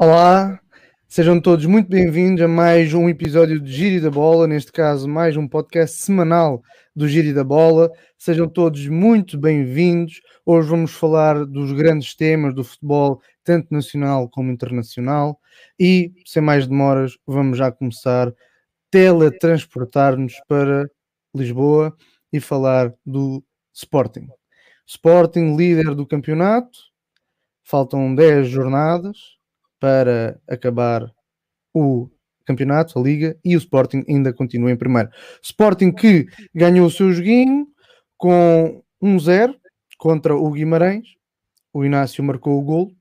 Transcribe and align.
Olá, 0.00 0.60
sejam 1.08 1.40
todos 1.40 1.66
muito 1.66 1.88
bem-vindos 1.88 2.40
a 2.40 2.46
mais 2.46 2.94
um 2.94 3.08
episódio 3.08 3.58
de 3.58 3.72
Giri 3.72 4.00
da 4.00 4.08
Bola, 4.08 4.46
neste 4.46 4.70
caso, 4.70 5.08
mais 5.08 5.36
um 5.36 5.48
podcast 5.48 5.98
semanal 5.98 6.62
do 6.94 7.08
Giri 7.08 7.32
da 7.32 7.42
Bola. 7.42 7.90
Sejam 8.16 8.48
todos 8.48 8.86
muito 8.86 9.36
bem-vindos. 9.36 10.20
Hoje 10.46 10.68
vamos 10.68 10.92
falar 10.92 11.44
dos 11.44 11.72
grandes 11.72 12.14
temas 12.14 12.54
do 12.54 12.62
futebol, 12.62 13.20
tanto 13.42 13.74
nacional 13.74 14.28
como 14.28 14.52
internacional. 14.52 15.40
E, 15.80 16.12
sem 16.24 16.40
mais 16.40 16.68
demoras, 16.68 17.18
vamos 17.26 17.58
já 17.58 17.72
começar 17.72 18.32
teletransportar-nos 18.92 20.34
para 20.46 20.88
Lisboa 21.34 21.92
e 22.32 22.38
falar 22.38 22.94
do 23.04 23.42
Sporting. 23.74 24.28
Sporting, 24.86 25.56
líder 25.56 25.92
do 25.96 26.06
campeonato, 26.06 26.78
faltam 27.64 28.14
10 28.14 28.46
jornadas 28.46 29.37
para 29.80 30.40
acabar 30.48 31.10
o 31.74 32.08
campeonato, 32.44 32.98
a 32.98 33.02
Liga, 33.02 33.38
e 33.44 33.54
o 33.54 33.58
Sporting 33.58 34.04
ainda 34.08 34.32
continua 34.32 34.70
em 34.70 34.76
primeiro. 34.76 35.10
Sporting 35.42 35.92
que 35.92 36.26
ganhou 36.54 36.86
o 36.86 36.90
seu 36.90 37.12
joguinho 37.12 37.66
com 38.16 38.82
1-0 39.02 39.54
contra 39.98 40.34
o 40.34 40.50
Guimarães, 40.50 41.06
o 41.72 41.84
Inácio 41.84 42.24
marcou 42.24 42.58
o 42.58 42.62
gol 42.62 42.92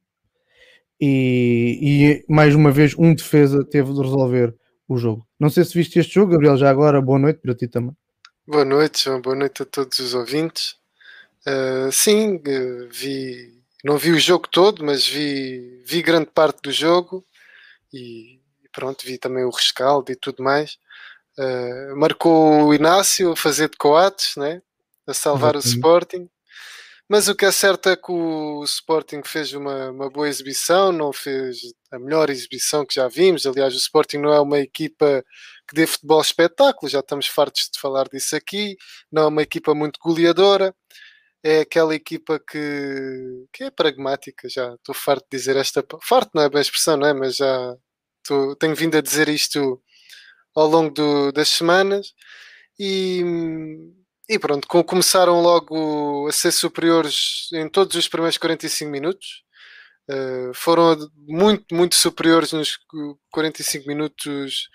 e, 0.99 1.79
e, 2.27 2.33
mais 2.33 2.55
uma 2.55 2.71
vez 2.71 2.95
um 2.97 3.13
defesa 3.13 3.63
teve 3.63 3.93
de 3.93 4.01
resolver 4.01 4.53
o 4.87 4.97
jogo. 4.97 5.25
Não 5.39 5.49
sei 5.49 5.63
se 5.63 5.73
viste 5.73 5.99
este 5.99 6.15
jogo, 6.15 6.31
Gabriel, 6.31 6.57
já 6.57 6.69
agora 6.69 7.01
boa 7.01 7.19
noite 7.19 7.39
para 7.39 7.55
ti 7.55 7.67
também. 7.67 7.95
Boa 8.45 8.65
noite, 8.65 9.03
João, 9.03 9.21
boa 9.21 9.35
noite 9.35 9.61
a 9.61 9.65
todos 9.65 9.99
os 9.99 10.13
ouvintes. 10.13 10.75
Uh, 11.45 11.91
sim, 11.91 12.35
uh, 12.35 12.89
vi 12.91 13.56
não 13.83 13.97
vi 13.97 14.11
o 14.11 14.19
jogo 14.19 14.47
todo, 14.47 14.83
mas 14.83 15.07
vi, 15.07 15.81
vi 15.85 16.01
grande 16.01 16.27
parte 16.27 16.61
do 16.61 16.71
jogo 16.71 17.25
e 17.93 18.39
pronto, 18.71 19.05
vi 19.05 19.17
também 19.17 19.43
o 19.43 19.49
rescaldo 19.49 20.11
e 20.11 20.15
tudo 20.15 20.43
mais. 20.43 20.77
Uh, 21.37 21.95
marcou 21.95 22.65
o 22.65 22.73
Inácio 22.73 23.31
a 23.31 23.35
fazer 23.35 23.69
de 23.69 23.77
coates, 23.77 24.35
né? 24.35 24.61
a 25.07 25.13
salvar 25.13 25.55
o 25.55 25.59
Sporting. 25.59 26.29
Mas 27.09 27.29
o 27.29 27.35
que 27.35 27.45
é 27.45 27.51
certo 27.51 27.87
é 27.87 27.95
que 27.95 28.11
o 28.11 28.63
Sporting 28.65 29.21
fez 29.23 29.53
uma, 29.53 29.91
uma 29.91 30.09
boa 30.09 30.27
exibição, 30.27 30.91
não 30.91 31.13
fez 31.13 31.57
a 31.89 31.97
melhor 31.97 32.29
exibição 32.29 32.85
que 32.85 32.95
já 32.95 33.07
vimos. 33.07 33.45
Aliás, 33.45 33.73
o 33.73 33.77
Sporting 33.77 34.17
não 34.17 34.33
é 34.33 34.41
uma 34.41 34.59
equipa 34.59 35.23
que 35.69 35.75
dê 35.75 35.87
futebol 35.87 36.19
espetáculo, 36.19 36.89
já 36.89 36.99
estamos 36.99 37.27
fartos 37.27 37.69
de 37.73 37.79
falar 37.79 38.09
disso 38.09 38.35
aqui. 38.35 38.75
Não 39.09 39.23
é 39.23 39.27
uma 39.27 39.41
equipa 39.41 39.73
muito 39.73 39.99
goleadora 40.03 40.75
é 41.43 41.61
aquela 41.61 41.95
equipa 41.95 42.39
que, 42.39 43.45
que 43.53 43.63
é 43.65 43.71
pragmática, 43.71 44.49
já 44.49 44.73
estou 44.75 44.95
farto 44.95 45.25
de 45.31 45.37
dizer 45.37 45.55
esta. 45.55 45.85
Farto 46.01 46.31
não 46.33 46.43
é 46.43 46.49
bem 46.49 46.59
a 46.59 46.61
expressão, 46.61 46.97
não 46.97 47.07
é? 47.07 47.13
Mas 47.13 47.37
já 47.37 47.75
tô, 48.23 48.55
tenho 48.55 48.75
vindo 48.75 48.97
a 48.97 49.01
dizer 49.01 49.29
isto 49.29 49.81
ao 50.55 50.67
longo 50.67 50.91
do, 50.93 51.31
das 51.31 51.49
semanas 51.49 52.13
e, 52.79 53.23
e 54.29 54.39
pronto, 54.39 54.67
começaram 54.67 55.41
logo 55.41 56.27
a 56.27 56.31
ser 56.31 56.51
superiores 56.51 57.49
em 57.53 57.69
todos 57.69 57.95
os 57.95 58.07
primeiros 58.07 58.37
45 58.37 58.91
minutos. 58.91 59.43
Uh, 60.09 60.53
foram 60.53 60.97
muito, 61.27 61.75
muito 61.75 61.95
superiores 61.95 62.53
nos 62.53 62.77
45 63.31 63.87
minutos. 63.87 64.69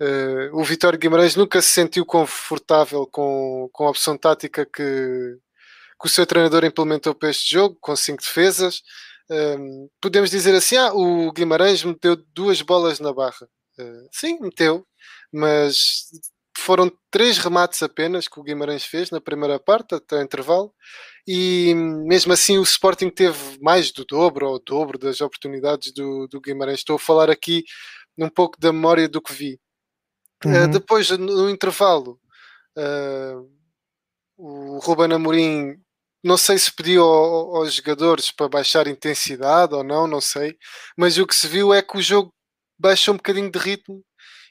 Uh, 0.00 0.54
o 0.54 0.62
Vitório 0.62 0.98
Guimarães 0.98 1.36
nunca 1.36 1.62
se 1.62 1.70
sentiu 1.70 2.04
confortável 2.04 3.06
com, 3.06 3.68
com 3.72 3.86
a 3.86 3.90
opção 3.90 4.16
tática 4.18 4.66
que, 4.66 5.38
que 6.00 6.06
o 6.06 6.10
seu 6.10 6.26
treinador 6.26 6.64
implementou 6.64 7.14
para 7.14 7.30
este 7.30 7.50
jogo, 7.50 7.76
com 7.80 7.96
cinco 7.96 8.22
defesas. 8.22 8.82
Um, 9.30 9.88
podemos 10.00 10.30
dizer 10.30 10.54
assim: 10.54 10.76
ah, 10.76 10.92
o 10.92 11.32
Guimarães 11.32 11.82
meteu 11.82 12.16
duas 12.34 12.62
bolas 12.62 13.00
na 13.00 13.12
barra. 13.12 13.48
Uh, 13.78 14.08
sim, 14.12 14.38
meteu, 14.40 14.86
mas 15.32 16.08
foram 16.56 16.90
três 17.10 17.38
remates 17.38 17.82
apenas 17.82 18.28
que 18.28 18.40
o 18.40 18.42
Guimarães 18.42 18.84
fez 18.84 19.10
na 19.10 19.20
primeira 19.20 19.58
parte, 19.58 19.94
até 19.94 20.16
o 20.16 20.22
intervalo, 20.22 20.72
e 21.26 21.74
mesmo 21.74 22.32
assim 22.32 22.58
o 22.58 22.62
Sporting 22.62 23.10
teve 23.10 23.58
mais 23.60 23.92
do 23.92 24.04
dobro 24.04 24.48
ou 24.48 24.56
o 24.56 24.58
dobro 24.58 24.98
das 24.98 25.20
oportunidades 25.20 25.92
do, 25.92 26.26
do 26.28 26.40
Guimarães. 26.40 26.78
Estou 26.78 26.96
a 26.96 27.00
falar 27.00 27.30
aqui 27.30 27.64
um 28.16 28.28
pouco 28.28 28.58
da 28.58 28.72
memória 28.72 29.08
do 29.08 29.20
que 29.20 29.32
vi. 29.32 29.60
Ah, 30.44 30.48
uhum. 30.48 30.64
Uh, 30.64 30.68
depois, 30.68 31.10
no 31.10 31.50
intervalo, 31.50 32.18
uh, 32.78 33.50
o 34.36 34.78
Ruben 34.78 35.12
Amorim 35.12 35.76
não 36.22 36.36
sei 36.36 36.58
se 36.58 36.72
pediu 36.72 37.02
aos 37.04 37.74
jogadores 37.74 38.30
para 38.30 38.48
baixar 38.48 38.86
intensidade 38.86 39.74
ou 39.74 39.84
não, 39.84 40.06
não 40.06 40.20
sei, 40.20 40.56
mas 40.96 41.18
o 41.18 41.26
que 41.26 41.34
se 41.34 41.46
viu 41.46 41.72
é 41.72 41.82
que 41.82 41.96
o 41.96 42.02
jogo 42.02 42.32
baixou 42.78 43.14
um 43.14 43.16
bocadinho 43.16 43.50
de 43.50 43.58
ritmo 43.58 44.04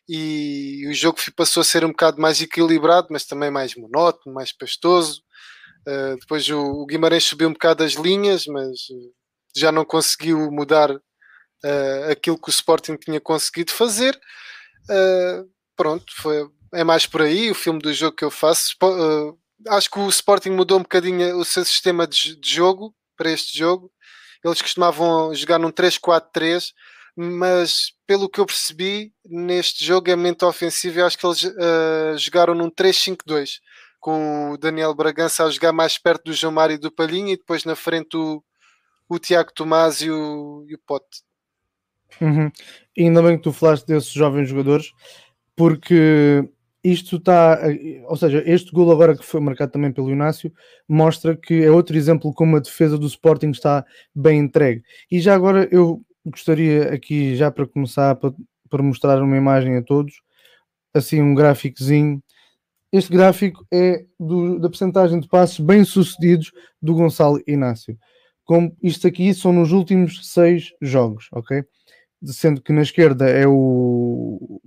e 0.08 0.88
o 0.88 0.94
jogo 0.94 1.18
passou 1.36 1.62
a 1.62 1.64
ser 1.64 1.84
um 1.84 1.90
bocado 1.90 2.22
mais 2.22 2.42
equilibrado, 2.42 3.08
mas 3.10 3.26
também 3.26 3.50
mais 3.50 3.76
monótono, 3.76 4.36
mais 4.36 4.52
pastoso. 4.52 5.22
Uh, 5.88 6.18
depois 6.20 6.48
o, 6.50 6.60
o, 6.60 6.86
Guimarães 6.86 7.24
subiu 7.24 7.50
um 7.50 7.54
bocado 7.54 7.84
as 7.84 7.94
linhas, 7.94 8.46
mas 8.46 8.88
já 9.56 9.72
não 9.72 9.86
conseguiu 9.86 10.52
mudar 10.52 10.92
uh, 10.92 12.12
aquilo 12.12 12.40
que 12.40 12.50
o 12.50 12.52
Sporting 12.52 12.96
tinha 12.98 13.20
conseguido 13.20 13.72
fazer. 13.72 14.20
Uh, 14.90 15.50
pronto, 15.76 16.06
foi, 16.16 16.48
é 16.74 16.84
mais 16.84 17.08
por 17.08 17.22
aí 17.22 17.50
o 17.50 17.56
filme 17.56 17.80
do 17.80 17.94
jogo 17.94 18.16
que 18.16 18.26
eu 18.26 18.32
faço 18.32 18.76
acho 19.68 19.90
que 19.90 20.00
o 20.00 20.10
Sporting 20.10 20.52
mudou 20.52 20.80
um 20.80 20.84
bocadinho 20.84 21.38
o 21.38 21.46
seu 21.46 21.64
sistema 21.64 22.08
de, 22.08 22.36
de 22.36 22.54
jogo 22.54 22.94
para 23.18 23.32
este 23.32 23.58
jogo. 23.58 23.92
Eles 24.44 24.62
costumavam 24.62 25.34
jogar 25.34 25.58
num 25.58 25.72
3-4-3, 25.72 26.72
mas 27.16 27.94
pelo 28.06 28.30
que 28.30 28.40
eu 28.40 28.46
percebi, 28.46 29.12
neste 29.26 29.84
jogo 29.84 30.10
é 30.10 30.16
mente 30.16 30.46
ofensivo. 30.46 31.00
Eu 31.00 31.06
acho 31.06 31.18
que 31.18 31.26
eles 31.26 31.44
uh, 31.44 32.18
jogaram 32.18 32.54
num 32.54 32.70
3-5-2, 32.70 33.60
com 34.00 34.52
o 34.52 34.58
Daniel 34.58 34.94
Bragança 34.94 35.44
a 35.44 35.50
jogar 35.50 35.72
mais 35.72 35.98
perto 35.98 36.26
do 36.26 36.34
João 36.34 36.54
Mário 36.54 36.76
e 36.76 36.80
do 36.80 36.92
Palhinha, 36.92 37.34
e 37.34 37.38
depois 37.38 37.64
na 37.64 37.76
frente 37.76 38.16
o, 38.16 38.44
o 39.10 39.18
Tiago 39.18 39.52
Tomás 39.54 40.02
e 40.02 40.12
o, 40.12 40.66
e 40.68 40.76
o 40.76 40.80
Pote. 40.86 41.24
Uhum. 42.22 42.52
E 42.96 43.04
ainda 43.04 43.22
bem 43.22 43.38
que 43.38 43.44
tu 43.44 43.52
falaste 43.52 43.86
desses 43.88 44.12
jovens 44.12 44.48
jogadores, 44.48 44.92
porque 45.56 46.48
isto 46.92 47.16
está, 47.16 47.60
ou 48.08 48.16
seja, 48.16 48.44
este 48.46 48.72
gol 48.72 48.92
agora 48.92 49.18
que 49.18 49.26
foi 49.26 49.42
marcado 49.42 49.72
também 49.72 49.92
pelo 49.92 50.12
Inácio 50.12 50.54
mostra 50.88 51.36
que 51.36 51.64
é 51.64 51.72
outro 51.72 51.98
exemplo 51.98 52.32
como 52.32 52.56
a 52.56 52.60
defesa 52.60 52.96
do 52.96 53.08
Sporting 53.08 53.50
está 53.50 53.84
bem 54.14 54.40
entregue. 54.40 54.84
E 55.10 55.20
já 55.20 55.34
agora 55.34 55.68
eu 55.72 56.04
gostaria 56.24 56.94
aqui, 56.94 57.36
já 57.36 57.50
para 57.50 57.66
começar, 57.66 58.16
para, 58.16 58.32
para 58.70 58.84
mostrar 58.84 59.20
uma 59.20 59.36
imagem 59.36 59.78
a 59.78 59.82
todos, 59.82 60.22
assim 60.94 61.22
um 61.22 61.34
gráficozinho. 61.34 62.22
Este 62.92 63.12
gráfico 63.12 63.66
é 63.74 64.06
do, 64.20 64.60
da 64.60 64.70
percentagem 64.70 65.20
de 65.20 65.28
passos 65.28 65.60
bem 65.60 65.84
sucedidos 65.84 66.52
do 66.80 66.94
Gonçalo 66.94 67.42
Inácio. 67.48 67.98
Como 68.44 68.78
isto 68.82 69.08
aqui 69.08 69.34
são 69.34 69.52
nos 69.52 69.72
últimos 69.72 70.32
seis 70.32 70.72
jogos, 70.80 71.30
ok? 71.32 71.64
Sendo 72.26 72.62
que 72.62 72.72
na 72.72 72.84
esquerda 72.84 73.28
é 73.28 73.48
o 73.48 74.62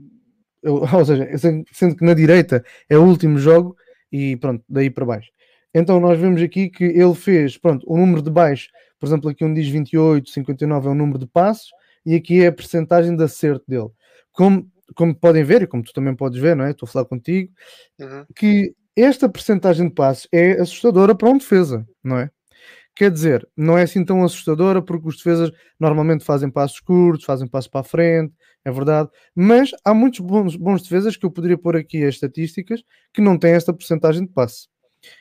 ou 0.65 1.05
seja, 1.05 1.29
sendo 1.73 1.97
que 1.97 2.05
na 2.05 2.15
direita 2.15 2.65
é 2.89 2.97
o 2.97 3.05
último 3.05 3.39
jogo 3.39 3.77
e 4.11 4.37
pronto, 4.37 4.65
daí 4.69 4.91
para 4.91 5.05
baixo. 5.05 5.31
Então 5.75 6.01
nós 6.01 6.19
vemos 6.19 6.41
aqui 6.43 6.69
que 6.69 6.85
ele 6.85 7.15
fez, 7.15 7.57
pronto, 7.59 7.85
o 7.87 7.97
número 7.97 8.23
de 8.23 8.31
baixo, 8.31 8.69
por 8.99 9.07
exemplo, 9.07 9.31
aqui 9.31 9.45
onde 9.45 9.61
diz 9.61 9.71
28, 9.71 10.31
59 10.31 10.89
é 10.89 10.91
o 10.91 10.95
número 10.95 11.19
de 11.19 11.27
passos 11.27 11.71
e 12.05 12.15
aqui 12.15 12.43
é 12.43 12.49
a 12.49 12.53
percentagem 12.53 13.17
de 13.17 13.23
acerto 13.23 13.65
dele. 13.69 13.91
Como, 14.33 14.67
como 14.95 15.15
podem 15.15 15.45
ver, 15.45 15.63
e 15.63 15.67
como 15.67 15.83
tu 15.83 15.93
também 15.93 16.15
podes 16.15 16.41
ver, 16.41 16.57
não 16.57 16.65
é? 16.65 16.71
Estou 16.71 16.87
a 16.87 16.91
falar 16.91 17.05
contigo, 17.05 17.53
uhum. 18.01 18.25
que 18.35 18.75
esta 18.97 19.29
percentagem 19.29 19.89
de 19.89 19.95
passos 19.95 20.27
é 20.33 20.53
assustadora 20.61 21.15
para 21.15 21.29
um 21.29 21.39
defesa, 21.39 21.87
não 22.03 22.19
é? 22.19 22.31
Quer 22.97 23.13
dizer, 23.13 23.49
não 23.57 23.79
é 23.79 23.83
assim 23.83 24.05
tão 24.05 24.25
assustadora 24.25 24.83
porque 24.83 25.07
os 25.07 25.19
defesas 25.19 25.53
normalmente 25.79 26.25
fazem 26.25 26.51
passos 26.51 26.81
curtos, 26.81 27.25
fazem 27.25 27.47
passos 27.47 27.71
para 27.71 27.82
a 27.82 27.85
frente, 27.85 28.35
é 28.69 28.73
verdade, 28.73 29.09
mas 29.35 29.70
há 29.85 29.94
muitos 29.94 30.20
bons, 30.20 30.55
bons 30.55 30.82
defesas 30.82 31.17
que 31.17 31.25
eu 31.25 31.31
poderia 31.31 31.56
pôr 31.56 31.76
aqui 31.76 32.05
as 32.05 32.15
estatísticas 32.15 32.82
que 33.15 33.20
não 33.20 33.38
têm 33.38 33.53
esta 33.53 33.73
porcentagem 33.73 34.26
de 34.26 34.32
passe. 34.32 34.69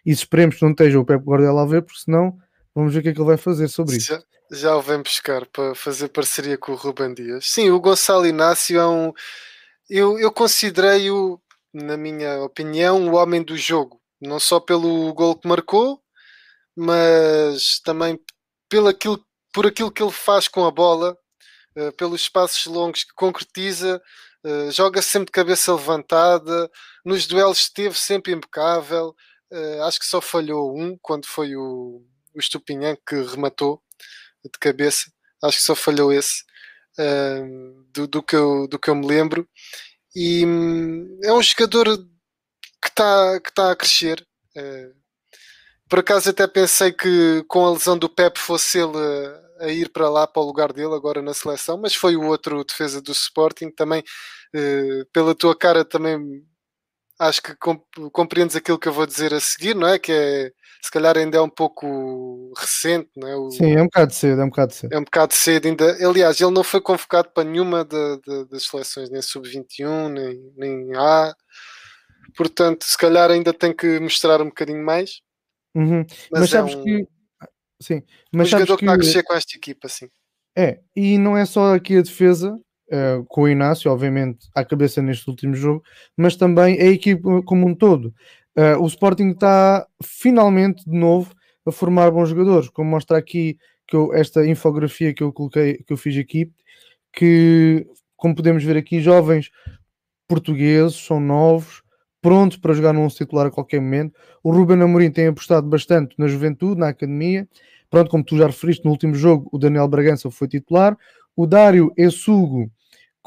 E 0.05 0.11
esperemos 0.11 0.57
que 0.57 0.63
não 0.63 0.71
esteja 0.71 0.99
o 0.99 1.05
Pep 1.05 1.23
Guardiola 1.23 1.63
a 1.63 1.65
ver, 1.65 1.81
porque 1.81 1.99
senão 1.99 2.37
vamos 2.75 2.93
ver 2.93 2.99
o 2.99 3.03
que 3.03 3.09
é 3.09 3.13
que 3.13 3.19
ele 3.19 3.27
vai 3.27 3.37
fazer 3.37 3.69
sobre 3.69 3.95
isso. 3.95 4.07
Já, 4.07 4.23
já 4.51 4.75
o 4.75 4.81
vem 4.81 5.01
buscar 5.01 5.45
para 5.45 5.73
fazer 5.75 6.09
parceria 6.09 6.57
com 6.57 6.73
o 6.73 6.75
Ruben 6.75 7.13
Dias. 7.13 7.45
Sim, 7.47 7.69
o 7.69 7.79
Gonçalo 7.79 8.27
Inácio 8.27 8.77
é 8.77 8.87
um. 8.87 9.13
Eu, 9.89 10.19
eu 10.19 10.31
considerei-o, 10.31 11.39
na 11.73 11.95
minha 11.95 12.41
opinião, 12.41 13.07
o 13.07 13.15
homem 13.15 13.41
do 13.41 13.55
jogo. 13.55 14.01
Não 14.19 14.39
só 14.39 14.59
pelo 14.59 15.13
gol 15.13 15.37
que 15.37 15.47
marcou, 15.47 16.01
mas 16.75 17.79
também 17.85 18.19
pelo 18.67 18.89
aquilo, 18.89 19.23
por 19.53 19.67
aquilo 19.67 19.91
que 19.91 20.03
ele 20.03 20.11
faz 20.11 20.47
com 20.47 20.65
a 20.65 20.71
bola, 20.71 21.15
uh, 21.77 21.91
pelos 21.93 22.21
espaços 22.21 22.65
longos 22.65 23.03
que 23.03 23.13
concretiza, 23.13 24.01
uh, 24.43 24.71
joga 24.71 25.01
sempre 25.01 25.27
de 25.27 25.31
cabeça 25.31 25.73
levantada, 25.73 26.69
nos 27.05 27.27
duelos 27.27 27.59
esteve 27.59 27.97
sempre 27.97 28.33
impecável. 28.33 29.15
Uh, 29.51 29.83
acho 29.83 29.99
que 29.99 30.05
só 30.05 30.19
falhou 30.19 30.77
um 30.77 30.97
quando 31.01 31.25
foi 31.27 31.55
o, 31.55 32.03
o 32.33 32.39
Estupinhã 32.39 32.97
que 33.07 33.15
rematou 33.15 33.81
de 34.43 34.59
cabeça. 34.59 35.11
Acho 35.43 35.57
que 35.57 35.63
só 35.63 35.75
falhou 35.75 36.11
esse. 36.11 36.43
uh, 36.99 37.85
do, 37.93 38.07
do, 38.07 38.23
que 38.23 38.35
eu, 38.35 38.67
do 38.67 38.79
que 38.79 38.89
eu 38.89 38.95
me 38.95 39.05
lembro. 39.05 39.47
E 40.15 40.45
um, 40.45 41.19
é 41.23 41.31
um 41.31 41.41
jogador 41.41 41.97
que 42.81 42.89
está 42.89 43.39
que 43.39 43.53
tá 43.53 43.71
a 43.71 43.75
crescer. 43.75 44.25
Por 45.89 45.99
acaso 45.99 46.29
até 46.31 46.47
pensei 46.47 46.91
que 46.91 47.43
com 47.47 47.65
a 47.65 47.71
lesão 47.71 47.97
do 47.97 48.09
Pep 48.09 48.39
fosse 48.39 48.79
ele 48.79 48.97
a, 49.59 49.67
ir 49.69 49.89
para 49.89 50.09
lá 50.09 50.27
para 50.27 50.41
o 50.41 50.45
lugar 50.45 50.73
dele 50.73 50.93
agora 50.93 51.21
na 51.21 51.33
seleção, 51.33 51.77
mas 51.77 51.95
foi 51.95 52.15
o 52.15 52.25
outro 52.25 52.63
defesa 52.63 53.01
do 53.01 53.11
Sporting 53.11 53.71
também. 53.71 54.03
Uh, 54.55 55.05
pela 55.11 55.35
tua 55.35 55.55
cara 55.55 55.83
também 55.83 56.43
acho 57.19 57.41
que 57.41 57.55
compreendes 58.11 58.55
aquilo 58.55 58.79
que 58.79 58.87
eu 58.87 58.93
vou 58.93 59.05
dizer 59.05 59.33
a 59.33 59.39
seguir, 59.39 59.75
não 59.75 59.87
é? 59.87 59.97
Que 59.97 60.11
é 60.11 60.51
se 60.81 60.91
calhar 60.91 61.17
ainda 61.17 61.37
é 61.37 61.41
um 61.41 61.49
pouco 61.49 62.53
recente, 62.55 63.09
não 63.15 63.27
é? 63.27 63.35
O, 63.35 63.51
Sim, 63.51 63.73
é 63.75 63.81
um 63.81 63.85
bocado 63.85 64.13
cedo, 64.13 64.41
é 64.41 64.45
um 64.45 64.49
bocado 64.49 64.73
cedo. 64.73 64.93
É 64.93 64.99
um 64.99 65.03
bocado 65.03 65.33
cedo 65.33 65.65
ainda. 65.67 66.07
Aliás, 66.07 66.39
ele 66.39 66.51
não 66.51 66.63
foi 66.63 66.79
convocado 66.79 67.29
para 67.33 67.43
nenhuma 67.43 67.83
de, 67.83 68.21
de, 68.21 68.45
das 68.45 68.63
seleções, 68.63 69.09
nem 69.09 69.21
sub-21, 69.21 70.09
nem, 70.09 70.53
nem 70.55 70.95
A. 70.95 71.35
Portanto, 72.35 72.83
se 72.83 72.97
calhar 72.97 73.31
ainda 73.31 73.51
tem 73.51 73.73
que 73.73 73.99
mostrar 73.99 74.41
um 74.41 74.45
bocadinho 74.45 74.83
mais. 74.83 75.21
Uhum. 75.75 76.05
Mas, 76.31 76.41
mas, 76.41 76.49
sabes 76.49 76.73
é 76.73 76.77
um, 76.77 76.83
que. 76.83 77.07
Sim, 77.79 78.01
mas 78.33 78.47
um 78.47 78.51
jogador 78.51 78.77
que 78.77 78.85
está 78.85 78.93
a 78.93 78.97
crescer 78.97 79.23
com 79.23 79.33
esta 79.33 79.57
equipa, 79.57 79.87
sim. 79.87 80.09
É, 80.55 80.79
e 80.95 81.17
não 81.17 81.37
é 81.37 81.45
só 81.45 81.75
aqui 81.75 81.97
a 81.97 82.01
defesa, 82.01 82.59
Uh, 82.89 83.25
com 83.25 83.41
o 83.41 83.49
Inácio, 83.49 83.91
obviamente, 83.91 84.47
à 84.55 84.63
cabeça 84.63 85.01
neste 85.01 85.29
último 85.29 85.53
jogo, 85.53 85.83
mas 86.15 86.37
também 86.37 86.79
a 86.79 86.85
equipe 86.85 87.21
como 87.43 87.67
um 87.67 87.75
todo. 87.75 88.13
Uh, 88.57 88.81
o 88.81 88.87
Sporting 88.87 89.31
está 89.31 89.85
finalmente 90.01 90.85
de 90.85 90.97
novo 90.97 91.35
a 91.65 91.71
formar 91.73 92.09
bons 92.11 92.29
jogadores, 92.29 92.69
como 92.69 92.89
mostra 92.89 93.17
aqui 93.17 93.57
que 93.85 93.95
eu, 93.95 94.13
esta 94.13 94.45
infografia 94.47 95.13
que 95.13 95.21
eu 95.21 95.33
coloquei, 95.33 95.83
que 95.83 95.91
eu 95.91 95.97
fiz 95.97 96.17
aqui, 96.17 96.49
que 97.11 97.85
como 98.15 98.35
podemos 98.35 98.63
ver 98.63 98.77
aqui, 98.77 99.01
jovens 99.01 99.51
portugueses 100.27 100.95
são 100.95 101.19
novos, 101.19 101.83
prontos 102.27 102.57
para 102.57 102.73
jogar 102.73 102.93
num 102.93 103.07
titular 103.07 103.47
a 103.47 103.51
qualquer 103.51 103.79
momento. 103.79 104.13
O 104.43 104.51
Ruben 104.51 104.81
Amorim 104.81 105.11
tem 105.11 105.27
apostado 105.27 105.67
bastante 105.67 106.15
na 106.17 106.27
juventude, 106.27 106.79
na 106.79 106.89
academia. 106.89 107.47
Pronto, 107.89 108.09
como 108.09 108.23
tu 108.23 108.37
já 108.37 108.47
referiste 108.47 108.83
no 108.83 108.91
último 108.91 109.15
jogo, 109.15 109.49
o 109.51 109.57
Daniel 109.57 109.87
Bragança 109.87 110.29
foi 110.29 110.47
titular. 110.47 110.97
O 111.35 111.45
Dário 111.45 111.91
Essugo 111.95 112.69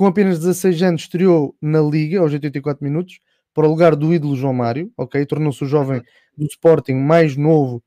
com 0.01 0.07
apenas 0.07 0.39
16 0.39 0.83
anos, 0.83 1.03
estreou 1.03 1.55
na 1.61 1.79
Liga 1.79 2.21
aos 2.21 2.33
84 2.33 2.83
minutos 2.83 3.21
para 3.53 3.67
o 3.67 3.69
lugar 3.69 3.95
do 3.95 4.15
ídolo 4.15 4.35
João 4.35 4.55
Mário, 4.55 4.91
ok? 4.97 5.27
Tornou-se 5.27 5.63
o 5.63 5.67
jovem 5.67 6.01
do 6.35 6.47
Sporting 6.47 6.95
mais 6.95 7.37
novo 7.37 7.83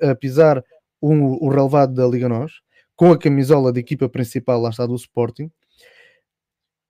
a, 0.00 0.14
pisar 0.14 0.64
o, 0.98 1.46
relevado 1.50 1.92
da 1.92 2.06
Liga 2.06 2.26
Nós, 2.26 2.52
com 2.96 3.12
a 3.12 3.18
camisola 3.18 3.70
da 3.70 3.80
equipa 3.80 4.08
principal, 4.08 4.62
lá 4.62 4.70
está, 4.70 4.86
do 4.86 4.94
Sporting. 4.94 5.50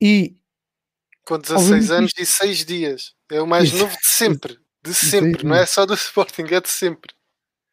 E. 0.01 0.37
Com 1.29 1.39
16 1.39 1.91
anos 1.91 2.13
e 2.19 2.25
6 2.25 2.65
dias. 2.65 3.15
É 3.31 3.41
o 3.41 3.47
mais 3.47 3.73
novo 3.73 3.95
de 4.03 4.09
sempre. 4.09 4.59
De 4.83 4.95
sempre, 4.95 5.45
não 5.45 5.55
é 5.55 5.67
só 5.67 5.85
do 5.85 5.93
Sporting, 5.93 6.47
é 6.51 6.61
de 6.61 6.69
sempre. 6.69 7.13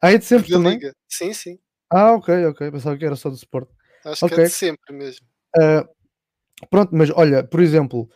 Ah, 0.02 0.12
é 0.12 0.18
de 0.18 0.26
sempre 0.26 0.50
da 0.50 0.58
também? 0.58 0.74
Liga. 0.74 0.94
Sim, 1.08 1.34
sim. 1.34 1.58
Ah, 1.90 2.14
ok, 2.14 2.48
ok. 2.48 2.72
Pensava 2.72 2.98
que 2.98 3.06
era 3.06 3.16
só 3.16 3.30
do 3.30 3.36
Sporting. 3.36 3.74
Acho 4.04 4.26
okay. 4.26 4.36
que 4.36 4.42
é 4.42 4.46
de 4.46 4.52
sempre 4.52 4.94
mesmo. 4.94 5.26
Uh, 5.58 5.96
Pronto, 6.70 6.96
mas 6.96 7.10
olha, 7.12 7.44
por 7.44 7.60
exemplo, 7.60 8.10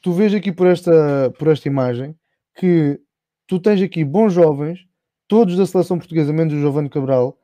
tu 0.00 0.12
vês 0.12 0.32
aqui 0.34 0.52
por 0.52 0.66
esta, 0.66 1.30
por 1.38 1.48
esta 1.48 1.68
imagem 1.68 2.16
que 2.56 3.00
tu 3.46 3.60
tens 3.60 3.80
aqui 3.82 4.04
bons 4.04 4.32
jovens, 4.32 4.80
todos 5.26 5.56
da 5.56 5.66
seleção 5.66 5.98
portuguesa, 5.98 6.32
menos 6.32 6.54
o 6.54 6.58
Giovanni 6.58 6.88
Cabral, 6.88 7.38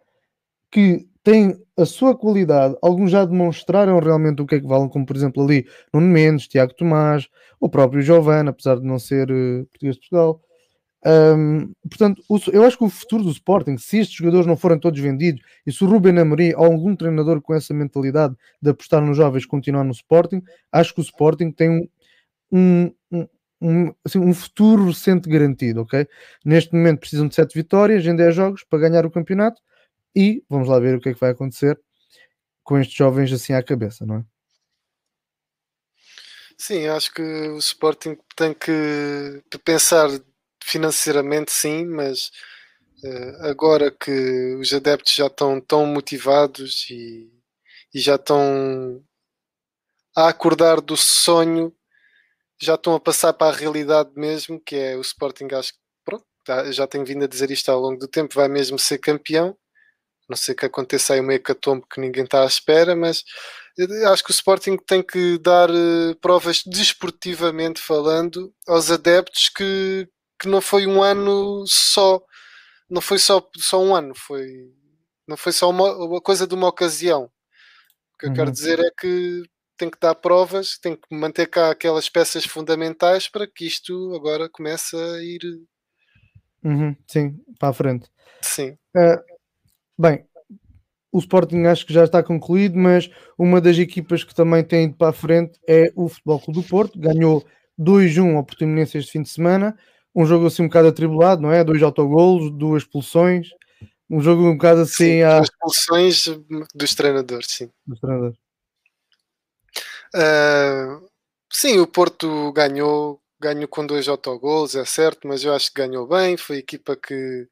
que 0.70 1.06
têm 1.24 1.56
a 1.76 1.86
sua 1.86 2.16
qualidade, 2.16 2.76
alguns 2.82 3.10
já 3.10 3.24
demonstraram 3.24 3.98
realmente 3.98 4.42
o 4.42 4.46
que 4.46 4.56
é 4.56 4.60
que 4.60 4.66
valem, 4.66 4.88
como 4.88 5.06
por 5.06 5.16
exemplo 5.16 5.42
ali 5.42 5.66
Nuno 5.92 6.06
Mendes, 6.06 6.46
Tiago 6.46 6.74
Tomás, 6.74 7.28
o 7.58 7.68
próprio 7.68 8.02
Giovanni, 8.02 8.50
apesar 8.50 8.76
de 8.76 8.86
não 8.86 8.98
ser 8.98 9.30
uh, 9.30 9.66
português 9.66 9.96
de 9.96 10.00
Portugal. 10.02 10.40
Um, 11.06 11.72
portanto, 11.88 12.22
o, 12.28 12.38
eu 12.50 12.64
acho 12.64 12.78
que 12.78 12.84
o 12.84 12.88
futuro 12.88 13.24
do 13.24 13.30
Sporting, 13.30 13.76
se 13.76 13.98
estes 13.98 14.16
jogadores 14.16 14.46
não 14.46 14.56
forem 14.56 14.78
todos 14.78 14.98
vendidos 15.00 15.42
e 15.66 15.72
se 15.72 15.82
o 15.82 15.86
Ruben 15.86 16.18
Amorim 16.18 16.52
ou 16.54 16.64
algum 16.64 16.94
treinador 16.94 17.40
com 17.42 17.54
essa 17.54 17.74
mentalidade 17.74 18.34
de 18.60 18.70
apostar 18.70 19.02
nos 19.02 19.16
jovens 19.16 19.44
continuar 19.44 19.84
no 19.84 19.92
Sporting, 19.92 20.42
acho 20.70 20.94
que 20.94 21.00
o 21.00 21.02
Sporting 21.02 21.50
tem 21.50 21.90
um, 22.50 22.90
um, 23.12 23.28
um, 23.60 23.94
assim, 24.04 24.18
um 24.18 24.32
futuro 24.32 24.86
recente 24.86 25.28
garantido, 25.28 25.82
ok? 25.82 26.06
Neste 26.44 26.74
momento 26.74 27.00
precisam 27.00 27.28
de 27.28 27.34
7 27.34 27.54
vitórias 27.54 28.06
em 28.06 28.14
10 28.14 28.34
jogos 28.34 28.64
para 28.64 28.78
ganhar 28.78 29.04
o 29.04 29.10
campeonato 29.10 29.60
e 30.14 30.44
vamos 30.48 30.68
lá 30.68 30.78
ver 30.78 30.96
o 30.96 31.00
que 31.00 31.10
é 31.10 31.14
que 31.14 31.20
vai 31.20 31.30
acontecer 31.30 31.80
com 32.62 32.78
estes 32.78 32.96
jovens 32.96 33.32
assim 33.32 33.52
à 33.52 33.62
cabeça, 33.62 34.06
não 34.06 34.16
é? 34.16 34.24
Sim, 36.56 36.86
acho 36.86 37.12
que 37.12 37.22
o 37.22 37.58
Sporting 37.58 38.16
tem 38.36 38.54
que 38.54 39.42
pensar 39.64 40.08
financeiramente 40.62 41.52
sim, 41.52 41.84
mas 41.84 42.30
uh, 43.04 43.46
agora 43.46 43.90
que 43.90 44.54
os 44.54 44.72
adeptos 44.72 45.14
já 45.14 45.26
estão 45.26 45.60
tão 45.60 45.84
motivados 45.84 46.88
e, 46.90 47.30
e 47.92 48.00
já 48.00 48.14
estão 48.14 49.04
a 50.16 50.28
acordar 50.28 50.80
do 50.80 50.96
sonho, 50.96 51.74
já 52.60 52.76
estão 52.76 52.94
a 52.94 53.00
passar 53.00 53.32
para 53.32 53.54
a 53.54 53.58
realidade 53.58 54.10
mesmo, 54.16 54.60
que 54.60 54.76
é 54.76 54.96
o 54.96 55.00
Sporting, 55.00 55.48
acho 55.52 55.72
que 55.72 55.78
pronto, 56.04 56.24
já 56.72 56.86
tenho 56.86 57.04
vindo 57.04 57.24
a 57.24 57.28
dizer 57.28 57.50
isto 57.50 57.70
ao 57.70 57.80
longo 57.80 57.98
do 57.98 58.08
tempo, 58.08 58.34
vai 58.34 58.48
mesmo 58.48 58.78
ser 58.78 58.98
campeão. 58.98 59.56
Não 60.28 60.36
sei 60.36 60.54
que 60.54 60.64
aconteça 60.64 61.14
aí 61.14 61.20
uma 61.20 61.34
hecatombe 61.34 61.84
que 61.90 62.00
ninguém 62.00 62.24
está 62.24 62.42
à 62.42 62.46
espera, 62.46 62.96
mas 62.96 63.22
acho 64.10 64.24
que 64.24 64.30
o 64.30 64.32
Sporting 64.32 64.76
tem 64.76 65.02
que 65.02 65.38
dar 65.38 65.70
uh, 65.70 66.14
provas 66.20 66.62
desportivamente 66.64 67.80
falando 67.80 68.54
aos 68.66 68.90
adeptos 68.90 69.48
que, 69.48 70.08
que 70.40 70.48
não 70.48 70.60
foi 70.60 70.86
um 70.86 71.02
ano 71.02 71.64
só, 71.66 72.22
não 72.88 73.00
foi 73.00 73.18
só, 73.18 73.46
só 73.56 73.82
um 73.82 73.94
ano, 73.94 74.14
foi, 74.14 74.46
não 75.26 75.36
foi 75.36 75.52
só 75.52 75.68
uma, 75.68 75.94
uma 75.96 76.20
coisa 76.20 76.46
de 76.46 76.54
uma 76.54 76.68
ocasião. 76.68 77.24
O 78.14 78.18
que 78.18 78.26
eu 78.26 78.32
quero 78.32 78.46
uhum. 78.46 78.52
dizer 78.52 78.78
é 78.78 78.90
que 78.98 79.42
tem 79.76 79.90
que 79.90 79.98
dar 80.00 80.14
provas, 80.14 80.78
tem 80.78 80.94
que 80.94 81.02
manter 81.10 81.46
cá 81.48 81.70
aquelas 81.70 82.08
peças 82.08 82.44
fundamentais 82.44 83.28
para 83.28 83.46
que 83.46 83.66
isto 83.66 84.14
agora 84.14 84.48
comece 84.48 84.96
a 84.96 85.22
ir. 85.22 85.40
Uhum, 86.62 86.96
sim, 87.06 87.36
para 87.58 87.70
a 87.70 87.72
frente. 87.72 88.08
Sim. 88.40 88.78
Uh, 88.96 89.33
bem, 89.98 90.24
o 91.12 91.18
Sporting 91.18 91.64
acho 91.64 91.86
que 91.86 91.92
já 91.92 92.04
está 92.04 92.22
concluído, 92.22 92.76
mas 92.76 93.10
uma 93.38 93.60
das 93.60 93.78
equipas 93.78 94.24
que 94.24 94.34
também 94.34 94.64
tem 94.64 94.84
ido 94.84 94.94
para 94.94 95.10
a 95.10 95.12
frente 95.12 95.58
é 95.68 95.92
o 95.94 96.08
Futebol 96.08 96.40
Clube 96.40 96.60
do 96.60 96.68
Porto. 96.68 96.98
Ganhou 96.98 97.44
2-1 97.78 98.36
ao 98.36 98.44
Portimonense 98.44 98.98
este 98.98 99.12
fim 99.12 99.22
de 99.22 99.28
semana 99.28 99.76
um 100.14 100.24
jogo 100.24 100.46
assim 100.46 100.62
um 100.62 100.68
bocado 100.68 100.88
atribulado, 100.88 101.42
não 101.42 101.50
é? 101.50 101.64
Dois 101.64 101.82
autogolos, 101.82 102.50
duas 102.52 102.82
expulsões, 102.82 103.48
um 104.08 104.20
jogo 104.20 104.48
um 104.48 104.52
bocado 104.52 104.82
assim. 104.82 104.94
Sim, 104.94 105.22
a... 105.22 105.40
expulsões 105.40 106.26
dos 106.74 106.94
treinadores, 106.94 107.48
sim. 107.50 107.70
Dos 107.86 107.98
treinadores. 107.98 108.38
Uh, 110.14 111.08
sim, 111.52 111.80
o 111.80 111.86
Porto 111.86 112.52
ganhou, 112.52 113.20
ganhou 113.40 113.66
com 113.66 113.84
dois 113.84 114.06
autogolos, 114.06 114.76
é 114.76 114.84
certo, 114.84 115.26
mas 115.26 115.42
eu 115.42 115.52
acho 115.52 115.72
que 115.72 115.82
ganhou 115.82 116.06
bem. 116.06 116.36
Foi 116.36 116.56
a 116.56 116.60
equipa 116.60 116.94
que, 116.94 117.48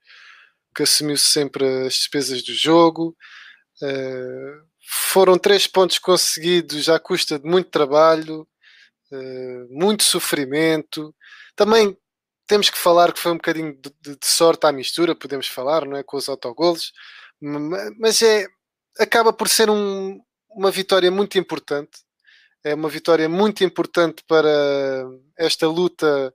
que 0.75 0.83
assumiu 0.83 1.17
sempre 1.17 1.87
as 1.87 1.95
despesas 1.95 2.43
do 2.43 2.55
jogo. 2.55 3.17
Uh, 3.83 4.67
foram 5.13 5.39
três 5.39 5.67
pontos 5.67 5.99
conseguidos 5.99 6.89
à 6.89 6.99
custa 6.99 7.39
de 7.39 7.49
muito 7.49 7.71
trabalho, 7.71 8.47
uh, 9.13 9.67
muito 9.71 10.03
sofrimento. 10.03 11.15
Também 11.57 11.97
temos 12.47 12.69
que 12.71 12.79
falar 12.79 13.13
que 13.13 13.21
foi 13.21 13.33
um 13.33 13.37
bocadinho 13.37 13.75
de, 13.75 14.17
de, 14.17 14.27
sorte 14.27 14.67
à 14.67 14.73
mistura, 14.73 15.15
podemos 15.15 15.47
falar, 15.47 15.87
não 15.87 15.97
é? 15.97 16.03
Com 16.03 16.17
os 16.17 16.29
autogolos, 16.29 16.93
mas 17.99 18.23
é, 18.23 18.47
acaba 18.99 19.33
por 19.33 19.49
ser 19.49 19.71
um, 19.71 20.21
uma 20.51 20.71
vitória 20.71 21.11
muito 21.11 21.39
importante. 21.39 22.01
É 22.65 22.75
uma 22.75 22.89
vitória 22.89 23.29
muito 23.29 23.65
importante 23.65 24.23
para 24.29 25.05
esta 25.37 25.67
luta 25.67 26.33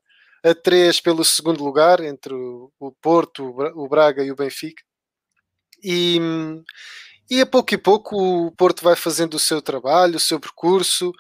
a 0.50 0.56
três 0.56 1.00
pelo 1.00 1.24
segundo 1.26 1.64
lugar 1.64 2.00
entre 2.00 2.34
o, 2.34 2.92
Porto, 3.02 3.44
o 3.76 3.88
Braga 3.88 4.24
e 4.24 4.32
o 4.32 4.36
Benfica. 4.36 4.84
E, 5.84 6.20
e 7.30 7.42
a 7.42 7.46
pouco 7.46 7.74
e 7.74 7.78
pouco 7.78 8.16
o 8.16 8.52
Porto 8.52 8.84
vai 8.84 8.96
fazendo 8.96 9.36
o 9.36 9.40
seu 9.40 9.62
trabalho, 9.62 10.18
o 10.18 10.20
seu 10.20 10.40
percurso. 10.40 11.12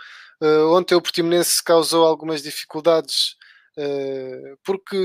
Uh, 0.41 0.71
ontem 0.71 0.95
o 0.95 1.01
Portimonense 1.01 1.63
causou 1.63 2.05
algumas 2.05 2.41
dificuldades 2.41 3.35
eh, 3.79 4.55
porque, 4.63 4.97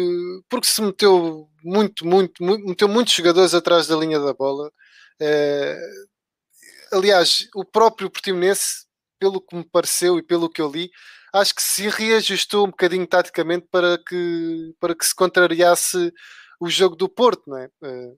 porque 0.49 0.67
se 0.67 0.81
meteu 0.81 1.47
muito, 1.63 2.07
muito, 2.07 2.43
muito, 2.43 2.67
meteu 2.67 2.89
muitos 2.89 3.13
jogadores 3.13 3.53
atrás 3.53 3.87
da 3.87 3.97
linha 3.97 4.19
da 4.19 4.33
bola. 4.33 4.73
Uh, 5.21 6.97
aliás, 6.97 7.49
o 7.55 7.65
próprio 7.67 8.11
Portimonense, 8.11 8.87
pelo 9.21 9.43
que 9.43 9.55
me 9.55 9.65
pareceu 9.65 10.19
e 10.19 10.23
pelo 10.23 10.49
que 10.51 10.63
eu 10.63 10.71
li, 10.71 10.91
acho 11.33 11.55
que 11.55 11.63
se 11.63 11.89
reajustou 11.89 12.67
um 12.67 12.71
bocadinho 12.71 13.07
taticamente 13.07 13.67
para 13.71 13.99
que, 13.99 14.75
para 14.81 14.95
que 14.95 15.05
se 15.05 15.15
contrariasse 15.15 16.13
o 16.61 16.69
jogo 16.69 16.97
do 16.97 17.09
Porto, 17.09 17.43
não 17.49 17.59
é? 17.59 17.67
Uh, 17.83 18.17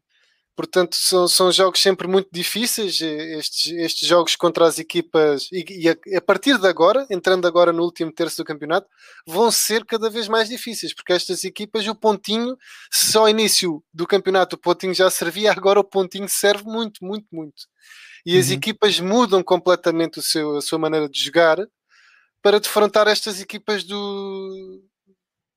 Portanto, 0.56 0.94
são, 0.94 1.26
são 1.26 1.50
jogos 1.50 1.80
sempre 1.80 2.06
muito 2.06 2.28
difíceis, 2.32 3.00
estes, 3.00 3.72
estes 3.72 4.08
jogos 4.08 4.36
contra 4.36 4.64
as 4.66 4.78
equipas, 4.78 5.48
e, 5.52 5.64
e 5.68 5.88
a, 5.88 5.96
a, 6.16 6.20
partir 6.20 6.56
de 6.58 6.68
agora, 6.68 7.04
entrando 7.10 7.46
agora 7.46 7.72
no 7.72 7.82
último 7.82 8.12
terço 8.12 8.36
do 8.36 8.44
campeonato, 8.44 8.86
vão 9.26 9.50
ser 9.50 9.84
cada 9.84 10.08
vez 10.08 10.28
mais 10.28 10.48
difíceis, 10.48 10.94
porque 10.94 11.12
estas 11.12 11.42
equipas, 11.42 11.84
o 11.88 11.94
pontinho, 11.94 12.56
se 12.88 13.18
ao 13.18 13.28
início 13.28 13.82
do 13.92 14.06
campeonato 14.06 14.54
o 14.54 14.58
pontinho 14.58 14.94
já 14.94 15.10
servia, 15.10 15.50
agora 15.58 15.80
o 15.80 15.84
pontinho 15.84 16.28
serve 16.28 16.64
muito, 16.64 17.04
muito, 17.04 17.26
muito. 17.32 17.64
E 18.24 18.38
as 18.38 18.48
uhum. 18.48 18.54
equipas 18.54 19.00
mudam 19.00 19.42
completamente 19.42 20.20
o 20.20 20.22
seu, 20.22 20.56
a 20.56 20.60
sua 20.60 20.78
maneira 20.78 21.08
de 21.08 21.20
jogar 21.20 21.58
para 22.44 22.60
defrontar 22.60 23.08
estas 23.08 23.40
equipas 23.40 23.84
do, 23.84 24.82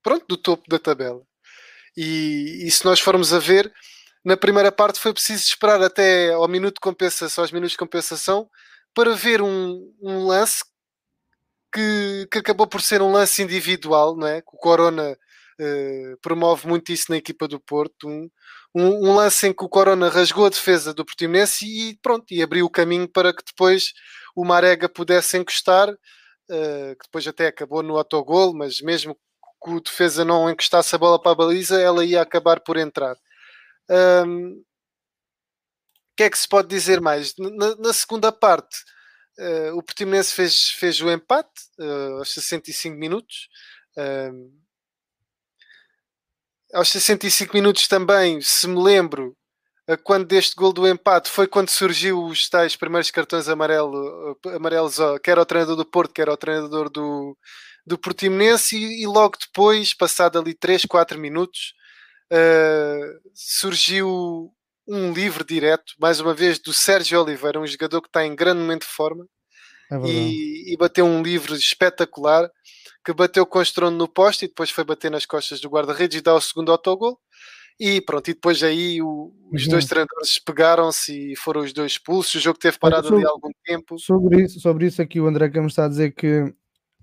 pronto, 0.01 0.25
do 0.25 0.37
topo 0.37 0.63
da 0.69 0.79
tabela. 0.79 1.21
E, 1.97 2.65
e 2.65 2.71
se 2.71 2.85
nós 2.85 3.01
formos 3.01 3.33
a 3.33 3.39
ver, 3.39 3.69
na 4.23 4.37
primeira 4.37 4.71
parte 4.71 4.97
foi 4.97 5.11
preciso 5.11 5.43
esperar 5.43 5.81
até 5.81 6.31
ao 6.31 6.47
minuto 6.47 6.75
de 6.75 6.79
compensação, 6.79 7.43
aos 7.43 7.51
minutos 7.51 7.73
de 7.73 7.77
compensação, 7.77 8.49
para 8.93 9.13
ver 9.15 9.41
um, 9.41 9.93
um 10.01 10.27
lance 10.27 10.63
que, 11.73 12.25
que, 12.31 12.37
acabou 12.37 12.65
por 12.65 12.81
ser 12.81 13.01
um 13.01 13.11
lance 13.11 13.43
individual, 13.43 14.15
não 14.15 14.25
é? 14.25 14.41
O 14.47 14.57
Corona 14.57 15.11
uh, 15.11 16.17
promove 16.21 16.69
muito 16.69 16.93
isso 16.93 17.07
na 17.09 17.17
equipa 17.17 17.49
do 17.49 17.59
Porto. 17.59 18.07
Um, 18.07 18.29
um, 18.73 19.09
um, 19.09 19.15
lance 19.15 19.45
em 19.45 19.51
que 19.53 19.65
o 19.65 19.69
Corona 19.69 20.07
rasgou 20.07 20.45
a 20.45 20.49
defesa 20.49 20.93
do 20.93 21.03
Portimonense 21.03 21.65
e 21.65 21.97
pronto, 22.01 22.33
e 22.33 22.41
abriu 22.41 22.65
o 22.65 22.71
caminho 22.71 23.09
para 23.09 23.33
que 23.33 23.43
depois 23.45 23.91
o 24.33 24.45
Marega 24.45 24.87
pudesse 24.87 25.37
encostar, 25.37 25.93
que 26.47 27.03
depois 27.03 27.27
até 27.27 27.47
acabou 27.47 27.83
no 27.83 27.97
autogol, 27.97 28.53
mas 28.53 28.81
mesmo 28.81 29.17
que 29.63 29.69
o 29.69 29.81
defesa 29.81 30.23
não 30.23 30.49
encostasse 30.49 30.95
a 30.95 30.97
bola 30.97 31.21
para 31.21 31.31
a 31.31 31.35
baliza, 31.35 31.79
ela 31.81 32.05
ia 32.05 32.21
acabar 32.21 32.59
por 32.59 32.77
entrar. 32.77 33.17
Um, 33.89 34.51
o 34.51 36.15
que 36.17 36.23
é 36.23 36.29
que 36.29 36.37
se 36.37 36.47
pode 36.47 36.67
dizer 36.67 36.99
mais? 36.99 37.35
Na, 37.37 37.75
na 37.75 37.93
segunda 37.93 38.31
parte, 38.31 38.75
uh, 39.39 39.77
o 39.77 39.83
Portimonense 39.83 40.33
fez, 40.33 40.69
fez 40.71 40.99
o 41.01 41.11
empate 41.11 41.61
uh, 41.79 42.17
aos 42.17 42.33
65 42.33 42.97
minutos. 42.97 43.49
Uh, 43.95 44.51
aos 46.73 46.89
65 46.89 47.53
minutos 47.53 47.87
também, 47.87 48.41
se 48.41 48.67
me 48.67 48.81
lembro, 48.81 49.36
quando 50.03 50.25
deste 50.25 50.55
gol 50.55 50.73
do 50.73 50.87
empate 50.87 51.29
foi 51.29 51.47
quando 51.47 51.69
surgiu 51.69 52.25
os 52.25 52.49
tais 52.49 52.75
primeiros 52.75 53.09
cartões 53.09 53.47
amarelo, 53.47 54.37
amarelos, 54.55 54.97
quer 55.23 55.37
ao 55.37 55.45
treinador 55.45 55.77
do 55.77 55.85
Porto, 55.85 56.13
quer 56.13 56.27
ao 56.27 56.35
treinador 56.35 56.89
do, 56.89 57.37
do 57.85 57.97
Portimonense, 57.97 58.75
e, 58.75 59.03
e 59.03 59.07
logo 59.07 59.37
depois, 59.39 59.93
passado 59.93 60.37
ali 60.37 60.53
3, 60.53 60.85
4 60.85 61.17
minutos, 61.17 61.73
uh, 62.33 63.31
surgiu 63.33 64.51
um 64.85 65.13
livre 65.13 65.43
direto, 65.45 65.93
mais 65.99 66.19
uma 66.19 66.33
vez, 66.33 66.59
do 66.59 66.73
Sérgio 66.73 67.21
Oliveira, 67.21 67.59
um 67.59 67.67
jogador 67.67 68.01
que 68.01 68.07
está 68.07 68.25
em 68.25 68.35
grande 68.35 68.59
momento 68.59 68.81
de 68.81 68.93
forma, 68.93 69.25
é 69.91 69.95
e, 70.05 70.73
e, 70.73 70.77
bateu 70.77 71.05
um 71.05 71.21
livre 71.21 71.53
espetacular, 71.53 72.49
que 73.05 73.13
bateu 73.13 73.45
com 73.45 73.59
o 73.59 73.61
estrondo 73.61 73.97
no 73.97 74.07
poste 74.07 74.45
e 74.45 74.47
depois 74.49 74.69
foi 74.69 74.83
bater 74.83 75.09
nas 75.09 75.25
costas 75.25 75.61
do 75.61 75.69
guarda-redes 75.69 76.19
e 76.19 76.21
dá 76.21 76.33
o 76.33 76.41
segundo 76.41 76.73
autogol. 76.73 77.17
E 77.79 78.01
pronto, 78.01 78.29
e 78.29 78.33
depois 78.33 78.63
aí 78.63 79.01
o, 79.01 79.31
os 79.51 79.63
uhum. 79.63 79.71
dois 79.71 79.85
treinadores 79.85 80.39
pegaram-se 80.39 81.33
e 81.33 81.35
foram 81.35 81.61
os 81.61 81.71
dois 81.71 81.93
expulsos. 81.93 82.35
O 82.35 82.39
jogo 82.39 82.57
teve 82.57 82.79
parado 82.79 83.07
sobre, 83.07 83.23
ali 83.23 83.31
algum 83.31 83.51
tempo. 83.63 83.99
Sobre 83.99 84.43
isso, 84.43 84.59
sobre 84.59 84.87
isso 84.87 85.01
aqui, 85.01 85.19
o 85.19 85.27
André 85.27 85.49
Campos 85.49 85.73
está 85.73 85.85
a 85.85 85.89
dizer 85.89 86.11
que 86.11 86.51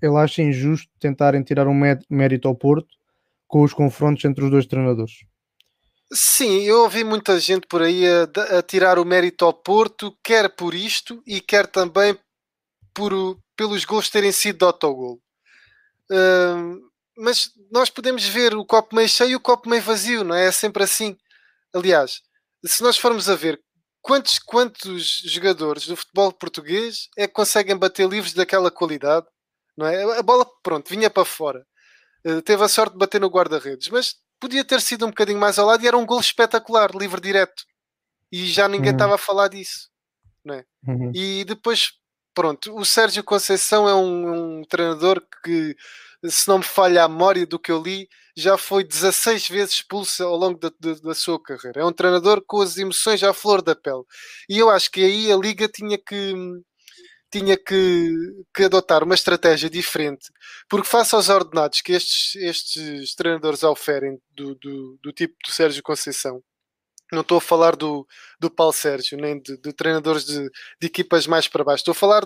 ele 0.03 0.17
acha 0.17 0.43
injusto 0.43 0.91
tentarem 0.99 1.43
tirar 1.43 1.69
um 1.69 1.81
mérito 2.11 2.49
ao 2.49 2.55
Porto 2.55 2.89
com 3.47 3.63
os 3.63 3.73
confrontos 3.73 4.25
entre 4.25 4.45
os 4.45 4.51
dois 4.51 4.67
treinadores. 4.67 5.25
Sim, 6.13 6.63
eu 6.63 6.83
ouvi 6.83 7.03
muita 7.03 7.39
gente 7.41 7.67
por 7.67 7.83
aí 7.83 8.05
a, 8.07 8.59
a 8.59 8.63
tirar 8.63 8.99
o 8.99 9.05
mérito 9.05 9.45
ao 9.45 9.53
Porto, 9.53 10.17
quer 10.23 10.55
por 10.55 10.75
isto 10.75 11.23
e 11.27 11.41
quer 11.41 11.67
também 11.67 12.17
por, 12.93 13.13
pelos 13.57 13.85
gols 13.85 14.11
terem 14.11 14.33
sido 14.33 14.59
de 14.59 14.65
autogol. 14.65 15.19
Uh, 16.11 16.81
mas 17.17 17.51
nós 17.71 17.91
podemos 17.91 18.25
ver 18.25 18.55
o 18.55 18.65
copo 18.65 18.95
meio 18.95 19.09
cheio 19.09 19.31
e 19.31 19.37
o 19.37 19.41
copo 19.41 19.69
meio 19.69 19.83
vazio, 19.83 20.25
não 20.25 20.35
é? 20.35 20.47
É 20.47 20.53
sempre 20.53 20.83
assim. 20.83 21.17
Aliás, 21.73 22.21
se 22.65 22.83
nós 22.83 22.97
formos 22.97 23.29
a 23.29 23.35
ver 23.35 23.61
quantos, 24.01 24.39
quantos 24.39 25.23
jogadores 25.25 25.87
do 25.87 25.97
futebol 25.97 26.33
português 26.33 27.09
é 27.17 27.27
que 27.27 27.35
conseguem 27.35 27.77
bater 27.77 28.09
livros 28.09 28.35
daquela 28.35 28.71
qualidade, 28.71 29.27
não 29.77 29.87
é? 29.87 30.19
A 30.19 30.23
bola, 30.23 30.47
pronto, 30.63 30.89
vinha 30.89 31.11
para 31.11 31.25
fora. 31.25 31.67
Eh, 32.25 32.41
teve 32.41 32.63
a 32.65 32.69
sorte 32.69 32.93
de 32.93 32.99
bater 32.99 33.21
no 33.21 33.29
guarda-redes, 33.29 33.89
mas 33.89 34.17
podia 34.41 34.65
ter 34.65 34.81
sido 34.81 35.05
um 35.07 35.11
bocadinho 35.11 35.39
mais 35.39 35.59
ao 35.59 35.67
lado 35.67 35.83
e 35.85 35.87
era 35.87 35.97
um 35.97 36.07
gol 36.07 36.21
espetacular, 36.21 36.91
livre 36.95 37.21
direto. 37.21 37.65
E 38.33 38.47
já 38.47 38.67
ninguém 38.67 38.91
uhum. 38.91 38.97
estava 38.97 39.11
uhum. 39.11 39.17
a 39.17 39.19
falar 39.19 39.49
disso. 39.49 39.89
Não 40.45 40.55
é? 40.55 40.65
Uhum. 40.87 41.13
E 41.15 41.45
depois, 41.45 41.93
pronto, 42.35 42.75
o 42.77 42.85
Sérgio 42.85 43.25
Conceição 43.25 43.89
é 43.89 43.95
um, 43.95 44.59
um, 44.59 44.65
treinador 44.65 45.23
que, 45.43 45.77
se 46.29 46.49
não 46.49 46.59
me 46.59 46.65
falha 46.65 47.05
a 47.05 47.09
memória 47.09 47.47
do 47.47 47.59
que 47.59 47.71
eu 47.71 47.83
li, 47.83 48.09
já 48.37 48.59
foi 48.59 48.85
16 48.85 49.49
vezes 49.49 49.75
expulso 49.75 50.25
ao 50.25 50.37
longo 50.37 50.59
da, 50.59 50.71
da, 50.81 50.95
da 50.95 51.15
sua 51.15 51.41
carreira. 51.41 51.81
É 51.81 51.85
um 51.85 51.93
treinador 51.93 52.43
com 52.47 52.61
as 52.61 52.77
emoções 52.77 53.23
à 53.23 53.33
flor 53.33 53.63
da 53.63 53.77
pele. 53.77 54.03
E 54.49 54.59
eu 54.59 54.71
acho 54.71 54.91
que 54.91 55.03
aí 55.05 55.31
a 55.31 55.37
Liga 55.37 55.69
tinha 55.69 55.99
que 55.99 56.35
tinha 57.31 57.57
que, 57.57 58.13
que 58.55 58.65
adotar 58.65 59.03
uma 59.03 59.15
estratégia 59.15 59.69
diferente, 59.69 60.31
porque 60.69 60.87
face 60.87 61.17
aos 61.17 61.29
ordenados 61.29 61.81
que 61.81 61.93
estes, 61.93 62.37
estes 62.37 63.15
treinadores 63.17 63.65
oferem 63.65 64.21
do, 64.31 64.55
do, 64.55 64.99
do 65.03 65.13
tipo 65.13 65.35
do 65.45 65.51
Sérgio 65.51 65.83
Conceição, 65.83 66.41
não 67.13 67.21
estou 67.21 67.39
a 67.39 67.41
falar 67.41 67.77
do, 67.77 68.07
do 68.41 68.51
Paulo 68.51 68.73
Sérgio, 68.73 69.19
nem 69.19 69.41
de, 69.41 69.57
de 69.59 69.73
treinadores 69.73 70.25
de, 70.25 70.49
de, 70.81 70.87
equipas 70.87 71.27
mais 71.27 71.47
para 71.47 71.65
baixo. 71.65 71.83
Estou 71.83 71.93
a 71.93 71.95
falar 71.95 72.25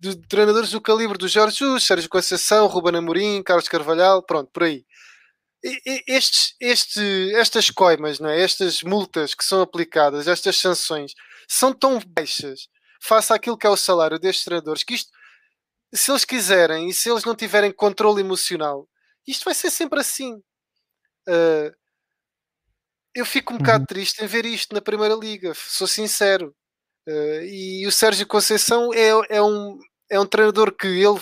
de, 0.00 0.14
de 0.14 0.28
treinadores 0.28 0.70
do 0.70 0.80
calibre 0.80 1.18
do 1.18 1.28
Jorge 1.28 1.58
Jesus, 1.58 1.84
Sérgio 1.84 2.08
Conceição, 2.08 2.66
Ruben 2.66 2.96
Amorim, 2.96 3.42
Carlos 3.42 3.68
Carvalhal, 3.68 4.22
pronto, 4.22 4.50
por 4.52 4.64
aí. 4.64 4.84
Estes, 6.06 6.54
este, 6.60 7.32
estas 7.34 7.70
coimas, 7.70 8.20
não 8.20 8.28
é? 8.28 8.40
estas 8.40 8.82
multas 8.82 9.34
que 9.34 9.44
são 9.44 9.62
aplicadas, 9.62 10.28
estas 10.28 10.58
sanções, 10.58 11.12
são 11.48 11.72
tão 11.72 11.98
baixas 12.06 12.68
faça 13.04 13.34
aquilo 13.34 13.58
que 13.58 13.66
é 13.66 13.70
o 13.70 13.76
salário 13.76 14.18
destes 14.18 14.44
treinadores, 14.44 14.82
que 14.82 14.94
isto, 14.94 15.10
se 15.92 16.10
eles 16.10 16.24
quiserem 16.24 16.88
e 16.88 16.94
se 16.94 17.10
eles 17.10 17.24
não 17.24 17.36
tiverem 17.36 17.70
controle 17.70 18.20
emocional, 18.20 18.88
isto 19.26 19.44
vai 19.44 19.54
ser 19.54 19.70
sempre 19.70 20.00
assim. 20.00 20.34
Uh, 21.28 21.70
eu 23.14 23.24
fico 23.24 23.52
um 23.52 23.56
uhum. 23.56 23.62
bocado 23.62 23.86
triste 23.86 24.22
em 24.22 24.26
ver 24.26 24.44
isto 24.44 24.74
na 24.74 24.80
Primeira 24.80 25.14
Liga, 25.14 25.52
sou 25.54 25.86
sincero. 25.86 26.54
Uh, 27.06 27.44
e 27.44 27.86
o 27.86 27.92
Sérgio 27.92 28.26
Conceição 28.26 28.92
é, 28.94 29.36
é, 29.36 29.42
um, 29.42 29.78
é 30.10 30.18
um 30.18 30.26
treinador 30.26 30.72
que 30.72 30.86
ele, 30.86 31.20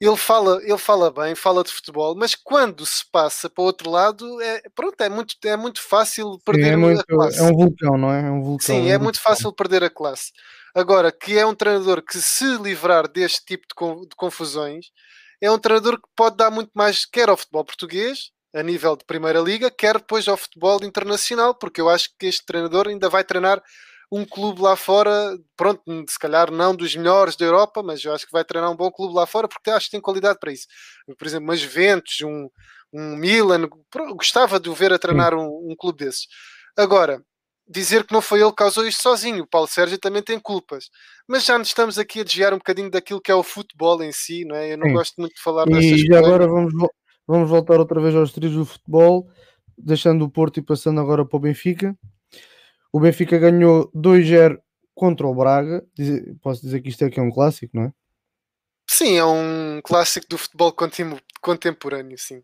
ele, 0.00 0.16
fala, 0.16 0.60
ele 0.62 0.78
fala 0.78 1.10
bem, 1.10 1.34
fala 1.34 1.64
de 1.64 1.72
futebol, 1.72 2.14
mas 2.14 2.36
quando 2.36 2.86
se 2.86 3.04
passa 3.10 3.50
para 3.50 3.62
o 3.62 3.66
outro 3.66 3.90
lado, 3.90 4.40
é, 4.40 4.62
pronto, 4.74 5.00
é 5.00 5.08
muito, 5.08 5.34
é 5.44 5.56
muito 5.56 5.82
fácil 5.82 6.38
perder 6.44 6.64
Sim, 6.64 6.70
é 6.70 6.76
muito, 6.76 7.00
a 7.00 7.04
classe. 7.04 7.38
É 7.38 7.42
um 7.42 7.56
vulcão, 7.56 7.98
não 7.98 8.12
é? 8.12 8.20
É 8.20 8.30
um 8.30 8.42
vulcão. 8.42 8.66
Sim, 8.66 8.88
é, 8.88 8.92
é 8.92 8.98
muito 8.98 9.20
fácil 9.20 9.52
perder 9.52 9.82
a 9.82 9.90
classe. 9.90 10.30
Agora, 10.74 11.12
que 11.12 11.36
é 11.36 11.44
um 11.44 11.54
treinador 11.54 12.00
que 12.02 12.18
se 12.18 12.56
livrar 12.58 13.06
deste 13.06 13.44
tipo 13.44 13.66
de 13.68 14.16
confusões, 14.16 14.86
é 15.40 15.50
um 15.50 15.58
treinador 15.58 16.00
que 16.00 16.08
pode 16.16 16.36
dar 16.36 16.50
muito 16.50 16.70
mais, 16.74 17.04
quer 17.04 17.28
ao 17.28 17.36
futebol 17.36 17.64
português, 17.64 18.30
a 18.54 18.62
nível 18.62 18.96
de 18.96 19.04
Primeira 19.04 19.40
Liga, 19.40 19.70
quer 19.70 19.98
depois 19.98 20.28
ao 20.28 20.36
futebol 20.36 20.84
internacional, 20.84 21.54
porque 21.54 21.80
eu 21.80 21.88
acho 21.88 22.10
que 22.18 22.26
este 22.26 22.44
treinador 22.44 22.88
ainda 22.88 23.08
vai 23.08 23.24
treinar 23.24 23.62
um 24.10 24.26
clube 24.26 24.60
lá 24.60 24.76
fora, 24.76 25.38
pronto, 25.56 25.82
se 26.08 26.18
calhar 26.18 26.50
não 26.50 26.76
dos 26.76 26.94
melhores 26.94 27.34
da 27.34 27.46
Europa, 27.46 27.82
mas 27.82 28.04
eu 28.04 28.12
acho 28.12 28.26
que 28.26 28.32
vai 28.32 28.44
treinar 28.44 28.70
um 28.70 28.76
bom 28.76 28.90
clube 28.90 29.14
lá 29.14 29.26
fora, 29.26 29.48
porque 29.48 29.70
acho 29.70 29.86
que 29.86 29.92
tem 29.92 30.00
qualidade 30.02 30.38
para 30.38 30.52
isso. 30.52 30.66
Por 31.18 31.26
exemplo, 31.26 31.44
uma 31.44 31.56
Juventus, 31.56 32.20
um, 32.22 32.48
um 32.92 33.16
Milan, 33.16 33.68
gostava 34.14 34.60
de 34.60 34.68
o 34.68 34.74
ver 34.74 34.92
a 34.92 34.98
treinar 34.98 35.34
um, 35.34 35.70
um 35.70 35.74
clube 35.74 36.04
desses. 36.04 36.26
Agora, 36.76 37.22
dizer 37.66 38.04
que 38.04 38.12
não 38.12 38.20
foi 38.20 38.40
ele 38.40 38.50
que 38.50 38.56
causou 38.56 38.86
isto 38.86 39.02
sozinho. 39.02 39.44
O 39.44 39.46
Paulo 39.46 39.66
Sérgio 39.66 39.98
também 39.98 40.22
tem 40.22 40.38
culpas. 40.38 40.90
Mas 41.26 41.44
já 41.44 41.56
nos 41.58 41.68
estamos 41.68 41.98
aqui 41.98 42.20
a 42.20 42.24
desviar 42.24 42.52
um 42.52 42.58
bocadinho 42.58 42.90
daquilo 42.90 43.20
que 43.20 43.30
é 43.30 43.34
o 43.34 43.42
futebol 43.42 44.02
em 44.02 44.12
si, 44.12 44.44
não 44.44 44.56
é? 44.56 44.74
Eu 44.74 44.78
não 44.78 44.88
Sim. 44.88 44.92
gosto 44.92 45.14
muito 45.18 45.34
de 45.34 45.42
falar 45.42 45.64
dessas 45.64 45.88
coisas. 45.88 46.08
E 46.08 46.14
agora 46.14 46.46
vamos, 46.46 46.74
vamos 47.26 47.48
voltar 47.48 47.78
outra 47.78 48.00
vez 48.00 48.14
aos 48.14 48.32
trilhos 48.32 48.56
do 48.56 48.64
futebol, 48.64 49.28
deixando 49.76 50.24
o 50.24 50.30
Porto 50.30 50.58
e 50.58 50.62
passando 50.62 51.00
agora 51.00 51.24
para 51.24 51.36
o 51.36 51.40
Benfica. 51.40 51.96
O 52.92 53.00
Benfica 53.00 53.38
ganhou 53.38 53.90
2-0 53.94 54.58
contra 54.94 55.26
o 55.26 55.34
Braga. 55.34 55.84
Posso 56.40 56.62
dizer 56.62 56.80
que 56.80 56.88
isto 56.88 57.04
é 57.04 57.10
que 57.10 57.18
é 57.18 57.22
um 57.22 57.30
clássico, 57.30 57.76
não 57.76 57.84
é? 57.84 57.92
Sim, 58.86 59.16
é 59.16 59.24
um 59.24 59.80
clássico 59.82 60.26
do 60.28 60.36
futebol 60.36 60.74
contemporâneo, 61.40 62.18
sim. 62.18 62.42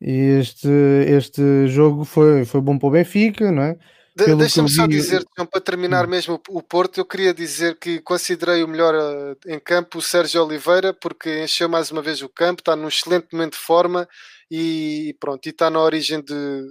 E 0.00 0.38
este, 0.40 0.68
este 1.06 1.66
jogo 1.68 2.04
foi, 2.04 2.44
foi 2.44 2.60
bom 2.60 2.78
para 2.78 2.88
o 2.88 2.92
Benfica, 2.92 3.50
não 3.50 3.62
é? 3.62 3.78
De, 4.16 4.34
Deixa-me 4.34 4.70
só 4.70 4.86
dizer, 4.86 5.22
então, 5.30 5.44
para 5.44 5.60
terminar 5.60 6.06
hum. 6.06 6.08
mesmo 6.08 6.40
o, 6.48 6.62
Porto, 6.62 6.98
eu 6.98 7.04
queria 7.04 7.34
dizer 7.34 7.78
que 7.78 8.00
considerei 8.00 8.64
o 8.64 8.68
melhor 8.68 8.94
uh, 8.94 9.36
em 9.46 9.60
campo 9.60 9.98
o 9.98 10.02
Sérgio 10.02 10.42
Oliveira, 10.42 10.94
porque 10.94 11.44
encheu 11.44 11.68
mais 11.68 11.90
uma 11.90 12.00
vez 12.00 12.22
o 12.22 12.28
campo, 12.30 12.62
está 12.62 12.74
num 12.74 12.88
excelente 12.88 13.26
momento 13.30 13.52
de 13.52 13.58
forma 13.58 14.08
e 14.50 15.14
pronto, 15.20 15.44
e 15.44 15.50
está 15.50 15.68
na 15.68 15.80
origem 15.80 16.22
de, 16.22 16.62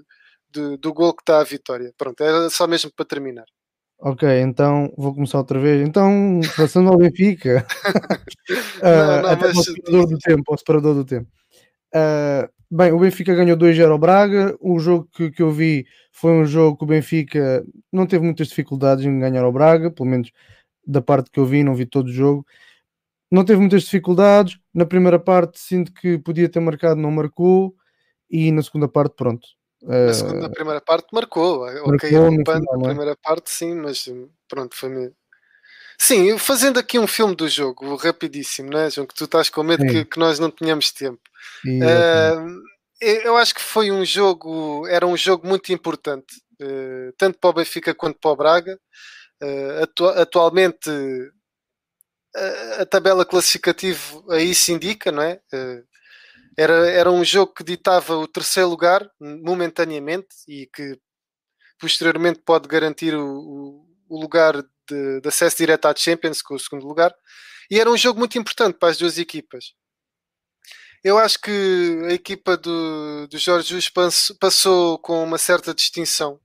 de, 0.49 0.77
do 0.77 0.91
gol 0.91 1.13
que 1.13 1.21
está 1.21 1.39
a 1.39 1.43
vitória. 1.43 1.93
Pronto, 1.95 2.19
era 2.23 2.49
só 2.49 2.65
mesmo 2.65 2.91
para 2.95 3.05
terminar. 3.05 3.45
Ok, 3.99 4.27
então 4.41 4.91
vou 4.97 5.13
começar 5.13 5.37
outra 5.37 5.59
vez. 5.59 5.87
Então, 5.87 6.41
passando 6.57 6.89
ao 6.89 6.97
Benfica, 6.97 7.63
não, 8.81 9.29
até 9.29 9.47
mas... 9.49 9.57
ao 9.57 9.63
separador 9.63 10.07
do 10.07 10.17
tempo, 10.17 10.43
ao 10.47 10.57
separador 10.57 10.95
do 10.95 11.05
tempo. 11.05 11.29
Uh, 11.93 12.49
bem, 12.75 12.91
o 12.91 12.99
Benfica 12.99 13.33
ganhou 13.33 13.57
2-0 13.57 13.91
ao 13.91 13.97
Braga. 13.97 14.55
O 14.59 14.79
jogo 14.79 15.07
que, 15.11 15.31
que 15.31 15.41
eu 15.41 15.51
vi 15.51 15.85
foi 16.11 16.31
um 16.31 16.45
jogo 16.45 16.77
que 16.77 16.83
o 16.83 16.87
Benfica 16.87 17.65
não 17.91 18.05
teve 18.05 18.23
muitas 18.23 18.47
dificuldades 18.47 19.05
em 19.05 19.19
ganhar 19.19 19.43
ao 19.43 19.51
Braga, 19.51 19.89
pelo 19.89 20.09
menos 20.09 20.31
da 20.85 21.01
parte 21.01 21.31
que 21.31 21.39
eu 21.39 21.45
vi, 21.45 21.63
não 21.63 21.75
vi 21.75 21.85
todo 21.85 22.07
o 22.07 22.13
jogo. 22.13 22.45
Não 23.31 23.43
teve 23.43 23.59
muitas 23.59 23.83
dificuldades. 23.83 24.59
Na 24.73 24.85
primeira 24.85 25.19
parte, 25.19 25.59
sinto 25.59 25.93
que 25.93 26.17
podia 26.17 26.49
ter 26.49 26.59
marcado, 26.59 26.99
não 26.99 27.11
marcou. 27.11 27.75
E 28.29 28.51
na 28.51 28.61
segunda 28.61 28.87
parte, 28.87 29.15
pronto, 29.15 29.47
na 29.85 30.13
segunda, 30.13 30.49
primeira 30.49 30.81
parte 30.81 31.07
marcou. 31.13 31.59
marcou 31.59 31.93
ok, 31.93 32.11
roubando 32.11 32.71
a 32.71 32.79
é? 32.79 32.83
primeira 32.83 33.15
parte, 33.15 33.51
sim, 33.51 33.75
mas 33.75 34.05
pronto, 34.47 34.75
foi 34.75 34.89
mesmo. 34.89 35.15
Sim, 35.97 36.37
fazendo 36.37 36.79
aqui 36.79 36.99
um 36.99 37.07
filme 37.07 37.35
do 37.35 37.47
jogo, 37.47 37.95
rapidíssimo, 37.95 38.69
né, 38.69 38.89
João? 38.89 39.07
Que 39.07 39.13
tu 39.13 39.25
estás 39.25 39.49
com 39.49 39.63
medo 39.63 39.85
que, 39.85 40.05
que, 40.05 40.19
nós 40.19 40.39
não 40.39 40.51
tenhamos 40.51 40.91
tempo. 40.91 41.21
Uh, 41.65 42.61
eu 43.01 43.37
acho 43.37 43.55
que 43.55 43.61
foi 43.61 43.91
um 43.91 44.03
jogo, 44.05 44.87
era 44.87 45.05
um 45.05 45.15
jogo 45.15 45.47
muito 45.47 45.71
importante, 45.71 46.35
uh, 46.61 47.13
tanto 47.17 47.39
para 47.39 47.49
o 47.49 47.53
Benfica 47.53 47.93
quanto 47.93 48.19
para 48.19 48.31
o 48.31 48.35
Braga. 48.35 48.79
Uh, 49.41 49.83
atu 49.83 50.05
atualmente 50.07 50.89
a 52.79 52.85
tabela 52.85 53.25
classificativa 53.25 54.01
aí 54.29 54.53
se 54.53 54.73
indica, 54.73 55.09
não 55.09 55.23
é? 55.23 55.39
Era, 56.57 56.89
era 56.89 57.11
um 57.11 57.23
jogo 57.23 57.53
que 57.53 57.63
ditava 57.63 58.17
o 58.17 58.27
terceiro 58.27 58.69
lugar 58.69 59.09
momentaneamente 59.19 60.35
e 60.45 60.67
que 60.67 60.99
posteriormente 61.79 62.41
pode 62.45 62.67
garantir 62.67 63.15
o, 63.15 63.85
o 64.09 64.19
lugar 64.19 64.61
de, 64.89 65.21
de, 65.21 65.27
acesso 65.27 65.57
direto 65.57 65.85
à 65.85 65.95
Champions 65.95 66.41
com 66.41 66.55
o 66.55 66.59
segundo 66.59 66.85
lugar. 66.85 67.13
E 67.69 67.79
era 67.79 67.89
um 67.89 67.97
jogo 67.97 68.19
muito 68.19 68.37
importante 68.37 68.77
para 68.77 68.89
as 68.89 68.97
duas 68.97 69.17
equipas. 69.17 69.73
Eu 71.03 71.17
acho 71.17 71.39
que 71.39 71.51
a 72.09 72.13
equipa 72.13 72.57
do, 72.57 73.27
do 73.27 73.37
Jorge 73.37 73.69
Jesus 73.69 73.91
passou 74.39 74.97
com 74.99 75.23
uma 75.23 75.37
certa 75.37 75.73
distinção 75.73 76.39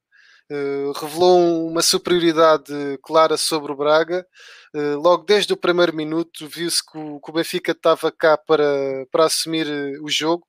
Uh, 0.52 0.90
revelou 0.99 1.68
uma 1.68 1.80
superioridade 1.80 2.73
clara 3.04 3.37
sobre 3.37 3.70
o 3.70 3.76
Braga. 3.76 4.26
Uh, 4.75 4.99
logo 4.99 5.23
desde 5.23 5.52
o 5.52 5.56
primeiro 5.56 5.94
minuto 5.94 6.49
viu-se 6.49 6.85
que, 6.85 6.99
que, 6.99 7.30
o 7.30 7.32
Benfica 7.32 7.70
estava 7.70 8.11
cá 8.11 8.37
para, 8.37 9.06
para 9.12 9.26
assumir 9.26 9.68
uh, 9.68 10.04
o 10.04 10.11
jogo. 10.11 10.44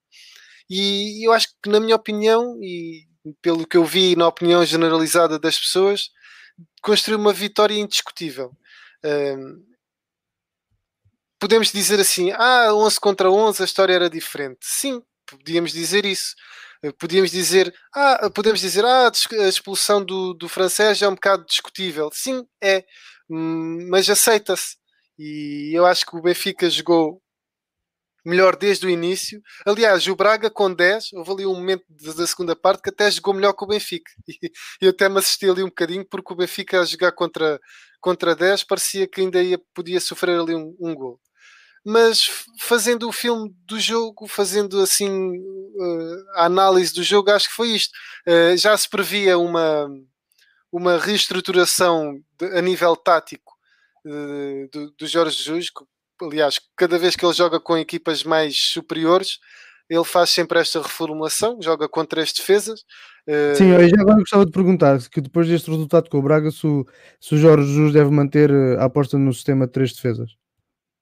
E 0.67 1.23
eu 1.27 1.31
acho 1.31 1.49
que, 1.61 1.69
na 1.69 1.79
minha 1.79 1.95
opinião, 1.95 2.57
e 2.63 3.05
pelo 3.43 3.67
que 3.67 3.77
eu 3.77 3.85
vi 3.85 4.15
na 4.15 4.27
opinião 4.27 4.65
generalizada 4.65 5.37
das 5.37 5.59
pessoas, 5.59 6.09
construiu 6.81 7.19
uma 7.19 7.33
vitória 7.33 7.75
indiscutível. 7.75 8.51
Ehm, 9.03 9.63
podemos 11.39 11.71
dizer 11.71 11.99
assim, 11.99 12.31
ah, 12.31 12.73
11 12.73 12.99
contra 12.99 13.31
11 13.31 13.61
a 13.61 13.65
história 13.65 13.93
era 13.93 14.09
diferente. 14.09 14.59
Sim, 14.61 15.01
podíamos 15.27 15.71
dizer 15.71 16.05
isso 16.05 16.35
podíamos 16.97 17.29
dizer, 17.31 17.73
ah, 17.93 18.29
podemos 18.33 18.59
dizer, 18.59 18.83
ah, 18.85 19.07
a 19.09 19.47
expulsão 19.47 20.03
do, 20.03 20.33
do 20.33 20.49
francês 20.49 21.01
é 21.01 21.07
um 21.07 21.13
bocado 21.13 21.45
discutível. 21.45 22.09
Sim, 22.11 22.45
é, 22.61 22.83
hum, 23.29 23.87
mas 23.89 24.09
aceita-se. 24.09 24.77
E 25.19 25.71
eu 25.77 25.85
acho 25.85 26.05
que 26.05 26.15
o 26.15 26.21
Benfica 26.21 26.69
jogou 26.69 27.21
melhor 28.25 28.55
desde 28.55 28.85
o 28.85 28.89
início. 28.89 29.41
Aliás, 29.65 30.05
o 30.07 30.15
Braga 30.15 30.49
com 30.49 30.73
10, 30.73 31.13
houve 31.13 31.31
ali 31.31 31.45
um 31.45 31.55
momento 31.55 31.83
da 31.89 32.27
segunda 32.27 32.55
parte 32.55 32.81
que 32.81 32.89
até 32.89 33.09
jogou 33.09 33.33
melhor 33.33 33.53
que 33.53 33.63
o 33.63 33.67
Benfica. 33.67 34.11
E 34.81 34.85
eu 34.85 34.89
até 34.91 35.09
me 35.09 35.19
assisti 35.19 35.49
ali 35.49 35.63
um 35.63 35.67
bocadinho 35.67 36.05
porque 36.05 36.33
o 36.33 36.35
Benfica 36.35 36.81
a 36.81 36.85
jogar 36.85 37.11
contra, 37.11 37.59
contra 37.99 38.35
10 38.35 38.63
parecia 38.63 39.07
que 39.07 39.21
ainda 39.21 39.41
ia, 39.41 39.59
podia 39.73 39.99
sofrer 39.99 40.39
ali 40.39 40.55
um, 40.55 40.75
um 40.79 40.95
gol 40.95 41.19
mas 41.83 42.45
fazendo 42.59 43.07
o 43.07 43.11
filme 43.11 43.53
do 43.65 43.79
jogo, 43.79 44.27
fazendo 44.27 44.79
assim 44.81 45.09
uh, 45.09 46.25
a 46.35 46.45
análise 46.45 46.93
do 46.93 47.03
jogo, 47.03 47.31
acho 47.31 47.49
que 47.49 47.55
foi 47.55 47.69
isto. 47.69 47.91
Uh, 48.27 48.55
já 48.55 48.77
se 48.77 48.87
previa 48.87 49.37
uma, 49.37 49.89
uma 50.71 50.97
reestruturação 50.99 52.19
a 52.39 52.61
nível 52.61 52.95
tático 52.95 53.53
uh, 54.05 54.69
do, 54.71 54.91
do 54.91 55.07
Jorge 55.07 55.37
Jesus, 55.37 55.71
aliás, 56.21 56.59
cada 56.75 56.97
vez 56.97 57.15
que 57.15 57.25
ele 57.25 57.33
joga 57.33 57.59
com 57.59 57.77
equipas 57.77 58.23
mais 58.23 58.57
superiores, 58.57 59.39
ele 59.89 60.03
faz 60.03 60.29
sempre 60.29 60.59
esta 60.59 60.81
reformulação, 60.81 61.61
joga 61.61 61.87
com 61.89 62.05
três 62.05 62.31
defesas. 62.31 62.83
Sim, 63.55 63.71
eu 63.71 63.87
já 63.87 64.01
agora 64.01 64.19
gostava 64.19 64.45
de 64.45 64.51
perguntar 64.51 64.97
que 65.09 65.21
depois 65.21 65.47
deste 65.47 65.69
resultado 65.69 66.09
com 66.09 66.17
o 66.17 66.21
Braga, 66.21 66.49
se 66.49 66.65
o, 66.65 66.85
se 67.19 67.35
o 67.35 67.37
Jorge 67.37 67.67
Jesus 67.67 67.93
deve 67.93 68.09
manter 68.09 68.51
a 68.79 68.85
aposta 68.85 69.17
no 69.17 69.33
sistema 69.33 69.67
de 69.67 69.73
três 69.73 69.93
defesas. 69.93 70.31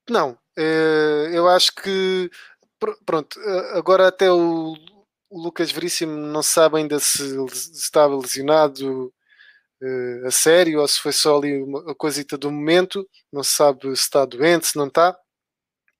Não, 0.08 0.36
eh, 0.56 1.30
eu 1.32 1.48
acho 1.48 1.74
que 1.74 2.30
pronto, 3.06 3.38
eh, 3.40 3.78
agora 3.78 4.08
até 4.08 4.30
o, 4.30 4.74
Lucas 5.30 5.70
Veríssimo 5.70 6.12
não 6.12 6.42
sabe 6.42 6.78
ainda 6.78 6.98
se, 6.98 7.22
estava 7.72 8.16
lesionado 8.16 9.12
uh, 9.82 10.26
a 10.26 10.30
sério 10.30 10.80
ou 10.80 10.88
se 10.88 11.00
foi 11.00 11.12
só 11.12 11.36
ali 11.38 11.62
uma 11.62 11.94
coisita 11.94 12.36
do 12.38 12.50
momento, 12.50 13.06
não 13.32 13.42
se 13.42 13.54
sabe 13.54 13.80
se 13.96 14.02
está 14.02 14.24
doente, 14.24 14.68
se 14.68 14.76
não 14.76 14.86
está. 14.86 15.16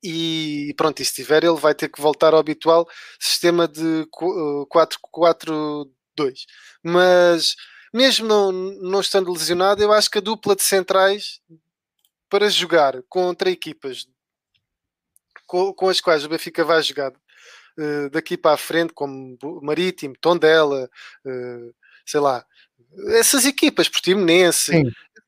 E 0.02 0.72
pronto, 0.76 1.00
e 1.00 1.04
se 1.04 1.14
tiver, 1.14 1.44
ele 1.44 1.58
vai 1.58 1.74
ter 1.74 1.88
que 1.88 2.00
voltar 2.00 2.32
ao 2.32 2.40
habitual 2.40 2.88
sistema 3.18 3.68
de 3.68 4.06
4-4-2. 4.10 5.86
Mas 6.82 7.54
mesmo 7.92 8.26
não, 8.26 8.52
não 8.52 9.00
estando 9.00 9.32
lesionado, 9.32 9.82
eu 9.82 9.92
acho 9.92 10.10
que 10.10 10.18
a 10.18 10.22
dupla 10.22 10.56
de 10.56 10.62
centrais 10.62 11.40
para 12.30 12.48
jogar 12.48 13.02
contra 13.08 13.50
equipas 13.50 14.06
com, 15.46 15.74
com 15.74 15.88
as 15.88 16.00
quais 16.00 16.24
o 16.24 16.28
Benfica 16.28 16.64
vai 16.64 16.80
jogar 16.82 17.12
uh, 17.12 18.10
daqui 18.10 18.36
para 18.38 18.54
a 18.54 18.56
frente, 18.56 18.92
como 18.94 19.36
Marítimo, 19.62 20.14
Tondela, 20.20 20.88
sei 22.06 22.20
lá, 22.20 22.44
essas 23.14 23.44
equipas, 23.44 23.88
Portimonense, 23.88 24.72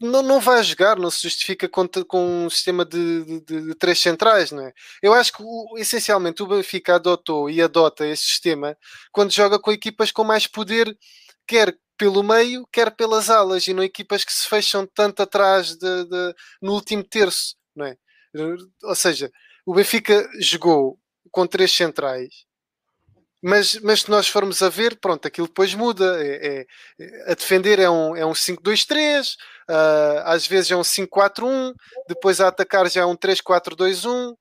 não, 0.00 0.22
não 0.22 0.40
vai 0.40 0.62
jogar, 0.62 0.98
não 0.98 1.10
se 1.10 1.22
justifica 1.22 1.68
com, 1.68 1.86
com 2.06 2.46
um 2.46 2.50
sistema 2.50 2.84
de, 2.84 3.40
de, 3.40 3.66
de, 3.66 3.74
três 3.76 3.98
centrais, 4.00 4.50
não 4.50 4.66
é? 4.66 4.72
Eu 5.00 5.14
acho 5.14 5.32
que 5.32 5.42
essencialmente 5.78 6.42
o 6.42 6.46
Benfica 6.46 6.96
adotou 6.96 7.48
e 7.48 7.62
adota 7.62 8.06
esse 8.06 8.24
sistema 8.24 8.76
quando 9.12 9.32
joga 9.32 9.58
com 9.58 9.70
equipas 9.70 10.10
com 10.10 10.24
mais 10.24 10.46
poder, 10.46 10.96
quer 11.46 11.76
pelo 11.96 12.22
meio, 12.22 12.66
quer 12.72 12.90
pelas 12.90 13.30
alas, 13.30 13.66
e 13.68 13.74
não 13.74 13.82
equipas 13.82 14.24
que 14.24 14.32
se 14.32 14.48
fecham 14.48 14.86
tanto 14.92 15.22
atrás 15.22 15.76
de, 15.76 16.04
de, 16.04 16.34
no 16.60 16.72
último 16.72 17.04
terço, 17.04 17.54
não 17.76 17.86
é? 17.86 17.96
Ou 18.82 18.94
seja, 18.96 19.30
o 19.64 19.74
Benfica 19.74 20.28
jogou 20.40 20.98
com 21.30 21.46
três 21.46 21.70
centrais, 21.70 22.44
mas, 23.42 23.74
mas 23.80 24.02
se 24.02 24.10
nós 24.10 24.28
formos 24.28 24.62
a 24.62 24.68
ver, 24.68 24.96
pronto, 25.00 25.26
aquilo 25.26 25.48
depois 25.48 25.74
muda. 25.74 26.24
É, 26.24 26.66
é 26.98 27.30
a 27.32 27.34
defender 27.34 27.78
é 27.80 27.90
um, 27.90 28.14
é 28.16 28.24
um 28.24 28.32
5-2-3, 28.32 29.34
uh, 29.34 29.34
ah, 29.68 30.22
às 30.26 30.46
vezes 30.46 30.70
é 30.70 30.76
um 30.76 30.82
5-4-1, 30.82 31.74
depois 32.08 32.40
a 32.40 32.48
atacar 32.48 32.88
já 32.88 33.02
é 33.02 33.04
um 33.04 33.16
3-4-2-1. 33.16 34.34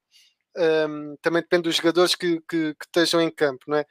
Um, 0.54 1.16
também 1.22 1.42
depende 1.42 1.64
dos 1.64 1.78
jogadores 1.78 2.14
que, 2.14 2.42
que, 2.42 2.76
que, 2.76 2.86
estejam 2.86 3.22
em 3.22 3.32
campo, 3.32 3.64
não 3.68 3.78
é? 3.78 3.86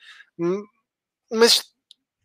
Mas 1.33 1.65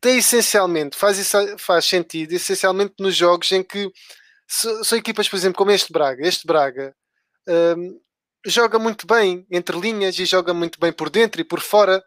tem 0.01 0.17
essencialmente, 0.17 0.95
faz, 0.97 1.17
isso, 1.17 1.37
faz 1.57 1.85
sentido, 1.85 2.33
essencialmente 2.33 2.95
nos 2.99 3.15
jogos 3.15 3.51
em 3.51 3.63
que 3.63 3.89
são 4.47 4.97
equipas, 4.97 5.27
por 5.27 5.37
exemplo, 5.37 5.57
como 5.57 5.71
este 5.71 5.91
Braga. 5.91 6.27
Este 6.27 6.45
Braga 6.45 6.95
um, 7.47 7.99
joga 8.45 8.77
muito 8.77 9.07
bem 9.07 9.45
entre 9.49 9.79
linhas 9.79 10.19
e 10.19 10.25
joga 10.25 10.53
muito 10.53 10.79
bem 10.79 10.91
por 10.91 11.09
dentro 11.09 11.41
e 11.41 11.43
por 11.43 11.61
fora, 11.61 12.03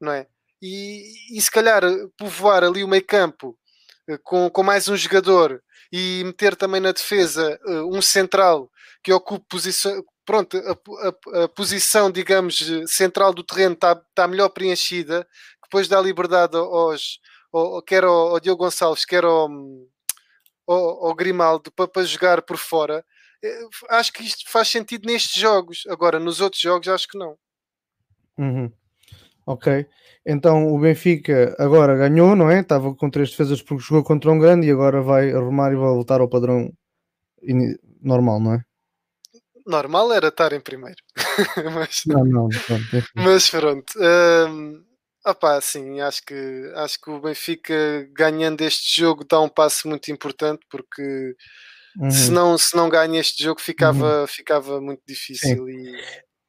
não 0.00 0.12
é? 0.12 0.26
E, 0.62 1.36
e 1.36 1.40
se 1.40 1.50
calhar 1.50 1.82
povoar 2.16 2.64
ali 2.64 2.82
o 2.82 2.88
meio 2.88 3.04
campo 3.04 3.58
eh, 4.08 4.18
com, 4.22 4.50
com 4.50 4.62
mais 4.62 4.88
um 4.88 4.96
jogador 4.96 5.62
e 5.92 6.22
meter 6.24 6.56
também 6.56 6.80
na 6.80 6.92
defesa 6.92 7.58
eh, 7.66 7.82
um 7.82 8.00
central 8.02 8.70
que 9.02 9.12
ocupe 9.12 9.46
posição, 9.48 10.04
pronto, 10.24 10.56
a, 10.56 11.40
a, 11.40 11.44
a 11.44 11.48
posição, 11.48 12.10
digamos, 12.10 12.58
central 12.86 13.32
do 13.32 13.44
terreno 13.44 13.74
está, 13.74 13.92
está 13.92 14.26
melhor 14.26 14.48
preenchida, 14.48 15.26
depois 15.62 15.88
dá 15.88 16.00
liberdade 16.00 16.56
aos, 16.56 17.20
ao, 17.52 17.82
quer 17.82 18.04
ao, 18.04 18.28
ao 18.28 18.40
Diogo 18.40 18.64
Gonçalves, 18.64 19.04
quer 19.04 19.24
ao, 19.24 19.48
ao, 20.66 21.06
ao 21.06 21.14
Grimaldo 21.14 21.70
para, 21.72 21.88
para 21.88 22.04
jogar 22.04 22.42
por 22.42 22.56
fora 22.56 23.04
eh, 23.42 23.68
acho 23.90 24.12
que 24.12 24.22
isto 24.22 24.48
faz 24.50 24.68
sentido 24.68 25.06
nestes 25.06 25.40
jogos. 25.40 25.84
Agora, 25.88 26.18
nos 26.18 26.40
outros 26.40 26.60
jogos, 26.60 26.88
acho 26.88 27.08
que 27.08 27.18
não. 27.18 27.38
Uhum. 28.38 28.72
Ok. 29.46 29.86
Então 30.26 30.74
o 30.74 30.78
Benfica 30.78 31.54
agora 31.58 31.96
ganhou, 31.96 32.34
não 32.34 32.50
é? 32.50 32.60
Estava 32.60 32.94
com 32.94 33.08
três 33.08 33.30
defesas 33.30 33.62
porque 33.62 33.84
jogou 33.84 34.02
contra 34.02 34.30
um 34.30 34.38
grande 34.38 34.66
e 34.66 34.70
agora 34.70 35.00
vai 35.00 35.30
arrumar 35.30 35.72
e 35.72 35.76
vai 35.76 35.88
voltar 35.88 36.20
ao 36.20 36.28
padrão 36.28 36.72
normal, 38.02 38.40
não 38.40 38.54
é? 38.54 38.60
Normal 39.64 40.12
era 40.12 40.28
estar 40.28 40.52
em 40.52 40.60
primeiro. 40.60 40.98
mas, 41.74 42.02
não, 42.06 42.24
não, 42.24 42.48
pronto, 42.48 43.08
mas 43.14 43.50
pronto. 43.50 43.92
Hum, 43.98 44.86
Opa, 45.26 45.60
sim, 45.60 46.00
acho 46.00 46.24
que, 46.24 46.72
acho 46.76 47.00
que 47.00 47.10
o 47.10 47.20
Benfica 47.20 47.74
ganhando 48.12 48.60
este 48.60 49.00
jogo 49.00 49.24
dá 49.28 49.40
um 49.40 49.48
passo 49.48 49.88
muito 49.88 50.08
importante 50.12 50.64
porque 50.70 51.34
uhum. 51.98 52.10
se, 52.12 52.30
não, 52.30 52.56
se 52.56 52.76
não 52.76 52.88
ganha 52.88 53.18
este 53.18 53.42
jogo 53.42 53.60
ficava, 53.60 54.20
uhum. 54.20 54.26
ficava 54.28 54.80
muito 54.80 55.02
difícil. 55.04 55.68
E, 55.68 56.00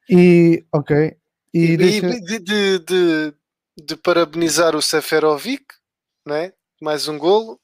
e, 0.07 0.65
ok. 0.71 1.17
E, 1.53 1.71
e 1.71 1.77
deixa... 1.77 2.09
de, 2.09 2.39
de, 2.39 2.79
de, 2.79 3.33
de, 3.77 3.95
parabenizar 3.97 4.75
o 4.75 4.81
Seferovic, 4.81 5.65
né? 6.25 6.53
mais 6.81 7.07
um 7.07 7.17
golo. 7.17 7.59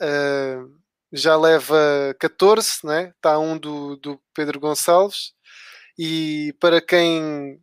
Uh, 0.00 0.78
já 1.12 1.36
leva 1.36 2.14
14, 2.18 2.78
né? 2.84 3.12
está 3.16 3.38
um 3.38 3.58
do, 3.58 3.96
do 3.96 4.20
Pedro 4.34 4.60
Gonçalves. 4.60 5.32
E 5.98 6.54
para 6.60 6.80
quem 6.80 7.60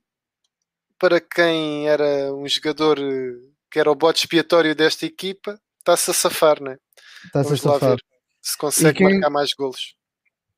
para 1.00 1.22
quem 1.22 1.88
era 1.88 2.34
um 2.34 2.48
jogador 2.48 3.00
que 3.72 3.80
era 3.80 3.92
o 3.92 3.96
bote 3.96 4.22
expiatório 4.22 4.76
desta 4.76 5.06
equipa, 5.06 5.60
está-se 5.80 6.10
a 6.10 6.14
safar, 6.14 6.62
né? 6.62 6.78
Está-se 7.26 7.54
a 7.54 7.58
safar. 7.58 7.90
Ver 7.92 8.04
se 8.48 8.58
consegue 8.58 8.98
quem... 8.98 9.14
marcar 9.14 9.30
mais 9.30 9.54
golos. 9.54 9.96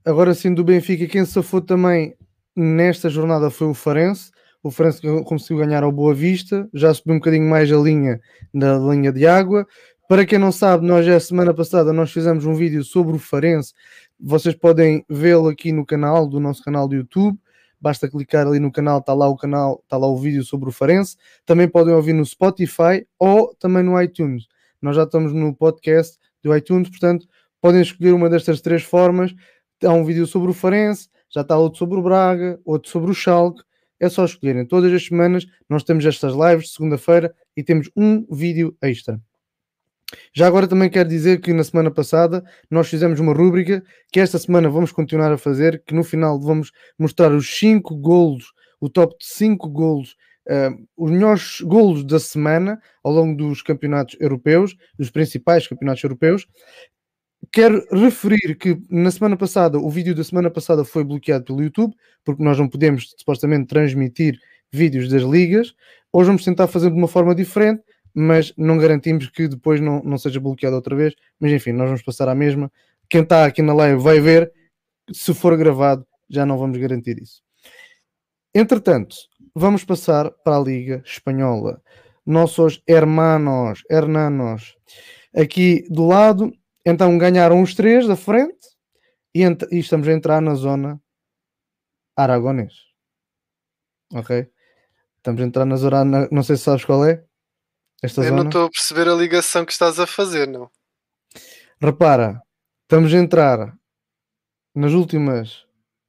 Agora 0.05 0.33
sim, 0.33 0.53
do 0.53 0.63
Benfica, 0.63 1.07
quem 1.07 1.25
safou 1.25 1.61
também 1.61 2.15
nesta 2.55 3.09
jornada 3.09 3.49
foi 3.49 3.67
o 3.67 3.73
Farense. 3.73 4.31
O 4.61 4.71
Farense 4.71 5.01
conseguiu 5.23 5.65
ganhar 5.65 5.83
ao 5.83 5.91
Boa 5.91 6.13
Vista, 6.13 6.67
já 6.73 6.93
subiu 6.93 7.15
um 7.15 7.19
bocadinho 7.19 7.49
mais 7.49 7.71
a 7.71 7.77
linha 7.77 8.19
da 8.53 8.77
linha 8.77 9.11
de 9.11 9.25
água. 9.25 9.65
Para 10.07 10.25
quem 10.25 10.39
não 10.39 10.51
sabe, 10.51 10.85
nós 10.85 11.05
já 11.05 11.19
semana 11.19 11.53
passada 11.53 11.93
nós 11.93 12.11
fizemos 12.11 12.45
um 12.45 12.53
vídeo 12.55 12.83
sobre 12.83 13.15
o 13.15 13.19
Farense. 13.19 13.73
Vocês 14.19 14.55
podem 14.55 15.05
vê-lo 15.09 15.47
aqui 15.47 15.71
no 15.71 15.85
canal, 15.85 16.27
do 16.27 16.39
nosso 16.39 16.63
canal 16.63 16.87
do 16.87 16.95
YouTube 16.95 17.37
basta 17.79 18.09
clicar 18.09 18.45
ali 18.45 18.59
no 18.59 18.71
canal, 18.71 18.99
está 18.99 19.13
lá 19.13 19.27
o 19.27 19.37
canal, 19.37 19.81
está 19.83 19.97
lá 19.97 20.07
o 20.07 20.17
vídeo 20.17 20.43
sobre 20.43 20.69
o 20.69 20.71
Farense. 20.71 21.15
Também 21.45 21.67
podem 21.67 21.93
ouvir 21.93 22.13
no 22.13 22.25
Spotify 22.25 23.05
ou 23.17 23.55
também 23.55 23.83
no 23.83 23.99
iTunes. 24.01 24.47
Nós 24.81 24.95
já 24.95 25.03
estamos 25.03 25.33
no 25.33 25.55
podcast 25.55 26.17
do 26.43 26.55
iTunes, 26.55 26.89
portanto, 26.89 27.27
podem 27.61 27.81
escolher 27.81 28.13
uma 28.13 28.29
destas 28.29 28.61
três 28.61 28.83
formas. 28.83 29.33
Há 29.83 29.93
um 29.93 30.03
vídeo 30.03 30.27
sobre 30.27 30.51
o 30.51 30.53
Farense, 30.53 31.09
já 31.29 31.41
está 31.41 31.57
outro 31.57 31.79
sobre 31.79 31.97
o 31.97 32.01
Braga, 32.01 32.59
outro 32.65 32.89
sobre 32.89 33.11
o 33.11 33.13
Schalke. 33.13 33.61
É 33.99 34.09
só 34.09 34.25
escolherem. 34.25 34.65
Todas 34.65 34.93
as 34.93 35.05
semanas 35.05 35.45
nós 35.67 35.83
temos 35.83 36.05
estas 36.05 36.33
lives, 36.33 36.73
segunda-feira, 36.73 37.33
e 37.55 37.63
temos 37.63 37.89
um 37.95 38.25
vídeo 38.33 38.75
extra. 38.81 39.19
Já 40.33 40.47
agora 40.47 40.67
também 40.67 40.89
quero 40.89 41.07
dizer 41.07 41.39
que 41.39 41.53
na 41.53 41.63
semana 41.63 41.91
passada 41.91 42.43
nós 42.69 42.87
fizemos 42.87 43.19
uma 43.19 43.33
rúbrica 43.33 43.83
que 44.11 44.19
esta 44.19 44.39
semana 44.39 44.69
vamos 44.69 44.91
continuar 44.91 45.31
a 45.31 45.37
fazer, 45.37 45.83
que 45.85 45.93
no 45.93 46.03
final 46.03 46.39
vamos 46.39 46.71
mostrar 46.97 47.31
os 47.31 47.57
5 47.57 47.95
golos, 47.95 48.51
o 48.79 48.89
top 48.89 49.15
de 49.19 49.25
5 49.25 49.69
golos, 49.69 50.15
uh, 50.47 50.87
os 50.97 51.11
melhores 51.11 51.61
golos 51.61 52.03
da 52.03 52.19
semana 52.19 52.81
ao 53.03 53.11
longo 53.11 53.35
dos 53.37 53.61
campeonatos 53.61 54.15
europeus, 54.19 54.75
dos 54.97 55.09
principais 55.09 55.67
campeonatos 55.67 56.03
europeus. 56.03 56.47
Quero 57.51 57.85
referir 57.91 58.55
que 58.55 58.79
na 58.89 59.09
semana 59.11 59.35
passada, 59.35 59.77
o 59.77 59.89
vídeo 59.89 60.13
da 60.13 60.23
semana 60.23 60.51
passada 60.51 60.85
foi 60.85 61.03
bloqueado 61.03 61.45
pelo 61.45 61.63
YouTube, 61.63 61.95
porque 62.23 62.43
nós 62.43 62.57
não 62.57 62.67
podemos 62.67 63.13
supostamente 63.17 63.67
transmitir 63.67 64.39
vídeos 64.71 65.09
das 65.09 65.23
ligas. 65.23 65.73
Hoje 66.13 66.27
vamos 66.27 66.43
tentar 66.43 66.67
fazer 66.67 66.89
de 66.89 66.95
uma 66.95 67.07
forma 67.07 67.33
diferente 67.33 67.81
mas 68.13 68.53
não 68.57 68.77
garantimos 68.77 69.29
que 69.29 69.47
depois 69.47 69.79
não, 69.79 70.01
não 70.03 70.17
seja 70.17 70.39
bloqueado 70.39 70.75
outra 70.75 70.95
vez. 70.95 71.13
Mas 71.39 71.51
enfim, 71.51 71.71
nós 71.71 71.87
vamos 71.87 72.01
passar 72.01 72.27
à 72.27 72.35
mesma. 72.35 72.71
Quem 73.09 73.21
está 73.21 73.45
aqui 73.45 73.61
na 73.61 73.73
live 73.73 74.01
vai 74.01 74.19
ver. 74.19 74.51
Se 75.11 75.33
for 75.33 75.57
gravado, 75.57 76.05
já 76.29 76.45
não 76.45 76.57
vamos 76.57 76.77
garantir 76.77 77.17
isso. 77.21 77.41
Entretanto, 78.53 79.15
vamos 79.55 79.83
passar 79.83 80.31
para 80.43 80.57
a 80.57 80.59
Liga 80.59 81.01
Espanhola. 81.05 81.81
Nossos 82.25 82.81
hermanos, 82.87 83.83
hermanos, 83.89 84.75
aqui 85.35 85.85
do 85.89 86.05
lado, 86.05 86.53
então 86.85 87.17
ganharam 87.17 87.61
os 87.61 87.73
três 87.75 88.07
da 88.07 88.15
frente 88.15 88.67
e, 89.33 89.43
e 89.71 89.79
estamos 89.79 90.07
a 90.07 90.13
entrar 90.13 90.41
na 90.41 90.55
zona 90.55 91.01
aragonês. 92.15 92.73
Ok? 94.13 94.49
Estamos 95.17 95.41
a 95.41 95.45
entrar 95.45 95.65
na 95.65 95.75
zona, 95.75 96.27
não 96.31 96.43
sei 96.43 96.55
se 96.57 96.63
sabes 96.63 96.85
qual 96.85 97.05
é. 97.05 97.23
Esta 98.01 98.21
Eu 98.21 98.29
zona? 98.29 98.43
não 98.43 98.49
estou 98.49 98.65
a 98.65 98.69
perceber 98.69 99.07
a 99.07 99.13
ligação 99.13 99.65
que 99.65 99.71
estás 99.71 99.99
a 99.99 100.07
fazer, 100.07 100.47
não. 100.47 100.69
Repara, 101.81 102.41
estamos 102.83 103.13
a 103.13 103.17
entrar 103.17 103.77
nas 104.73 104.93
últimas 104.93 105.65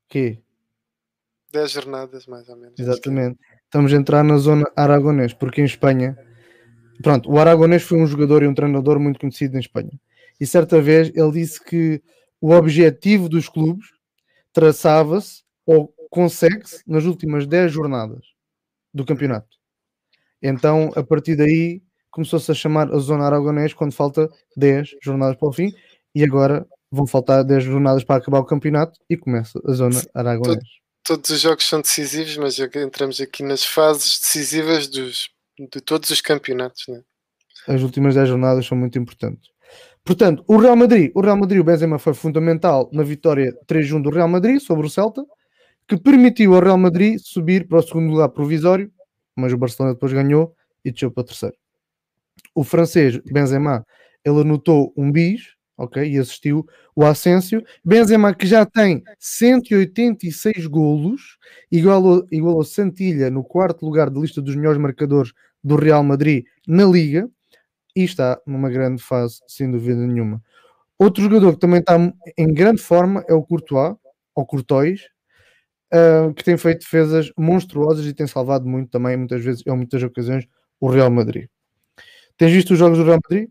quê? 0.09 0.43
10 1.53 1.71
jornadas, 1.73 2.27
mais 2.27 2.49
ou 2.49 2.57
menos. 2.57 2.79
Exatamente. 2.79 3.39
Estamos 3.65 3.93
a 3.93 3.97
entrar 3.97 4.23
na 4.23 4.37
zona 4.37 4.71
aragonês, 4.77 5.33
porque 5.33 5.61
em 5.61 5.65
Espanha, 5.65 6.17
pronto, 7.03 7.31
o 7.31 7.39
aragonês 7.39 7.83
foi 7.83 7.99
um 7.99 8.07
jogador 8.07 8.43
e 8.43 8.49
um 8.49 8.55
treinador 8.55 8.99
muito 8.99 9.19
conhecido 9.19 9.57
em 9.57 9.61
Espanha. 9.61 9.93
E 10.41 10.47
certa 10.47 10.81
vez 10.81 11.13
ele 11.15 11.33
disse 11.33 11.63
que 11.63 12.03
o 12.41 12.53
objetivo 12.53 13.29
dos 13.29 13.49
clubes 13.49 13.87
traçava-se 14.53 15.43
ou 15.67 15.95
consegue-se 16.11 16.83
nas 16.87 17.05
últimas 17.05 17.47
10 17.47 17.71
jornadas 17.71 18.25
do 18.93 19.05
campeonato. 19.05 19.61
Então, 20.43 20.91
a 20.97 21.03
partir 21.03 21.37
daí, 21.37 21.83
começou-se 22.11 22.51
a 22.51 22.55
chamar 22.55 22.93
a 22.93 22.99
Zona 22.99 23.27
Aragonês 23.27 23.73
quando 23.73 23.93
falta 23.93 24.29
10 24.57 24.97
jornadas 25.03 25.37
para 25.37 25.49
o 25.49 25.53
fim, 25.53 25.73
e 26.15 26.25
agora 26.25 26.67
vão 26.91 27.07
faltar 27.07 27.45
10 27.45 27.63
jornadas 27.63 28.03
para 28.03 28.17
acabar 28.17 28.41
o 28.41 28.45
campeonato 28.45 28.99
e 29.09 29.17
começa 29.17 29.61
a 29.65 29.73
Zona 29.73 30.03
Aragonês. 30.13 30.65
todos 31.05 31.31
os 31.31 31.41
jogos 31.41 31.69
são 31.69 31.81
decisivos, 31.81 32.37
mas 32.37 32.59
entramos 32.59 33.21
aqui 33.21 33.43
nas 33.43 33.65
fases 33.65 34.19
decisivas 34.19 34.89
dos, 34.89 35.31
de 35.59 35.81
todos 35.81 36.11
os 36.11 36.21
campeonatos. 36.21 36.85
Né? 36.89 37.03
As 37.69 37.83
últimas 37.83 38.15
10 38.15 38.29
jornadas 38.29 38.67
são 38.67 38.77
muito 38.77 38.99
importantes. 38.99 39.51
Portanto, 40.05 40.43
o 40.47 40.57
Real 40.57 40.77
Madrid, 40.77 41.13
o 41.15 41.21
Real 41.21 41.37
Madrid, 41.37 41.61
o 41.61 41.65
Benzema 41.65 41.99
foi 41.99 42.15
fundamental 42.15 42.89
na 42.93 43.03
vitória 43.03 43.55
3-1 43.67 44.03
do 44.03 44.11
Real 44.11 44.29
Madrid 44.29 44.59
sobre 44.59 44.87
o 44.87 44.91
Celta, 44.91 45.25
que 45.87 45.97
permitiu 45.97 46.55
ao 46.55 46.63
Real 46.63 46.79
Madrid 46.79 47.19
subir 47.19 47.69
para 47.69 47.79
o 47.79 47.83
segundo 47.83 48.11
lugar 48.11 48.29
provisório 48.31 48.91
mas 49.41 49.53
o 49.53 49.59
Barcelona 49.59 49.95
depois 49.95 50.13
ganhou 50.13 50.55
e 50.85 50.91
desceu 50.91 51.11
para 51.11 51.23
o 51.23 51.25
terceiro. 51.25 51.57
O 52.55 52.63
francês 52.63 53.19
Benzema, 53.19 53.85
ele 54.25 54.41
anotou 54.41 54.93
um 54.97 55.11
bis, 55.11 55.55
ok, 55.77 56.03
e 56.03 56.19
assistiu 56.19 56.67
o 56.95 57.05
Asensio. 57.05 57.65
Benzema 57.85 58.35
que 58.35 58.47
já 58.47 58.67
tem 58.67 59.03
186 59.19 60.67
golos, 60.67 61.39
igualou, 61.71 62.27
igualou 62.31 62.65
Santilha 62.65 63.31
no 63.31 63.43
quarto 63.43 63.85
lugar 63.85 64.11
da 64.11 64.21
lista 64.21 64.43
dos 64.43 64.55
melhores 64.55 64.81
marcadores 64.81 65.33
do 65.63 65.77
Real 65.77 66.03
Madrid 66.03 66.45
na 66.67 66.85
Liga 66.85 67.29
e 67.95 68.05
está 68.05 68.41
numa 68.47 68.71
grande 68.71 69.03
fase, 69.03 69.41
sem 69.47 69.71
dúvida 69.71 70.07
nenhuma. 70.07 70.43
Outro 70.99 71.23
jogador 71.23 71.55
que 71.55 71.61
também 71.61 71.81
está 71.81 71.97
em 72.37 72.53
grande 72.53 72.83
forma 72.83 73.25
é 73.29 73.33
o 73.33 73.43
Courtois, 73.43 73.97
ou 74.35 74.47
Courtois, 74.47 75.01
uh, 75.93 76.33
que 76.35 76.45
tem 76.45 76.57
feito 76.57 76.81
defesas 76.81 77.33
monstruosas 77.39 78.07
e 78.07 78.13
tem 78.13 78.27
salvado 78.27 78.67
muito 78.67 78.91
também, 78.91 79.17
muitas 79.17 79.43
vezes, 79.43 79.63
em 79.67 79.77
muitas 79.77 80.03
ocasiões, 80.03 80.47
o 80.79 80.89
Real 80.89 81.11
Madrid. 81.11 81.49
Tens 82.37 82.53
visto 82.53 82.73
os 82.73 82.79
jogos 82.79 82.99
do 82.99 83.05
Real 83.05 83.19
Madrid? 83.23 83.51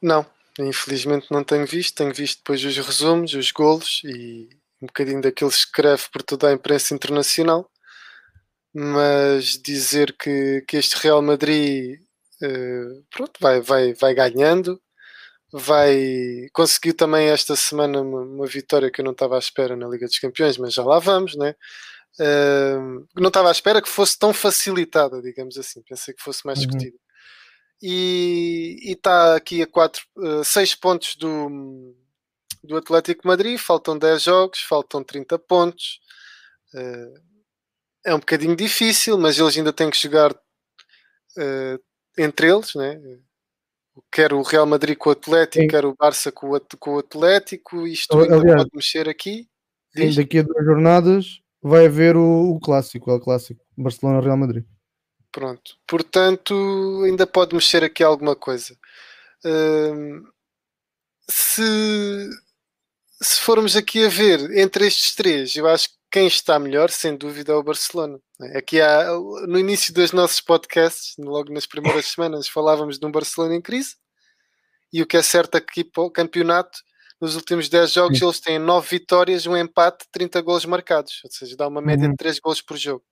Não, 0.00 0.26
infelizmente 0.58 1.28
não 1.30 1.44
tenho 1.44 1.66
visto. 1.66 1.96
Tenho 1.96 2.12
visto 2.12 2.38
depois 2.38 2.64
os 2.64 2.76
resumos, 2.76 3.34
os 3.34 3.52
golos 3.52 4.02
e 4.04 4.48
um 4.80 4.86
bocadinho 4.86 5.20
daqueles 5.20 5.56
que 5.56 5.70
escreve 5.70 6.02
por 6.12 6.22
toda 6.22 6.48
a 6.48 6.52
imprensa 6.52 6.94
internacional. 6.94 7.70
Mas 8.74 9.58
dizer 9.62 10.16
que, 10.18 10.64
que 10.66 10.76
este 10.76 10.96
Real 10.96 11.20
Madrid 11.22 12.00
pronto, 13.10 13.32
vai, 13.40 13.60
vai, 13.60 13.94
vai 13.94 14.14
ganhando 14.14 14.80
vai 15.52 16.48
conseguiu 16.52 16.94
também 16.94 17.28
esta 17.28 17.54
semana 17.54 18.00
uma, 18.00 18.22
uma, 18.22 18.46
vitória 18.46 18.90
que 18.90 19.02
eu 19.02 19.04
não 19.04 19.12
estava 19.12 19.36
à 19.36 19.38
espera 19.38 19.76
na 19.76 19.86
Liga 19.86 20.06
dos 20.06 20.18
Campeões, 20.18 20.56
mas 20.56 20.72
já 20.72 20.82
lá 20.82 20.98
vamos, 20.98 21.36
né? 21.36 21.54
Uh, 22.18 23.06
não 23.14 23.28
estava 23.28 23.48
à 23.48 23.52
espera 23.52 23.82
que 23.82 23.88
fosse 23.88 24.18
tão 24.18 24.32
facilitada, 24.32 25.20
digamos 25.20 25.58
assim, 25.58 25.82
pensei 25.82 26.14
que 26.14 26.22
fosse 26.22 26.44
mais 26.46 26.58
uhum. 26.58 26.66
discutida. 26.66 26.96
E 27.82 28.78
está 28.82 29.36
aqui 29.36 29.60
a 29.62 29.66
4, 29.66 30.02
uh, 30.16 30.44
6 30.44 30.74
pontos 30.76 31.16
do, 31.16 31.94
do 32.62 32.76
Atlético 32.76 33.26
Madrid, 33.26 33.58
faltam 33.58 33.98
10 33.98 34.22
jogos, 34.22 34.60
faltam 34.60 35.02
30 35.02 35.38
pontos. 35.38 36.00
Uh, 36.74 37.20
é 38.04 38.14
um 38.14 38.20
bocadinho 38.20 38.56
difícil, 38.56 39.18
mas 39.18 39.38
eles 39.38 39.56
ainda 39.56 39.72
têm 39.72 39.90
que 39.90 40.00
jogar 40.00 40.32
uh, 40.32 41.78
entre 42.18 42.50
eles, 42.50 42.74
né? 42.74 43.00
quer 44.10 44.32
o 44.32 44.42
Real 44.42 44.66
Madrid 44.66 44.96
com 44.96 45.10
o 45.10 45.12
Atlético, 45.12 45.62
sim. 45.62 45.68
quer 45.68 45.84
o 45.84 45.94
Barça 45.94 46.32
com 46.32 46.50
o, 46.50 46.60
com 46.78 46.94
o 46.94 46.98
Atlético, 46.98 47.86
isto 47.86 48.18
ainda 48.18 48.36
Aliás, 48.36 48.62
pode 48.62 48.70
mexer 48.74 49.08
aqui. 49.08 49.48
Daqui 50.16 50.38
a 50.38 50.42
duas 50.42 50.64
jornadas 50.64 51.40
vai 51.60 51.86
haver 51.86 52.16
o, 52.16 52.54
o 52.54 52.60
clássico, 52.60 53.12
o 53.12 53.20
clássico, 53.20 53.60
Barcelona-Real 53.76 54.36
Madrid. 54.36 54.64
Pronto, 55.30 55.76
portanto, 55.86 57.02
ainda 57.04 57.26
pode 57.26 57.54
mexer 57.54 57.84
aqui 57.84 58.02
alguma 58.02 58.36
coisa. 58.36 58.76
Hum, 59.44 60.24
se, 61.28 62.28
se 63.20 63.40
formos 63.40 63.76
aqui 63.76 64.04
a 64.04 64.08
ver 64.08 64.56
entre 64.58 64.86
estes 64.86 65.14
três, 65.14 65.56
eu 65.56 65.66
acho 65.66 65.88
que 65.88 65.94
quem 66.12 66.26
está 66.26 66.58
melhor, 66.58 66.90
sem 66.90 67.16
dúvida, 67.16 67.52
é 67.52 67.54
o 67.56 67.62
Barcelona. 67.62 68.20
Aqui 68.54 68.82
há, 68.82 69.10
no 69.48 69.58
início 69.58 69.94
dos 69.94 70.12
nossos 70.12 70.42
podcasts, 70.42 71.14
logo 71.18 71.50
nas 71.50 71.64
primeiras 71.66 72.04
semanas, 72.12 72.46
falávamos 72.46 72.98
de 72.98 73.06
um 73.06 73.10
Barcelona 73.10 73.56
em 73.56 73.62
crise. 73.62 73.96
E 74.92 75.00
o 75.00 75.06
que 75.06 75.16
é 75.16 75.22
certo 75.22 75.56
é 75.56 75.60
que 75.60 75.82
para 75.82 76.02
o 76.02 76.10
campeonato, 76.10 76.78
nos 77.18 77.34
últimos 77.34 77.70
10 77.70 77.92
jogos, 77.94 78.20
eles 78.20 78.40
têm 78.40 78.58
9 78.58 78.86
vitórias, 78.90 79.46
um 79.46 79.56
empate, 79.56 80.04
30 80.12 80.42
gols 80.42 80.66
marcados. 80.66 81.22
Ou 81.24 81.30
seja, 81.30 81.56
dá 81.56 81.66
uma 81.66 81.80
média 81.80 82.04
uhum. 82.04 82.10
de 82.10 82.16
3 82.18 82.38
gols 82.40 82.60
por 82.60 82.76
jogo. 82.76 83.02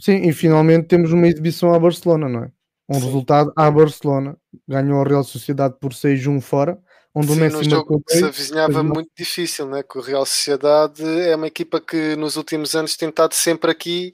Sim, 0.00 0.28
e 0.28 0.32
finalmente 0.32 0.86
temos 0.86 1.10
uma 1.10 1.26
exibição 1.26 1.74
à 1.74 1.78
Barcelona, 1.80 2.28
não 2.28 2.44
é? 2.44 2.52
Um 2.88 2.94
Sim. 2.94 3.06
resultado 3.06 3.52
à 3.56 3.68
Barcelona. 3.68 4.36
Ganhou 4.68 5.02
a 5.02 5.04
Real 5.04 5.24
Sociedade 5.24 5.74
por 5.80 5.92
6-1 5.92 6.40
fora 6.40 6.78
onde 7.16 7.28
Sim, 7.28 7.32
o 7.32 7.36
Messi 7.36 7.70
jogo 7.70 8.02
que 8.06 8.14
se 8.14 8.24
avizinhava 8.24 8.82
mas... 8.82 8.92
muito 8.92 9.10
difícil, 9.16 9.66
né? 9.66 9.82
que 9.82 9.96
o 9.96 10.02
Real 10.02 10.26
Sociedade 10.26 11.02
é 11.02 11.34
uma 11.34 11.46
equipa 11.46 11.80
que 11.80 12.14
nos 12.14 12.36
últimos 12.36 12.74
anos 12.76 12.94
tem 12.94 13.08
estado 13.08 13.32
sempre 13.32 13.70
aqui 13.70 14.12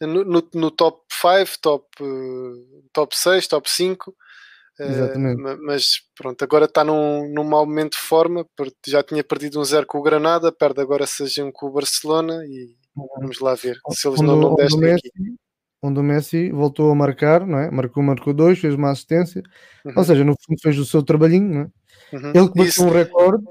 no, 0.00 0.24
no, 0.24 0.48
no 0.54 0.70
top 0.70 1.02
5, 1.10 1.58
top, 1.60 1.84
top 2.92 3.18
6, 3.18 3.48
top 3.48 3.68
5. 3.68 4.14
Eh, 4.78 4.84
Exatamente. 4.84 5.42
Uh, 5.42 5.58
mas 5.62 6.00
pronto, 6.16 6.42
agora 6.42 6.66
está 6.66 6.84
num, 6.84 7.28
num 7.32 7.44
mau 7.44 7.66
momento 7.66 7.92
de 7.92 7.98
forma, 7.98 8.46
já 8.86 9.02
tinha 9.02 9.24
perdido 9.24 9.60
um 9.60 9.64
zero 9.64 9.86
com 9.86 9.98
o 9.98 10.02
Granada, 10.02 10.52
perde 10.52 10.80
agora 10.80 11.06
seja 11.06 11.44
um 11.44 11.50
com 11.50 11.66
o 11.66 11.72
Barcelona 11.72 12.44
e 12.46 12.76
uhum. 12.96 13.06
vamos 13.18 13.40
lá 13.40 13.54
ver 13.54 13.78
se 13.90 14.06
eles 14.06 14.20
onde, 14.20 14.28
não, 14.28 14.40
não 14.40 14.54
descem 14.54 14.92
aqui. 14.92 15.10
Onde 15.82 16.00
o 16.00 16.02
Messi 16.02 16.50
voltou 16.50 16.90
a 16.90 16.94
marcar, 16.94 17.46
não 17.46 17.58
é? 17.58 17.70
marcou, 17.70 18.02
marcou 18.02 18.32
dois, 18.32 18.58
fez 18.58 18.74
uma 18.74 18.90
assistência, 18.90 19.42
uhum. 19.84 19.92
ou 19.96 20.04
seja, 20.04 20.24
no 20.24 20.34
fundo 20.40 20.60
fez 20.60 20.78
o 20.78 20.84
seu 20.84 21.02
trabalhinho, 21.02 21.54
não 21.54 21.60
é? 21.62 21.83
Uhum. 22.12 22.32
Ele 22.34 22.48
que 22.48 22.58
bateu 22.58 22.84
um 22.84 22.90
recorde 22.90 23.44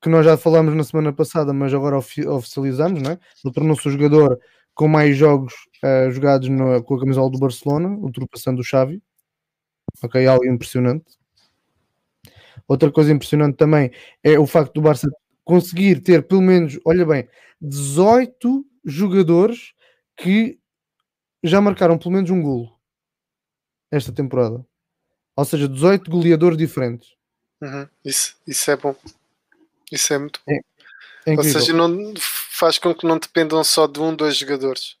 que 0.00 0.08
nós 0.08 0.24
já 0.24 0.36
falámos 0.36 0.74
na 0.74 0.82
semana 0.82 1.12
passada, 1.12 1.52
mas 1.52 1.72
agora 1.72 1.96
ofi 1.96 2.26
oficializamos, 2.26 3.00
né? 3.00 3.18
Ele 3.44 3.54
tornou-se 3.54 3.86
o 3.86 3.90
jogador 3.90 4.38
com 4.74 4.88
mais 4.88 5.16
jogos 5.16 5.54
uh, 5.84 6.10
jogados 6.10 6.48
no, 6.48 6.82
com 6.82 6.94
a 6.96 7.00
camisola 7.00 7.30
do 7.30 7.38
Barcelona, 7.38 7.88
ultrapassando 7.88 8.60
o 8.60 8.64
Xavi. 8.64 9.00
Ok, 10.02 10.26
algo 10.26 10.44
impressionante. 10.44 11.04
Outra 12.66 12.90
coisa 12.90 13.12
impressionante 13.12 13.56
também 13.56 13.92
é 14.24 14.38
o 14.38 14.46
facto 14.46 14.74
do 14.74 14.82
Barça 14.82 15.08
conseguir 15.44 16.00
ter 16.00 16.26
pelo 16.26 16.42
menos, 16.42 16.78
olha 16.84 17.04
bem, 17.06 17.28
18 17.60 18.64
jogadores 18.84 19.72
que 20.16 20.58
já 21.44 21.60
marcaram 21.60 21.98
pelo 21.98 22.12
menos 22.14 22.30
um 22.30 22.42
golo 22.42 22.76
esta 23.90 24.12
temporada. 24.12 24.64
Ou 25.36 25.44
seja, 25.44 25.68
18 25.68 26.10
goleadores 26.10 26.58
diferentes. 26.58 27.14
Uhum. 27.62 27.86
Isso, 28.04 28.34
isso 28.44 28.70
é 28.72 28.76
bom. 28.76 28.94
Isso 29.90 30.12
é 30.12 30.18
muito 30.18 30.40
bom. 30.44 30.52
É, 30.52 31.32
é 31.32 31.36
Ou 31.36 31.44
seja, 31.44 31.72
não, 31.72 32.12
faz 32.18 32.76
com 32.76 32.92
que 32.92 33.06
não 33.06 33.18
dependam 33.18 33.62
só 33.62 33.86
de 33.86 34.00
um, 34.00 34.14
dois 34.14 34.36
jogadores. 34.36 34.96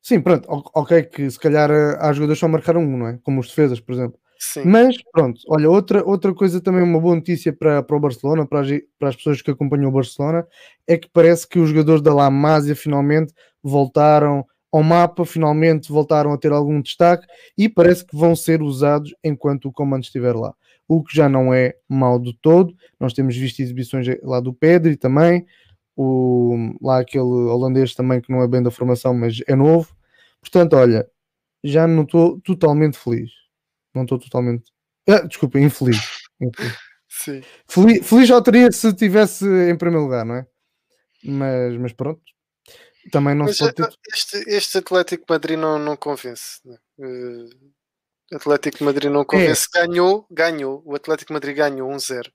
Sim, 0.00 0.22
pronto, 0.22 0.48
ok, 0.48 1.02
que 1.02 1.30
se 1.30 1.38
calhar 1.38 1.70
eh, 1.70 1.98
há 2.00 2.10
jogadores 2.14 2.38
que 2.38 2.40
só 2.40 2.48
marcaram 2.48 2.80
um, 2.80 2.96
não 2.96 3.08
é? 3.08 3.18
Como 3.22 3.38
os 3.38 3.48
defesas, 3.48 3.78
por 3.78 3.92
exemplo. 3.92 4.18
Sim. 4.38 4.62
Mas 4.64 4.96
pronto, 5.12 5.38
olha, 5.48 5.68
outra, 5.68 6.02
outra 6.02 6.32
coisa 6.34 6.62
também, 6.62 6.82
uma 6.82 6.98
boa 6.98 7.14
notícia 7.14 7.52
para, 7.52 7.82
para 7.82 7.94
o 7.94 8.00
Barcelona, 8.00 8.46
para 8.46 8.60
as, 8.60 8.68
para 8.98 9.08
as 9.10 9.16
pessoas 9.16 9.42
que 9.42 9.50
acompanham 9.50 9.90
o 9.90 9.92
Barcelona, 9.92 10.46
é 10.86 10.96
que 10.96 11.10
parece 11.12 11.46
que 11.46 11.58
os 11.58 11.68
jogadores 11.68 12.00
da 12.00 12.14
La 12.14 12.30
Masia 12.30 12.74
finalmente 12.74 13.34
voltaram 13.62 14.46
ao 14.72 14.82
mapa, 14.82 15.26
finalmente 15.26 15.92
voltaram 15.92 16.32
a 16.32 16.38
ter 16.38 16.52
algum 16.52 16.80
destaque 16.80 17.26
e 17.58 17.68
parece 17.68 18.06
que 18.06 18.16
vão 18.16 18.34
ser 18.34 18.62
usados 18.62 19.14
enquanto 19.22 19.66
o 19.66 19.72
comando 19.72 20.04
estiver 20.04 20.34
lá 20.34 20.54
o 20.90 21.04
que 21.04 21.16
já 21.16 21.28
não 21.28 21.54
é 21.54 21.76
mau 21.88 22.18
do 22.18 22.32
todo. 22.32 22.74
Nós 22.98 23.12
temos 23.12 23.36
visto 23.36 23.60
exibições 23.60 24.08
lá 24.24 24.40
do 24.40 24.52
Pedri 24.52 24.96
também, 24.96 25.46
o, 25.96 26.74
lá 26.82 26.98
aquele 26.98 27.22
holandês 27.22 27.94
também 27.94 28.20
que 28.20 28.32
não 28.32 28.42
é 28.42 28.48
bem 28.48 28.60
da 28.60 28.72
formação, 28.72 29.14
mas 29.14 29.38
é 29.46 29.54
novo. 29.54 29.96
Portanto, 30.40 30.74
olha, 30.74 31.08
já 31.62 31.86
não 31.86 32.02
estou 32.02 32.40
totalmente 32.40 32.98
feliz. 32.98 33.30
Não 33.94 34.02
estou 34.02 34.18
totalmente. 34.18 34.64
Ah, 35.08 35.20
desculpa, 35.20 35.60
infeliz. 35.60 35.96
infeliz. 36.40 36.76
Sim. 37.08 37.40
Feliz, 37.68 38.08
feliz 38.08 38.28
já 38.28 38.42
teria 38.42 38.72
se 38.72 38.88
estivesse 38.88 39.44
em 39.46 39.78
primeiro 39.78 40.02
lugar, 40.02 40.24
não 40.24 40.34
é? 40.34 40.46
Mas, 41.22 41.76
mas 41.76 41.92
pronto. 41.92 42.20
Também 43.12 43.36
não 43.36 43.44
mas 43.44 43.56
se 43.56 43.62
pode 43.62 43.74
ter... 43.74 43.88
este, 44.12 44.36
este 44.48 44.78
Atlético 44.78 45.24
Madrid 45.28 45.56
não, 45.56 45.78
não 45.78 45.96
convence. 45.96 46.60
Né? 46.64 46.76
Uh 46.98 47.79
Atlético 48.32 48.84
Madrid 48.84 49.10
não 49.10 49.24
convence. 49.24 49.68
É. 49.74 49.86
Ganhou, 49.86 50.26
ganhou. 50.30 50.82
O 50.84 50.94
Atlético 50.94 51.32
Madrid 51.32 51.56
ganhou 51.56 51.90
1-0. 51.90 52.30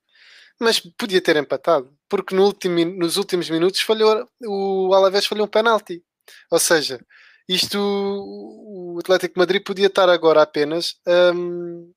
Mas 0.60 0.80
podia 0.80 1.22
ter 1.22 1.36
empatado, 1.36 1.94
porque 2.08 2.34
no 2.34 2.46
último, 2.46 2.86
nos 2.86 3.18
últimos 3.18 3.50
minutos 3.50 3.82
falhou, 3.82 4.28
o 4.46 4.94
Alavés 4.94 5.26
falhou 5.26 5.46
um 5.46 5.50
penalti. 5.50 6.02
Ou 6.50 6.60
seja, 6.60 7.00
isto 7.48 7.78
o 7.78 8.98
Atlético 9.00 9.38
Madrid 9.38 9.62
podia 9.64 9.88
estar 9.88 10.10
agora 10.10 10.42
apenas 10.42 10.96
um, 11.36 11.92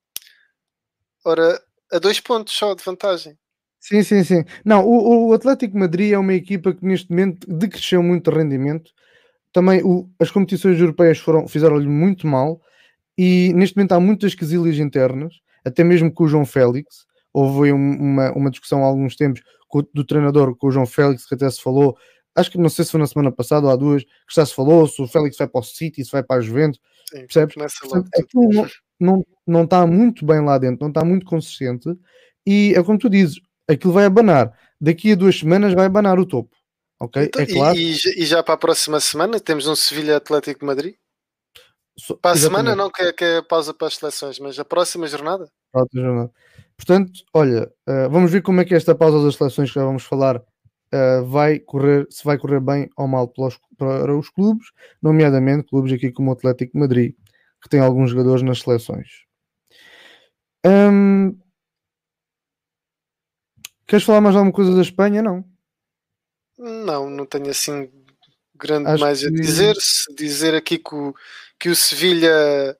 ora, 1.25 1.61
a 1.93 1.99
dois 1.99 2.21
pontos 2.21 2.55
só 2.55 2.75
de 2.75 2.83
vantagem. 2.83 3.39
Sim, 3.81 4.03
sim, 4.03 4.25
sim. 4.25 4.45
Não, 4.65 4.85
o, 4.85 5.29
o 5.29 5.33
Atlético 5.33 5.79
Madrid 5.79 6.13
é 6.13 6.19
uma 6.19 6.35
equipa 6.35 6.75
que 6.75 6.85
neste 6.85 7.11
momento 7.11 7.47
decresceu 7.49 8.03
muito 8.03 8.31
de 8.31 8.37
rendimento. 8.37 8.91
Também 9.53 9.83
o, 9.85 10.11
as 10.19 10.31
competições 10.31 10.81
europeias 10.81 11.19
foram, 11.19 11.47
fizeram-lhe 11.47 11.89
muito 11.89 12.27
mal 12.27 12.61
e 13.19 13.53
neste 13.55 13.77
momento 13.77 13.93
há 13.93 14.01
muitas 14.01 14.35
quesilhas 14.35 14.79
internas, 14.79 15.35
até 15.65 15.83
mesmo 15.83 16.13
com 16.13 16.25
o 16.25 16.29
João 16.29 16.47
Félix. 16.47 17.05
Houve 17.33 17.73
uma, 17.73 18.31
uma 18.33 18.51
discussão 18.51 18.85
há 18.85 18.87
alguns 18.87 19.17
tempos 19.17 19.43
do 19.93 20.05
treinador 20.05 20.57
com 20.57 20.69
o 20.69 20.71
João 20.71 20.87
Félix, 20.87 21.27
que 21.27 21.35
até 21.35 21.51
se 21.51 21.61
falou, 21.61 21.97
acho 22.35 22.51
que 22.51 22.59
não 22.59 22.69
sei 22.69 22.85
se 22.85 22.93
foi 22.93 23.01
na 23.01 23.07
semana 23.07 23.33
passada 23.33 23.67
ou 23.67 23.73
há 23.73 23.77
duas, 23.77 24.05
que 24.05 24.35
já 24.35 24.47
se 24.47 24.55
falou 24.55 24.87
se 24.87 25.03
o 25.03 25.09
Félix 25.09 25.37
vai 25.37 25.49
para 25.49 25.61
o 25.61 25.65
City, 25.65 26.05
se 26.05 26.13
vai 26.13 26.23
para 26.23 26.37
a 26.37 26.41
Juventus, 26.41 26.81
Sim, 27.11 27.19
percebes? 27.27 27.55
Portanto, 27.81 28.09
aquilo 28.17 28.49
não, 28.53 28.69
não, 28.99 29.27
não 29.47 29.65
está 29.65 29.87
muito 29.87 30.25
bem 30.25 30.41
lá 30.41 30.57
dentro, 30.57 30.79
não 30.81 30.89
está 30.89 31.05
muito 31.05 31.27
consistente, 31.27 31.89
e 32.47 32.73
é 32.77 32.83
como 32.83 32.99
tu 32.99 33.11
dizes, 33.11 33.41
aquilo 33.69 33.93
vai 33.93 34.05
abanar. 34.05 34.53
Daqui 34.81 35.13
a 35.13 35.17
duas 35.17 35.39
semanas 35.39 35.75
vai 35.75 35.87
abanar 35.87 36.19
o 36.19 36.25
topo. 36.25 36.57
Ok? 37.01 37.25
Então, 37.25 37.43
é 37.43 37.47
claro. 37.47 37.77
E, 37.77 37.97
e, 38.17 38.25
já 38.25 38.43
para 38.43 38.55
a 38.55 38.59
próxima 38.59 39.01
semana 39.01 39.39
temos 39.41 39.67
um 39.67 39.75
Sevilha 39.75 40.17
Atlético 40.17 40.65
Madrid? 40.65 40.95
Para 42.23 42.33
a 42.33 42.37
semana 42.37 42.77
não, 42.77 42.91
que 42.91 43.03
é, 43.03 43.13
que 43.13 43.25
é 43.25 43.43
pausa 43.43 43.75
para 43.75 43.89
as 43.89 43.97
seleções, 43.97 44.39
mas 44.39 44.59
a 44.59 44.65
próxima 44.65 45.07
jornada? 45.09 45.51
Próxima 45.73 46.03
jornada. 46.03 46.33
Portanto, 46.77 47.25
olha, 47.35 47.73
uh, 47.89 48.09
vamos 48.09 48.31
ver 48.31 48.41
como 48.43 48.61
é 48.61 48.65
que 48.65 48.75
esta 48.75 48.95
pausa 48.95 49.23
das 49.25 49.35
seleções 49.35 49.69
que 49.69 49.75
já 49.75 49.85
vamos 49.85 50.05
falar 50.05 50.37
uh, 50.37 51.25
vai 51.27 51.59
correr, 51.59 52.07
se 52.09 52.25
vai 52.25 52.39
correr 52.39 52.61
bem 52.61 52.89
ou 52.97 53.09
mal 53.09 53.27
pelos, 53.27 53.59
para 53.77 54.17
os 54.17 54.31
clubes, 54.31 54.69
nomeadamente 55.03 55.69
clubes 55.69 55.93
aqui 55.93 56.13
como 56.13 56.31
o 56.31 56.35
Atlético 56.35 56.79
Madrid, 56.79 57.15
que 57.61 57.69
tem 57.69 57.81
alguns 57.81 58.11
jogadores 58.11 58.43
nas 58.43 58.61
seleções. 58.61 59.25
Um, 60.65 61.37
queres 63.87 64.05
falar 64.05 64.21
mais 64.21 64.37
alguma 64.37 64.53
coisa 64.53 64.75
da 64.75 64.83
Espanha? 64.83 65.21
Não. 65.21 65.45
Não, 66.57 67.11
não 67.11 67.27
tenho 67.27 67.51
assim 67.51 67.91
grande 68.55 68.89
Acho 68.89 69.01
mais 69.01 69.25
a 69.25 69.31
dizer. 69.31 69.77
Se 69.79 70.13
dizer 70.15 70.55
aqui 70.55 70.79
que 70.79 70.95
o, 70.95 71.15
que 71.59 71.69
o 71.69 71.77
Sevilha 71.77 72.77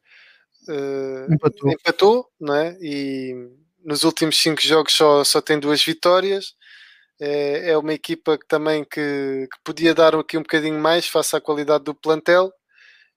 uh, 0.69 1.33
empatou. 1.33 1.71
empatou, 1.71 2.27
não 2.41 2.55
é? 2.55 2.77
E 2.81 3.35
nos 3.85 4.05
últimos 4.05 4.41
cinco 4.41 4.61
jogos 4.61 4.93
só, 4.93 5.25
só 5.25 5.41
tem 5.41 5.59
duas 5.59 5.83
vitórias. 5.83 6.55
É, 7.21 7.71
é 7.71 7.79
uma 7.79 7.93
equipa 7.93 8.39
que 8.39 8.47
também 8.47 8.85
que, 8.85 9.49
que 9.51 9.59
podia 9.65 9.95
dar 9.95 10.15
aqui 10.15 10.37
um 10.37 10.43
bocadinho 10.43 10.79
mais 10.79 11.09
face 11.09 11.35
à 11.35 11.41
qualidade 11.41 11.85
do 11.85 11.95
plantel 11.95 12.53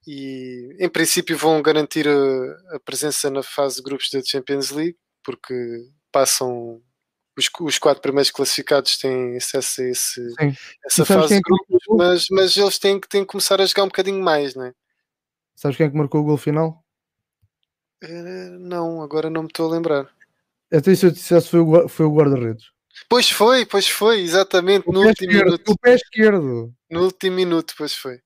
e 0.08 0.76
em 0.80 0.89
princípio 0.89 1.38
vão 1.38 1.62
garantir 1.62 2.08
a, 2.08 2.76
a 2.76 2.80
presença 2.80 3.30
na 3.30 3.43
fase 3.43 3.76
de 3.76 3.84
grupos 3.84 4.10
da 4.12 4.24
Champions 4.24 4.71
League 4.71 4.97
porque 5.24 5.54
passam 6.12 6.82
os, 7.38 7.50
os 7.62 7.78
quatro 7.78 8.02
primeiros 8.02 8.32
classificados 8.32 8.97
têm 8.97 9.38
acesso 9.38 9.82
a 9.82 9.86
esse, 9.86 10.28
essa 10.86 11.06
fase 11.06 11.28
de 11.30 11.34
é 11.36 11.39
grupos, 11.41 11.84
mas, 11.89 12.26
mas 12.30 12.58
eles 12.58 12.80
têm 12.80 13.00
que, 13.00 13.08
têm 13.08 13.21
que 13.21 13.28
começar 13.28 13.62
a 13.62 13.65
jogar 13.65 13.84
um 13.84 13.88
bocadinho 13.88 14.21
mais, 14.21 14.56
não 14.56 14.65
é? 14.65 14.74
Sabes 15.62 15.78
quem 15.78 15.86
é 15.86 15.89
que 15.91 15.95
marcou 15.95 16.21
o 16.21 16.24
gol 16.24 16.38
final? 16.38 16.84
Uh, 18.04 18.58
não, 18.58 19.00
agora 19.04 19.30
não 19.30 19.43
me 19.43 19.47
estou 19.47 19.69
a 19.69 19.76
lembrar. 19.76 20.10
Até 20.74 20.95
se 20.95 21.06
eu 21.06 21.12
dissesse 21.12 21.50
foi 21.50 21.60
o, 21.60 21.88
foi 21.88 22.08
o 22.08 22.12
guarda-redes. 22.12 22.71
Pois 23.08 23.30
foi, 23.30 23.63
pois 23.67 23.88
foi, 23.88 24.21
exatamente, 24.21 24.89
o 24.89 24.91
no 24.91 25.06
último 25.06 25.30
esquerdo, 25.30 25.45
minuto. 25.45 25.71
O 25.71 25.78
pé 25.78 25.93
esquerdo. 25.93 26.74
No 26.89 27.04
último 27.04 27.36
minuto, 27.36 27.76
pois 27.78 27.93
foi. 27.93 28.19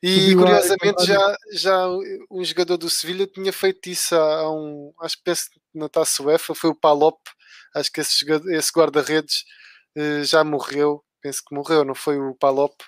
E 0.00 0.32
curiosamente 0.36 1.04
já, 1.04 1.36
já 1.54 1.88
um 2.30 2.44
jogador 2.44 2.76
do 2.76 2.88
Sevilha 2.88 3.26
tinha 3.26 3.52
feito 3.52 3.90
isso 3.90 4.14
há, 4.14 4.48
um, 4.48 4.92
acho 5.00 5.16
que 5.16 5.24
penso 5.24 5.50
na 5.74 5.88
Taça 5.88 6.22
UEFA, 6.22 6.54
foi 6.54 6.70
o 6.70 6.74
Palop, 6.74 7.18
acho 7.74 7.90
que 7.90 8.00
esse, 8.00 8.24
esse 8.50 8.70
guarda-redes 8.72 9.42
uh, 9.98 10.22
já 10.22 10.44
morreu, 10.44 11.02
penso 11.20 11.42
que 11.44 11.52
morreu, 11.52 11.84
não 11.84 11.96
foi 11.96 12.16
o 12.16 12.32
Palop. 12.36 12.80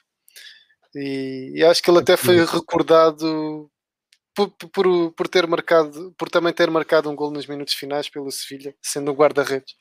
E, 0.94 1.54
e 1.56 1.64
acho 1.64 1.82
que 1.82 1.90
ele 1.90 1.98
até 1.98 2.16
foi 2.16 2.44
recordado 2.46 3.68
por, 4.46 4.68
por, 4.70 5.12
por, 5.12 5.28
ter 5.28 5.46
marcado, 5.46 6.14
por 6.16 6.28
também 6.28 6.52
ter 6.52 6.70
marcado 6.70 7.10
um 7.10 7.16
gol 7.16 7.30
nos 7.30 7.46
minutos 7.46 7.74
finais 7.74 8.08
pelo 8.08 8.30
Sevilha, 8.30 8.74
sendo 8.80 9.10
um 9.10 9.14
guarda-redes. 9.14 9.74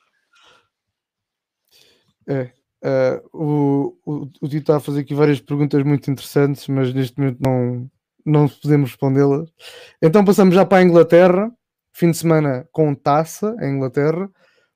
É, 2.26 2.52
Uh, 2.80 3.18
o, 3.32 3.98
o, 4.06 4.30
o 4.40 4.48
Tito 4.48 4.58
está 4.58 4.76
a 4.76 4.80
fazer 4.80 5.00
aqui 5.00 5.12
várias 5.12 5.40
perguntas 5.40 5.82
muito 5.82 6.08
interessantes, 6.08 6.68
mas 6.68 6.94
neste 6.94 7.18
momento 7.18 7.38
não, 7.40 7.90
não 8.24 8.48
podemos 8.48 8.90
respondê-las. 8.90 9.52
Então 10.00 10.24
passamos 10.24 10.54
já 10.54 10.64
para 10.64 10.78
a 10.78 10.82
Inglaterra, 10.84 11.50
fim 11.92 12.12
de 12.12 12.16
semana 12.16 12.68
com 12.70 12.94
taça 12.94 13.56
em 13.60 13.74
Inglaterra. 13.74 14.30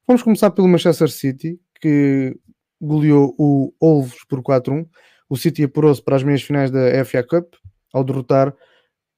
Vamos 0.05 0.21
começar 0.21 0.51
pelo 0.51 0.67
Manchester 0.67 1.09
City, 1.09 1.61
que 1.81 2.37
goleou 2.81 3.37
o 3.39 3.73
Wolves 3.81 4.25
por 4.29 4.43
4-1. 4.43 4.85
O 5.29 5.37
City 5.37 5.63
apurou-se 5.63 6.03
para 6.03 6.17
as 6.17 6.25
meias 6.25 6.43
finais 6.43 6.73
da 6.73 7.05
FA 7.05 7.23
Cup 7.23 7.55
ao 7.93 8.03
derrotar. 8.03 8.53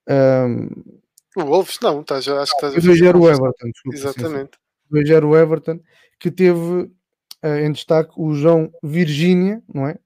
Um... 0.09 0.69
O 1.37 1.45
Wolves 1.45 1.79
não, 1.83 2.03
tá, 2.03 2.21
já, 2.21 2.41
acho 2.41 2.53
que 2.53 2.67
estás 2.67 2.77
a 2.77 2.93
ver. 2.93 3.17
o 3.17 3.29
Everton, 3.29 3.71
desculpa, 3.71 3.99
Exatamente. 3.99 4.59
2-0 4.93 5.29
o 5.29 5.37
Everton, 5.37 5.81
que 6.21 6.31
teve 6.31 6.61
uh, 7.45 7.57
em 7.61 7.73
destaque 7.73 8.13
o 8.17 8.35
João 8.35 8.71
Virgínia, 8.83 9.63
não 9.73 9.89
é? 9.89 9.99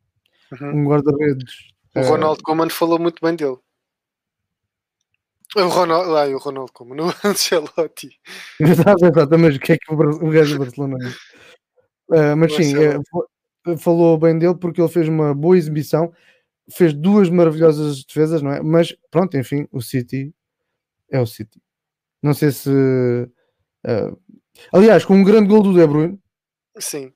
Uhum. 0.53 0.81
Um 0.81 0.85
guarda-redes. 0.87 1.69
O 1.95 2.01
Ronaldo 2.01 2.41
uh... 2.41 2.43
Koeman 2.43 2.71
falou 2.71 2.99
muito 2.99 3.21
bem 3.21 3.37
dele. 3.37 3.59
O 5.57 5.67
Ronaldo, 5.67 6.17
ai, 6.17 6.35
o 6.35 6.39
Ronaldo 6.39 6.73
como 6.73 6.95
no 6.95 7.13
Ancelotti. 7.25 8.11
Exato, 8.61 9.07
exato, 9.07 9.39
mas 9.39 9.57
o 9.57 9.61
que 9.61 9.73
é 9.73 9.79
que 9.79 9.93
o 9.93 10.31
gajo 10.31 10.55
do 10.55 10.65
Barcelona 10.65 10.97
uh, 12.11 12.37
Mas 12.37 12.55
sim, 12.55 12.75
é, 12.77 13.77
falou 13.79 14.19
bem 14.19 14.39
dele 14.39 14.55
porque 14.55 14.81
ele 14.81 14.91
fez 14.91 15.09
uma 15.09 15.35
boa 15.35 15.57
exibição, 15.57 16.13
fez 16.71 16.93
duas 16.93 17.29
maravilhosas 17.31 18.05
defesas, 18.05 18.43
não 18.43 18.53
é? 18.53 18.63
Mas 18.63 18.97
pronto, 19.11 19.37
enfim, 19.37 19.67
o 19.73 19.81
City 19.81 20.35
é 21.11 21.21
o 21.21 21.27
City. 21.27 21.61
Não 22.23 22.35
sei 22.35 22.51
se. 22.51 22.71
Uh, 22.71 24.21
aliás, 24.73 25.05
com 25.05 25.15
um 25.15 25.25
grande 25.25 25.49
gol 25.49 25.63
do 25.63 25.73
De 25.73 25.87
Bruyne. 25.87 26.19
Sim. 26.79 27.13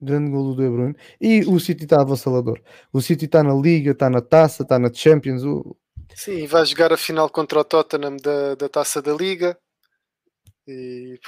Grande 0.00 0.30
gol 0.30 0.54
do 0.54 0.62
De 0.62 0.68
Bruyne. 0.68 0.96
E 1.20 1.40
o 1.46 1.58
City 1.58 1.84
está 1.84 2.02
avassalador. 2.02 2.60
O 2.92 3.00
City 3.00 3.24
está 3.24 3.42
na 3.42 3.54
Liga, 3.54 3.92
está 3.92 4.10
na 4.10 4.20
Taça, 4.20 4.62
está 4.62 4.78
na 4.78 4.92
Champions. 4.92 5.42
O, 5.42 5.76
Sim, 6.14 6.46
vai 6.46 6.64
jogar 6.64 6.92
a 6.92 6.96
final 6.96 7.28
contra 7.28 7.60
o 7.60 7.64
Tottenham 7.64 8.16
da, 8.16 8.54
da 8.54 8.68
Taça 8.68 9.02
da 9.02 9.12
Liga. 9.12 9.58
E 10.66 11.18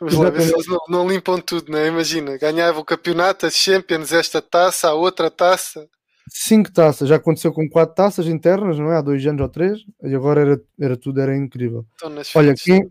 vamos 0.00 0.14
lá 0.14 0.28
eles 0.28 0.66
não, 0.66 0.78
não, 0.88 1.08
limpam 1.08 1.38
tudo, 1.40 1.70
né? 1.70 1.88
Imagina, 1.88 2.38
ganhava 2.38 2.80
o 2.80 2.84
campeonato, 2.84 3.46
a 3.46 3.50
Champions, 3.50 4.12
esta 4.12 4.40
taça, 4.40 4.88
a 4.88 4.94
outra 4.94 5.30
taça. 5.30 5.88
Cinco 6.28 6.72
taças, 6.72 7.08
já 7.08 7.16
aconteceu 7.16 7.52
com 7.52 7.68
quatro 7.68 7.94
taças 7.94 8.26
internas, 8.26 8.78
não 8.78 8.90
é? 8.90 8.96
Há 8.96 9.02
dois 9.02 9.24
anos 9.26 9.42
ou 9.42 9.48
três, 9.48 9.80
e 10.02 10.14
agora 10.14 10.40
era, 10.40 10.60
era 10.80 10.96
tudo, 10.96 11.20
era 11.20 11.36
incrível. 11.36 11.84
Olha, 12.34 12.54
quem, 12.54 12.90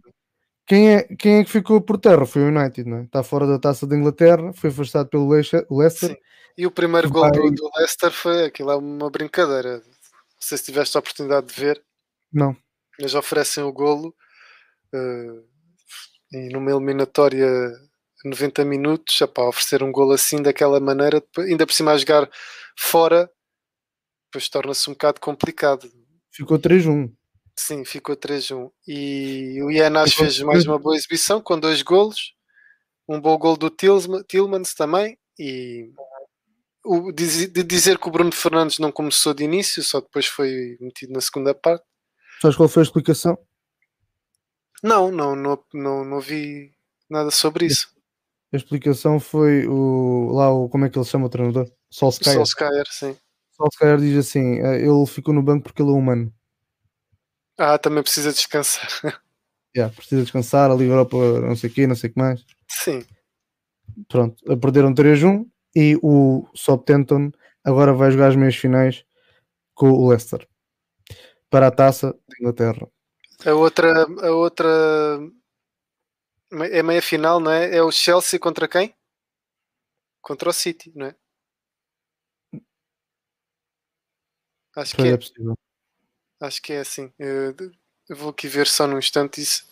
quem, 0.67 0.95
é, 0.95 1.03
quem 1.17 1.39
é 1.39 1.43
que 1.43 1.51
ficou 1.51 1.81
por 1.81 1.97
terra? 1.97 2.25
Foi 2.25 2.43
o 2.43 2.47
United, 2.47 2.87
não 2.87 2.97
é? 2.97 3.03
Está 3.03 3.23
fora 3.23 3.47
da 3.47 3.57
taça 3.57 3.87
da 3.87 3.95
Inglaterra, 3.95 4.53
foi 4.53 4.69
afastado 4.69 5.09
pelo 5.09 5.27
Leicester. 5.29 6.09
Sim. 6.09 6.15
E 6.55 6.67
o 6.67 6.71
primeiro 6.71 7.09
gol 7.09 7.31
do, 7.31 7.49
do 7.49 7.71
Leicester 7.75 8.11
foi 8.11 8.45
aquilo, 8.45 8.69
é 8.69 8.75
uma 8.75 9.09
brincadeira 9.09 9.81
sei 10.43 10.57
se 10.57 10.65
tiveste 10.65 10.97
a 10.97 10.99
oportunidade 10.99 11.47
de 11.47 11.53
ver. 11.53 11.81
Não. 12.31 12.55
Eles 12.99 13.15
oferecem 13.15 13.63
o 13.63 13.71
golo 13.71 14.13
uh, 14.93 15.43
e 16.33 16.49
numa 16.49 16.71
eliminatória 16.71 17.47
90 18.25 18.65
minutos, 18.65 19.17
para 19.33 19.47
oferecer 19.47 19.83
um 19.83 19.91
golo 19.91 20.13
assim 20.13 20.41
daquela 20.41 20.79
maneira, 20.79 21.23
ainda 21.37 21.65
por 21.65 21.73
cima 21.73 21.91
a 21.91 21.97
jogar 21.97 22.29
fora, 22.77 23.29
depois 24.25 24.49
torna-se 24.49 24.89
um 24.89 24.93
bocado 24.93 25.19
complicado. 25.19 25.91
Ficou 26.31 26.57
3-1. 26.57 27.11
Sim, 27.55 27.85
ficou 27.85 28.15
3-1. 28.15 28.71
E 28.87 29.61
o 29.61 29.69
Ianas 29.69 30.13
fez 30.13 30.39
mais 30.39 30.65
uma 30.65 30.79
boa 30.79 30.95
exibição 30.95 31.39
com 31.39 31.59
dois 31.59 31.81
golos, 31.83 32.33
um 33.07 33.21
bom 33.21 33.37
gol 33.37 33.55
do 33.55 33.69
Tillmans 33.69 34.73
também 34.73 35.17
e 35.37 35.91
o, 36.83 37.11
de 37.11 37.63
dizer 37.63 37.97
que 37.97 38.07
o 38.07 38.11
Bruno 38.11 38.31
Fernandes 38.31 38.79
não 38.79 38.91
começou 38.91 39.33
de 39.33 39.43
início, 39.43 39.83
só 39.83 40.01
depois 40.01 40.25
foi 40.25 40.77
metido 40.79 41.13
na 41.13 41.21
segunda 41.21 41.53
parte. 41.53 41.85
Sabes 42.41 42.57
qual 42.57 42.67
foi 42.67 42.81
a 42.81 42.85
explicação? 42.85 43.37
Não, 44.83 45.09
não, 45.09 45.33
não, 45.35 45.63
não, 45.73 46.03
não 46.03 46.19
vi 46.19 46.71
nada 47.09 47.31
sobre 47.31 47.65
isso. 47.65 47.87
A 48.51 48.57
explicação 48.57 49.19
foi 49.19 49.65
o 49.65 50.31
lá 50.33 50.51
o 50.51 50.67
como 50.69 50.85
é 50.85 50.89
que 50.89 50.97
ele 50.97 51.05
chama 51.05 51.27
o 51.27 51.29
treinador? 51.29 51.71
Solskjaer. 51.89 52.35
Solskjaer, 52.35 52.85
sim. 52.89 53.17
Solskjaer 53.51 53.97
diz 53.97 54.17
assim: 54.17 54.59
eh, 54.59 54.81
ele 54.81 55.05
ficou 55.07 55.33
no 55.33 55.41
banco 55.41 55.63
porque 55.63 55.81
ele 55.81 55.89
é 55.89 55.93
humano. 55.93 56.31
Ah, 57.57 57.77
também 57.77 58.03
precisa 58.03 58.31
descansar. 58.31 58.89
yeah, 59.75 59.93
precisa 59.95 60.21
descansar, 60.21 60.69
ali 60.69 60.85
Europa, 60.85 61.17
não 61.41 61.55
sei 61.55 61.69
o 61.69 61.73
quê, 61.73 61.87
não 61.87 61.95
sei 61.95 62.09
o 62.09 62.13
que 62.13 62.19
mais. 62.19 62.43
Sim. 62.67 63.03
Pronto, 64.07 64.43
perderam 64.59 64.93
3-1 64.93 65.45
e 65.75 65.97
o 66.01 66.47
Southampton 66.55 67.31
agora 67.63 67.93
vai 67.93 68.11
jogar 68.11 68.27
as 68.29 68.35
meias 68.35 68.55
finais 68.55 69.05
com 69.73 69.91
o 69.91 70.09
Leicester 70.09 70.47
para 71.49 71.67
a 71.67 71.71
taça 71.71 72.13
de 72.27 72.41
Inglaterra. 72.41 72.87
A 73.45 73.53
outra, 73.53 74.03
a 74.03 74.31
outra 74.31 75.19
é 76.71 76.83
meia 76.83 77.01
final, 77.01 77.39
não 77.39 77.51
é? 77.51 77.75
É 77.75 77.81
o 77.81 77.91
Chelsea 77.91 78.39
contra 78.39 78.67
quem? 78.67 78.95
Contra 80.21 80.49
o 80.49 80.53
City, 80.53 80.91
não 80.95 81.07
é? 81.07 81.15
Acho 84.75 84.95
que 84.95 85.01
é. 85.03 85.07
é. 85.09 85.17
Possível. 85.17 85.57
Acho 86.41 86.61
que 86.61 86.73
é 86.73 86.79
assim. 86.79 87.11
Eu, 87.17 87.55
eu 88.09 88.15
vou 88.15 88.29
aqui 88.29 88.47
ver 88.47 88.67
só 88.67 88.87
num 88.87 88.97
instante 88.97 89.41
isso. 89.41 89.67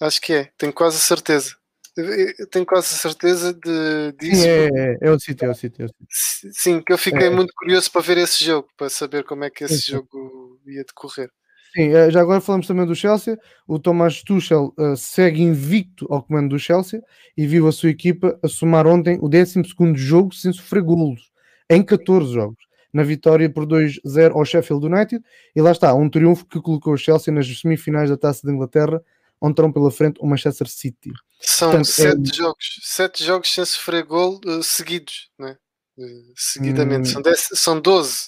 Acho 0.00 0.20
que 0.20 0.32
é, 0.32 0.44
tenho 0.58 0.72
quase 0.72 0.98
certeza. 0.98 1.56
Eu 1.94 2.46
tenho 2.48 2.64
quase 2.64 2.88
certeza 2.88 3.52
de, 3.52 4.12
disso. 4.18 4.42
Sim, 4.42 4.48
é, 4.48 4.66
é, 4.66 4.98
é 5.02 5.10
o 5.10 5.20
sítio, 5.20 5.46
é 5.46 5.50
o 5.50 5.54
sítio. 5.54 5.84
É 5.84 5.88
Sim, 6.08 6.82
que 6.82 6.92
eu 6.92 6.96
fiquei 6.96 7.26
é. 7.26 7.30
muito 7.30 7.52
curioso 7.54 7.90
para 7.92 8.00
ver 8.00 8.16
esse 8.18 8.42
jogo, 8.42 8.68
para 8.76 8.88
saber 8.88 9.24
como 9.24 9.44
é 9.44 9.50
que 9.50 9.64
esse 9.64 9.82
sim, 9.82 9.92
jogo 9.92 10.58
ia 10.66 10.84
decorrer. 10.84 11.30
Sim, 11.74 11.88
eh, 11.88 12.10
já 12.10 12.20
agora 12.20 12.40
falamos 12.40 12.66
também 12.66 12.86
do 12.86 12.94
Chelsea. 12.94 13.38
O 13.66 13.78
Thomas 13.78 14.22
Tuchel 14.22 14.74
uh, 14.78 14.96
segue 14.96 15.42
invicto 15.42 16.06
ao 16.10 16.22
comando 16.22 16.50
do 16.50 16.58
Chelsea 16.58 17.02
e 17.36 17.46
viu 17.46 17.66
a 17.66 17.72
sua 17.72 17.88
equipa 17.88 18.38
a 18.42 18.48
somar 18.48 18.86
ontem 18.86 19.18
o 19.20 19.28
12 19.28 19.62
jogo 19.94 20.34
sem 20.34 20.52
sofrer 20.52 20.82
golos 20.82 21.32
em 21.70 21.82
14 21.82 22.32
jogos, 22.32 22.62
na 22.92 23.02
vitória 23.02 23.48
por 23.48 23.66
2-0 23.66 24.32
ao 24.34 24.44
Sheffield 24.44 24.84
United. 24.84 25.24
E 25.56 25.62
lá 25.62 25.72
está, 25.72 25.94
um 25.94 26.10
triunfo 26.10 26.44
que 26.44 26.60
colocou 26.60 26.92
o 26.92 26.98
Chelsea 26.98 27.32
nas 27.32 27.46
semifinais 27.58 28.10
da 28.10 28.16
Taça 28.16 28.46
de 28.46 28.52
Inglaterra 28.52 29.02
onde 29.42 29.56
terão 29.56 29.72
pela 29.72 29.90
frente 29.90 30.20
o 30.20 30.26
Manchester 30.26 30.68
City. 30.68 31.10
São 31.40 31.70
Portanto, 31.70 31.86
sete 31.86 32.30
é... 32.30 32.34
jogos, 32.34 32.80
sete 32.82 33.24
jogos 33.24 33.52
sem 33.52 33.64
sofrer 33.64 34.04
gol 34.04 34.40
uh, 34.46 34.62
seguidos, 34.62 35.30
né? 35.36 35.56
Uh, 35.98 36.32
seguidamente. 36.36 37.08
Hum... 37.08 37.12
São, 37.12 37.22
dez, 37.22 37.48
são 37.52 37.80
12 37.80 38.18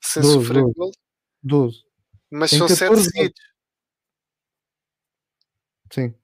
sem 0.00 0.22
12, 0.22 0.34
sofrer 0.34 0.62
12. 0.62 0.74
gol. 0.74 0.92
12. 1.42 1.85
Mas 2.30 2.52
em 2.52 2.58
são 2.58 2.68
7 2.68 2.96
seguidos. 2.96 3.40
Sim. 5.92 6.14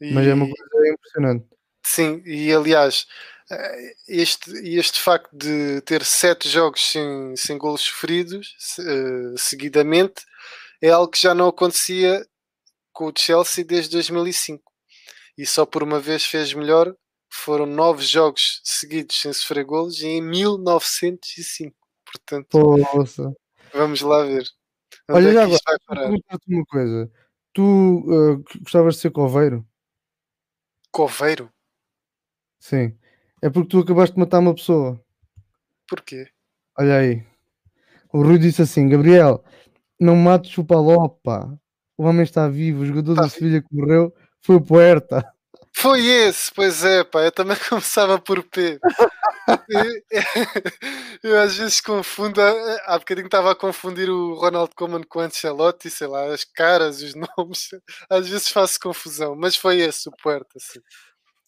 E... 0.00 0.12
Mas 0.12 0.26
é 0.26 0.34
uma 0.34 0.46
coisa 0.46 0.88
impressionante. 0.88 1.46
Sim, 1.84 2.22
e 2.24 2.52
aliás, 2.52 3.06
eh, 3.50 3.94
este, 4.08 4.50
este 4.76 5.00
facto 5.00 5.28
de 5.32 5.80
ter 5.82 6.04
sete 6.04 6.48
jogos 6.48 6.80
sem, 6.92 7.34
sem 7.36 7.58
golos 7.58 7.80
sofridos 7.82 8.54
uh, 8.78 9.36
seguidamente 9.36 10.22
é 10.80 10.90
algo 10.90 11.10
que 11.10 11.20
já 11.20 11.34
não 11.34 11.48
acontecia 11.48 12.24
com 12.92 13.06
o 13.06 13.12
Chelsea 13.16 13.64
desde 13.64 13.90
2005 13.92 14.62
e 15.36 15.44
só 15.46 15.66
por 15.66 15.82
uma 15.82 15.98
vez 15.98 16.24
fez 16.24 16.52
melhor. 16.54 16.94
Foram 17.32 17.66
nove 17.66 18.04
jogos 18.04 18.60
seguidos 18.64 19.20
sem 19.20 19.32
sofrer 19.32 19.64
golos 19.64 20.02
em 20.02 20.20
1905. 20.20 21.76
Portanto, 22.04 22.48
Poxa. 22.50 23.32
vamos 23.72 24.00
lá 24.00 24.24
ver. 24.24 24.44
Olha, 25.12 25.28
é 25.28 25.32
já 25.32 25.44
agora, 25.44 25.58
perguntar-te 25.88 26.54
uma 26.54 26.64
coisa. 26.66 27.10
Tu 27.52 27.62
uh, 27.62 28.44
gostavas 28.60 28.94
de 28.94 29.00
ser 29.00 29.10
coveiro? 29.10 29.66
Coveiro? 30.90 31.50
Sim. 32.58 32.96
É 33.42 33.48
porque 33.48 33.68
tu 33.68 33.78
acabaste 33.80 34.14
de 34.14 34.20
matar 34.20 34.38
uma 34.38 34.54
pessoa. 34.54 35.02
Porquê? 35.88 36.28
Olha 36.78 36.98
aí. 36.98 37.24
O 38.12 38.22
Rui 38.22 38.38
disse 38.38 38.62
assim: 38.62 38.88
Gabriel, 38.88 39.44
não 39.98 40.16
mates 40.16 40.56
o 40.58 40.64
Palopa 40.64 41.60
o 42.00 42.04
homem 42.04 42.22
está 42.22 42.48
vivo, 42.48 42.80
o 42.80 42.86
jogador 42.86 43.12
está 43.12 43.22
da 43.24 43.28
Sevilha 43.28 43.60
que 43.60 43.68
morreu 43.76 44.10
foi 44.40 44.56
o 44.56 44.60
Puerta. 44.62 45.22
Foi 45.76 46.02
esse, 46.02 46.50
pois 46.54 46.82
é, 46.82 47.04
pá, 47.04 47.20
eu 47.20 47.30
também 47.30 47.58
começava 47.68 48.18
por 48.18 48.42
P. 48.42 48.78
eu, 51.22 51.38
às 51.40 51.56
vezes 51.56 51.80
confundo, 51.80 52.40
há 52.40 52.98
bocadinho 52.98 53.26
estava 53.26 53.52
a 53.52 53.54
confundir 53.54 54.08
o 54.08 54.34
Ronald 54.34 54.74
Koeman 54.74 55.02
com 55.08 55.18
o 55.18 55.22
Ancelotti, 55.22 55.90
sei 55.90 56.06
lá, 56.06 56.32
as 56.32 56.44
caras, 56.44 57.02
os 57.02 57.14
nomes, 57.36 57.68
às 58.08 58.28
vezes 58.28 58.48
faço 58.48 58.78
confusão, 58.80 59.34
mas 59.36 59.56
foi 59.56 59.80
esse 59.80 60.08
o 60.08 60.12
Puerta, 60.22 60.58
sim. 60.58 60.80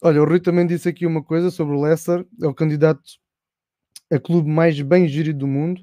Olha, 0.01 0.21
o 0.21 0.25
Rui 0.25 0.39
também 0.39 0.67
disse 0.67 0.89
aqui 0.89 1.05
uma 1.05 1.23
coisa 1.23 1.49
sobre 1.49 1.75
o 1.75 1.81
Leicester, 1.81 2.25
é 2.41 2.47
o 2.47 2.53
candidato 2.53 3.01
a 4.11 4.19
clube 4.19 4.49
mais 4.49 4.79
bem 4.81 5.07
gerido 5.07 5.39
do 5.39 5.47
mundo 5.47 5.81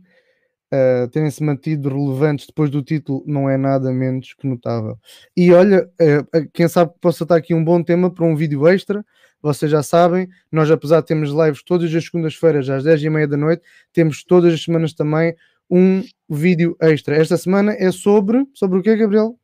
uh, 0.72 1.08
terem-se 1.08 1.42
mantido 1.42 1.88
relevantes 1.88 2.46
depois 2.46 2.70
do 2.70 2.82
título 2.82 3.22
não 3.26 3.48
é 3.48 3.56
nada 3.56 3.92
menos 3.92 4.32
que 4.34 4.46
notável. 4.46 4.98
E 5.36 5.52
olha, 5.52 5.88
uh, 6.00 6.50
quem 6.52 6.68
sabe 6.68 6.92
possa 7.00 7.24
estar 7.24 7.36
aqui 7.36 7.54
um 7.54 7.64
bom 7.64 7.82
tema 7.82 8.12
para 8.12 8.24
um 8.24 8.36
vídeo 8.36 8.66
extra. 8.68 9.04
Vocês 9.42 9.70
já 9.70 9.82
sabem, 9.82 10.28
nós 10.50 10.70
apesar 10.70 11.00
de 11.00 11.06
termos 11.06 11.30
lives 11.30 11.62
todas 11.62 11.94
as 11.94 12.04
segundas-feiras 12.04 12.68
às 12.68 12.84
10 12.84 13.04
e 13.04 13.10
meia 13.10 13.26
da 13.26 13.36
noite, 13.36 13.62
temos 13.92 14.22
todas 14.22 14.52
as 14.52 14.62
semanas 14.62 14.92
também 14.92 15.34
um 15.70 16.02
vídeo 16.28 16.76
extra. 16.80 17.16
Esta 17.16 17.36
semana 17.36 17.72
é 17.72 17.92
sobre. 17.92 18.44
Sobre 18.54 18.78
o 18.78 18.82
que, 18.82 18.94
Gabriel? 18.96 19.38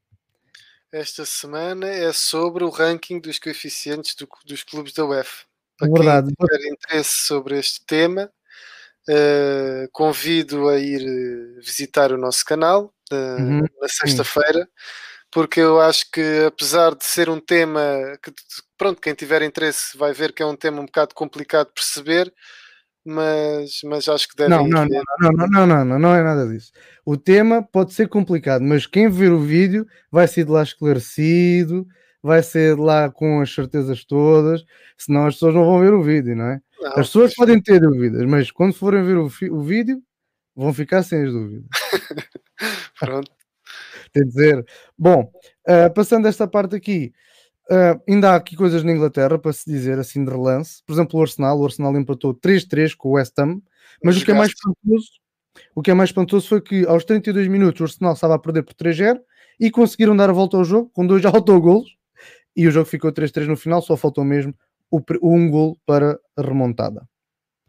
Esta 0.93 1.25
semana 1.25 1.87
é 1.87 2.13
sobre 2.13 2.65
o 2.65 2.71
ranking 2.71 3.21
dos 3.21 3.39
coeficientes 3.39 4.15
do, 4.15 4.29
dos 4.45 4.63
clubes 4.63 4.93
da 4.93 5.05
UEFA. 5.05 5.45
Para 5.79 5.89
Verdade. 5.91 6.35
quem 6.35 6.47
tiver 6.47 6.73
interesse 6.73 7.27
sobre 7.27 7.59
este 7.59 7.85
tema, 7.85 8.31
uh, 9.09 9.89
convido 9.93 10.69
a 10.69 10.79
ir 10.79 11.03
eh, 11.03 11.61
visitar 11.61 12.13
o 12.13 12.17
nosso 12.17 12.45
canal 12.45 12.95
uh, 13.13 13.43
uhum. 13.43 13.67
na 13.81 13.89
sexta-feira, 13.89 14.67
porque 15.31 15.61
eu 15.61 15.79
acho 15.81 16.11
que 16.11 16.45
apesar 16.47 16.95
de 16.95 17.05
ser 17.05 17.29
um 17.29 17.41
tema 17.41 17.83
que, 18.23 18.33
pronto, 18.77 19.01
quem 19.01 19.15
tiver 19.15 19.43
interesse 19.43 19.97
vai 19.97 20.13
ver 20.13 20.33
que 20.33 20.43
é 20.43 20.47
um 20.47 20.57
tema 20.57 20.81
um 20.81 20.87
bocado 20.87 21.15
complicado 21.15 21.69
de 21.69 21.75
perceber, 21.75 22.33
mas, 23.05 23.81
mas 23.85 24.09
acho 24.09 24.29
que 24.29 24.37
deve 24.37 24.51
não, 24.51 24.67
não, 24.67 24.85
não, 24.85 25.03
não, 25.21 25.31
não, 25.33 25.47
não, 25.47 25.67
não, 25.67 25.85
não, 25.85 25.99
não 25.99 26.15
é 26.15 26.23
nada 26.23 26.47
disso. 26.49 26.73
O 27.05 27.17
tema 27.17 27.63
pode 27.63 27.95
ser 27.95 28.09
complicado, 28.09 28.63
mas 28.63 28.87
quem 28.87 29.09
ver 29.09 29.33
o 29.33 29.41
vídeo 29.41 29.87
vai 30.11 30.27
ser 30.27 30.45
de 30.45 30.51
lá 30.51 30.63
esclarecido, 30.63 31.87
vai 32.23 32.43
ser 32.43 32.75
de 32.75 32.83
lá 32.83 33.11
com 33.11 33.41
as 33.41 33.55
certezas 33.55 34.05
todas, 34.05 34.65
senão 34.99 35.27
as 35.27 35.35
pessoas 35.35 35.55
não 35.55 35.65
vão 35.65 35.81
ver 35.81 35.95
o 35.95 36.03
vídeo, 36.03 36.35
não 36.35 36.47
é? 36.47 36.61
Não, 36.81 36.91
as 36.91 37.07
pessoas 37.07 37.35
podem 37.35 37.63
ter 37.63 37.81
dúvidas, 37.81 38.25
mas 38.25 38.51
quando 38.51 38.75
forem 38.75 39.05
ver 39.05 39.17
o, 39.17 39.27
o 39.27 39.63
vídeo, 39.63 40.03
vão 40.55 40.73
ficar 40.75 41.03
sem 41.03 41.25
as 41.25 41.33
dúvidas. 41.33 41.69
Pronto. 42.99 43.31
Tem 44.13 44.25
de 44.25 44.29
dizer. 44.31 44.65
Bom, 44.99 45.31
uh, 45.69 45.93
passando 45.95 46.27
esta 46.27 46.49
parte 46.49 46.75
aqui, 46.75 47.13
Uh, 47.69 48.01
ainda 48.09 48.31
há 48.31 48.37
aqui 48.37 48.55
coisas 48.55 48.85
na 48.85 48.93
Inglaterra 48.93 49.39
para 49.39 49.53
se 49.53 49.69
dizer 49.69 49.99
assim 49.99 50.25
de 50.25 50.31
relance. 50.31 50.83
Por 50.87 50.93
exemplo, 50.93 51.19
o 51.19 51.23
Arsenal, 51.23 51.59
o 51.59 51.65
Arsenal 51.65 51.97
empatou 51.97 52.33
3-3 52.33 52.95
com 52.97 53.09
o 53.09 53.13
West 53.13 53.37
Ham, 53.39 53.61
mas 54.03 54.17
o 54.17 54.25
que 54.25 54.31
é 54.31 54.35
mais 54.35 54.51
espantoso, 54.51 55.09
o 55.75 55.83
que 55.83 55.91
é 55.91 55.95
mais 55.95 56.11
espantoso 56.11 56.49
foi 56.49 56.61
que 56.61 56.87
aos 56.87 57.05
32 57.05 57.49
minutos 57.49 57.81
o 57.81 57.85
Arsenal 57.85 58.13
estava 58.13 58.37
a 58.37 58.39
perder 58.39 58.63
por 58.63 58.75
3-0 58.75 59.19
e 59.59 59.71
conseguiram 59.71 60.17
dar 60.17 60.31
a 60.31 60.33
volta 60.33 60.57
ao 60.57 60.65
jogo 60.65 60.91
com 60.91 61.07
dois 61.07 61.25
autogolos 61.27 61.97
e 62.55 62.69
o 62.69 62.71
jogo 62.71 62.87
ficou 62.87 63.13
3-3 63.13 63.47
no 63.47 63.57
final, 63.57 63.83
só 63.83 63.97
faltou 63.97 64.25
mesmo 64.25 64.55
o, 64.91 65.03
um 65.23 65.51
gol 65.51 65.77
para 65.85 66.19
a 66.37 66.43
remontada. 66.43 67.07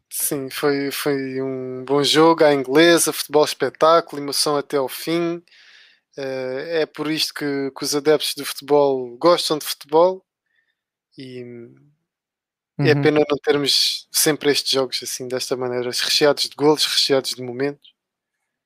Sim, 0.10 0.50
foi, 0.50 0.90
foi 0.92 1.42
um 1.42 1.84
bom 1.84 2.02
jogo 2.02 2.44
à 2.44 2.54
inglesa, 2.54 3.12
futebol 3.12 3.44
espetáculo, 3.44 4.22
emoção 4.22 4.56
até 4.56 4.78
ao 4.78 4.88
fim. 4.88 5.44
Uh, 6.18 6.60
é 6.70 6.86
por 6.86 7.12
isto 7.12 7.34
que, 7.34 7.72
que, 7.72 7.84
os 7.84 7.94
adeptos 7.94 8.34
do 8.36 8.44
futebol 8.44 9.16
gostam 9.18 9.58
de 9.60 9.66
futebol 9.66 10.26
e 11.16 11.42
é 12.80 12.82
uhum. 12.82 12.88
é 12.88 12.96
pena 12.96 13.20
não 13.20 13.38
termos 13.38 14.08
sempre 14.12 14.52
estes 14.52 14.72
jogos 14.72 15.00
assim, 15.04 15.28
desta 15.28 15.56
maneira, 15.56 15.86
recheados 15.86 16.50
de 16.50 16.56
golos, 16.56 16.86
recheados 16.86 17.32
de 17.32 17.42
momentos. 17.44 17.94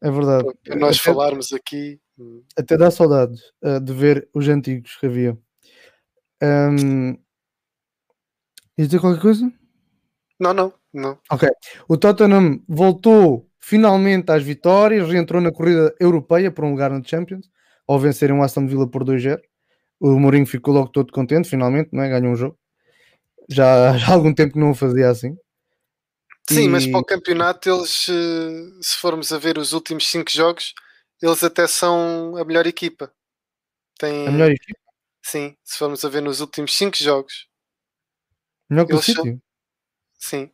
É 0.01 0.09
verdade. 0.09 0.45
Para 0.63 0.75
nós 0.77 0.95
até, 0.95 1.05
falarmos 1.05 1.51
aqui. 1.53 1.99
Hum. 2.17 2.43
Até 2.57 2.77
dá 2.77 2.89
saudade 2.89 3.41
uh, 3.61 3.79
de 3.79 3.93
ver 3.93 4.29
os 4.33 4.47
antigos 4.47 4.95
que 4.95 5.05
havia. 5.05 5.37
Um... 6.41 7.17
Dizer 8.77 8.99
qualquer 8.99 9.21
coisa? 9.21 9.53
Não, 10.39 10.53
não, 10.53 10.73
não. 10.91 11.19
Ok. 11.29 11.47
O 11.87 11.97
Tottenham 11.97 12.63
voltou 12.67 13.50
finalmente 13.61 14.31
às 14.31 14.43
vitórias, 14.43 15.07
reentrou 15.07 15.41
na 15.41 15.51
corrida 15.51 15.95
europeia 15.99 16.51
por 16.51 16.65
um 16.65 16.71
lugar 16.71 16.89
na 16.89 17.03
Champions, 17.03 17.49
ao 17.87 17.99
vencerem 17.99 18.35
o 18.35 18.43
Aston 18.43 18.67
Villa 18.67 18.89
por 18.89 19.03
2-0. 19.03 19.39
O 19.99 20.19
Mourinho 20.19 20.47
ficou 20.47 20.73
logo 20.73 20.89
todo 20.89 21.13
contente, 21.13 21.47
finalmente, 21.47 21.89
não 21.93 22.03
é? 22.03 22.09
ganhou 22.09 22.33
um 22.33 22.35
jogo. 22.35 22.57
Já, 23.47 23.95
já 23.97 24.07
há 24.07 24.13
algum 24.13 24.33
tempo 24.33 24.53
que 24.53 24.59
não 24.59 24.71
o 24.71 24.75
fazia 24.75 25.09
assim. 25.09 25.37
Sim, 26.49 26.63
e... 26.63 26.67
mas 26.67 26.87
para 26.87 26.99
o 26.99 27.05
campeonato, 27.05 27.69
eles, 27.69 28.09
eh, 28.09 28.79
se 28.81 28.97
formos 28.97 29.31
a 29.31 29.37
ver 29.37 29.57
os 29.57 29.73
últimos 29.73 30.07
5 30.07 30.29
jogos, 30.31 30.73
eles 31.21 31.43
até 31.43 31.67
são 31.67 32.35
a 32.35 32.43
melhor 32.43 32.65
equipa. 32.65 33.13
Tem... 33.99 34.27
A 34.27 34.31
melhor 34.31 34.51
equipa? 34.51 34.79
Sim, 35.23 35.55
se 35.63 35.77
formos 35.77 36.03
a 36.03 36.09
ver 36.09 36.21
nos 36.21 36.41
últimos 36.41 36.75
5 36.75 36.97
jogos. 36.97 37.47
Melhor 38.67 38.87
que 38.87 38.95
o 38.95 39.01
City? 39.01 39.21
São... 39.21 39.41
Sim. 40.17 40.51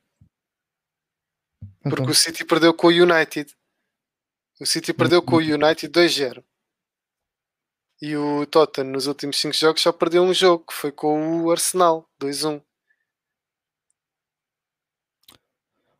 Porque 1.84 2.02
então. 2.02 2.12
o 2.12 2.16
City 2.16 2.44
perdeu 2.44 2.74
com 2.74 2.88
o 2.88 2.92
United. 2.92 3.56
O 4.60 4.66
City 4.66 4.94
perdeu 4.94 5.22
com 5.22 5.36
o 5.36 5.40
uhum. 5.40 5.54
United 5.54 5.88
2-0. 5.88 6.44
E 8.02 8.16
o 8.16 8.46
Tottenham 8.46 8.92
nos 8.92 9.08
últimos 9.08 9.40
5 9.40 9.56
jogos 9.56 9.82
só 9.82 9.92
perdeu 9.92 10.24
um 10.24 10.34
jogo, 10.34 10.66
que 10.66 10.74
foi 10.74 10.92
com 10.92 11.44
o 11.44 11.52
Arsenal 11.52 12.08
2-1. 12.22 12.62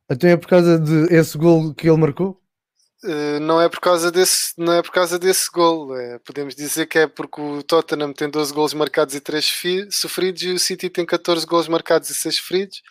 Então 0.10 0.30
é 0.30 0.38
por 0.38 0.48
causa 0.48 0.80
de 0.80 1.14
esse 1.14 1.38
gol 1.38 1.74
que 1.74 1.90
ele 1.90 1.98
marcou? 1.98 2.42
Uh, 3.04 3.40
não 3.42 3.62
é 3.62 3.70
por 3.70 3.80
causa 3.80 4.12
desse, 4.12 4.54
não 4.58 4.74
é 4.74 4.82
por 4.82 4.92
causa 4.92 5.20
desse 5.20 5.50
gol. 5.52 5.96
É, 5.98 6.18
podemos 6.20 6.56
dizer 6.56 6.88
que 6.88 7.00
é 7.00 7.08
porque 7.08 7.42
o 7.42 7.62
Tottenham 7.62 8.14
tem 8.14 8.30
12 8.30 8.54
gols 8.54 8.74
marcados 8.74 9.14
e 9.16 9.20
3 9.20 9.88
sofridos 9.92 10.42
e 10.44 10.50
o 10.50 10.60
City 10.60 10.90
tem 10.90 11.06
14 11.06 11.46
gols 11.46 11.68
marcados 11.68 12.10
e 12.10 12.16
6 12.16 12.38
sofridos. 12.38 12.82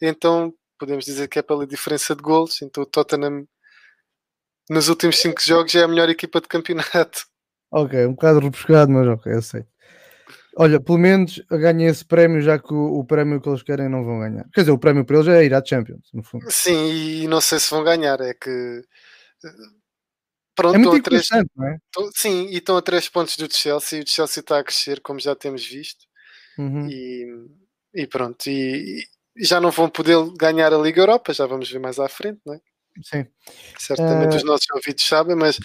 Então 0.00 0.52
podemos 0.78 1.04
dizer 1.04 1.28
que 1.28 1.38
é 1.38 1.42
pela 1.42 1.66
diferença 1.66 2.14
de 2.14 2.22
gols. 2.22 2.62
Então 2.62 2.82
o 2.82 2.86
Tottenham 2.86 3.46
nos 4.68 4.88
últimos 4.88 5.18
5 5.18 5.40
jogos 5.42 5.74
é 5.74 5.82
a 5.82 5.88
melhor 5.88 6.08
equipa 6.08 6.40
de 6.40 6.48
campeonato. 6.48 7.26
Ok, 7.70 8.06
um 8.06 8.12
bocado 8.12 8.40
repescado, 8.40 8.90
mas 8.90 9.06
ok, 9.08 9.32
aceito. 9.32 9.68
Olha, 10.58 10.80
pelo 10.80 10.96
menos 10.96 11.42
ganhem 11.50 11.86
esse 11.86 12.04
prémio, 12.04 12.40
já 12.40 12.58
que 12.58 12.72
o, 12.72 12.98
o, 12.98 13.04
prémio 13.04 13.40
que 13.40 13.48
eles 13.48 13.62
querem 13.62 13.90
não 13.90 14.02
vão 14.02 14.20
ganhar. 14.20 14.48
Quer 14.54 14.62
dizer, 14.62 14.72
o 14.72 14.78
prémio 14.78 15.04
para 15.04 15.16
eles 15.16 15.28
é 15.28 15.44
ir 15.44 15.52
à 15.52 15.62
Champions, 15.62 16.08
no 16.14 16.22
fundo. 16.22 16.46
Sim, 16.48 17.22
e 17.22 17.28
não 17.28 17.42
sei 17.42 17.58
se 17.58 17.70
vão 17.70 17.84
ganhar, 17.84 18.18
é 18.22 18.32
que. 18.32 18.82
Pronto, 20.54 20.76
é 20.76 20.78
muito 20.78 21.02
três, 21.02 21.28
não 21.54 21.68
é? 21.68 21.78
sim, 22.14 22.46
e 22.46 22.56
estão 22.56 22.78
a 22.78 22.82
3 22.82 23.06
pontos 23.10 23.36
do 23.36 23.52
Chelsea, 23.52 23.98
e 23.98 24.02
o 24.02 24.08
Chelsea 24.08 24.40
está 24.40 24.58
a 24.58 24.64
crescer, 24.64 25.00
como 25.02 25.20
já 25.20 25.36
temos 25.36 25.66
visto. 25.66 26.06
Uhum. 26.56 26.88
E, 26.88 27.26
e, 27.94 28.06
pronto, 28.06 28.48
e, 28.48 29.04
já 29.38 29.60
não 29.60 29.70
vão 29.70 29.88
poder 29.88 30.16
ganhar 30.38 30.72
a 30.72 30.78
Liga 30.78 31.00
Europa, 31.00 31.32
já 31.32 31.46
vamos 31.46 31.70
ver 31.70 31.78
mais 31.78 31.98
à 31.98 32.08
frente, 32.08 32.40
não 32.44 32.54
é? 32.54 32.60
Sim. 33.02 33.26
Certamente 33.78 34.34
uh... 34.34 34.36
os 34.36 34.44
nossos 34.44 34.66
ouvidos 34.74 35.04
sabem, 35.04 35.36
mas 35.36 35.58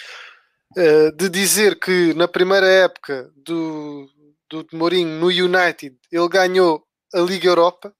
uh, 0.77 1.11
de 1.15 1.29
dizer 1.29 1.79
que 1.79 2.13
na 2.13 2.27
primeira 2.27 2.67
época 2.67 3.31
do, 3.35 4.09
do 4.49 4.67
Mourinho 4.73 5.19
no 5.19 5.27
United 5.27 5.97
ele 6.11 6.29
ganhou 6.29 6.85
a 7.13 7.19
Liga 7.19 7.47
Europa 7.47 7.93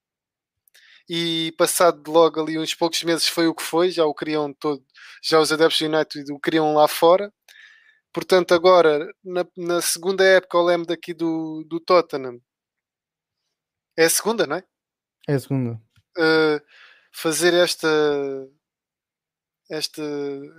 e 1.09 1.53
passado 1.57 2.09
logo 2.09 2.41
ali 2.41 2.57
uns 2.57 2.73
poucos 2.73 3.03
meses 3.03 3.27
foi 3.27 3.47
o 3.47 3.55
que 3.55 3.63
foi, 3.63 3.91
já 3.91 4.05
o 4.05 4.13
queriam 4.13 4.53
todo, 4.53 4.83
já 5.23 5.39
os 5.39 5.51
adeptos 5.51 5.79
do 5.79 5.85
United 5.85 6.31
o 6.31 6.39
queriam 6.39 6.73
lá 6.73 6.87
fora. 6.87 7.33
Portanto, 8.13 8.53
agora 8.53 9.09
na, 9.23 9.45
na 9.57 9.81
segunda 9.81 10.23
época, 10.23 10.57
eu 10.57 10.63
lembro 10.63 10.87
daqui 10.87 11.13
do, 11.13 11.63
do 11.65 11.79
Tottenham, 11.79 12.39
é 13.97 14.05
a 14.05 14.09
segunda, 14.09 14.47
não 14.47 14.57
é? 14.57 14.63
É 15.27 15.35
a 15.35 15.39
segunda. 15.39 15.79
Uh, 16.17 16.61
fazer 17.11 17.53
esta 17.53 17.87
esta, 19.71 20.01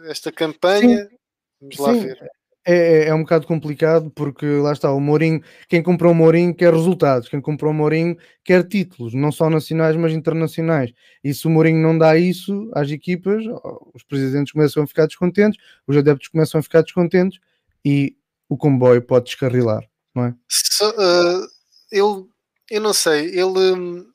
esta 0.07 0.33
campanha. 0.33 1.05
Sim. 1.05 1.17
Vamos 1.61 1.79
lá 1.79 1.95
Sim. 1.95 2.01
ver. 2.01 2.19
É, 2.65 2.75
é, 2.75 3.09
é, 3.09 3.15
um 3.15 3.23
bocado 3.23 3.47
complicado 3.47 4.09
porque 4.11 4.47
lá 4.47 4.73
está, 4.73 4.93
o 4.93 5.01
Mourinho, 5.01 5.43
quem 5.69 5.83
comprou 5.83 6.13
o 6.13 6.15
Mourinho 6.15 6.55
quer 6.55 6.73
resultados, 6.73 7.29
quem 7.29 7.41
comprou 7.41 7.73
o 7.73 7.75
Mourinho 7.75 8.17
quer 8.45 8.67
títulos, 8.67 9.15
não 9.15 9.33
só 9.33 9.51
nacionais, 9.51 9.97
mas 9.97 10.13
internacionais. 10.13 10.93
E 11.25 11.35
se 11.35 11.45
o 11.49 11.51
Mourinho 11.51 11.83
não 11.83 11.99
dá 11.99 12.17
isso 12.17 12.71
às 12.73 12.89
equipas, 12.89 13.45
os 13.93 14.05
presidentes 14.05 14.53
começam 14.53 14.85
a 14.85 14.87
ficar 14.87 15.07
descontentes, 15.07 15.61
os 15.89 15.97
adeptos 15.97 16.29
começam 16.29 16.61
a 16.61 16.63
ficar 16.63 16.83
descontentes 16.83 17.41
e 17.85 18.17
o 18.49 18.57
comboio 18.57 19.03
pode 19.03 19.25
descarrilar, 19.25 19.83
não 20.15 20.27
é? 20.27 20.35
So, 20.49 20.89
uh, 20.91 21.49
eu, 21.91 22.29
eu 22.71 22.81
não 22.81 22.93
sei, 22.93 23.27
ele 23.27 23.73
hum, 23.73 24.12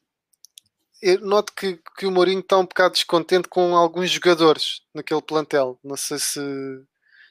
eu 1.01 1.19
noto 1.21 1.53
que, 1.53 1.79
que 1.97 2.05
o 2.05 2.11
Mourinho 2.11 2.39
está 2.39 2.57
um 2.57 2.65
bocado 2.65 2.93
descontente 2.93 3.47
com 3.47 3.75
alguns 3.75 4.09
jogadores 4.09 4.81
naquele 4.93 5.21
plantel. 5.21 5.79
Não 5.83 5.95
sei 5.95 6.17
se, 6.19 6.39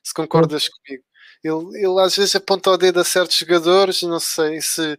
se 0.03 0.15
concordas 0.15 0.69
comigo. 0.69 1.05
Ele, 1.43 1.85
ele 1.85 2.01
às 2.01 2.17
vezes 2.17 2.37
aponta 2.37 2.71
o 2.71 2.77
dedo 2.77 3.01
a 3.01 3.05
certos 3.05 3.37
jogadores, 3.37 4.03
não 4.03 4.21
sei 4.21 4.61
se, 4.61 4.99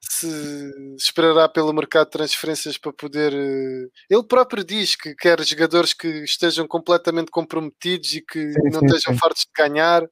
se 0.00 0.70
esperará 0.96 1.48
pelo 1.48 1.72
mercado 1.72 2.06
de 2.06 2.12
transferências 2.12 2.78
para 2.78 2.92
poder. 2.92 3.32
Eh, 3.32 3.88
ele 4.10 4.22
próprio 4.24 4.64
diz 4.64 4.96
que 4.96 5.14
quer 5.14 5.42
jogadores 5.44 5.92
que 5.94 6.08
estejam 6.24 6.66
completamente 6.66 7.30
comprometidos 7.30 8.14
e 8.14 8.20
que 8.20 8.52
sim, 8.52 8.70
não 8.70 8.80
sim, 8.80 8.86
estejam 8.86 9.14
sim. 9.14 9.18
fartos 9.18 9.42
de 9.42 9.62
ganhar. 9.62 10.02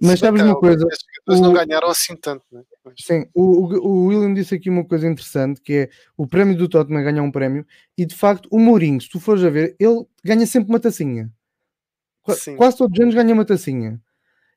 Mas 0.00 0.20
sabes 0.20 0.42
uma 0.42 0.58
coisa? 0.58 0.86
Os 1.26 1.40
não 1.40 1.52
ganharam 1.52 1.88
assim 1.88 2.16
tanto, 2.16 2.44
né? 2.50 2.62
Sim, 2.98 3.26
o, 3.34 3.66
o, 3.76 4.06
William 4.06 4.32
disse 4.32 4.54
aqui 4.54 4.70
uma 4.70 4.84
coisa 4.84 5.06
interessante 5.06 5.60
que 5.60 5.72
é 5.72 5.90
o 6.16 6.26
prémio 6.26 6.56
do 6.56 6.68
Tottenham 6.68 7.02
ganhar 7.02 7.22
um 7.22 7.30
prémio 7.30 7.66
e 7.96 8.06
de 8.06 8.14
facto 8.14 8.48
o 8.50 8.58
Mourinho, 8.58 9.00
se 9.00 9.08
tu 9.08 9.20
fores 9.20 9.44
a 9.44 9.50
ver, 9.50 9.76
ele 9.78 10.04
ganha 10.24 10.46
sempre 10.46 10.70
uma 10.70 10.80
tacinha. 10.80 11.30
Sim. 12.28 12.56
Quase 12.56 12.76
todos 12.76 12.98
os 12.98 13.02
anos 13.02 13.14
ganha 13.14 13.34
uma 13.34 13.44
tacinha. 13.44 14.00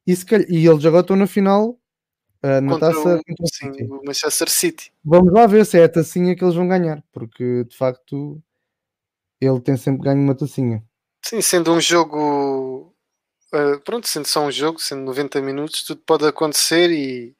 E, 0.06 0.16
se 0.16 0.26
calhar, 0.26 0.46
e 0.50 0.66
eles 0.66 0.86
agora 0.86 1.02
estão 1.02 1.16
na 1.16 1.28
final 1.28 1.70
uh, 2.44 2.62
na 2.62 2.74
contra 2.74 2.92
taça 2.92 3.22
o, 3.40 3.48
sim, 3.48 3.72
o 3.88 4.06
Manchester 4.06 4.50
City. 4.50 4.94
Vamos 5.04 5.34
lá 5.34 5.48
ver 5.48 5.66
se 5.66 5.80
é 5.80 5.86
a 5.86 5.90
tacinha 5.90 6.36
que 6.36 6.44
eles 6.44 6.56
vão 6.56 6.68
ganhar, 6.68 7.04
porque 7.12 7.64
de 7.64 7.76
facto 7.76 8.42
ele 9.40 9.60
tem 9.62 9.78
sempre 9.78 10.04
ganho 10.04 10.22
uma 10.22 10.36
tacinha. 10.36 10.84
Sim, 11.26 11.42
sendo 11.42 11.74
um 11.74 11.80
jogo 11.80 12.93
uh, 13.54 13.80
pronto, 13.84 14.08
sendo 14.08 14.28
só 14.28 14.46
um 14.46 14.52
jogo, 14.52 14.80
sendo 14.80 15.04
90 15.04 15.42
minutos, 15.42 15.84
tudo 15.84 16.02
pode 16.06 16.26
acontecer 16.26 16.92
e, 16.92 17.36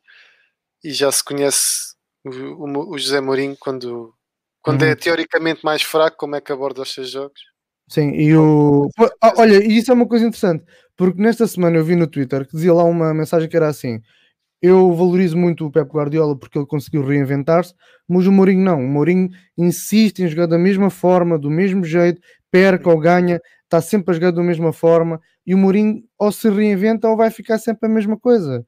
e 0.84 0.92
já 0.92 1.12
se 1.12 1.24
conhece 1.24 1.96
o, 2.24 2.30
o, 2.30 2.94
o 2.94 2.98
José 2.98 3.20
Mourinho 3.20 3.58
quando, 3.60 4.14
quando 4.62 4.84
é 4.84 4.88
uhum. 4.88 4.92
é 4.92 4.96
teoricamente 4.96 5.64
mais 5.64 5.82
fraco, 5.82 6.18
como 6.18 6.36
é 6.36 6.42
que 6.42 6.52
aborda 6.52 6.82
os 6.82 6.94
seus 6.94 7.10
jogos. 7.10 7.40
Sim, 7.90 8.12
e 8.12 8.36
o. 8.36 8.90
Olha, 9.38 9.64
isso 9.66 9.92
é 9.92 9.94
uma 9.94 10.08
coisa 10.08 10.26
interessante, 10.26 10.64
porque 10.96 11.22
nesta 11.22 11.46
semana 11.46 11.78
eu 11.78 11.84
vi 11.84 11.96
no 11.96 12.08
Twitter 12.08 12.46
que 12.46 12.54
dizia 12.56 12.74
lá 12.74 12.84
uma 12.84 13.14
mensagem 13.14 13.50
que 13.50 13.58
era 13.58 13.68
assim: 13.68 14.02
eu 14.62 14.94
valorizo 14.94 15.38
muito 15.38 15.66
o 15.66 15.72
Pep 15.72 15.92
Guardiola 15.92 16.38
porque 16.38 16.58
ele 16.58 16.66
conseguiu 16.66 17.06
reinventar-se, 17.06 17.74
mas 18.08 18.26
o 18.26 18.32
Mourinho 18.32 18.64
não. 18.64 18.80
O 18.80 18.88
Mourinho 18.88 19.30
insiste 19.58 20.20
em 20.20 20.28
jogar 20.30 20.46
da 20.46 20.58
mesma 20.58 20.90
forma, 20.90 21.38
do 21.38 21.50
mesmo 21.52 21.84
jeito, 21.84 22.22
perca 22.54 22.88
ou 22.88 23.00
ganha, 23.00 23.42
está 23.64 23.82
sempre 23.82 24.12
a 24.12 24.14
jogar 24.14 24.30
da 24.30 24.44
mesma 24.44 24.72
forma. 24.72 25.20
E 25.44 25.56
o 25.56 25.58
Mourinho 25.58 26.04
ou 26.20 26.32
se 26.32 26.48
reinventa 26.52 27.10
ou 27.10 27.18
vai 27.18 27.32
ficar 27.32 27.58
sempre 27.58 27.90
a 27.90 27.92
mesma 27.92 28.16
coisa. 28.16 28.64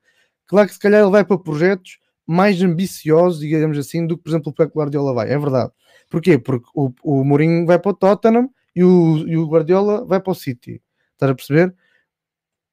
Claro 0.47 0.67
que 0.67 0.73
se 0.73 0.79
calhar 0.79 1.01
ele 1.01 1.11
vai 1.11 1.23
para 1.23 1.37
projetos 1.37 1.99
mais 2.25 2.59
ambiciosos, 2.63 3.39
digamos 3.39 3.77
assim, 3.77 4.07
do 4.07 4.17
que, 4.17 4.23
por 4.23 4.29
exemplo, 4.31 4.51
o 4.51 4.55
Pep 4.55 4.75
Guardiola 4.75 5.13
vai. 5.13 5.31
É 5.31 5.37
verdade. 5.37 5.71
Porquê? 6.09 6.39
Porque 6.39 6.67
o, 6.73 6.91
o 7.03 7.23
Mourinho 7.23 7.67
vai 7.67 7.77
para 7.77 7.91
o 7.91 7.93
Tottenham 7.93 8.49
e 8.75 8.83
o, 8.83 9.17
e 9.27 9.37
o 9.37 9.47
Guardiola 9.47 10.03
vai 10.03 10.19
para 10.19 10.31
o 10.31 10.35
City. 10.35 10.81
Estás 11.13 11.31
a 11.31 11.35
perceber? 11.35 11.75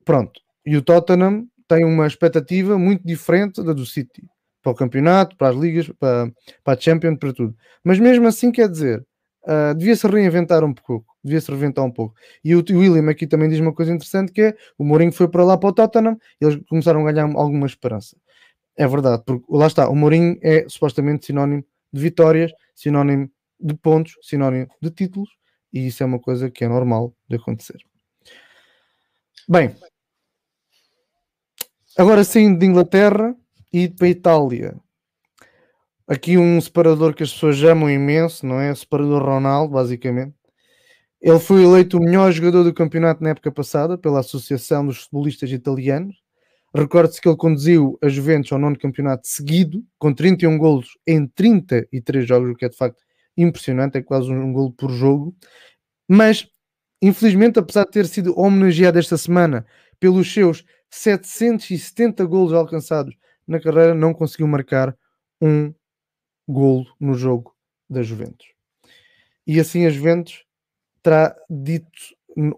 Pronto. 0.03 0.41
E 0.65 0.75
o 0.79 0.83
Tottenham 0.83 1.47
tem 1.69 1.85
uma 1.85 2.07
expectativa 2.07 2.79
muito 2.79 3.07
diferente 3.07 3.63
da 3.63 3.75
do 3.75 3.85
City 3.85 4.27
para 4.63 4.73
o 4.73 4.75
campeonato, 4.75 5.37
para 5.37 5.49
as 5.49 5.57
ligas, 5.57 5.91
para, 5.99 6.33
para 6.65 6.79
a 6.79 6.81
Champions, 6.81 7.19
para 7.19 7.35
tudo. 7.35 7.55
Mas 7.85 7.99
mesmo 7.99 8.27
assim, 8.27 8.51
quer 8.51 8.69
dizer, 8.71 9.05
uh, 9.45 9.75
devia-se 9.75 10.07
reinventar 10.07 10.65
um 10.65 10.73
pouco, 10.73 11.15
devia-se 11.23 11.51
reinventar 11.51 11.85
um 11.85 11.91
pouco. 11.91 12.15
E 12.45 12.55
o, 12.55 12.61
o 12.61 12.79
William 12.79 13.11
aqui 13.11 13.27
também 13.27 13.49
diz 13.49 13.61
uma 13.61 13.73
coisa 13.73 13.93
interessante 13.93 14.33
que 14.33 14.43
é 14.43 14.57
o 14.79 14.85
Mourinho 14.85 15.13
foi 15.13 15.29
para 15.29 15.45
lá 15.45 15.57
para 15.57 15.69
o 15.69 15.73
Tottenham 15.73 16.19
eles 16.41 16.61
começaram 16.69 17.07
a 17.07 17.13
ganhar 17.13 17.27
alguma 17.37 17.67
esperança. 17.67 18.17
É 18.77 18.87
verdade, 18.87 19.23
porque 19.27 19.45
lá 19.51 19.67
está, 19.67 19.89
o 19.89 19.95
Mourinho 19.95 20.39
é 20.43 20.67
supostamente 20.69 21.27
sinónimo 21.27 21.65
de 21.93 22.01
vitórias, 22.01 22.53
sinónimo 22.75 23.31
de 23.61 23.75
pontos, 23.75 24.17
sinónimo 24.23 24.69
de 24.81 24.91
títulos, 24.91 25.29
e 25.73 25.87
isso 25.87 26.03
é 26.03 26.07
uma 26.07 26.19
coisa 26.19 26.51
que 26.51 26.65
é 26.65 26.69
normal 26.69 27.15
de 27.29 27.37
acontecer. 27.37 27.79
Bem, 29.49 29.77
Agora 31.97 32.25
saindo 32.25 32.59
de 32.59 32.65
Inglaterra 32.65 33.37
e 33.71 33.89
para 33.89 34.07
a 34.07 34.11
Itália. 34.11 34.75
Aqui 36.13 36.37
um 36.37 36.61
separador 36.61 37.15
que 37.15 37.23
as 37.23 37.33
pessoas 37.33 37.65
amam 37.65 37.91
imenso, 37.91 38.45
não 38.45 38.61
é? 38.61 38.71
O 38.71 38.77
separador 38.77 39.23
Ronaldo, 39.23 39.73
basicamente. 39.73 40.35
Ele 41.23 41.39
foi 41.39 41.65
eleito 41.65 41.97
o 41.97 42.03
melhor 42.03 42.31
jogador 42.31 42.65
do 42.65 42.75
campeonato 42.75 43.23
na 43.23 43.31
época 43.31 43.51
passada 43.51 43.97
pela 43.97 44.21
Associação 44.21 44.85
dos 44.85 45.05
Futebolistas 45.05 45.51
Italianos. 45.51 46.15
Recorde-se 46.77 47.19
que 47.19 47.27
ele 47.27 47.37
conduziu 47.39 47.99
a 48.03 48.11
Juventus 48.11 48.53
ao 48.53 48.59
nono 48.59 48.79
campeonato 48.79 49.27
seguido, 49.27 49.83
com 49.99 50.13
31 50.13 50.59
golos 50.59 50.99
em 51.07 51.27
33 51.27 52.29
jogos, 52.29 52.51
o 52.51 52.55
que 52.55 52.67
é 52.67 52.69
de 52.69 52.77
facto 52.77 53.03
impressionante, 53.35 53.97
é 53.97 54.03
quase 54.03 54.31
um 54.31 54.53
golo 54.53 54.71
por 54.71 54.91
jogo. 54.91 55.35
Mas, 56.07 56.47
infelizmente, 57.01 57.59
apesar 57.59 57.87
de 57.87 57.91
ter 57.91 58.07
sido 58.07 58.39
homenageado 58.39 58.99
esta 58.99 59.17
semana 59.17 59.65
pelos 59.99 60.31
seus 60.31 60.63
770 60.91 62.23
golos 62.27 62.53
alcançados 62.53 63.17
na 63.49 63.59
carreira, 63.59 63.95
não 63.95 64.13
conseguiu 64.13 64.47
marcar 64.47 64.95
um 65.41 65.73
golo 66.53 66.87
no 67.01 67.15
jogo 67.15 67.55
da 67.89 68.03
Juventus. 68.03 68.47
E 69.47 69.59
assim 69.59 69.87
a 69.87 69.91
Juventus 69.91 70.45
terá 71.03 71.35
dito 71.51 71.91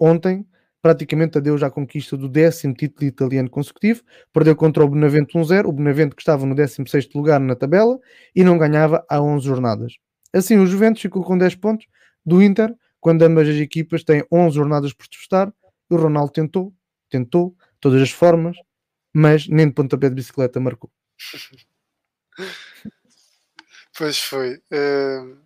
ontem 0.01 0.47
praticamente 0.85 1.39
adeus 1.39 1.63
à 1.63 1.71
conquista 1.71 2.15
do 2.15 2.29
décimo 2.29 2.75
título 2.75 3.07
italiano 3.07 3.49
consecutivo, 3.49 4.03
perdeu 4.31 4.55
contra 4.55 4.85
o 4.85 4.89
Benevento 4.89 5.39
1-0, 5.39 5.67
o 5.67 5.73
Benevento 5.73 6.15
que 6.15 6.21
estava 6.21 6.45
no 6.45 6.55
16º 6.55 7.09
lugar 7.15 7.41
na 7.41 7.57
tabela 7.57 7.99
e 8.37 8.45
não 8.45 8.59
ganhava 8.59 9.03
há 9.09 9.19
11 9.19 9.47
jornadas. 9.47 9.95
Assim 10.31 10.59
o 10.59 10.67
Juventus 10.67 11.01
ficou 11.01 11.25
com 11.25 11.39
10 11.39 11.55
pontos 11.55 11.87
do 12.25 12.43
Inter, 12.43 12.75
quando 13.01 13.23
ambas 13.23 13.49
as 13.49 13.57
equipas 13.57 14.05
têm 14.05 14.27
11 14.31 14.55
jornadas 14.55 14.93
por 14.93 15.09
disputar, 15.09 15.51
o 15.89 15.97
Ronaldo 15.97 16.33
tentou, 16.33 16.75
tentou, 17.09 17.57
todas 17.81 18.03
as 18.03 18.11
formas, 18.11 18.55
mas 19.11 19.49
nem 19.49 19.69
de 19.69 19.73
pontapé 19.73 20.11
de 20.11 20.17
bicicleta 20.17 20.61
marcou. 20.61 20.91
Pois 23.97 24.19
foi. 24.19 24.57
Uh, 24.73 25.39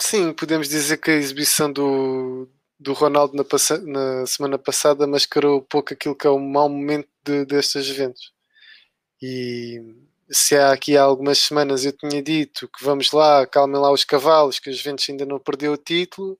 sim, 0.00 0.32
podemos 0.32 0.68
dizer 0.68 0.98
que 0.98 1.10
a 1.10 1.14
exibição 1.14 1.72
do, 1.72 2.48
do 2.78 2.92
Ronaldo 2.94 3.34
na, 3.36 3.44
na, 3.84 4.26
semana 4.26 4.58
passada 4.58 5.06
mascarou 5.06 5.62
pouco 5.62 5.92
aquilo 5.92 6.16
que 6.16 6.26
é 6.26 6.30
o 6.30 6.38
mau 6.38 6.68
momento 6.68 7.08
de, 7.24 7.44
destes 7.44 7.88
eventos. 7.90 8.32
E 9.22 9.82
se 10.30 10.56
há 10.56 10.72
aqui 10.72 10.96
há 10.96 11.02
algumas 11.02 11.38
semanas 11.38 11.84
eu 11.84 11.92
tinha 11.92 12.22
dito 12.22 12.68
que 12.68 12.84
vamos 12.84 13.12
lá, 13.12 13.46
calmem 13.46 13.80
lá 13.80 13.92
os 13.92 14.04
cavalos, 14.04 14.58
que 14.58 14.70
os 14.70 14.78
Juventus 14.78 15.08
ainda 15.08 15.26
não 15.26 15.38
perdeu 15.38 15.72
o 15.72 15.76
título, 15.76 16.38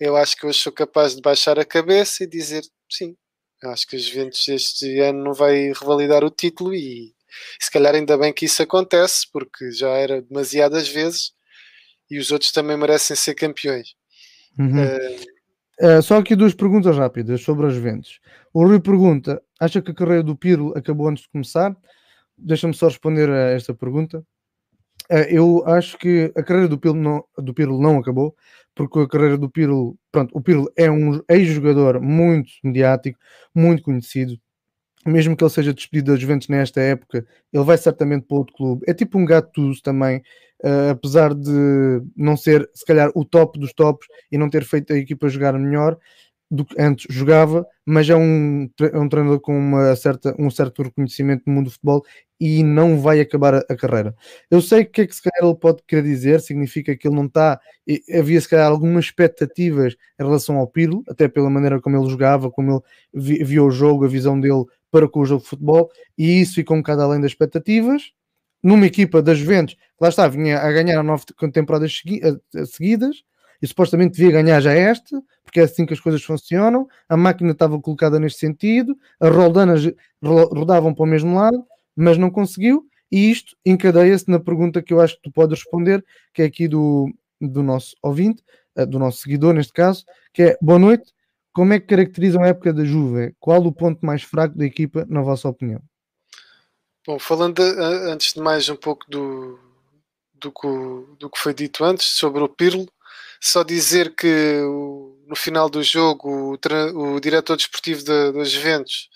eu 0.00 0.16
acho 0.16 0.36
que 0.36 0.46
hoje 0.46 0.60
sou 0.60 0.72
capaz 0.72 1.14
de 1.16 1.22
baixar 1.22 1.58
a 1.58 1.64
cabeça 1.64 2.24
e 2.24 2.26
dizer 2.28 2.64
sim, 2.90 3.16
Acho 3.64 3.86
que 3.86 3.96
os 3.96 4.04
Juventus 4.04 4.46
este 4.48 5.00
ano 5.00 5.24
não 5.24 5.32
vai 5.34 5.72
revalidar 5.72 6.22
o 6.24 6.30
título 6.30 6.74
e 6.74 7.14
se 7.60 7.70
calhar 7.70 7.94
ainda 7.94 8.16
bem 8.16 8.32
que 8.32 8.44
isso 8.44 8.62
acontece, 8.62 9.26
porque 9.32 9.70
já 9.70 9.90
era 9.90 10.22
demasiadas 10.22 10.88
vezes 10.88 11.32
e 12.10 12.18
os 12.18 12.30
outros 12.30 12.52
também 12.52 12.76
merecem 12.76 13.16
ser 13.16 13.34
campeões. 13.34 13.94
Uhum. 14.58 14.84
Uh... 14.84 15.36
Uh, 15.78 16.02
só 16.02 16.16
aqui 16.16 16.34
duas 16.34 16.54
perguntas 16.54 16.96
rápidas 16.96 17.42
sobre 17.42 17.66
as 17.66 17.74
Juventus. 17.74 18.18
O 18.52 18.66
Rui 18.66 18.80
pergunta: 18.80 19.42
acha 19.60 19.82
que 19.82 19.90
a 19.90 19.94
carreira 19.94 20.22
do 20.22 20.34
Pirlo 20.34 20.72
acabou 20.74 21.06
antes 21.06 21.24
de 21.24 21.28
começar? 21.28 21.76
Deixa-me 22.38 22.72
só 22.72 22.88
responder 22.88 23.28
a 23.28 23.50
esta 23.50 23.74
pergunta. 23.74 24.24
Uh, 25.10 25.28
eu 25.28 25.64
acho 25.66 25.98
que 25.98 26.32
a 26.34 26.42
carreira 26.42 26.68
do 26.68 26.78
Pirlo 26.78 26.98
não, 26.98 27.24
do 27.36 27.52
Pirlo 27.52 27.80
não 27.80 27.98
acabou, 27.98 28.34
porque 28.74 29.00
a 29.00 29.08
carreira 29.08 29.36
do 29.36 29.50
Pirlo, 29.50 29.98
pronto, 30.10 30.36
o 30.36 30.40
Pirlo 30.40 30.72
é 30.76 30.90
um 30.90 31.20
ex-jogador 31.28 32.00
muito 32.00 32.50
mediático, 32.64 33.18
muito 33.54 33.82
conhecido, 33.82 34.38
mesmo 35.06 35.36
que 35.36 35.44
ele 35.44 35.50
seja 35.50 35.72
despedido 35.72 36.12
da 36.12 36.18
Juventus 36.18 36.48
nesta 36.48 36.80
época, 36.80 37.26
ele 37.52 37.64
vai 37.64 37.78
certamente 37.78 38.26
para 38.26 38.36
outro 38.36 38.54
clube. 38.54 38.84
É 38.86 38.94
tipo 38.94 39.18
um 39.18 39.24
Gattuso 39.24 39.82
também, 39.82 40.18
uh, 40.64 40.90
apesar 40.90 41.34
de 41.34 42.02
não 42.16 42.36
ser, 42.36 42.68
se 42.74 42.84
calhar, 42.84 43.10
o 43.14 43.24
top 43.24 43.58
dos 43.58 43.72
tops 43.72 44.06
e 44.30 44.38
não 44.38 44.50
ter 44.50 44.64
feito 44.64 44.92
a 44.92 44.98
equipa 44.98 45.28
jogar 45.28 45.52
melhor, 45.58 45.98
do 46.50 46.64
que 46.64 46.80
antes 46.80 47.06
jogava, 47.10 47.66
mas 47.84 48.08
é 48.08 48.16
um, 48.16 48.70
é 48.80 48.98
um 48.98 49.08
treinador 49.08 49.40
com 49.40 49.56
uma 49.56 49.96
certa, 49.96 50.34
um 50.38 50.50
certo 50.50 50.82
reconhecimento 50.82 51.42
no 51.46 51.52
mundo 51.52 51.64
do 51.66 51.70
futebol 51.72 52.04
e 52.38 52.62
não 52.62 53.00
vai 53.00 53.20
acabar 53.20 53.54
a, 53.54 53.58
a, 53.68 53.76
carreira. 53.76 54.14
Eu 54.50 54.60
sei 54.60 54.84
que 54.84 55.00
é 55.00 55.06
que 55.06 55.14
se 55.14 55.22
calhar 55.22 55.44
ele 55.44 55.58
pode 55.58 55.82
querer 55.86 56.02
dizer, 56.02 56.40
significa 56.40 56.96
que 56.96 57.08
ele 57.08 57.16
não 57.16 57.26
está, 57.26 57.58
havia 58.16 58.40
se 58.40 58.48
calhar 58.48 58.70
algumas 58.70 59.06
expectativas 59.06 59.96
em 60.20 60.24
relação 60.24 60.56
ao 60.58 60.68
Pirlo, 60.68 61.02
até 61.08 61.26
pela 61.26 61.50
maneira 61.50 61.80
como 61.80 61.96
ele 61.96 62.10
jogava, 62.10 62.50
como 62.50 62.70
ele 62.72 62.80
vi, 63.14 63.42
via 63.42 63.64
o 63.64 63.70
jogo, 63.70 64.04
a 64.04 64.08
visão 64.08 64.38
dele 64.38 64.64
para 64.96 65.06
com 65.06 65.20
o 65.20 65.26
jogo 65.26 65.42
de 65.42 65.48
futebol, 65.48 65.90
e 66.16 66.40
isso 66.40 66.54
ficou 66.54 66.74
um 66.74 66.80
bocado 66.80 67.02
além 67.02 67.20
das 67.20 67.32
expectativas. 67.32 68.12
Numa 68.62 68.86
equipa 68.86 69.20
das 69.20 69.36
Juventus, 69.36 69.76
lá 70.00 70.08
está, 70.08 70.26
vinha 70.26 70.58
a 70.58 70.72
ganhar 70.72 71.02
nove 71.02 71.24
temporadas 71.52 71.98
segui 71.98 72.22
seguidas, 72.64 73.22
e 73.60 73.66
supostamente 73.66 74.16
devia 74.16 74.32
ganhar 74.32 74.58
já 74.60 74.72
esta, 74.72 75.22
porque 75.44 75.60
é 75.60 75.64
assim 75.64 75.84
que 75.84 75.92
as 75.92 76.00
coisas 76.00 76.22
funcionam. 76.22 76.88
A 77.08 77.16
máquina 77.16 77.52
estava 77.52 77.78
colocada 77.78 78.18
neste 78.18 78.38
sentido, 78.38 78.96
as 79.20 79.34
roldanas 79.34 79.82
rodavam 80.22 80.94
para 80.94 81.04
o 81.04 81.06
mesmo 81.06 81.34
lado, 81.34 81.62
mas 81.94 82.16
não 82.16 82.30
conseguiu. 82.30 82.86
E 83.12 83.30
isto 83.30 83.54
encadeia-se 83.64 84.30
na 84.30 84.40
pergunta 84.40 84.82
que 84.82 84.94
eu 84.94 85.00
acho 85.00 85.16
que 85.16 85.22
tu 85.22 85.30
podes 85.30 85.58
responder, 85.58 86.04
que 86.32 86.42
é 86.42 86.46
aqui 86.46 86.66
do, 86.66 87.12
do 87.40 87.62
nosso 87.62 87.94
ouvinte, 88.02 88.42
eh, 88.74 88.86
do 88.86 88.98
nosso 88.98 89.18
seguidor 89.18 89.54
neste 89.54 89.72
caso, 89.72 90.04
que 90.32 90.42
é 90.42 90.58
boa 90.60 90.78
noite. 90.78 91.12
Como 91.56 91.72
é 91.72 91.80
que 91.80 91.86
caracterizam 91.86 92.42
a 92.42 92.48
época 92.48 92.70
da 92.70 92.84
Juve? 92.84 93.34
Qual 93.40 93.64
o 93.64 93.72
ponto 93.72 94.04
mais 94.04 94.22
fraco 94.22 94.58
da 94.58 94.66
equipa, 94.66 95.06
na 95.08 95.22
vossa 95.22 95.48
opinião? 95.48 95.80
Bom, 97.06 97.18
falando 97.18 97.62
eh, 97.62 98.12
antes 98.12 98.34
de 98.34 98.40
mais 98.40 98.68
um 98.68 98.76
pouco 98.76 99.10
do, 99.10 99.58
do, 100.34 100.52
que, 100.52 100.66
do 101.18 101.30
que 101.30 101.38
foi 101.38 101.54
dito 101.54 101.82
antes 101.82 102.08
sobre 102.08 102.42
o 102.42 102.48
Pirlo, 102.50 102.86
só 103.40 103.62
dizer 103.62 104.14
que 104.14 104.60
no 105.26 105.34
final 105.34 105.70
do 105.70 105.82
jogo 105.82 106.28
o, 106.28 107.14
o 107.14 107.20
diretor 107.20 107.56
desportivo 107.56 108.04
da, 108.04 108.44
Juventus 108.44 109.08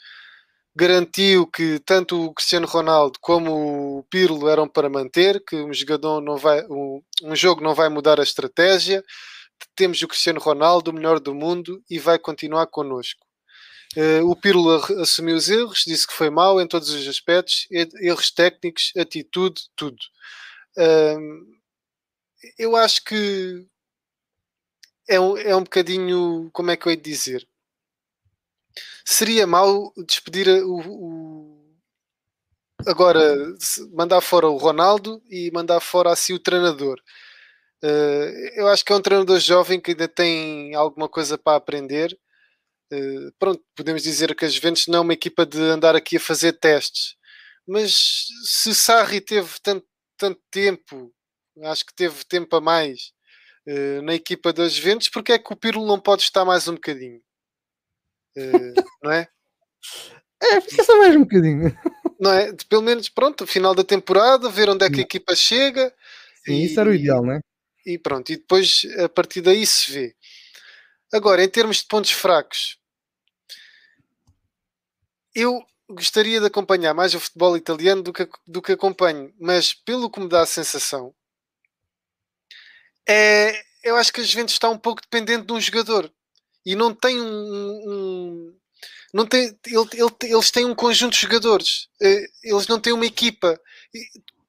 garantiu 0.74 1.46
que 1.46 1.78
tanto 1.80 2.24
o 2.24 2.32
Cristiano 2.32 2.66
Ronaldo 2.66 3.18
como 3.20 3.98
o 3.98 4.02
Pirlo 4.04 4.48
eram 4.48 4.66
para 4.66 4.88
manter, 4.88 5.44
que 5.44 5.56
um 5.56 5.74
jogador 5.74 6.22
não 6.22 6.38
vai, 6.38 6.64
um, 6.70 7.02
um 7.22 7.36
jogo 7.36 7.60
não 7.60 7.74
vai 7.74 7.90
mudar 7.90 8.18
a 8.18 8.22
estratégia. 8.22 9.04
Temos 9.74 10.00
o 10.02 10.08
Cristiano 10.08 10.40
Ronaldo, 10.40 10.90
o 10.90 10.94
melhor 10.94 11.20
do 11.20 11.34
mundo, 11.34 11.82
e 11.88 11.98
vai 11.98 12.18
continuar 12.18 12.66
connosco. 12.66 13.26
Uh, 13.96 14.24
o 14.30 14.36
Pirlo 14.36 14.70
assumiu 15.00 15.36
os 15.36 15.48
erros, 15.48 15.82
disse 15.84 16.06
que 16.06 16.12
foi 16.12 16.30
mau 16.30 16.60
em 16.60 16.66
todos 16.66 16.90
os 16.90 17.08
aspectos, 17.08 17.66
erros 17.70 18.30
técnicos, 18.30 18.92
atitude, 18.96 19.68
tudo. 19.74 19.98
Uh, 20.76 21.60
eu 22.56 22.76
acho 22.76 23.04
que 23.04 23.66
é 25.08 25.18
um, 25.18 25.36
é 25.36 25.56
um 25.56 25.64
bocadinho, 25.64 26.50
como 26.52 26.70
é 26.70 26.76
que 26.76 26.86
eu 26.86 26.90
hei 26.90 26.96
de 26.96 27.02
dizer? 27.02 27.46
Seria 29.04 29.46
mau 29.46 29.92
despedir 30.06 30.46
o, 30.64 30.78
o 30.78 31.60
agora 32.86 33.20
mandar 33.92 34.20
fora 34.20 34.48
o 34.48 34.56
Ronaldo 34.56 35.22
e 35.28 35.50
mandar 35.50 35.80
fora 35.80 36.12
assim 36.12 36.32
o 36.32 36.38
treinador. 36.38 37.00
Uh, 37.82 38.50
eu 38.56 38.68
acho 38.68 38.84
que 38.84 38.92
é 38.92 38.96
um 38.96 39.00
treinador 39.00 39.38
jovem 39.40 39.80
que 39.80 39.92
ainda 39.92 40.06
tem 40.06 40.74
alguma 40.74 41.08
coisa 41.08 41.38
para 41.38 41.56
aprender 41.56 42.16
eh, 42.92 43.30
pronto, 43.38 43.62
podemos 43.76 44.02
dizer 44.02 44.34
que 44.34 44.44
as 44.44 44.52
Juventus 44.52 44.86
não 44.88 44.98
é 44.98 45.00
uma 45.02 45.12
equipa 45.12 45.46
de 45.46 45.60
andar 45.60 45.94
aqui 45.94 46.16
a 46.16 46.20
fazer 46.20 46.52
testes, 46.54 47.16
mas 47.66 48.26
se 48.44 48.74
Sarri 48.74 49.20
teve 49.20 49.48
tanto, 49.62 49.86
tanto 50.18 50.40
tempo, 50.50 51.12
acho 51.64 51.86
que 51.86 51.94
teve 51.94 52.24
tempo 52.24 52.56
a 52.56 52.60
mais 52.60 53.12
uh, 53.68 54.02
na 54.02 54.14
equipa 54.14 54.52
das 54.52 54.72
Juventus, 54.74 55.08
porque 55.08 55.32
é 55.32 55.38
que 55.38 55.52
o 55.52 55.56
Pirlo 55.56 55.86
não 55.86 56.00
pode 56.00 56.22
estar 56.22 56.44
mais 56.44 56.66
um 56.68 56.74
bocadinho? 56.74 57.20
Não 59.02 59.12
é? 59.12 59.28
É, 60.42 60.58
fica 60.62 60.82
só 60.84 60.96
mais 60.96 61.14
um 61.14 61.20
bocadinho. 61.20 61.70
Não 62.18 62.32
é? 62.32 62.50
Pelo 62.66 62.80
menos, 62.80 63.10
pronto, 63.10 63.46
final 63.46 63.74
da 63.74 63.84
temporada, 63.84 64.48
ver 64.48 64.70
onde 64.70 64.86
é 64.86 64.90
que 64.90 65.00
a 65.00 65.02
equipa 65.02 65.36
chega. 65.36 65.94
Sim, 66.46 66.54
e, 66.54 66.64
isso 66.64 66.80
era 66.80 66.88
o 66.88 66.94
ideal, 66.94 67.22
não 67.22 67.34
é? 67.34 67.40
E 67.92 67.98
pronto, 67.98 68.30
e 68.30 68.36
depois 68.36 68.82
a 68.98 69.08
partir 69.08 69.40
daí 69.40 69.66
se 69.66 69.90
vê. 69.90 70.16
Agora, 71.12 71.42
em 71.42 71.48
termos 71.48 71.78
de 71.78 71.86
pontos 71.86 72.12
fracos, 72.12 72.78
eu 75.34 75.60
gostaria 75.88 76.38
de 76.38 76.46
acompanhar 76.46 76.94
mais 76.94 77.14
o 77.14 77.20
futebol 77.20 77.56
italiano 77.56 78.02
do 78.02 78.12
que, 78.12 78.28
do 78.46 78.62
que 78.62 78.72
acompanho, 78.72 79.34
mas 79.40 79.74
pelo 79.74 80.10
que 80.10 80.20
me 80.20 80.28
dá 80.28 80.42
a 80.42 80.46
sensação, 80.46 81.12
é, 83.08 83.60
eu 83.82 83.96
acho 83.96 84.12
que 84.12 84.20
a 84.20 84.24
Juventus 84.24 84.54
está 84.54 84.68
um 84.68 84.78
pouco 84.78 85.02
dependente 85.02 85.46
de 85.46 85.52
um 85.52 85.60
jogador 85.60 86.12
e 86.64 86.76
não 86.76 86.94
tem 86.94 87.20
um. 87.20 87.90
um 87.90 88.56
não 89.12 89.26
tem, 89.26 89.58
ele, 89.66 89.88
ele, 89.94 90.32
eles 90.32 90.50
têm 90.52 90.64
um 90.64 90.74
conjunto 90.74 91.14
de 91.14 91.22
jogadores, 91.22 91.88
eh, 92.00 92.26
eles 92.44 92.68
não 92.68 92.78
têm 92.78 92.92
uma 92.92 93.06
equipa. 93.06 93.60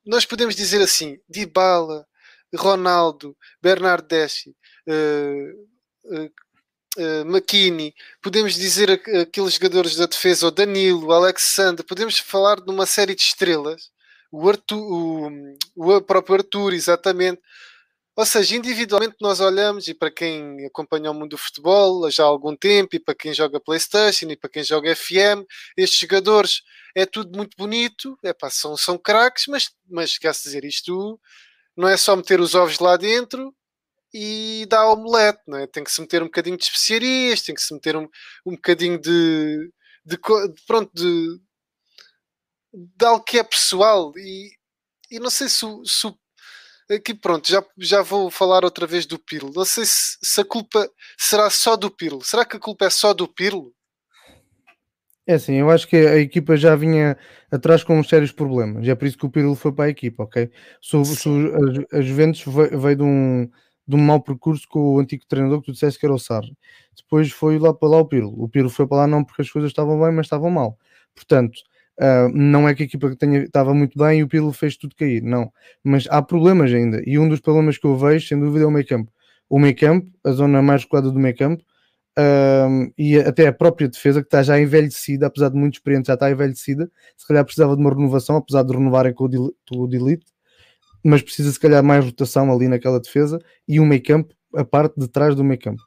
Nós 0.06 0.26
podemos 0.26 0.56
dizer 0.56 0.82
assim: 0.82 1.20
Dybala, 1.28 2.08
Ronaldo, 2.56 3.36
Bernardeschi, 3.62 4.56
uh, 4.88 6.16
uh, 6.16 6.32
uh, 6.98 7.26
McKinney, 7.26 7.94
podemos 8.22 8.56
dizer 8.56 8.92
aqueles 8.92 9.54
jogadores 9.54 9.96
da 9.96 10.06
defesa, 10.06 10.48
o 10.48 10.52
Danilo, 10.52 11.08
o 11.08 11.12
Alexander, 11.14 11.86
podemos 11.86 12.20
falar 12.20 12.60
de 12.60 12.70
uma 12.70 12.86
série 12.86 13.16
de 13.16 13.22
estrelas, 13.22 13.90
o, 14.32 14.48
Arthur, 14.50 14.78
o, 14.78 15.56
o 15.76 16.02
próprio 16.02 16.36
Arthur, 16.36 16.74
exatamente. 16.74 17.42
Ou 18.16 18.26
seja, 18.26 18.56
individualmente 18.58 19.16
nós 19.22 19.40
olhamos, 19.40 19.88
e 19.88 19.94
para 19.94 20.12
quem 20.12 20.66
acompanha 20.66 21.12
o 21.12 21.14
mundo 21.14 21.30
do 21.30 21.38
futebol 21.38 22.10
já 22.12 22.24
há 22.24 22.28
algum 22.28 22.56
tempo, 22.56 22.96
e 22.96 23.00
para 23.00 23.16
quem 23.16 23.34
joga 23.34 23.60
Playstation, 23.60 24.30
e 24.30 24.36
para 24.36 24.50
quem 24.50 24.64
joga 24.64 24.96
FM, 24.96 25.46
estes 25.78 26.00
jogadores 26.00 26.62
é 26.94 27.06
tudo 27.06 27.36
muito 27.38 27.56
bonito, 27.58 28.18
é 28.24 28.34
pá, 28.34 28.50
são, 28.50 28.76
são 28.76 28.98
craques, 28.98 29.46
mas, 29.48 29.72
mas 29.90 30.18
quer-se 30.18 30.44
dizer 30.44 30.66
isto, 30.66 31.20
não 31.82 31.90
é 31.90 31.98
só 31.98 32.16
meter 32.16 32.40
os 32.40 32.54
ovos 32.54 32.80
lá 32.80 32.96
dentro 32.96 33.54
e 34.14 34.66
dá 34.70 34.88
omelete, 34.88 35.42
não 35.48 35.58
é? 35.58 35.66
Tem 35.66 35.84
que 35.84 35.92
se 35.92 36.00
meter 36.00 36.22
um 36.22 36.28
bocadinho 36.28 36.58
de 36.58 36.64
especiarias, 36.64 37.42
tem 37.42 37.56
que 37.56 37.62
se 37.62 37.74
meter 37.74 37.96
um, 37.98 38.08
um 38.46 38.52
bocadinho 38.52 39.00
de, 39.00 39.72
de, 40.06 40.16
de 40.16 40.64
pronto, 40.68 40.92
de, 40.94 41.42
de 42.74 43.06
algo 43.06 43.24
que 43.24 43.40
é 43.40 43.44
pessoal 43.44 44.14
e, 44.16 44.52
e 45.10 45.20
não 45.20 45.32
sei 45.32 45.50
se, 45.50 45.66
se 45.86 46.14
aqui 46.94 47.16
pronto, 47.16 47.50
já, 47.50 47.66
já 47.80 48.02
vou 48.04 48.30
falar 48.30 48.64
outra 48.64 48.86
vez 48.86 49.08
do 49.08 49.18
Pirlo. 49.18 49.52
Não 49.56 49.66
sei 49.66 49.86
se, 49.86 50.18
se, 50.22 50.42
a 50.42 50.46
culpa 50.46 50.88
será 51.18 51.50
só 51.50 51.76
do 51.76 51.90
Pirlo. 51.90 52.24
Será 52.24 52.46
que 52.46 52.58
a 52.58 52.60
culpa 52.60 52.86
é 52.86 52.90
só 52.92 53.14
do 53.14 53.28
Pirlo? 53.28 53.74
É 55.28 55.36
assim, 55.36 55.54
eu 55.56 55.70
acho 55.70 55.88
que 55.88 55.96
a 55.96 56.18
equipa 56.18 56.58
já 56.58 56.76
vinha 56.76 57.16
atrás 57.52 57.84
com 57.84 57.98
uns 58.00 58.10
sérios 58.10 58.32
problemas. 58.32 58.88
É 58.88 58.96
por 58.96 59.06
isso 59.08 59.18
que 59.18 59.26
o 59.26 59.30
Pirlo 59.30 59.56
foi 59.56 59.72
para 59.72 59.86
a 59.86 59.90
equipa, 59.90 60.24
ok? 60.24 60.50
Se, 60.82 61.06
se 61.06 61.30
a 61.94 62.02
Juventus 62.02 62.44
veio, 62.46 62.80
veio 62.80 62.96
de 62.98 63.04
um 63.04 63.50
de 63.88 63.96
um 63.96 64.00
mau 64.00 64.22
percurso 64.22 64.68
com 64.70 64.96
o 64.96 65.00
antigo 65.00 65.26
treinador 65.28 65.60
que 65.60 65.66
tu 65.68 65.72
disseste 65.74 66.00
que 66.00 66.06
era 66.06 66.16
o 66.16 66.20
Sarri. 66.20 66.56
Depois 66.96 67.32
foi 67.32 67.60
lá 67.60 67.74
para 67.74 67.90
lá 67.90 67.98
o 67.98 68.06
Pirlo. 68.06 68.34
O 68.42 68.48
Pirlo 68.50 68.70
foi 68.70 68.88
para 68.88 69.00
lá 69.00 69.08
não 69.08 69.24
porque 69.24 69.42
as 69.42 69.50
coisas 69.50 69.72
estavam 69.72 70.00
bem, 70.00 70.12
mas 70.12 70.28
estavam 70.28 70.50
mal. 70.50 70.78
Portanto, 71.16 71.58
uh, 72.00 72.30
não 72.34 72.68
é 72.68 72.74
que 72.74 72.84
a 72.84 72.86
equipa 72.86 73.14
tenha, 73.18 73.44
estava 73.44 73.74
muito 73.74 73.98
bem 73.98 74.20
e 74.20 74.24
o 74.24 74.28
Pirlo 74.28 74.54
fez 74.54 74.78
tudo 74.78 74.96
cair, 74.96 75.22
não. 75.22 75.52
Mas 75.84 76.08
há 76.10 76.22
problemas 76.22 76.74
ainda. 76.74 77.02
E 77.06 77.20
um 77.20 77.28
dos 77.28 77.40
problemas 77.40 77.78
que 77.78 77.86
eu 77.86 77.98
vejo, 77.98 78.28
sem 78.28 78.40
dúvida, 78.40 78.64
é 78.66 78.68
o 78.68 78.72
meio 78.72 78.88
campo. 78.88 79.12
O 79.50 79.60
meio 79.60 79.76
campo, 79.76 80.08
a 80.24 80.32
zona 80.32 80.62
mais 80.62 80.84
recuada 80.84 81.12
do 81.12 81.20
meio 81.20 81.36
campo, 81.36 81.64
uh, 82.22 82.94
e 82.98 83.18
até 83.18 83.48
a 83.48 83.54
própria 83.54 83.88
defesa, 83.88 84.22
que 84.22 84.28
está 84.28 84.44
já 84.44 84.60
envelhecida, 84.60 85.28
apesar 85.28 85.50
de 85.50 85.56
muito 85.56 85.76
experiente, 85.76 86.08
já 86.08 86.14
está 86.14 86.30
envelhecida. 86.30 86.90
Se 87.18 87.28
calhar 87.28 87.44
precisava 87.44 87.76
de 87.76 87.82
uma 87.82 87.90
renovação, 87.94 88.36
apesar 88.38 88.64
de 88.64 88.74
renovarem 88.74 89.14
com 89.14 89.26
o 89.26 89.88
Delete 89.88 90.26
mas 91.04 91.22
precisa 91.22 91.52
se 91.52 91.60
calhar 91.60 91.84
mais 91.84 92.06
rotação 92.06 92.52
ali 92.52 92.68
naquela 92.68 93.00
defesa 93.00 93.40
e 93.68 93.80
um 93.80 93.86
meio 93.86 94.04
campo, 94.04 94.34
a 94.56 94.64
parte 94.64 95.00
de 95.00 95.08
trás 95.08 95.36
do 95.36 95.44
meio 95.44 95.60
campo. 95.60 95.82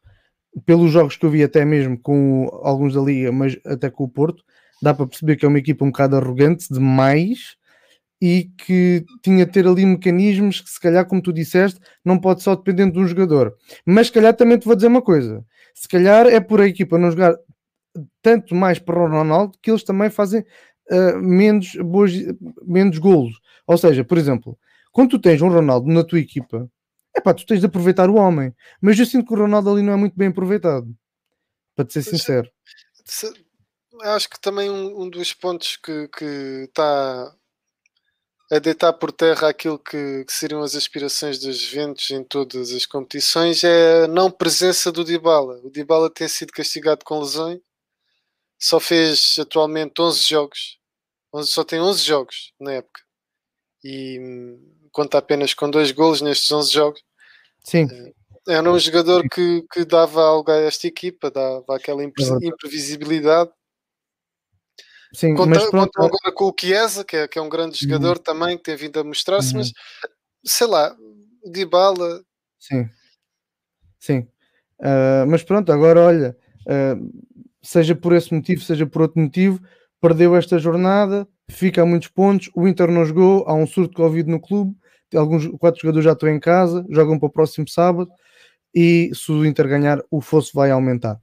Pelos 0.64 0.90
jogos 0.90 1.16
que 1.16 1.26
eu 1.26 1.30
vi 1.30 1.42
até 1.42 1.64
mesmo 1.64 1.98
com 1.98 2.48
alguns 2.62 2.94
da 2.94 3.00
Liga, 3.00 3.32
mas 3.32 3.56
até 3.64 3.90
com 3.90 4.04
o 4.04 4.08
Porto, 4.08 4.42
dá 4.82 4.94
para 4.94 5.06
perceber 5.06 5.36
que 5.36 5.44
é 5.44 5.48
uma 5.48 5.58
equipa 5.58 5.84
um 5.84 5.90
bocado 5.90 6.16
arrogante 6.16 6.72
demais 6.72 7.56
e 8.20 8.50
que 8.56 9.04
tinha 9.22 9.44
de 9.44 9.52
ter 9.52 9.66
ali 9.66 9.84
mecanismos 9.84 10.60
que 10.60 10.70
se 10.70 10.80
calhar, 10.80 11.04
como 11.06 11.20
tu 11.20 11.32
disseste, 11.32 11.80
não 12.04 12.18
pode 12.18 12.42
só 12.42 12.54
depender 12.54 12.90
de 12.90 12.98
um 12.98 13.06
jogador. 13.06 13.54
Mas 13.84 14.06
se 14.06 14.12
calhar 14.12 14.34
também 14.34 14.58
te 14.58 14.64
vou 14.64 14.76
dizer 14.76 14.86
uma 14.86 15.02
coisa, 15.02 15.44
se 15.74 15.88
calhar 15.88 16.26
é 16.26 16.40
por 16.40 16.60
a 16.60 16.66
equipa 16.66 16.96
não 16.96 17.10
jogar 17.10 17.36
tanto 18.22 18.54
mais 18.54 18.78
para 18.78 18.98
o 18.98 19.08
Ronaldo 19.08 19.58
que 19.60 19.70
eles 19.70 19.82
também 19.82 20.08
fazem 20.08 20.44
uh, 20.90 21.18
menos, 21.18 21.74
boas, 21.76 22.12
menos 22.62 22.98
golos. 22.98 23.40
Ou 23.66 23.76
seja, 23.76 24.04
por 24.04 24.16
exemplo, 24.16 24.58
quando 24.92 25.10
tu 25.10 25.18
tens 25.18 25.42
um 25.42 25.48
Ronaldo 25.48 25.90
na 25.92 26.04
tua 26.04 26.20
equipa, 26.20 26.70
é 27.14 27.20
pá, 27.20 27.34
tu 27.34 27.44
tens 27.44 27.60
de 27.60 27.66
aproveitar 27.66 28.08
o 28.08 28.16
homem. 28.16 28.54
Mas 28.80 28.98
eu 28.98 29.06
sinto 29.06 29.26
que 29.26 29.34
o 29.34 29.38
Ronaldo 29.38 29.70
ali 29.70 29.82
não 29.82 29.92
é 29.92 29.96
muito 29.96 30.16
bem 30.16 30.28
aproveitado, 30.28 30.88
para 31.74 31.84
te 31.84 31.92
ser 31.92 32.02
sincero. 32.02 32.50
Acho 34.02 34.28
que 34.28 34.40
também 34.40 34.70
um, 34.70 35.02
um 35.02 35.10
dos 35.10 35.32
pontos 35.32 35.76
que 35.76 36.08
está 36.68 37.34
a 38.50 38.58
deitar 38.58 38.92
por 38.92 39.10
terra 39.10 39.48
aquilo 39.48 39.78
que, 39.78 40.24
que, 40.24 40.32
seriam 40.32 40.62
as 40.62 40.74
aspirações 40.74 41.38
dos 41.38 41.56
Juventus 41.56 42.10
em 42.10 42.22
todas 42.22 42.72
as 42.72 42.84
competições 42.86 43.64
é 43.64 44.04
a 44.04 44.08
não 44.08 44.30
presença 44.30 44.92
do 44.92 45.04
Dybala. 45.04 45.60
O 45.64 45.70
Dybala 45.70 46.10
tem 46.10 46.28
sido 46.28 46.52
castigado 46.52 47.04
com 47.04 47.20
lesões, 47.20 47.60
só 48.58 48.78
fez 48.78 49.36
atualmente 49.38 50.00
11 50.00 50.22
jogos, 50.22 50.78
só 51.44 51.64
tem 51.64 51.80
11 51.80 52.02
jogos 52.02 52.52
na 52.60 52.72
época. 52.74 53.00
E 53.82 54.18
conta 54.92 55.18
apenas 55.18 55.52
com 55.52 55.68
dois 55.68 55.90
golos 55.90 56.20
nestes 56.20 56.50
11 56.50 56.72
jogos. 56.72 57.02
Sim. 57.64 57.86
Eh, 57.90 58.12
era 58.46 58.70
um 58.70 58.78
jogador 58.78 59.26
que, 59.28 59.62
que 59.72 59.84
dava 59.84 60.22
algo 60.22 60.50
a 60.50 60.56
esta 60.56 60.86
equipa, 60.86 61.30
dava 61.30 61.64
aquela 61.76 62.02
é 62.02 62.06
imprevisibilidade. 62.42 63.50
Sim, 65.14 65.34
mas 65.46 65.70
pronto. 65.70 65.92
agora 65.96 66.32
com 66.34 66.44
o 66.46 66.54
Chiesa, 66.58 67.04
que 67.04 67.16
é, 67.16 67.28
que 67.28 67.38
é 67.38 67.42
um 67.42 67.48
grande 67.48 67.76
uhum. 67.76 67.88
jogador 67.88 68.16
uhum. 68.16 68.22
também, 68.22 68.56
que 68.56 68.64
tem 68.64 68.76
vindo 68.76 68.98
a 68.98 69.04
mostrar-se, 69.04 69.52
uhum. 69.52 69.58
mas 69.58 69.72
sei 70.44 70.66
lá, 70.66 70.94
de 71.44 71.64
bala. 71.64 72.22
Sim, 72.58 72.88
sim. 74.00 74.18
Uh, 74.80 75.24
mas 75.28 75.42
pronto, 75.42 75.70
agora 75.70 76.00
olha, 76.00 76.36
uh, 76.66 77.24
seja 77.62 77.94
por 77.94 78.12
esse 78.12 78.34
motivo, 78.34 78.60
seja 78.60 78.86
por 78.86 79.02
outro 79.02 79.20
motivo, 79.20 79.60
perdeu 80.00 80.34
esta 80.34 80.58
jornada, 80.58 81.26
fica 81.48 81.82
a 81.82 81.86
muitos 81.86 82.08
pontos. 82.08 82.50
O 82.54 82.66
Inter 82.66 82.90
não 82.90 83.04
jogou, 83.04 83.44
há 83.46 83.54
um 83.54 83.66
surto 83.66 83.90
de 83.90 83.96
Covid 83.96 84.28
no 84.28 84.40
clube. 84.40 84.76
Alguns 85.14 85.46
quatro 85.58 85.80
jogadores 85.80 86.04
já 86.04 86.12
estão 86.12 86.28
em 86.28 86.40
casa, 86.40 86.84
jogam 86.90 87.18
para 87.18 87.28
o 87.28 87.30
próximo 87.30 87.68
sábado. 87.68 88.10
E 88.74 89.10
se 89.14 89.30
o 89.30 89.46
Inter 89.46 89.68
ganhar, 89.68 90.02
o 90.10 90.20
fosso 90.20 90.50
vai 90.52 90.72
aumentar. 90.72 91.20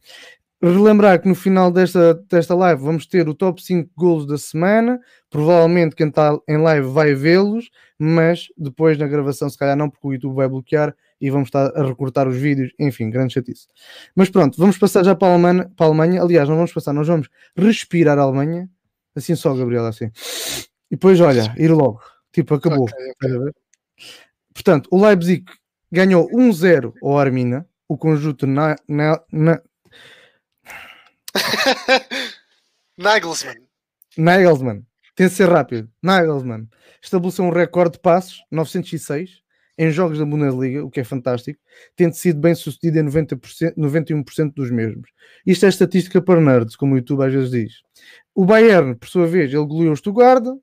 Relembrar 0.62 1.20
que 1.20 1.28
no 1.28 1.34
final 1.34 1.72
desta, 1.72 2.14
desta 2.30 2.53
live 2.53 2.82
vamos 2.82 3.07
ter 3.07 3.28
o 3.28 3.34
top 3.34 3.64
5 3.64 3.89
golos 3.95 4.28
da 4.28 4.38
semana. 4.38 4.99
Provavelmente 5.30 5.95
quem 5.95 6.07
está 6.07 6.38
em 6.47 6.57
live 6.57 6.88
vai 6.88 7.16
vê-los, 7.16 7.72
mas 7.97 8.47
depois 8.57 8.97
na 8.97 9.07
gravação, 9.07 9.49
se 9.49 9.57
calhar 9.57 9.76
não, 9.76 9.89
porque 9.89 10.07
o 10.07 10.14
YouTube 10.14 10.36
vai 10.36 10.47
bloquear 10.47 10.95
e 11.20 11.30
vamos 11.30 11.47
estar 11.47 11.76
a 11.76 11.84
recortar 11.84 12.28
os 12.28 12.38
vídeos. 12.38 12.72
Enfim, 12.80 13.09
grande 13.09 13.34
chatice. 13.34 13.68
Mas 14.16 14.30
pronto, 14.30 14.57
vamos 14.57 14.78
passar 14.78 15.03
já 15.03 15.16
para 15.16 15.30
a 15.30 15.32
Alemanha. 15.32 15.72
Para 15.76 15.86
a 15.86 15.89
Alemanha. 15.89 16.22
Aliás, 16.22 16.47
não 16.47 16.55
vamos 16.55 16.74
passar, 16.74 16.93
nós 16.93 17.07
vamos 17.07 17.28
respirar 17.55 18.20
a 18.20 18.22
Alemanha 18.22 18.70
Assim 19.16 19.36
só, 19.36 19.53
Gabriel, 19.53 19.86
assim. 19.86 20.09
E 20.89 20.95
depois, 20.95 21.20
olha, 21.20 21.53
ir 21.57 21.70
logo. 21.70 22.01
Tipo, 22.32 22.55
acabou. 22.55 22.86
Okay, 22.86 23.38
okay. 23.38 23.51
Portanto, 24.53 24.88
o 24.91 25.01
Leipzig 25.01 25.43
ganhou 25.91 26.30
1-0 26.30 26.93
ao 27.03 27.20
Armina, 27.20 27.68
o 27.88 27.97
conjunto 27.97 28.47
na, 28.47 28.76
na, 28.88 29.22
na... 29.32 29.62
Nagelsmann. 32.97 33.67
Nagelsmann. 34.17 34.86
Tem 35.15 35.27
de 35.27 35.34
ser 35.34 35.49
rápido. 35.49 35.89
Nagelsmann 36.01 36.67
estabeleceu 37.01 37.45
um 37.45 37.49
recorde 37.49 37.93
de 37.93 37.99
passos, 37.99 38.43
906, 38.51 39.41
em 39.77 39.89
jogos 39.89 40.19
da 40.19 40.25
Bundesliga, 40.25 40.86
o 40.86 40.91
que 40.91 40.99
é 40.99 41.03
fantástico, 41.03 41.59
tendo 41.95 42.13
sido 42.13 42.39
bem 42.39 42.53
sucedido 42.53 42.99
em 42.99 43.05
90%, 43.05 43.75
91% 43.75 44.53
dos 44.53 44.69
mesmos. 44.69 45.09
Isto 45.45 45.65
é 45.65 45.69
estatística 45.69 46.21
para 46.21 46.39
nerds, 46.39 46.75
como 46.75 46.93
o 46.93 46.97
YouTube 46.97 47.25
às 47.25 47.34
vezes 47.34 47.51
diz. 47.51 47.73
O 48.36 48.45
Bayern, 48.45 48.95
por 48.95 49.07
sua 49.07 49.25
vez, 49.25 49.51
ele 49.53 49.65
goleou 49.65 49.93
o 49.93 49.97
Stuttgart, 49.97 50.45
uh, 50.45 50.59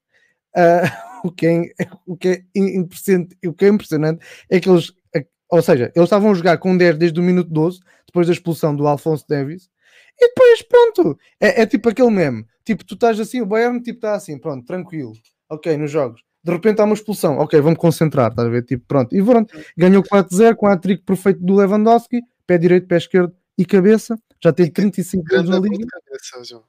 o, 1.25 1.33
que 1.33 1.47
é, 1.47 1.63
o, 2.07 2.17
que 2.17 2.29
é 2.29 2.43
impressionante, 2.55 3.37
o 3.45 3.53
que 3.53 3.65
é 3.65 3.69
impressionante 3.69 4.25
é 4.49 4.61
que 4.61 4.69
eles, 4.69 4.93
ou 5.51 5.63
seja, 5.63 5.91
eles 5.97 6.07
estavam 6.07 6.31
a 6.31 6.35
jogar 6.35 6.59
com 6.59 6.77
10 6.77 6.99
desde 6.99 7.19
o 7.19 7.23
minuto 7.23 7.51
12, 7.51 7.81
depois 8.07 8.27
da 8.27 8.33
expulsão 8.33 8.75
do 8.77 8.87
Alfonso 8.87 9.25
Davis, 9.29 9.69
e 10.21 10.29
depois, 10.29 10.63
pronto, 10.63 11.19
é, 11.41 11.63
é 11.63 11.67
tipo 11.67 11.89
aquele 11.89 12.11
meme, 12.11 12.47
tipo, 12.65 12.85
tu 12.85 12.95
estás 12.95 13.19
assim, 13.21 13.41
o 13.41 13.47
Bayern 13.47 13.81
tipo 13.81 13.99
está 13.99 14.15
assim, 14.15 14.39
pronto, 14.39 14.65
tranquilo, 14.65 15.13
ok, 15.49 15.77
nos 15.77 15.91
jogos, 15.91 16.23
de 16.43 16.53
repente 16.53 16.81
há 16.81 16.85
uma 16.85 16.95
expulsão, 16.95 17.39
ok, 17.39 17.61
vamos 17.61 17.79
concentrar, 17.79 18.31
estás 18.31 18.49
a 18.49 18.51
ver, 18.51 18.65
tipo, 18.65 18.85
pronto, 18.87 19.15
e 19.15 19.23
pronto, 19.23 19.55
ganhou 19.77 20.03
4-0 20.03 20.57
com 20.57 20.67
a 20.67 20.77
trick 20.77 21.05
perfeito 21.05 21.41
do 21.41 21.55
Lewandowski, 21.55 22.21
pé 22.47 22.59
direito, 22.59 22.87
pé 22.87 22.97
esquerdo 22.97 23.35
e 23.57 23.65
cabeça, 23.65 24.17
já 24.43 24.53
tem 24.53 24.71
35 24.71 25.25
gols 25.25 25.49
na 25.49 25.59
liga. 25.59 25.85
Cabeça, 25.87 26.45
João. 26.45 26.65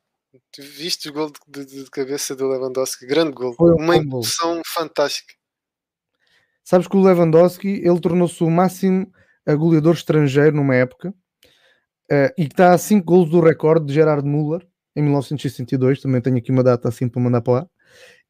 Tu 0.52 0.62
viste 0.62 1.10
o 1.10 1.14
gol 1.14 1.32
de, 1.48 1.66
de, 1.66 1.84
de, 1.84 1.90
cabeça 1.90 2.36
do 2.36 2.48
Lewandowski, 2.48 3.06
grande 3.06 3.32
gol, 3.32 3.54
Foi 3.54 3.72
uma 3.74 3.96
impulsão 3.96 4.62
fantástica. 4.66 5.34
Sabes 6.64 6.88
que 6.88 6.96
o 6.96 7.02
Lewandowski, 7.02 7.68
ele 7.68 8.00
tornou-se 8.00 8.44
o 8.44 8.50
máximo 8.50 9.12
goleador 9.48 9.96
estrangeiro 9.96 10.56
numa 10.56 10.76
época, 10.76 11.14
uh, 12.12 12.34
e 12.38 12.48
que 12.48 12.54
está 12.54 12.74
a 12.74 12.78
5 12.78 13.06
gols 13.06 13.30
do 13.30 13.40
recorde 13.40 13.86
de 13.86 13.94
Gerard 13.94 14.28
Müller, 14.28 14.66
em 14.96 15.02
1962, 15.02 16.02
também 16.02 16.22
tenho 16.22 16.38
aqui 16.38 16.52
uma 16.52 16.64
data 16.64 16.90
assim 16.90 17.08
para 17.08 17.22
mandar 17.22 17.42
para 17.42 17.54
lá. 17.54 17.68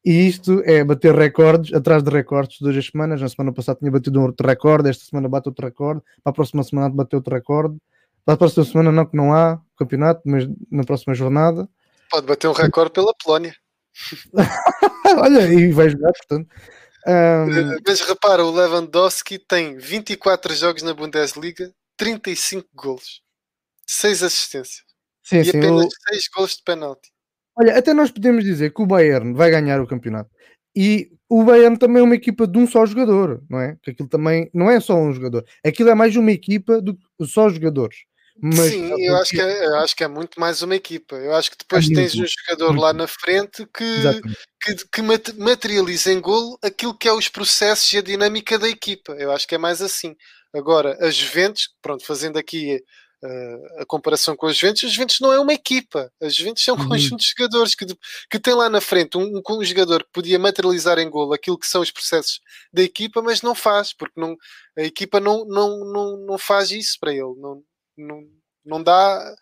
E 0.04 0.26
isto 0.26 0.62
é 0.64 0.82
bater 0.82 1.14
recordes, 1.14 1.74
atrás 1.74 2.02
de 2.02 2.10
recordes, 2.10 2.58
todas 2.58 2.76
as 2.76 2.86
semanas. 2.86 3.20
Na 3.20 3.28
semana 3.28 3.52
passada 3.52 3.78
tinha 3.78 3.90
batido 3.90 4.18
um 4.18 4.24
outro 4.24 4.46
recorde, 4.46 4.88
esta 4.88 5.04
semana 5.04 5.28
bate 5.28 5.48
outro 5.48 5.66
recorde, 5.66 6.00
para 6.22 6.30
a 6.30 6.32
próxima 6.32 6.62
semana 6.62 6.88
bateu 6.88 7.18
outro 7.18 7.34
recorde. 7.34 7.76
Para 8.24 8.34
a 8.34 8.36
próxima 8.36 8.64
semana 8.64 8.92
não 8.92 9.06
que 9.06 9.16
não 9.16 9.32
há 9.34 9.60
campeonato, 9.78 10.22
mas 10.24 10.48
na 10.70 10.84
próxima 10.84 11.14
jornada. 11.14 11.68
Pode 12.10 12.26
bater 12.26 12.48
um 12.48 12.52
recorde 12.52 12.92
pela 12.92 13.14
Polónia. 13.14 13.54
Olha, 15.18 15.52
e 15.52 15.70
vai 15.72 15.90
jogar, 15.90 16.12
portanto. 16.12 16.48
Um... 17.06 17.80
Mas 17.86 18.00
repara, 18.00 18.44
o 18.44 18.50
Lewandowski 18.50 19.38
tem 19.38 19.76
24 19.76 20.54
jogos 20.54 20.82
na 20.82 20.94
Bundesliga, 20.94 21.72
35 21.96 22.68
golos, 22.74 23.22
6 23.90 24.22
assistências 24.22 24.82
sim, 25.22 25.38
e 25.38 25.44
sim, 25.44 25.58
apenas 25.58 25.86
o... 25.86 25.88
6 26.10 26.28
golos 26.34 26.56
de 26.56 26.62
penalti. 26.62 27.10
Olha, 27.58 27.76
até 27.76 27.92
nós 27.92 28.10
podemos 28.10 28.44
dizer 28.44 28.72
que 28.72 28.82
o 28.82 28.86
Bayern 28.86 29.34
vai 29.34 29.50
ganhar 29.50 29.80
o 29.80 29.86
campeonato. 29.86 30.30
E 30.74 31.10
o 31.28 31.42
Bayern 31.42 31.76
também 31.76 32.00
é 32.00 32.04
uma 32.04 32.14
equipa 32.14 32.46
de 32.46 32.56
um 32.56 32.66
só 32.66 32.86
jogador, 32.86 33.42
não 33.50 33.60
é? 33.60 33.76
Que 33.82 33.90
aquilo 33.90 34.08
também 34.08 34.48
não 34.54 34.70
é 34.70 34.78
só 34.80 34.94
um 34.94 35.12
jogador. 35.12 35.44
Aquilo 35.64 35.90
é 35.90 35.94
mais 35.94 36.14
uma 36.16 36.30
equipa 36.30 36.80
do 36.80 36.94
que 36.94 37.26
só 37.26 37.48
jogadores. 37.48 37.98
Mas, 38.42 38.70
Sim, 38.70 38.90
eu 39.04 39.16
acho, 39.16 39.30
que 39.30 39.40
é, 39.40 39.66
eu 39.66 39.76
acho 39.76 39.94
que 39.94 40.04
é 40.04 40.08
muito 40.08 40.40
mais 40.40 40.62
uma 40.62 40.74
equipa. 40.74 41.16
Eu 41.16 41.34
acho 41.34 41.50
que 41.50 41.58
depois 41.58 41.90
é 41.90 41.94
tens 41.94 42.14
um 42.14 42.24
jogador 42.26 42.78
lá 42.78 42.92
na 42.92 43.06
frente 43.06 43.66
que, 43.66 44.20
que, 44.62 44.86
que, 44.90 45.02
materializa 45.02 46.10
em 46.10 46.20
golo 46.20 46.58
aquilo 46.62 46.96
que 46.96 47.06
é 47.06 47.12
os 47.12 47.28
processos 47.28 47.92
e 47.92 47.98
a 47.98 48.02
dinâmica 48.02 48.58
da 48.58 48.68
equipa. 48.68 49.12
Eu 49.12 49.30
acho 49.30 49.46
que 49.46 49.54
é 49.54 49.58
mais 49.58 49.82
assim. 49.82 50.16
Agora, 50.54 50.96
as 51.06 51.14
Juventus, 51.14 51.68
pronto, 51.82 52.04
fazendo 52.06 52.38
aqui 52.38 52.82
a 53.78 53.86
comparação 53.86 54.34
com 54.34 54.46
as 54.46 54.56
Juventus, 54.56 54.84
as 54.84 54.92
Juventus 54.92 55.20
não 55.20 55.32
é 55.32 55.38
uma 55.38 55.52
equipa. 55.52 56.10
As 56.20 56.34
Juventus 56.34 56.64
são 56.64 56.74
um 56.74 56.80
uhum. 56.80 56.88
conjunto 56.88 57.20
de 57.20 57.32
jogadores 57.36 57.74
que, 57.74 57.86
que 58.30 58.38
tem 58.38 58.54
lá 58.54 58.70
na 58.70 58.80
frente 58.80 59.18
um, 59.18 59.42
um, 59.46 59.64
jogador 59.64 60.04
que 60.04 60.10
podia 60.12 60.38
materializar 60.38 60.98
em 60.98 61.10
golo 61.10 61.34
aquilo 61.34 61.58
que 61.58 61.66
são 61.66 61.82
os 61.82 61.90
processos 61.90 62.40
da 62.72 62.82
equipa, 62.82 63.20
mas 63.20 63.42
não 63.42 63.54
faz, 63.54 63.92
porque 63.92 64.18
não, 64.18 64.36
a 64.76 64.82
equipa 64.82 65.20
não, 65.20 65.44
não, 65.44 65.84
não, 65.84 66.16
não 66.26 66.38
faz 66.38 66.70
isso 66.70 66.96
para 66.98 67.12
ele. 67.12 67.34
Não, 67.36 67.62
não, 67.96 68.22
não 68.64 68.82
dá. 68.82 69.34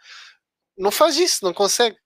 Não 0.76 0.90
faz 0.90 1.16
isso, 1.16 1.44
não 1.44 1.54
consegue. 1.54 1.96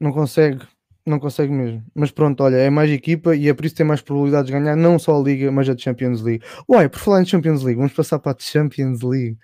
Não 0.00 0.12
consegue, 0.12 0.64
não 1.04 1.18
consegue 1.18 1.52
mesmo. 1.52 1.84
Mas 1.94 2.12
pronto, 2.12 2.42
olha, 2.42 2.56
é 2.56 2.70
mais 2.70 2.90
equipa 2.90 3.34
e 3.34 3.48
é 3.48 3.54
por 3.54 3.64
isso 3.64 3.74
que 3.74 3.78
tem 3.78 3.86
mais 3.86 4.00
probabilidades 4.00 4.46
de 4.46 4.52
ganhar 4.52 4.76
não 4.76 4.98
só 4.98 5.18
a 5.18 5.22
Liga, 5.22 5.50
mas 5.50 5.68
a 5.68 5.76
Champions 5.76 6.22
League. 6.22 6.44
Uai, 6.68 6.88
por 6.88 7.00
falar 7.00 7.22
em 7.22 7.26
Champions 7.26 7.62
League, 7.62 7.78
vamos 7.78 7.92
passar 7.92 8.18
para 8.20 8.32
a 8.32 8.40
Champions 8.40 9.02
League. 9.02 9.36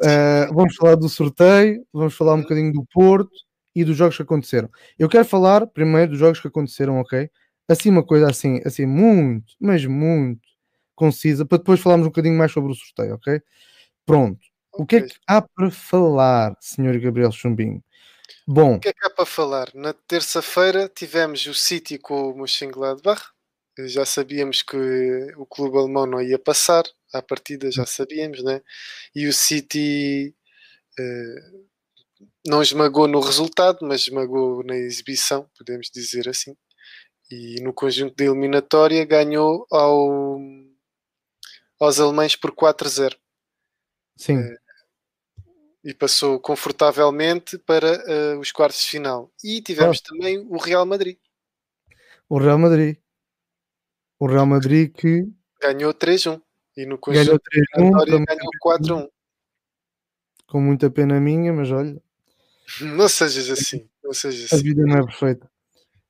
Uh, 0.00 0.54
vamos 0.54 0.76
falar 0.76 0.94
do 0.94 1.08
sorteio, 1.08 1.84
vamos 1.92 2.14
falar 2.14 2.34
um 2.34 2.42
bocadinho 2.42 2.72
do 2.72 2.84
Porto 2.92 3.30
e 3.74 3.84
dos 3.84 3.96
jogos 3.96 4.16
que 4.16 4.22
aconteceram. 4.22 4.70
Eu 4.98 5.08
quero 5.08 5.24
falar 5.24 5.66
primeiro 5.66 6.10
dos 6.10 6.18
jogos 6.18 6.40
que 6.40 6.48
aconteceram, 6.48 7.00
ok? 7.00 7.28
Assim, 7.68 7.90
uma 7.90 8.04
coisa 8.04 8.30
assim, 8.30 8.60
assim, 8.64 8.86
muito, 8.86 9.54
mas 9.60 9.84
muito 9.84 10.40
concisa, 10.94 11.44
para 11.44 11.58
depois 11.58 11.80
falarmos 11.80 12.06
um 12.06 12.10
bocadinho 12.10 12.36
mais 12.36 12.50
sobre 12.50 12.72
o 12.72 12.74
sorteio, 12.74 13.14
ok? 13.14 13.40
Pronto. 14.04 14.40
O 14.72 14.86
que 14.86 14.96
é 14.96 15.02
que 15.02 15.14
há 15.26 15.42
para 15.42 15.70
falar, 15.70 16.56
Sr. 16.60 17.00
Gabriel 17.00 17.32
Chumbinho? 17.32 17.82
Bom, 18.46 18.76
o 18.76 18.80
que 18.80 18.88
é 18.88 18.92
que 18.92 19.06
há 19.06 19.10
para 19.10 19.26
falar? 19.26 19.68
Na 19.74 19.92
terça-feira 19.92 20.88
tivemos 20.88 21.44
o 21.46 21.54
City 21.54 21.98
com 21.98 22.30
o 22.30 22.36
Mönchengladbach. 22.36 23.22
Já 23.86 24.04
sabíamos 24.04 24.62
que 24.62 24.76
o 25.36 25.46
clube 25.46 25.78
alemão 25.78 26.06
não 26.06 26.20
ia 26.20 26.38
passar, 26.38 26.84
à 27.12 27.22
partida 27.22 27.70
já 27.70 27.86
sabíamos, 27.86 28.42
né? 28.42 28.60
E 29.14 29.26
o 29.26 29.32
City 29.32 30.34
uh, 30.98 31.68
não 32.46 32.62
esmagou 32.62 33.06
no 33.06 33.20
resultado, 33.20 33.78
mas 33.82 34.02
esmagou 34.02 34.62
na 34.64 34.76
exibição, 34.76 35.48
podemos 35.56 35.90
dizer 35.90 36.28
assim. 36.28 36.56
E 37.30 37.60
no 37.62 37.72
conjunto 37.72 38.14
da 38.16 38.24
eliminatória 38.24 39.04
ganhou 39.04 39.66
ao, 39.70 40.38
aos 41.78 42.00
alemães 42.00 42.34
por 42.36 42.52
4-0. 42.52 43.16
Sim. 44.16 44.38
Uh, 44.38 44.58
e 45.84 45.94
passou 45.94 46.40
confortavelmente 46.40 47.56
para 47.58 48.02
uh, 48.36 48.38
os 48.40 48.52
quartos 48.52 48.80
de 48.80 48.90
final. 48.90 49.32
E 49.42 49.62
tivemos 49.62 50.00
oh. 50.04 50.08
também 50.08 50.38
o 50.38 50.56
Real 50.58 50.84
Madrid. 50.84 51.16
O 52.28 52.38
Real 52.38 52.58
Madrid. 52.58 52.96
O 54.18 54.26
Real 54.26 54.46
Madrid 54.46 54.92
que 54.92 55.26
ganhou 55.62 55.94
3-1 55.94 56.42
e 56.78 56.86
no 56.86 56.96
conjunto 56.96 57.42
ganhou 57.52 58.50
4-1. 58.64 59.08
Com 60.46 60.60
muita 60.60 60.88
pena 60.88 61.20
minha, 61.20 61.52
mas 61.52 61.72
olha. 61.72 62.00
Não 62.80 63.08
sejas 63.08 63.50
assim. 63.50 63.88
Não 64.02 64.12
sejas 64.12 64.44
assim. 64.44 64.56
A 64.56 64.62
vida 64.62 64.82
não 64.86 64.98
é 64.98 65.04
perfeita. 65.04 65.50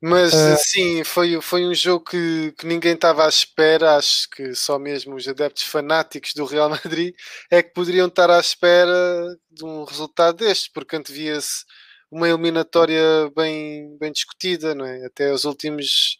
Mas 0.01 0.33
uh, 0.33 0.57
sim, 0.59 1.03
foi, 1.03 1.41
foi 1.41 1.67
um 1.67 1.75
jogo 1.75 2.05
que, 2.05 2.53
que 2.57 2.67
ninguém 2.67 2.93
estava 2.93 3.25
à 3.25 3.29
espera. 3.29 3.97
Acho 3.97 4.29
que 4.29 4.55
só 4.55 4.79
mesmo 4.79 5.17
os 5.17 5.27
adeptos 5.27 5.63
fanáticos 5.65 6.35
do 6.35 6.45
Real 6.45 6.69
Madrid 6.69 7.15
é 7.51 7.63
que 7.63 7.73
poderiam 7.73 8.07
estar 8.07 8.31
à 8.31 8.39
espera 8.39 9.35
de 9.51 9.65
um 9.65 9.85
resultado 9.85 10.37
deste, 10.37 10.71
porque 10.71 10.97
antevia-se 10.97 11.65
uma 12.11 12.29
eliminatória 12.29 13.03
bem, 13.35 13.97
bem 13.99 14.13
discutida, 14.13 14.75
não 14.75 14.85
é? 14.85 15.07
até 15.07 15.33
os 15.33 15.45
últimos 15.45 16.19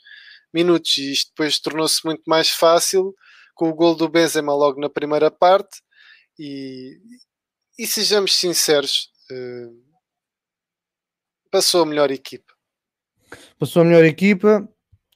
minutos. 0.53 0.97
E 0.97 1.13
isto 1.13 1.29
depois 1.29 1.59
tornou-se 1.59 2.03
muito 2.03 2.23
mais 2.27 2.49
fácil 2.49 3.15
com 3.59 3.69
o 3.69 3.75
gol 3.75 3.95
do 3.95 4.09
Benzema 4.09 4.55
logo 4.55 4.81
na 4.81 4.89
primeira 4.89 5.31
parte. 5.31 5.83
E, 6.39 6.99
e 7.79 7.87
sejamos 7.87 8.37
sinceros, 8.37 9.11
uh, 9.31 9.83
passou 11.51 11.83
a 11.83 11.87
melhor 11.87 12.11
equipa 12.11 12.59
passou 13.59 13.83
a 13.83 13.85
melhor 13.85 14.05
equipa, 14.05 14.69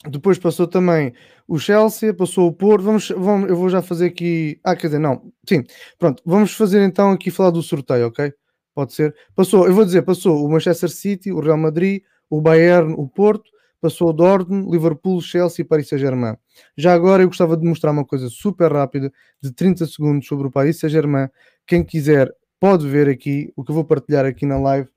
depois 0.09 0.39
passou 0.39 0.67
também 0.67 1.15
o 1.47 1.59
Chelsea, 1.59 2.15
passou 2.15 2.49
o 2.49 2.53
Porto. 2.53 2.85
Vamos, 2.85 3.09
vamos, 3.09 3.49
eu 3.49 3.57
vou 3.57 3.69
já 3.69 3.83
fazer 3.83 4.07
aqui. 4.07 4.61
Ah, 4.65 4.77
quer 4.77 4.89
dizer, 4.89 4.99
não, 4.99 5.33
sim, 5.49 5.65
pronto, 5.99 6.23
vamos 6.25 6.53
fazer 6.53 6.83
então 6.83 7.11
aqui 7.13 7.31
falar 7.31 7.51
do 7.51 7.63
sorteio, 7.63 8.07
ok? 8.07 8.33
Pode 8.75 8.95
ser. 8.95 9.15
Passou, 9.35 9.67
eu 9.67 9.75
vou 9.75 9.85
dizer, 9.85 10.03
passou 10.03 10.45
o 10.45 10.51
Manchester 10.51 10.91
City, 10.91 11.31
o 11.31 11.41
Real 11.41 11.59
Madrid, 11.59 12.03
o 12.31 12.41
Bayern, 12.41 12.95
o 12.95 13.07
Porto, 13.09 13.51
passou 13.83 14.13
Dortmund, 14.13 14.71
Liverpool, 14.71 15.21
Chelsea 15.21 15.65
e 15.65 15.67
Paris 15.67 15.89
Saint-Germain. 15.89 16.37
Já 16.79 16.95
agora 16.95 17.25
eu 17.25 17.27
gostava 17.27 17.57
de 17.57 17.67
mostrar 17.67 17.91
uma 17.91 18.05
coisa 18.05 18.29
super 18.29 18.73
rápida, 18.73 19.13
de 19.43 19.53
30 19.53 19.87
segundos, 19.87 20.29
sobre 20.29 20.47
o 20.47 20.51
Paris 20.53 20.79
Saint-Germain. 20.79 21.29
Quem 21.67 21.85
quiser 21.85 22.33
pode 22.61 22.89
ver 22.89 23.09
aqui 23.09 23.53
o 23.57 23.65
que 23.65 23.73
eu 23.73 23.75
vou 23.75 23.85
partilhar 23.85 24.25
aqui 24.25 24.47
na 24.47 24.57
live, 24.57 24.89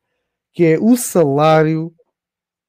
que 0.54 0.64
é 0.64 0.78
o 0.80 0.96
salário 0.96 1.92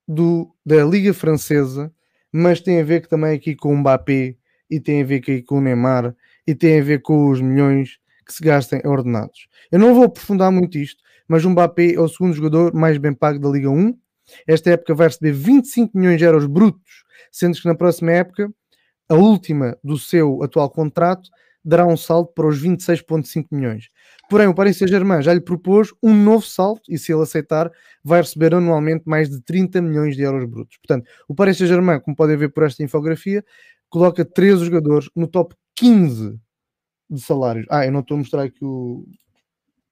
do, 0.09 0.51
da 0.64 0.83
Liga 0.83 1.12
Francesa, 1.12 1.93
mas 2.33 2.62
tem 2.62 2.81
a 2.81 2.85
ver 2.85 3.07
também 3.07 3.37
aqui 3.37 3.55
com 3.55 3.75
o 3.75 3.77
Mbappé 3.77 4.37
e 4.71 4.81
tem 4.81 5.03
a 5.03 5.05
ver 5.05 5.17
aqui 5.17 5.43
com 5.43 5.59
o 5.59 5.61
Neymar 5.61 6.17
e 6.47 6.55
tem 6.55 6.81
a 6.81 6.83
ver 6.83 7.03
com 7.03 7.31
os 7.31 7.43
milhões 7.43 7.99
que 8.25 8.33
se 8.33 8.43
gastem 8.43 8.81
ordenados. 8.87 9.49
Eu 9.71 9.79
não 9.79 9.95
vou 9.95 10.05
aprofundar 10.05 10.51
muito 10.51 10.79
isto, 10.79 11.03
mas 11.29 11.45
o 11.45 11.51
Mbappé 11.51 11.93
é 11.93 12.01
o 12.01 12.09
segundo 12.09 12.33
jogador 12.33 12.73
mais 12.73 12.97
bem 12.97 13.12
pago 13.12 13.39
da 13.39 13.51
Liga 13.51 13.69
1. 13.69 13.97
Esta 14.47 14.70
época 14.70 14.95
vai 14.95 15.09
receber 15.09 15.33
25 15.33 15.97
milhões 15.97 16.18
de 16.18 16.24
euros 16.24 16.47
brutos, 16.47 17.05
sendo 17.31 17.57
que 17.57 17.66
na 17.66 17.74
próxima 17.74 18.12
época, 18.12 18.53
a 19.09 19.14
última 19.14 19.77
do 19.83 19.99
seu 19.99 20.43
atual 20.43 20.70
contrato, 20.70 21.31
dará 21.66 21.85
um 21.85 21.97
salto 21.97 22.33
para 22.33 22.47
os 22.47 22.62
26,5 22.62 23.47
milhões. 23.51 23.89
Porém, 24.31 24.47
o 24.47 24.55
Paris 24.55 24.77
Saint-Germain 24.77 25.20
já 25.20 25.35
lhe 25.35 25.41
propôs 25.41 25.93
um 26.01 26.14
novo 26.14 26.47
salto 26.47 26.83
e, 26.89 26.97
se 26.97 27.12
ele 27.12 27.22
aceitar, 27.22 27.70
vai 28.05 28.20
receber 28.20 28.55
anualmente 28.55 29.03
mais 29.05 29.29
de 29.29 29.41
30 29.43 29.83
milhões 29.83 30.16
de 30.16 30.22
euros 30.22 30.49
brutos. 30.49 30.77
Portanto, 30.77 31.09
o 31.29 31.35
Paris 31.35 31.59
Saint-Germain, 31.59 31.99
como 32.01 32.14
podem 32.14 32.37
ver 32.37 32.51
por 32.51 32.62
esta 32.62 32.85
infografia, 32.85 33.45
coloca 33.89 34.24
três 34.24 34.61
jogadores 34.61 35.11
no 35.14 35.27
top 35.27 35.57
15 35.74 36.39
de 37.11 37.20
salários. 37.20 37.66
Ah, 37.68 37.85
eu 37.85 37.91
não 37.93 38.01
estou 38.01 38.14
a 38.14 38.18
mostrar 38.18 38.43
aqui 38.45 38.64
o, 38.64 39.05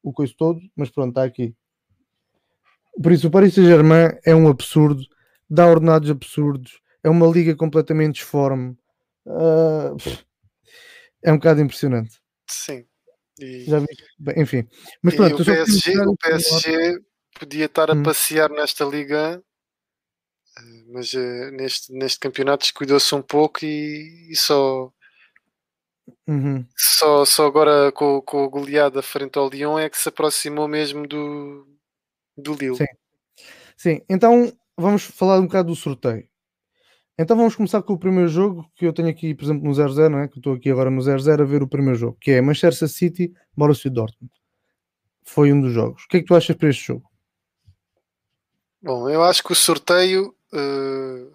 o 0.03 0.13
coisa 0.13 0.33
todo, 0.37 0.61
mas 0.77 0.91
pronto, 0.91 1.09
está 1.09 1.25
aqui. 1.25 1.55
Por 3.03 3.13
isso, 3.13 3.29
o 3.29 3.31
Paris 3.31 3.55
Saint-Germain 3.55 4.17
é 4.25 4.35
um 4.35 4.49
absurdo, 4.49 5.03
dá 5.49 5.67
ordenados 5.67 6.11
absurdos, 6.11 6.81
é 7.03 7.09
uma 7.09 7.27
liga 7.27 7.55
completamente 7.55 8.17
disforme. 8.17 8.77
Uh, 9.27 9.97
é 11.23 11.33
um 11.33 11.37
bocado 11.37 11.61
impressionante. 11.61 12.21
Sim. 12.49 12.85
E, 13.39 13.65
Já 13.65 13.79
vi. 13.81 13.87
Bem, 14.19 14.41
enfim. 14.41 14.69
Mas 15.03 15.15
pronto, 15.15 15.43
o 15.43 15.45
PSG, 15.45 15.99
o 16.01 16.17
PSG 16.17 17.01
podia 17.39 17.65
estar 17.65 17.91
a 17.91 17.95
hum. 17.95 18.03
passear 18.03 18.49
nesta 18.51 18.85
liga, 18.85 19.43
eh, 20.57 20.85
mas 20.89 21.13
uh, 21.15 21.51
neste, 21.53 21.93
neste 21.93 22.21
campeonato 22.21 22.63
descuidou-se 22.63 23.13
um 23.15 23.23
pouco 23.23 23.65
e, 23.65 24.29
e 24.31 24.37
só 24.37 24.93
Uhum. 26.27 26.67
Só, 26.77 27.25
só 27.25 27.47
agora 27.47 27.93
com, 27.93 28.21
com 28.21 28.45
o 28.45 28.51
goleada 28.51 29.03
frente 29.03 29.39
ao 29.39 29.49
Lyon 29.49 29.79
é 29.79 29.89
que 29.89 29.99
se 29.99 30.09
aproximou 30.09 30.69
mesmo 30.69 31.07
do, 31.07 31.67
do 32.37 32.55
Lille. 32.55 32.77
Sim. 32.77 32.85
Sim, 33.77 34.01
então 34.09 34.53
vamos 34.77 35.03
falar 35.05 35.39
um 35.41 35.47
bocado 35.47 35.69
do 35.69 35.77
sorteio. 35.77 36.29
Então 37.19 37.37
vamos 37.37 37.55
começar 37.55 37.81
com 37.83 37.93
o 37.93 37.99
primeiro 37.99 38.29
jogo 38.29 38.69
que 38.75 38.85
eu 38.85 38.93
tenho 38.93 39.09
aqui, 39.09 39.35
por 39.35 39.45
exemplo, 39.45 39.65
no 39.65 39.71
0-0, 39.71 40.09
não 40.09 40.19
é? 40.19 40.29
Que 40.29 40.39
eu 40.39 40.41
estou 40.41 40.55
aqui 40.55 40.71
agora 40.71 40.91
no 40.91 41.01
0-0 41.01 41.41
a 41.41 41.45
ver 41.45 41.63
o 41.63 41.69
primeiro 41.69 41.99
jogo, 41.99 42.17
que 42.21 42.33
é 42.33 42.41
Manchester 42.41 42.89
City, 42.89 43.33
Borussia 43.57 43.91
Dortmund. 43.91 44.33
Foi 45.23 45.53
um 45.53 45.61
dos 45.61 45.73
jogos. 45.73 46.05
O 46.05 46.09
que 46.09 46.17
é 46.17 46.21
que 46.21 46.27
tu 46.27 46.35
achas 46.35 46.57
para 46.57 46.71
este 46.71 46.89
jogo? 46.89 47.09
Bom, 48.83 49.09
eu 49.09 49.23
acho 49.23 49.43
que 49.43 49.53
o 49.53 49.55
sorteio, 49.55 50.35
uh, 50.53 51.33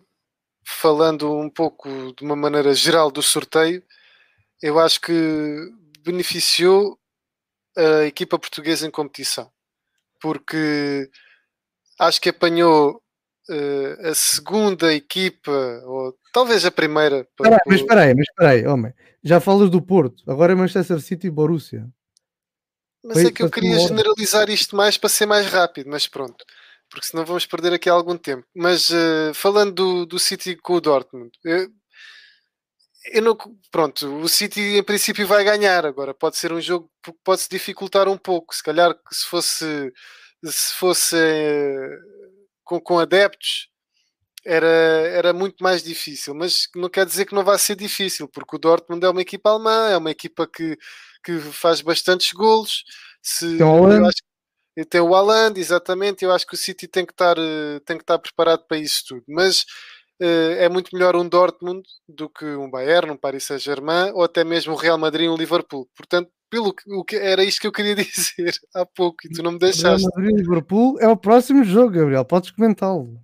falando 0.63 1.33
um 1.35 1.49
pouco 1.49 2.13
de 2.13 2.23
uma 2.23 2.35
maneira 2.35 2.73
geral 2.73 3.09
do 3.09 3.21
sorteio, 3.23 3.81
eu 4.61 4.77
acho 4.79 4.99
que 4.99 5.13
beneficiou 6.03 6.99
a 7.75 8.03
equipa 8.03 8.37
portuguesa 8.37 8.85
em 8.85 8.91
competição, 8.91 9.49
porque 10.21 11.09
acho 11.99 12.21
que 12.21 12.29
apanhou 12.29 13.01
uh, 13.49 14.07
a 14.07 14.15
segunda 14.15 14.93
equipa, 14.93 15.51
ou 15.85 16.15
talvez 16.33 16.65
a 16.65 16.71
primeira. 16.71 17.27
Para, 17.35 17.57
mas 17.65 17.81
espera 17.81 18.01
aí, 18.01 18.13
mas 18.13 18.27
espera 18.27 18.49
aí, 18.49 18.65
homem. 18.65 18.93
Já 19.23 19.39
falas 19.39 19.69
do 19.69 19.81
Porto, 19.81 20.23
agora 20.27 20.53
é 20.53 20.55
Manchester 20.55 20.99
City 21.01 21.27
e 21.27 21.31
Borussia. 21.31 21.87
Mas 23.03 23.13
Foi, 23.13 23.25
é 23.25 23.31
que 23.31 23.43
eu 23.43 23.49
queria 23.49 23.79
generalizar 23.79 24.49
isto 24.49 24.75
mais 24.75 24.97
para 24.97 25.09
ser 25.09 25.25
mais 25.25 25.47
rápido, 25.47 25.89
mas 25.89 26.07
pronto, 26.07 26.45
porque 26.89 27.07
senão 27.07 27.25
vamos 27.25 27.45
perder 27.45 27.73
aqui 27.73 27.89
algum 27.89 28.17
tempo. 28.17 28.45
Mas 28.53 28.89
uh, 28.89 29.33
falando 29.33 29.73
do, 29.73 30.05
do 30.05 30.19
City 30.19 30.55
com 30.55 30.73
o 30.73 30.81
Dortmund, 30.81 31.31
eu, 31.43 31.69
eu 33.05 33.21
não, 33.21 33.37
pronto, 33.71 34.07
o 34.21 34.27
City 34.27 34.77
em 34.77 34.83
princípio 34.83 35.25
vai 35.27 35.43
ganhar. 35.43 35.85
Agora 35.85 36.13
pode 36.13 36.37
ser 36.37 36.51
um 36.51 36.61
jogo 36.61 36.91
que 37.03 37.13
pode 37.23 37.41
se 37.41 37.49
dificultar 37.49 38.07
um 38.07 38.17
pouco. 38.17 38.53
Se 38.53 38.63
calhar 38.63 38.95
se 39.11 39.25
fosse 39.25 39.91
se 40.45 40.73
fosse 40.75 41.17
eh, 41.17 41.97
com, 42.63 42.79
com 42.79 42.99
adeptos 42.99 43.69
era, 44.45 44.67
era 44.67 45.33
muito 45.33 45.63
mais 45.63 45.83
difícil, 45.83 46.33
mas 46.33 46.67
não 46.75 46.89
quer 46.89 47.05
dizer 47.05 47.25
que 47.25 47.35
não 47.35 47.43
vai 47.43 47.57
ser 47.59 47.75
difícil, 47.75 48.27
porque 48.27 48.55
o 48.55 48.59
Dortmund 48.59 49.05
é 49.05 49.09
uma 49.09 49.21
equipa 49.21 49.49
alemã, 49.49 49.89
é 49.89 49.97
uma 49.97 50.11
equipa 50.11 50.47
que, 50.47 50.77
que 51.23 51.39
faz 51.39 51.81
bastantes 51.81 52.31
golos. 52.31 52.83
Se, 53.21 53.45
então, 53.45 53.91
eu 53.91 54.05
acho, 54.05 54.23
tem 54.89 55.01
o 55.01 55.13
Haaland, 55.13 55.59
exatamente. 55.59 56.23
Eu 56.23 56.31
acho 56.31 56.47
que 56.47 56.53
o 56.53 56.57
City 56.57 56.87
tem 56.87 57.05
que 57.05 57.11
estar, 57.11 57.37
eh, 57.37 57.79
tem 57.85 57.97
que 57.97 58.03
estar 58.03 58.17
preparado 58.17 58.65
para 58.65 58.77
isso 58.77 59.03
tudo. 59.07 59.23
Mas 59.27 59.65
é 60.19 60.67
muito 60.69 60.93
melhor 60.93 61.15
um 61.15 61.27
Dortmund 61.27 61.83
do 62.07 62.29
que 62.29 62.45
um 62.45 62.69
Bayern, 62.69 63.11
um 63.11 63.17
Paris 63.17 63.45
Saint-Germain 63.45 64.11
ou 64.13 64.23
até 64.23 64.43
mesmo 64.43 64.73
um 64.73 64.77
Real 64.77 64.97
Madrid 64.97 65.25
e 65.25 65.29
um 65.29 65.37
Liverpool. 65.37 65.87
Portanto, 65.95 66.29
pelo 66.49 66.73
que, 66.73 66.91
o 66.91 67.03
que 67.03 67.15
era 67.15 67.43
isto 67.43 67.61
que 67.61 67.67
eu 67.67 67.71
queria 67.71 67.95
dizer 68.03 68.53
há 68.73 68.85
pouco 68.85 69.17
e 69.25 69.29
tu 69.29 69.43
não 69.43 69.53
me 69.53 69.59
deixaste. 69.59 70.05
Real 70.05 70.11
Madrid 70.15 70.35
e 70.35 70.41
Liverpool 70.41 70.99
é 70.99 71.07
o 71.07 71.17
próximo 71.17 71.63
jogo, 71.63 71.91
Gabriel. 71.91 72.25
Podes 72.25 72.51
comentá-lo. 72.51 73.21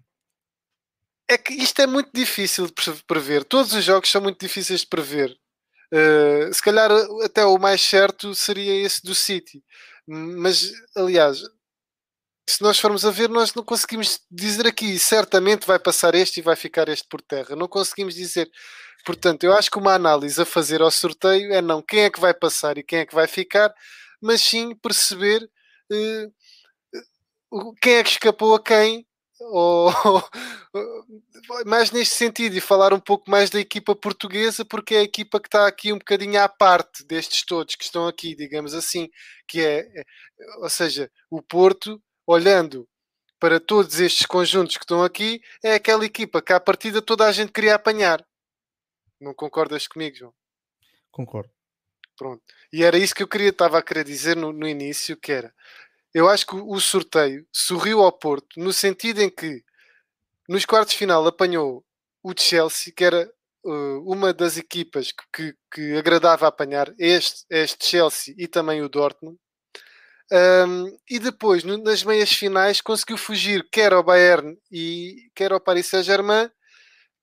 É 1.28 1.38
que 1.38 1.54
isto 1.54 1.82
é 1.82 1.88
muito 1.88 2.12
difícil 2.14 2.68
de 2.68 2.74
prever. 3.08 3.44
Todos 3.44 3.74
os 3.74 3.84
jogos 3.84 4.10
são 4.10 4.22
muito 4.22 4.40
difíceis 4.40 4.82
de 4.82 4.88
prever. 4.88 5.36
Uh, 5.92 6.54
se 6.54 6.62
calhar 6.62 6.92
até 7.24 7.46
o 7.46 7.58
mais 7.58 7.82
certo 7.82 8.36
seria 8.36 8.86
esse 8.86 9.04
do 9.04 9.16
City. 9.16 9.64
Mas, 10.08 10.72
aliás, 10.96 11.42
se 12.48 12.62
nós 12.62 12.80
formos 12.80 13.06
a 13.06 13.12
ver, 13.12 13.30
nós 13.30 13.54
não 13.54 13.64
conseguimos 13.64 14.20
dizer 14.30 14.68
aqui 14.68 15.00
certamente 15.00 15.66
vai 15.66 15.80
passar 15.80 16.14
este 16.14 16.40
e 16.40 16.44
vai 16.44 16.56
ficar 16.56 16.88
este 16.90 17.08
por 17.08 17.22
terra. 17.22 17.56
Não 17.56 17.68
conseguimos 17.68 18.16
dizer. 18.16 18.50
Portanto, 19.06 19.44
eu 19.44 19.54
acho 19.54 19.70
que 19.70 19.78
uma 19.78 19.94
análise 19.94 20.42
a 20.42 20.46
fazer 20.46 20.82
ao 20.82 20.92
sorteio 20.92 21.54
é 21.54 21.62
não 21.62 21.82
quem 21.82 22.02
é 22.02 22.10
que 22.10 22.20
vai 22.20 22.34
passar 22.34 22.78
e 22.78 22.84
quem 22.84 23.00
é 23.00 23.06
que 23.06 23.16
vai 23.16 23.28
ficar, 23.28 23.74
mas 24.22 24.42
sim 24.42 24.76
perceber 24.76 25.44
uh, 25.92 27.74
quem 27.82 27.96
é 27.96 28.04
que 28.04 28.10
escapou 28.10 28.56
a 28.56 28.64
quem, 28.64 29.06
ou, 29.40 29.92
mais 31.66 31.92
neste 31.92 32.16
sentido, 32.16 32.56
e 32.56 32.62
falar 32.62 32.94
um 32.94 33.00
pouco 33.00 33.30
mais 33.30 33.50
da 33.50 33.60
equipa 33.60 33.96
portuguesa, 33.96 34.66
porque 34.66 34.96
é 34.96 35.00
a 35.00 35.04
equipa 35.04 35.40
que 35.40 35.48
está 35.48 35.68
aqui 35.68 35.94
um 35.94 35.98
bocadinho 36.00 36.42
à 36.42 36.50
parte 36.50 37.04
destes 37.06 37.46
todos 37.46 37.76
que 37.76 37.84
estão 37.84 38.08
aqui, 38.08 38.36
digamos 38.36 38.74
assim, 38.74 39.10
que 39.48 39.62
é, 39.62 39.80
é 39.80 40.04
ou 40.62 40.70
seja, 40.70 41.12
o 41.30 41.42
Porto 41.42 42.02
olhando 42.26 42.88
para 43.40 43.60
todos 43.60 44.00
estes 44.00 44.26
conjuntos 44.26 44.78
que 44.78 44.84
estão 44.84 45.04
aqui, 45.04 45.42
é 45.64 45.76
aquela 45.76 46.06
equipa 46.06 46.42
que 46.42 46.54
à 46.54 46.60
partida 46.60 47.02
toda 47.02 47.26
a 47.26 47.32
gente 47.32 47.52
queria 47.52 47.76
apanhar. 47.76 48.26
Não 49.20 49.34
concordas 49.34 49.88
comigo, 49.88 50.16
João? 50.16 50.34
Concordo. 51.12 51.52
Pronto. 52.18 52.42
E 52.72 52.84
era 52.84 52.98
isso 52.98 53.14
que 53.14 53.24
eu 53.24 53.28
queria, 53.28 53.50
estava 53.50 53.78
a 53.78 53.84
querer 53.84 54.06
dizer 54.06 54.36
no, 54.36 54.54
no 54.54 54.68
início, 54.68 55.18
que 55.18 55.32
era 55.32 55.54
eu 56.16 56.30
acho 56.30 56.48
que 56.48 56.56
o 56.56 56.80
sorteio 56.80 57.46
sorriu 57.52 58.00
ao 58.02 58.10
Porto 58.10 58.58
no 58.58 58.72
sentido 58.72 59.22
em 59.22 59.30
que 59.30 59.62
nos 60.48 60.66
quartos 60.66 60.94
de 60.94 61.00
final 61.00 61.28
apanhou 61.28 61.86
o 62.24 62.32
Chelsea, 62.34 62.94
que 62.96 63.04
era 63.04 63.30
uh, 63.66 64.00
uma 64.10 64.34
das 64.34 64.56
equipas 64.56 65.12
que, 65.12 65.24
que, 65.34 65.58
que, 65.74 65.98
agradava 65.98 66.48
apanhar, 66.48 66.94
este, 66.98 67.46
este 67.50 67.86
Chelsea 67.86 68.34
e 68.38 68.48
também 68.48 68.82
o 68.82 68.88
Dortmund, 68.88 69.38
um, 70.32 70.98
e 71.10 71.20
depois, 71.20 71.64
no, 71.64 71.78
nas 71.78 72.04
meias 72.04 72.32
finais, 72.32 72.82
conseguiu 72.82 73.18
fugir 73.18 73.68
quer 73.72 73.94
ao 73.94 74.04
Bayern 74.04 74.58
e 74.72 75.30
quer 75.36 75.52
ao 75.52 75.60
Paris 75.60 75.88
Saint-Germain, 75.88 76.50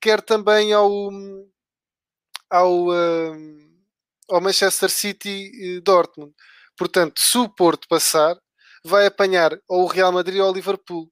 quer 0.00 0.20
também 0.22 0.72
ao, 0.72 0.88
ao, 2.50 2.90
um, 2.90 3.72
ao 4.30 4.40
Manchester 4.40 4.90
City 4.90 5.50
e 5.55 5.80
Dortmund. 5.80 6.32
Portanto, 6.76 7.20
se 7.20 7.38
o 7.38 7.48
Porto 7.48 7.88
passar, 7.88 8.36
vai 8.84 9.07
apanhar 9.07 9.53
ou 9.68 9.84
o 9.84 9.86
Real 9.86 10.12
Madrid 10.12 10.40
ou 10.40 10.50
o 10.50 10.55
Liverpool. 10.55 11.11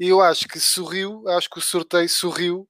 E 0.00 0.08
eu 0.08 0.20
acho 0.20 0.46
que 0.48 0.60
sorriu, 0.60 1.26
acho 1.28 1.50
que 1.50 1.58
o 1.58 1.62
sorteio 1.62 2.08
sorriu, 2.08 2.68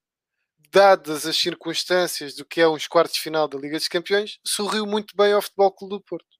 dadas 0.70 1.26
as 1.26 1.36
circunstâncias 1.36 2.34
do 2.34 2.44
que 2.44 2.60
é 2.60 2.68
uns 2.68 2.86
quartos 2.86 3.16
de 3.16 3.22
final 3.22 3.48
da 3.48 3.58
Liga 3.58 3.78
dos 3.78 3.88
Campeões, 3.88 4.38
sorriu 4.46 4.86
muito 4.86 5.14
bem 5.16 5.32
ao 5.32 5.42
Futebol 5.42 5.72
Clube 5.72 5.94
do 5.96 6.00
Porto. 6.02 6.37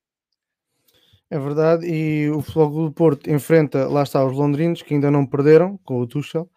É 1.31 1.39
verdade, 1.39 1.87
e 1.87 2.31
o 2.31 2.41
Futebol 2.41 2.87
do 2.87 2.93
Porto 2.93 3.31
enfrenta, 3.31 3.87
lá 3.87 4.03
está, 4.03 4.25
os 4.25 4.33
londrinos, 4.35 4.81
que 4.81 4.95
ainda 4.95 5.11
não 5.11 5.27
perderam 5.27 5.79
com 5.85 6.01
o 6.01 6.07
Tuchel, 6.07 6.51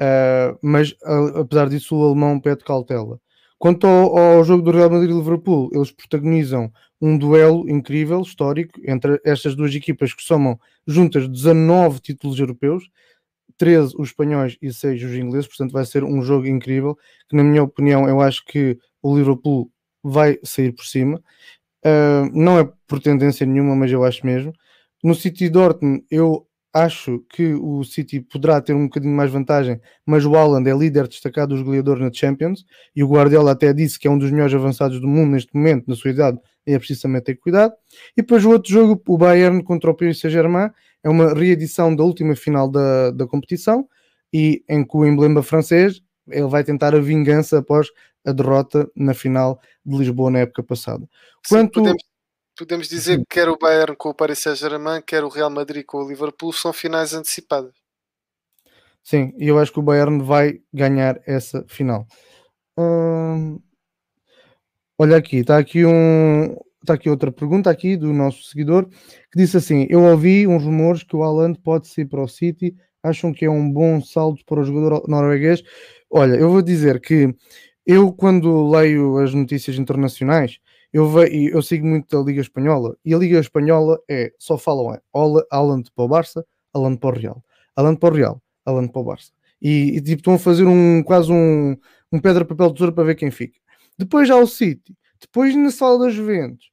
uh, 0.00 0.58
mas 0.62 0.92
uh, 1.02 1.38
apesar 1.40 1.68
disso 1.70 1.96
o 1.96 2.04
alemão 2.04 2.38
pede 2.38 2.62
cautela. 2.62 3.18
Quanto 3.58 3.86
ao, 3.86 4.18
ao, 4.18 4.44
jogo 4.44 4.62
do 4.62 4.70
Real 4.70 4.90
Madrid 4.90 5.10
e 5.10 5.14
Liverpool, 5.14 5.70
eles 5.72 5.90
protagonizam 5.90 6.70
um 7.00 7.16
duelo 7.16 7.70
incrível, 7.70 8.20
histórico, 8.20 8.78
entre 8.84 9.18
estas 9.24 9.54
duas 9.54 9.74
equipas 9.74 10.12
que 10.12 10.22
somam 10.22 10.60
juntas 10.86 11.26
19 11.26 12.00
títulos 12.00 12.38
europeus, 12.38 12.90
13 13.56 13.94
os 13.98 14.08
espanhóis 14.08 14.58
e 14.60 14.72
6 14.72 15.04
os 15.04 15.14
ingleses, 15.14 15.46
portanto 15.46 15.72
vai 15.72 15.86
ser 15.86 16.04
um 16.04 16.22
jogo 16.22 16.46
incrível, 16.46 16.98
que 17.28 17.36
na 17.36 17.44
minha 17.44 17.62
opinião 17.62 18.08
eu 18.08 18.20
acho 18.20 18.44
que 18.44 18.76
o 19.00 19.16
Liverpool 19.16 19.70
vai 20.02 20.38
sair 20.42 20.72
por 20.72 20.84
cima. 20.84 21.22
Uh, 21.84 22.30
não 22.32 22.58
é 22.58 22.68
por 22.86 23.00
tendência 23.00 23.44
nenhuma, 23.46 23.74
mas 23.74 23.90
eu 23.90 24.04
acho 24.04 24.24
mesmo. 24.24 24.52
No 25.02 25.14
City 25.14 25.48
Dortmund, 25.48 26.04
eu 26.10 26.46
acho 26.72 27.22
que 27.28 27.54
o 27.54 27.84
City 27.84 28.20
poderá 28.20 28.60
ter 28.60 28.72
um 28.72 28.84
bocadinho 28.84 29.14
mais 29.14 29.30
vantagem, 29.30 29.80
mas 30.06 30.24
o 30.24 30.34
Haaland 30.34 30.68
é 30.68 30.74
líder 30.74 31.06
destacado 31.06 31.50
dos 31.54 31.62
goleadores 31.62 32.02
na 32.02 32.10
Champions 32.12 32.64
e 32.96 33.04
o 33.04 33.08
Guardiola 33.08 33.52
até 33.52 33.72
disse 33.74 33.98
que 33.98 34.08
é 34.08 34.10
um 34.10 34.16
dos 34.16 34.30
melhores 34.30 34.54
avançados 34.54 35.00
do 35.00 35.06
mundo 35.06 35.32
neste 35.32 35.54
momento, 35.54 35.84
na 35.86 35.94
sua 35.94 36.10
idade, 36.10 36.38
é 36.64 36.78
preciso 36.78 37.02
também 37.02 37.20
ter 37.20 37.34
cuidado. 37.36 37.74
E 38.16 38.22
depois 38.22 38.44
o 38.44 38.50
outro 38.50 38.72
jogo, 38.72 39.02
o 39.06 39.18
Bayern 39.18 39.62
contra 39.62 39.90
o 39.90 39.94
Paris 39.94 40.20
Saint-Germain, 40.20 40.70
é 41.04 41.10
uma 41.10 41.34
reedição 41.34 41.94
da 41.94 42.04
última 42.04 42.34
final 42.34 42.70
da, 42.70 43.10
da 43.10 43.26
competição 43.26 43.86
e 44.32 44.64
em 44.68 44.84
que 44.84 44.96
o 44.96 45.04
emblema 45.04 45.42
francês 45.42 46.00
ele 46.30 46.46
vai 46.46 46.62
tentar 46.64 46.94
a 46.94 47.00
vingança 47.00 47.58
após 47.58 47.88
a 48.24 48.32
derrota 48.32 48.90
na 48.94 49.14
final 49.14 49.60
de 49.84 49.98
Lisboa 49.98 50.30
na 50.30 50.40
época 50.40 50.62
passada. 50.62 51.08
Quanto... 51.48 51.74
Sim, 51.74 51.80
podemos, 51.80 52.02
podemos 52.56 52.88
dizer 52.88 53.18
que 53.18 53.26
quer 53.30 53.48
o 53.48 53.58
Bayern 53.58 53.96
com 53.96 54.10
o 54.10 54.14
Paris 54.14 54.38
Saint-Germain, 54.38 55.02
quer 55.02 55.24
o 55.24 55.28
Real 55.28 55.50
Madrid 55.50 55.84
com 55.84 55.98
o 55.98 56.08
Liverpool, 56.08 56.52
são 56.52 56.72
finais 56.72 57.14
antecipadas. 57.14 57.72
Sim, 59.02 59.34
e 59.36 59.48
eu 59.48 59.58
acho 59.58 59.72
que 59.72 59.80
o 59.80 59.82
Bayern 59.82 60.22
vai 60.22 60.60
ganhar 60.72 61.20
essa 61.26 61.64
final. 61.68 62.06
Hum... 62.78 63.60
Olha 64.98 65.16
aqui, 65.16 65.38
está 65.38 65.58
aqui 65.58 65.84
um, 65.84 66.54
está 66.80 66.94
aqui 66.94 67.10
outra 67.10 67.32
pergunta 67.32 67.68
aqui 67.68 67.96
do 67.96 68.12
nosso 68.12 68.44
seguidor 68.44 68.88
que 68.88 69.36
disse 69.36 69.56
assim: 69.56 69.86
Eu 69.90 70.02
ouvi 70.02 70.46
uns 70.46 70.62
rumores 70.62 71.02
que 71.02 71.16
o 71.16 71.24
Haaland 71.24 71.58
pode 71.60 71.88
sair 71.88 72.04
para 72.04 72.22
o 72.22 72.28
City. 72.28 72.76
Acham 73.02 73.32
que 73.32 73.44
é 73.44 73.50
um 73.50 73.68
bom 73.68 74.00
salto 74.00 74.44
para 74.44 74.60
o 74.60 74.64
jogador 74.64 75.02
norueguês? 75.08 75.60
Olha, 76.08 76.36
eu 76.36 76.50
vou 76.50 76.62
dizer 76.62 77.00
que 77.00 77.34
eu, 77.86 78.12
quando 78.12 78.70
leio 78.70 79.18
as 79.18 79.34
notícias 79.34 79.76
internacionais, 79.76 80.58
eu, 80.92 81.08
ve, 81.08 81.50
eu 81.52 81.62
sigo 81.62 81.86
muito 81.86 82.16
a 82.16 82.22
Liga 82.22 82.40
Espanhola 82.40 82.96
e 83.04 83.14
a 83.14 83.18
Liga 83.18 83.40
Espanhola 83.40 83.98
é 84.08 84.32
só 84.38 84.58
falam 84.58 84.94
é 84.94 85.00
Haaland 85.50 85.90
para 85.94 86.04
o 86.04 86.08
Barça, 86.08 86.46
Haaland 86.74 86.98
para 86.98 87.16
o 87.16 87.18
Real, 87.18 87.44
Haaland 87.76 87.98
para 87.98 88.12
o 88.12 88.16
Real, 88.16 88.42
Haaland 88.66 88.92
para 88.92 89.00
o 89.00 89.04
Barça. 89.04 89.32
E, 89.60 89.96
e 89.96 90.00
tipo, 90.00 90.20
estão 90.20 90.34
a 90.34 90.38
fazer 90.38 90.66
um 90.66 91.02
quase 91.02 91.32
um, 91.32 91.76
um 92.12 92.20
pedra, 92.20 92.44
papel, 92.44 92.72
tesoura 92.72 92.92
para 92.92 93.04
ver 93.04 93.14
quem 93.14 93.30
fica. 93.30 93.58
Depois 93.98 94.28
já 94.28 94.36
o 94.36 94.46
City, 94.46 94.96
depois 95.20 95.54
na 95.56 95.70
sala 95.70 96.06
da 96.06 96.10
Juventus, 96.10 96.70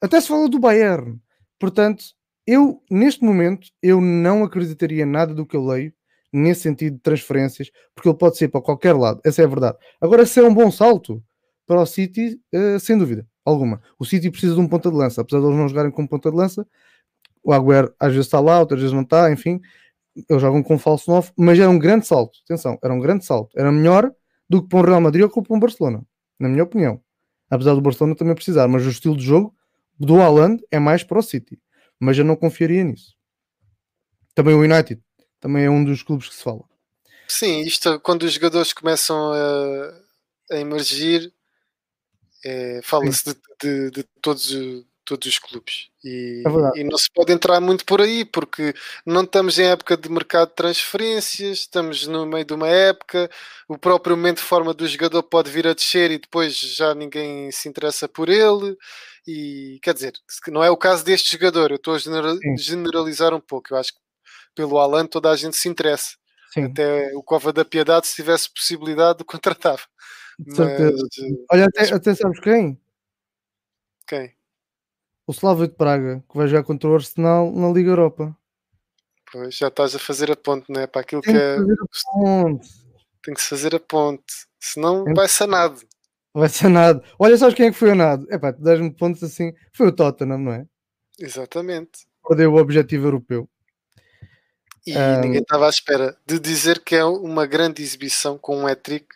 até 0.00 0.20
se 0.20 0.28
fala 0.28 0.48
do 0.48 0.58
Bayern. 0.58 1.18
Portanto, 1.58 2.04
eu, 2.46 2.82
neste 2.90 3.24
momento, 3.24 3.68
eu 3.82 4.00
não 4.00 4.44
acreditaria 4.44 5.06
nada 5.06 5.34
do 5.34 5.46
que 5.46 5.56
eu 5.56 5.64
leio 5.64 5.92
nesse 6.34 6.62
sentido 6.62 6.94
de 6.94 7.00
transferências, 7.00 7.70
porque 7.94 8.08
ele 8.08 8.18
pode 8.18 8.36
ser 8.36 8.48
para 8.48 8.60
qualquer 8.60 8.94
lado, 8.94 9.20
essa 9.24 9.42
é 9.42 9.44
a 9.44 9.48
verdade. 9.48 9.78
Agora, 10.00 10.26
se 10.26 10.40
é 10.40 10.42
um 10.42 10.52
bom 10.52 10.70
salto 10.70 11.22
para 11.66 11.80
o 11.80 11.86
City, 11.86 12.40
uh, 12.54 12.78
sem 12.80 12.98
dúvida 12.98 13.26
alguma. 13.44 13.80
O 13.98 14.04
City 14.04 14.30
precisa 14.30 14.54
de 14.54 14.60
um 14.60 14.66
ponta 14.66 14.90
de 14.90 14.96
lança, 14.96 15.20
apesar 15.20 15.40
de 15.40 15.46
eles 15.46 15.56
não 15.56 15.68
jogarem 15.68 15.90
com 15.90 16.06
ponta 16.06 16.30
de 16.30 16.36
lança, 16.36 16.66
o 17.42 17.52
Agüero 17.52 17.94
às 18.00 18.12
vezes 18.12 18.26
está 18.26 18.40
lá, 18.40 18.58
outras 18.58 18.80
vezes 18.80 18.94
não 18.94 19.02
está, 19.02 19.30
enfim, 19.30 19.60
eles 20.28 20.40
jogam 20.40 20.62
com 20.62 20.78
falso 20.78 21.10
9, 21.10 21.32
mas 21.36 21.58
era 21.58 21.70
um 21.70 21.78
grande 21.78 22.06
salto, 22.06 22.38
atenção, 22.44 22.78
era 22.82 22.92
um 22.92 23.00
grande 23.00 23.24
salto, 23.24 23.58
era 23.58 23.70
melhor 23.70 24.10
do 24.48 24.62
que 24.62 24.68
para 24.68 24.78
um 24.78 24.82
Real 24.82 25.00
Madrid 25.00 25.22
ou 25.24 25.42
para 25.42 25.56
um 25.56 25.60
Barcelona, 25.60 26.02
na 26.38 26.48
minha 26.48 26.64
opinião. 26.64 27.00
Apesar 27.50 27.74
do 27.74 27.80
Barcelona 27.80 28.16
também 28.16 28.34
precisar, 28.34 28.66
mas 28.66 28.86
o 28.86 28.90
estilo 28.90 29.16
de 29.16 29.24
jogo 29.24 29.54
do 29.98 30.20
Haaland 30.20 30.62
é 30.70 30.78
mais 30.78 31.04
para 31.04 31.18
o 31.18 31.22
City, 31.22 31.60
mas 32.00 32.18
eu 32.18 32.24
não 32.24 32.34
confiaria 32.34 32.82
nisso. 32.82 33.14
Também 34.34 34.54
o 34.54 34.60
United, 34.60 35.00
também 35.44 35.66
é 35.66 35.70
um 35.70 35.84
dos 35.84 36.02
clubes 36.02 36.30
que 36.30 36.36
se 36.36 36.42
fala. 36.42 36.64
Sim, 37.28 37.60
isto 37.60 38.00
quando 38.00 38.22
os 38.22 38.32
jogadores 38.32 38.72
começam 38.72 39.30
a, 39.30 40.54
a 40.54 40.58
emergir, 40.58 41.30
é, 42.42 42.80
fala-se 42.82 43.24
de, 43.26 43.34
de, 43.60 43.90
de, 43.90 44.04
todos, 44.22 44.56
todos 45.04 45.28
os 45.28 45.38
clubes. 45.38 45.90
E, 46.02 46.42
é 46.46 46.80
e, 46.80 46.84
não 46.84 46.96
se 46.96 47.10
pode 47.12 47.30
entrar 47.30 47.60
muito 47.60 47.84
por 47.84 48.00
aí 48.00 48.24
porque 48.24 48.72
não 49.04 49.22
estamos 49.22 49.58
em 49.58 49.66
época 49.66 49.98
de 49.98 50.08
mercado 50.08 50.48
de 50.48 50.54
transferências, 50.54 51.58
estamos 51.58 52.06
no 52.06 52.24
meio 52.24 52.46
de 52.46 52.54
uma 52.54 52.68
época, 52.68 53.30
o 53.68 53.76
próprio 53.76 54.16
momento 54.16 54.38
de 54.38 54.44
forma 54.44 54.72
do 54.72 54.88
jogador 54.88 55.22
pode 55.24 55.50
vir 55.50 55.66
a 55.66 55.74
descer 55.74 56.10
e 56.10 56.18
depois 56.18 56.56
já 56.56 56.94
ninguém 56.94 57.52
se 57.52 57.68
interessa 57.68 58.08
por 58.08 58.30
ele. 58.30 58.78
E 59.26 59.78
quer 59.82 59.92
dizer, 59.92 60.14
não 60.48 60.64
é 60.64 60.70
o 60.70 60.76
caso 60.76 61.04
deste 61.04 61.32
jogador, 61.32 61.70
eu 61.70 61.76
estou 61.76 61.94
a 61.94 61.98
generalizar 62.56 63.34
um 63.34 63.40
pouco, 63.40 63.74
eu 63.74 63.76
acho 63.76 63.92
que 63.92 64.03
pelo 64.54 64.78
Alan 64.78 65.06
toda 65.06 65.30
a 65.30 65.36
gente 65.36 65.56
se 65.56 65.68
interessa. 65.68 66.16
Sim. 66.52 66.64
Até 66.64 67.12
o 67.14 67.22
Cova 67.22 67.52
da 67.52 67.64
Piedade, 67.64 68.06
se 68.06 68.14
tivesse 68.14 68.52
possibilidade, 68.52 69.24
contratava. 69.26 69.82
De 70.38 70.54
certeza. 70.54 71.02
Mas, 71.02 71.30
eh, 71.30 71.44
Olha, 71.50 71.64
até, 71.66 71.94
até 71.94 72.14
sabes 72.14 72.40
quem? 72.40 72.80
Quem? 74.06 74.34
O 75.26 75.32
Slavia 75.32 75.68
de 75.68 75.74
Praga, 75.74 76.22
que 76.30 76.36
vai 76.36 76.46
jogar 76.46 76.64
contra 76.64 76.88
o 76.88 76.94
Arsenal 76.94 77.50
na 77.52 77.70
Liga 77.70 77.90
Europa. 77.90 78.36
Pois, 79.32 79.56
já 79.56 79.68
estás 79.68 79.94
a 79.94 79.98
fazer 79.98 80.30
a 80.30 80.36
ponte, 80.36 80.70
não 80.70 80.80
é? 80.80 80.86
Para 80.86 81.00
aquilo 81.00 81.22
Tem 81.22 81.34
que, 81.34 81.40
que 81.40 81.44
é. 81.44 81.56
Tem 83.22 83.34
que 83.34 83.40
se 83.40 83.48
fazer 83.48 83.74
a 83.74 83.80
ponte, 83.80 84.22
senão 84.60 85.04
Tem... 85.04 85.14
vai 85.14 85.26
sanado. 85.28 85.80
Vai 86.34 86.48
ser 86.48 86.68
nada. 86.68 87.02
Olha, 87.18 87.38
sabes 87.38 87.54
quem 87.54 87.66
é 87.66 87.70
que 87.70 87.78
foi 87.78 87.94
nada? 87.94 88.26
É 88.28 88.36
pá, 88.36 88.50
10 88.50 88.94
pontos 88.96 89.22
assim. 89.22 89.52
Foi 89.72 89.86
o 89.88 89.92
Tottenham, 89.92 90.38
não 90.38 90.52
é? 90.52 90.66
Exatamente. 91.18 92.06
Perdeu 92.28 92.52
o 92.52 92.56
objetivo 92.56 93.06
europeu. 93.06 93.48
E 94.86 94.96
um... 94.96 95.20
ninguém 95.20 95.40
estava 95.40 95.66
à 95.66 95.70
espera 95.70 96.16
de 96.26 96.38
dizer 96.38 96.80
que 96.80 96.94
é 96.94 97.04
uma 97.04 97.46
grande 97.46 97.82
exibição 97.82 98.38
com 98.38 98.58
um 98.58 98.66
hat-trick 98.66 99.06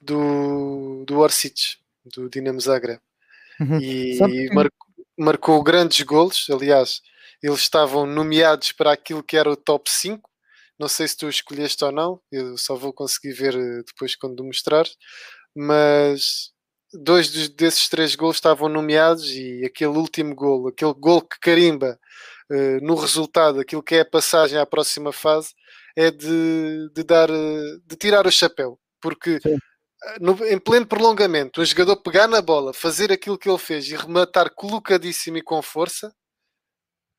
do, 0.00 1.04
do 1.06 1.18
Orsic, 1.18 1.76
do 2.04 2.28
Dinamo 2.28 2.60
Zagreb. 2.60 3.00
Uhum. 3.60 3.78
E 3.78 4.18
que... 4.18 4.54
marcou, 4.54 4.86
marcou 5.18 5.62
grandes 5.62 6.00
golos. 6.02 6.46
Aliás, 6.50 7.00
eles 7.42 7.60
estavam 7.60 8.06
nomeados 8.06 8.72
para 8.72 8.92
aquilo 8.92 9.22
que 9.22 9.36
era 9.36 9.50
o 9.50 9.56
top 9.56 9.90
5. 9.90 10.28
Não 10.78 10.88
sei 10.88 11.06
se 11.06 11.16
tu 11.16 11.28
escolheste 11.28 11.84
ou 11.84 11.92
não, 11.92 12.20
eu 12.30 12.56
só 12.56 12.74
vou 12.74 12.92
conseguir 12.92 13.32
ver 13.32 13.54
eh, 13.54 13.82
depois 13.86 14.16
quando 14.16 14.42
mostrar. 14.42 14.86
Mas 15.54 16.50
dois 16.92 17.48
desses 17.50 17.88
três 17.88 18.14
gols 18.16 18.36
estavam 18.36 18.68
nomeados 18.68 19.30
e 19.30 19.64
aquele 19.64 19.96
último 19.96 20.34
gol, 20.34 20.68
aquele 20.68 20.94
gol 20.94 21.22
que 21.22 21.38
carimba 21.40 21.98
no 22.82 22.94
resultado, 22.94 23.60
aquilo 23.60 23.82
que 23.82 23.96
é 23.96 24.00
a 24.00 24.04
passagem 24.04 24.58
à 24.58 24.66
próxima 24.66 25.12
fase, 25.12 25.54
é 25.96 26.10
de, 26.10 26.90
de 26.94 27.02
dar, 27.04 27.30
uh, 27.30 27.80
de 27.86 27.96
tirar 27.96 28.26
o 28.26 28.32
chapéu, 28.32 28.78
porque 29.00 29.38
eh, 29.44 30.18
no, 30.20 30.32
em 30.46 30.58
pleno 30.58 30.86
prolongamento, 30.86 31.60
um 31.60 31.64
jogador 31.64 31.96
pegar 31.96 32.26
na 32.26 32.40
bola, 32.40 32.72
fazer 32.72 33.12
aquilo 33.12 33.38
que 33.38 33.48
ele 33.48 33.58
fez 33.58 33.86
e 33.88 33.96
rematar 33.96 34.52
colocadíssimo 34.54 35.38
e 35.38 35.42
com 35.42 35.60
força, 35.62 36.14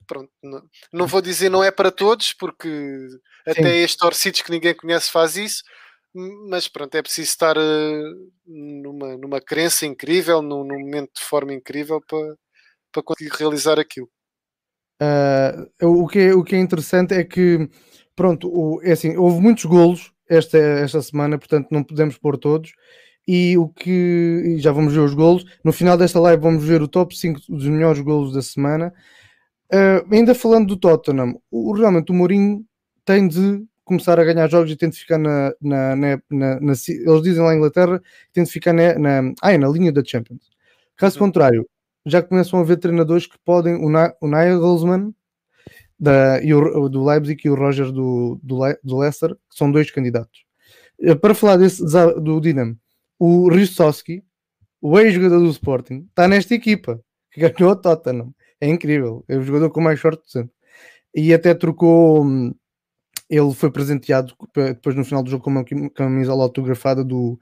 pronto, 0.07 0.31
não, 0.43 0.61
não 0.91 1.07
vou 1.07 1.21
dizer 1.21 1.49
não 1.49 1.63
é 1.63 1.71
para 1.71 1.91
todos, 1.91 2.33
porque 2.33 2.69
Sim. 2.69 3.19
até 3.47 3.77
este 3.77 4.03
Orcides 4.05 4.41
que 4.41 4.51
ninguém 4.51 4.75
conhece 4.75 5.11
faz 5.11 5.37
isso, 5.37 5.63
mas 6.49 6.67
pronto, 6.67 6.93
é 6.95 7.01
preciso 7.01 7.29
estar 7.29 7.57
uh, 7.57 8.31
numa, 8.45 9.17
numa 9.17 9.41
crença 9.41 9.85
incrível, 9.85 10.41
num, 10.41 10.63
num, 10.63 10.79
momento 10.79 11.11
de 11.15 11.23
forma 11.23 11.53
incrível 11.53 12.01
para, 12.01 12.35
para 12.91 13.03
conseguir 13.03 13.31
realizar 13.35 13.79
aquilo. 13.79 14.09
Uh, 15.81 16.03
o, 16.03 16.07
que 16.07 16.19
é, 16.19 16.33
o 16.33 16.43
que 16.43 16.55
é 16.55 16.59
interessante 16.59 17.13
é 17.13 17.23
que, 17.23 17.69
pronto, 18.15 18.47
o, 18.47 18.81
é 18.83 18.91
assim, 18.91 19.17
houve 19.17 19.41
muitos 19.41 19.65
golos 19.65 20.11
esta, 20.29 20.57
esta 20.57 21.01
semana, 21.01 21.37
portanto 21.37 21.67
não 21.71 21.83
podemos 21.83 22.17
pôr 22.17 22.37
todos. 22.37 22.73
E 23.27 23.57
o 23.57 23.69
que 23.69 24.57
já 24.59 24.71
vamos 24.71 24.93
ver 24.93 24.99
os 24.99 25.13
golos. 25.13 25.45
No 25.63 25.71
final 25.71 25.97
desta 25.97 26.19
live 26.19 26.41
vamos 26.41 26.63
ver 26.63 26.81
o 26.81 26.89
top 26.89 27.17
5 27.17 27.41
dos 27.49 27.67
melhores 27.67 28.01
golos 28.01 28.33
da 28.33 28.41
semana. 28.41 28.93
Uh, 29.73 30.13
ainda 30.13 30.35
falando 30.35 30.67
do 30.67 30.77
Tottenham, 30.77 31.39
o, 31.49 31.73
realmente 31.73 32.11
o 32.11 32.15
Mourinho 32.15 32.65
tem 33.05 33.27
de 33.27 33.63
começar 33.83 34.19
a 34.19 34.23
ganhar 34.23 34.49
jogos 34.49 34.71
e 34.71 34.75
tem 34.75 34.89
de 34.89 34.97
ficar 34.99 35.17
na, 35.17 35.53
na, 35.61 35.95
na, 35.95 36.21
na, 36.29 36.59
na 36.59 36.73
eles 36.87 37.21
dizem 37.23 37.43
lá 37.43 37.53
em 37.53 37.57
Inglaterra, 37.57 38.01
tem 38.31 38.43
de 38.43 38.51
ficar 38.51 38.73
na, 38.73 38.97
na, 38.99 39.33
é 39.43 39.57
na 39.57 39.67
linha 39.69 39.91
da 39.91 40.03
Champions. 40.03 40.51
Caso 40.95 41.17
contrário, 41.17 41.67
já 42.05 42.21
começam 42.21 42.59
a 42.59 42.61
haver 42.61 42.77
treinadores 42.77 43.25
que 43.25 43.37
podem, 43.43 43.75
o, 43.75 43.89
Na, 43.89 44.13
o 44.21 44.27
da, 45.99 46.43
e 46.43 46.53
o, 46.53 46.89
do 46.89 47.03
Leipzig 47.03 47.41
e 47.45 47.49
o 47.49 47.55
Roger 47.55 47.91
do, 47.91 48.39
do, 48.43 48.65
Le, 48.65 48.77
do 48.83 48.97
Leicester, 48.97 49.29
que 49.29 49.57
são 49.57 49.71
dois 49.71 49.89
candidatos. 49.89 50.43
Eh, 51.01 51.15
para 51.15 51.33
falar 51.33 51.57
desse, 51.57 51.81
do 52.21 52.41
Dinamo, 52.41 52.77
o 53.17 53.49
Ristowski, 53.49 54.23
o 54.81 54.99
ex-jogador 54.99 55.39
do 55.39 55.49
Sporting, 55.49 56.05
está 56.09 56.27
nesta 56.27 56.53
equipa, 56.53 56.99
que 57.31 57.39
ganhou 57.39 57.71
a 57.71 57.75
Tottenham. 57.75 58.33
É 58.59 58.67
incrível, 58.67 59.23
é 59.27 59.37
o 59.37 59.43
jogador 59.43 59.69
com 59.69 59.81
mais 59.81 59.99
sorte 59.99 60.23
de 60.25 60.31
sempre. 60.31 60.53
E 61.15 61.33
até 61.33 61.53
trocou 61.53 62.25
hum, 62.25 62.53
ele 63.29 63.53
foi 63.53 63.71
presenteado 63.71 64.33
depois 64.55 64.95
no 64.95 65.05
final 65.05 65.23
do 65.23 65.29
jogo 65.29 65.43
com 65.43 65.49
uma 65.49 65.65
camisola 65.93 66.43
autografada 66.43 67.03
do, 67.03 67.39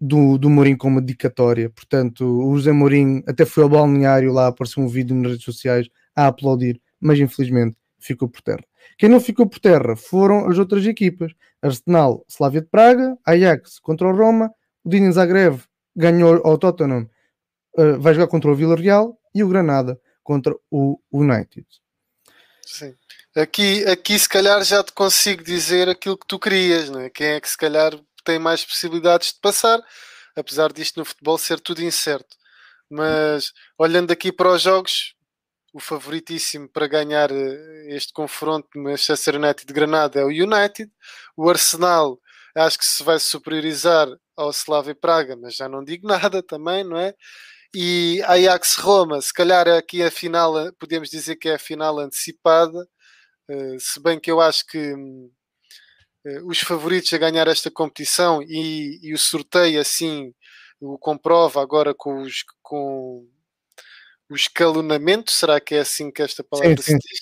do, 0.00 0.38
do 0.38 0.48
Mourinho 0.48 0.78
com 0.78 0.88
uma 0.88 1.00
dedicatória. 1.00 1.70
Portanto, 1.70 2.24
o 2.24 2.56
José 2.56 2.72
Mourinho 2.72 3.22
até 3.26 3.44
foi 3.44 3.62
ao 3.62 3.68
balneário 3.68 4.32
lá, 4.32 4.46
apareceu 4.46 4.82
um 4.82 4.88
vídeo 4.88 5.14
nas 5.16 5.32
redes 5.32 5.44
sociais 5.44 5.88
a 6.14 6.26
aplaudir, 6.26 6.80
mas 7.00 7.18
infelizmente 7.18 7.76
ficou 7.98 8.28
por 8.28 8.40
terra. 8.40 8.64
Quem 8.96 9.08
não 9.08 9.20
ficou 9.20 9.46
por 9.46 9.58
terra 9.58 9.96
foram 9.96 10.48
as 10.48 10.58
outras 10.58 10.86
equipas: 10.86 11.32
Arsenal, 11.62 12.24
Slavia 12.28 12.60
de 12.60 12.68
Praga, 12.68 13.16
Ajax 13.24 13.78
contra 13.80 14.06
o 14.08 14.16
Roma, 14.16 14.52
o 14.84 14.88
Dinamo 14.88 15.12
Zagreb 15.12 15.60
ganhou 15.94 16.40
ao 16.44 16.56
Tottenham, 16.56 17.08
uh, 17.76 18.00
vai 18.00 18.14
jogar 18.14 18.28
contra 18.28 18.50
o 18.50 18.54
Villarreal 18.54 19.18
e 19.34 19.42
o 19.42 19.48
Granada 19.48 20.00
contra 20.22 20.54
o 20.70 21.00
United. 21.12 21.66
Sim. 22.64 22.94
Aqui, 23.34 23.84
aqui 23.86 24.18
se 24.18 24.28
calhar 24.28 24.62
já 24.64 24.82
te 24.82 24.92
consigo 24.92 25.42
dizer 25.42 25.88
aquilo 25.88 26.18
que 26.18 26.26
tu 26.26 26.38
querias, 26.38 26.90
não 26.90 27.00
é? 27.00 27.08
Quem 27.08 27.28
é 27.28 27.40
que 27.40 27.48
se 27.48 27.56
calhar 27.56 27.92
tem 28.28 28.38
mais 28.38 28.62
possibilidades 28.62 29.32
de 29.32 29.40
passar, 29.40 29.80
apesar 30.36 30.70
disto 30.70 30.98
no 30.98 31.04
futebol 31.06 31.38
ser 31.38 31.58
tudo 31.60 31.82
incerto. 31.82 32.36
Mas 32.90 33.52
olhando 33.78 34.10
aqui 34.10 34.30
para 34.30 34.52
os 34.52 34.60
jogos, 34.60 35.14
o 35.72 35.80
favoritíssimo 35.80 36.68
para 36.68 36.86
ganhar 36.86 37.30
eh, 37.30 37.86
este 37.96 38.12
confronto 38.12 38.68
Manchester 38.76 39.36
United 39.36 39.66
de 39.66 39.72
Granada 39.72 40.20
é 40.20 40.24
o 40.24 40.28
United. 40.28 40.90
O 41.36 41.48
Arsenal 41.48 42.18
acho 42.54 42.78
que 42.78 42.84
se 42.84 43.02
vai 43.02 43.18
superiorizar 43.18 44.08
ao 44.36 44.50
Slavia 44.50 44.94
Praga, 44.94 45.34
mas 45.36 45.56
já 45.56 45.68
não 45.68 45.82
digo 45.82 46.06
nada 46.08 46.42
também, 46.42 46.84
não 46.84 46.98
é? 46.98 47.14
E 47.74 48.22
Ajax-Roma, 48.26 49.22
se 49.22 49.32
calhar 49.32 49.68
aqui 49.68 50.02
a 50.02 50.10
final, 50.10 50.52
podemos 50.78 51.08
dizer 51.10 51.36
que 51.36 51.48
é 51.48 51.54
a 51.54 51.58
final 51.58 51.98
antecipada, 51.98 52.86
uh, 53.50 53.80
se 53.80 54.02
bem 54.02 54.20
que 54.20 54.30
eu 54.30 54.40
acho 54.40 54.66
que 54.66 54.78
uh, 54.94 55.30
os 56.44 56.60
favoritos 56.60 57.12
a 57.12 57.18
ganhar 57.18 57.48
esta 57.48 57.70
competição 57.70 58.42
e, 58.42 58.98
e, 59.02 59.14
o 59.14 59.18
sorteio 59.18 59.80
assim 59.80 60.32
o 60.80 60.98
comprova 60.98 61.62
agora 61.62 61.94
com 61.94 62.22
os 62.22 62.44
com 62.62 63.26
o 64.30 64.34
escalonamento, 64.34 65.32
será 65.32 65.60
que 65.60 65.74
é 65.74 65.80
assim 65.80 66.10
que 66.10 66.22
esta 66.22 66.44
palavra 66.44 66.82
sim, 66.82 66.92
se 66.92 66.98
diz? 66.98 67.20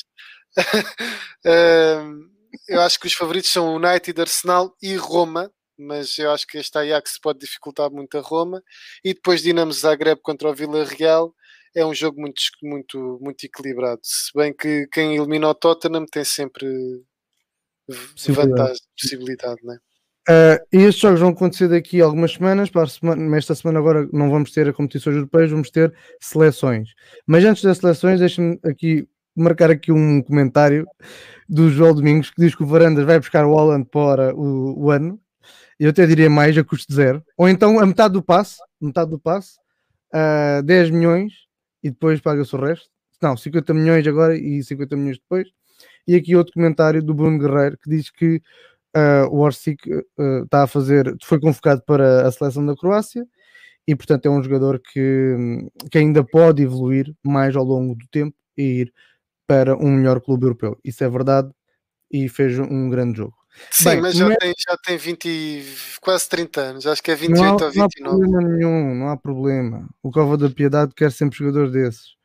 eu 2.69 2.81
acho 2.81 2.99
que 2.99 3.07
os 3.07 3.13
favoritos 3.13 3.51
são 3.51 3.77
United, 3.77 4.21
Arsenal 4.21 4.75
e 4.83 4.97
Roma, 4.97 5.51
mas 5.79 6.19
eu 6.19 6.31
acho 6.31 6.47
que 6.47 6.59
este 6.59 6.77
Ajax 6.77 7.19
pode 7.21 7.39
dificultar 7.39 7.91
muito 7.91 8.19
a 8.19 8.21
Roma. 8.21 8.63
E 9.05 9.15
depois 9.15 9.43
Dinamo 9.43 9.73
Zagreb 9.73 10.21
contra 10.23 10.51
o 10.51 10.55
Vila 10.55 10.85
Real 10.85 11.35
é 11.75 11.85
um 11.85 11.95
jogo 11.95 12.21
muito, 12.21 12.41
muito, 12.63 13.19
muito 13.21 13.45
equilibrado. 13.45 14.01
Se 14.03 14.31
bem 14.35 14.55
que 14.55 14.87
quem 14.91 15.17
elimina 15.17 15.49
o 15.49 15.55
Tottenham 15.55 16.07
tem 16.07 16.25
sempre 16.25 16.67
vantagem, 18.29 18.83
possibilidade, 18.99 19.61
né? 19.65 19.79
Uh, 20.29 20.59
e 20.73 20.79
estes 20.83 21.01
jogos 21.01 21.21
vão 21.21 21.29
acontecer 21.29 21.69
daqui 21.69 22.03
a 22.03 22.05
algumas 22.05 22.33
semanas. 22.33 22.69
Para 22.69 22.89
semana, 22.89 23.37
esta 23.37 23.55
semana 23.55 23.79
agora 23.79 24.09
não 24.13 24.29
vamos 24.29 24.51
ter 24.51 24.69
a 24.69 24.73
competições 24.73 25.15
europeias, 25.15 25.51
vamos 25.51 25.71
ter 25.71 25.95
seleções. 26.21 26.91
Mas 27.25 27.45
antes 27.45 27.63
das 27.63 27.79
seleções, 27.79 28.19
deixem-me 28.19 28.59
aqui 28.65 29.09
marcar 29.37 29.71
aqui 29.71 29.93
um 29.93 30.23
comentário 30.23 30.87
do 31.49 31.69
João 31.69 31.95
Domingos 31.95 32.31
que 32.31 32.41
diz 32.41 32.55
que 32.55 32.63
o 32.63 32.67
Varandas 32.67 33.05
vai 33.05 33.19
buscar 33.19 33.45
o 33.45 33.53
Holland 33.53 33.87
para 33.89 34.35
o, 34.35 34.87
o 34.87 34.91
ano. 34.91 35.21
Eu 35.79 35.91
até 35.91 36.07
diria 36.07 36.31
mais 36.31 36.57
a 36.57 36.65
custo 36.65 36.93
zero. 36.93 37.23
Ou 37.37 37.49
então 37.49 37.79
a 37.79 37.87
metade 37.87 38.15
do 38.15 38.23
passe, 38.23 38.57
metade 38.81 39.11
do 39.11 39.21
passe, 39.21 39.59
uh, 40.13 40.63
10 40.63 40.91
milhões 40.91 41.33
e 41.83 41.91
depois 41.91 42.21
paga-se 42.21 42.57
o 42.57 42.59
resto. 42.59 42.89
Não, 43.23 43.37
50 43.37 43.73
milhões 43.75 44.07
agora 44.07 44.37
e 44.37 44.63
50 44.63 44.97
milhões 44.97 45.19
depois. 45.19 45.49
E 46.07 46.15
aqui 46.15 46.37
outro 46.37 46.53
comentário 46.53 47.03
do 47.03 47.15
Bruno 47.15 47.39
Guerreiro 47.39 47.79
que 47.79 47.91
diz 47.91 48.11
que 48.11 48.41
uh, 48.97 49.29
o 49.31 49.41
Orsic 49.41 49.93
uh, 49.93 50.45
está 50.45 50.63
a 50.63 50.67
fazer, 50.67 51.17
foi 51.23 51.41
convocado 51.41 51.83
para 51.85 52.27
a 52.27 52.33
seleção 52.33 52.65
da 52.65 52.77
Croácia 52.77 53.27
e 53.87 53.95
portanto 53.95 54.27
é 54.27 54.31
um 54.31 54.43
jogador 54.43 54.81
que, 54.81 55.37
que 55.91 55.99
ainda 55.99 56.25
pode 56.25 56.63
evoluir 56.63 57.15
mais 57.23 57.55
ao 57.57 57.65
longo 57.65 57.95
do 57.95 58.07
tempo 58.09 58.37
e 58.57 58.81
ir 58.81 58.93
para 59.47 59.77
um 59.77 59.91
melhor 59.91 60.21
clube 60.21 60.45
europeu. 60.45 60.79
Isso 60.85 61.05
é 61.05 61.09
verdade 61.09 61.51
e 62.11 62.29
fez 62.29 62.59
um 62.59 62.89
grande 62.89 63.19
jogo. 63.19 63.35
Sim, 63.71 63.85
Bem, 63.85 64.01
mas 64.03 64.15
já, 64.15 64.31
é... 64.31 64.37
tem, 64.37 64.53
já 64.57 64.77
tem 64.77 64.97
20, 64.97 65.65
quase 66.01 66.29
30 66.29 66.61
anos, 66.61 66.87
acho 66.87 67.03
que 67.03 67.11
é 67.11 67.15
28 67.15 67.43
há, 67.43 67.67
ou 67.67 67.73
29. 67.73 68.01
Não 68.01 68.11
há 68.11 68.19
problema 68.19 68.49
nenhum, 68.49 68.95
não 68.95 69.09
há 69.09 69.17
problema. 69.17 69.89
O 70.03 70.11
Cova 70.11 70.37
da 70.37 70.51
Piedade 70.51 70.95
quer 70.95 71.11
sempre 71.11 71.39
jogadores 71.39 71.73
desses. 71.73 72.17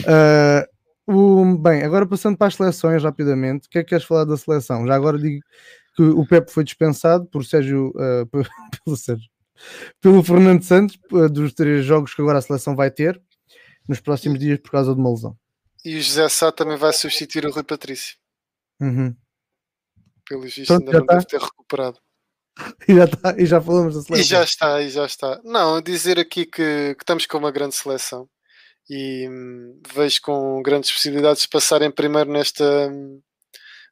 Uh, 0.00 0.66
o, 1.06 1.58
bem, 1.58 1.82
agora 1.82 2.06
passando 2.06 2.36
para 2.36 2.46
as 2.46 2.54
seleções 2.54 3.02
rapidamente, 3.02 3.66
o 3.66 3.70
que 3.70 3.78
é 3.78 3.82
que 3.82 3.90
queres 3.90 4.04
falar 4.04 4.24
da 4.24 4.36
seleção? 4.36 4.86
Já 4.86 4.94
agora 4.94 5.18
digo 5.18 5.42
que 5.96 6.02
o 6.02 6.26
Pepe 6.26 6.50
foi 6.50 6.64
dispensado 6.64 7.26
por 7.26 7.44
Sérgio, 7.44 7.88
uh, 7.90 8.26
pelo 8.84 8.96
Sérgio, 8.96 9.28
pelo 10.00 10.22
Fernando 10.22 10.62
Santos, 10.62 10.98
uh, 11.12 11.28
dos 11.28 11.52
três 11.52 11.84
jogos 11.84 12.14
que 12.14 12.22
agora 12.22 12.38
a 12.38 12.42
seleção 12.42 12.76
vai 12.76 12.90
ter 12.90 13.20
nos 13.88 14.00
próximos 14.00 14.38
dias 14.38 14.58
por 14.60 14.70
causa 14.70 14.94
de 14.94 15.00
uma 15.00 15.10
lesão. 15.10 15.36
E 15.84 15.96
o 15.96 16.00
José 16.00 16.28
Sá 16.28 16.52
também 16.52 16.76
vai 16.76 16.92
substituir 16.92 17.44
o 17.46 17.50
Rui 17.50 17.64
Patrício. 17.64 18.16
Uhum. 18.80 19.14
Pelos 20.28 20.54
vistos, 20.54 20.70
ainda 20.70 21.00
não 21.00 21.06
deve 21.06 21.26
ter 21.26 21.40
recuperado. 21.40 21.98
E 22.86 22.94
já, 22.94 23.06
e 23.38 23.46
já 23.46 23.60
falamos 23.62 23.94
da 23.94 24.02
seleção. 24.02 24.22
E 24.22 24.28
já 24.28 24.44
está, 24.44 24.82
e 24.82 24.90
já 24.90 25.06
está. 25.06 25.40
Não, 25.42 25.80
dizer 25.80 26.18
aqui 26.18 26.44
que, 26.44 26.94
que 26.94 27.02
estamos 27.02 27.24
com 27.24 27.38
uma 27.38 27.50
grande 27.50 27.74
seleção 27.74 28.28
e 28.88 29.28
hum, 29.28 29.80
vejo 29.94 30.20
com 30.22 30.62
grandes 30.62 30.90
possibilidades 30.92 31.42
de 31.42 31.48
passarem 31.48 31.90
primeiro 31.90 32.30
nesta, 32.30 32.88
hum, 32.88 33.20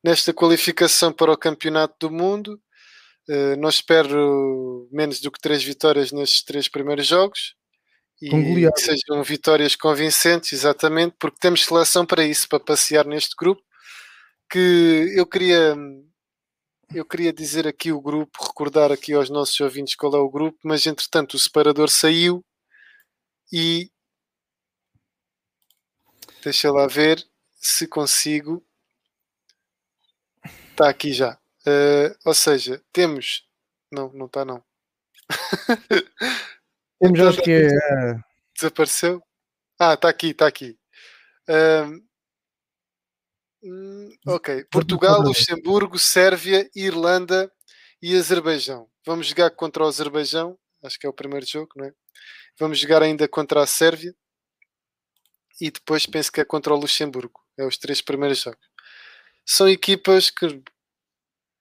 nesta 0.04 0.32
qualificação 0.32 1.12
para 1.12 1.32
o 1.32 1.38
Campeonato 1.38 2.08
do 2.08 2.10
Mundo. 2.14 2.60
Uh, 3.28 3.56
não 3.58 3.68
espero 3.68 4.88
menos 4.90 5.20
do 5.20 5.30
que 5.30 5.40
três 5.40 5.62
vitórias 5.62 6.10
nestes 6.10 6.42
três 6.42 6.68
primeiros 6.68 7.06
jogos 7.06 7.54
e 8.20 8.28
que 8.28 8.80
sejam 8.80 9.22
vitórias 9.22 9.74
convincentes, 9.74 10.52
exatamente, 10.52 11.16
porque 11.18 11.38
temos 11.40 11.64
seleção 11.64 12.04
para 12.04 12.24
isso, 12.24 12.46
para 12.48 12.60
passear 12.60 13.06
neste 13.06 13.34
grupo. 13.34 13.62
Que 14.50 15.12
eu 15.16 15.26
queria 15.26 15.76
eu 16.92 17.04
queria 17.04 17.32
dizer 17.32 17.68
aqui 17.68 17.92
o 17.92 18.00
grupo, 18.00 18.44
recordar 18.44 18.90
aqui 18.90 19.12
aos 19.14 19.30
nossos 19.30 19.58
ouvintes 19.60 19.94
qual 19.94 20.14
é 20.14 20.18
o 20.18 20.28
grupo, 20.28 20.58
mas 20.64 20.86
entretanto 20.86 21.34
o 21.34 21.38
separador 21.38 21.88
saiu 21.88 22.44
e 23.52 23.90
deixa 26.42 26.70
lá 26.72 26.86
ver 26.86 27.24
se 27.56 27.86
consigo. 27.86 28.64
Está 30.70 30.88
aqui 30.88 31.12
já. 31.12 31.38
Uh, 31.66 32.16
ou 32.24 32.34
seja, 32.34 32.82
temos. 32.92 33.46
Não, 33.92 34.12
não 34.12 34.26
está 34.26 34.44
não. 34.44 34.64
Temos 37.00 37.18
então, 37.18 37.28
acho 37.28 37.42
que 37.42 37.50
é. 37.50 37.68
Desapareceu? 38.54 39.22
Ah, 39.78 39.94
está 39.94 40.08
aqui, 40.08 40.28
está 40.28 40.46
aqui. 40.46 40.78
Uh, 41.48 42.02
ok. 44.26 44.64
Portugal, 44.70 45.22
Luxemburgo, 45.22 45.98
Sérvia, 45.98 46.68
Irlanda 46.74 47.50
e 48.02 48.14
Azerbaijão. 48.16 48.88
Vamos 49.06 49.28
jogar 49.28 49.50
contra 49.50 49.82
o 49.82 49.86
Azerbaijão. 49.86 50.58
Acho 50.84 50.98
que 50.98 51.06
é 51.06 51.10
o 51.10 51.14
primeiro 51.14 51.46
jogo, 51.46 51.70
não 51.76 51.86
é? 51.86 51.92
Vamos 52.58 52.78
jogar 52.78 53.02
ainda 53.02 53.26
contra 53.26 53.62
a 53.62 53.66
Sérvia. 53.66 54.14
E 55.60 55.70
depois 55.70 56.06
penso 56.06 56.32
que 56.32 56.40
é 56.40 56.44
contra 56.44 56.72
o 56.72 56.76
Luxemburgo. 56.76 57.40
É 57.58 57.64
os 57.64 57.76
três 57.76 58.00
primeiros 58.00 58.38
jogos. 58.38 58.60
São 59.44 59.68
equipas 59.68 60.30
que, 60.30 60.46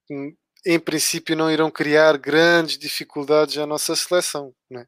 hum, 0.10 0.36
em 0.66 0.80
princípio, 0.80 1.36
não 1.36 1.52
irão 1.52 1.70
criar 1.70 2.18
grandes 2.18 2.78
dificuldades 2.78 3.58
à 3.58 3.66
nossa 3.66 3.96
seleção, 3.96 4.54
não 4.70 4.82
é? 4.82 4.88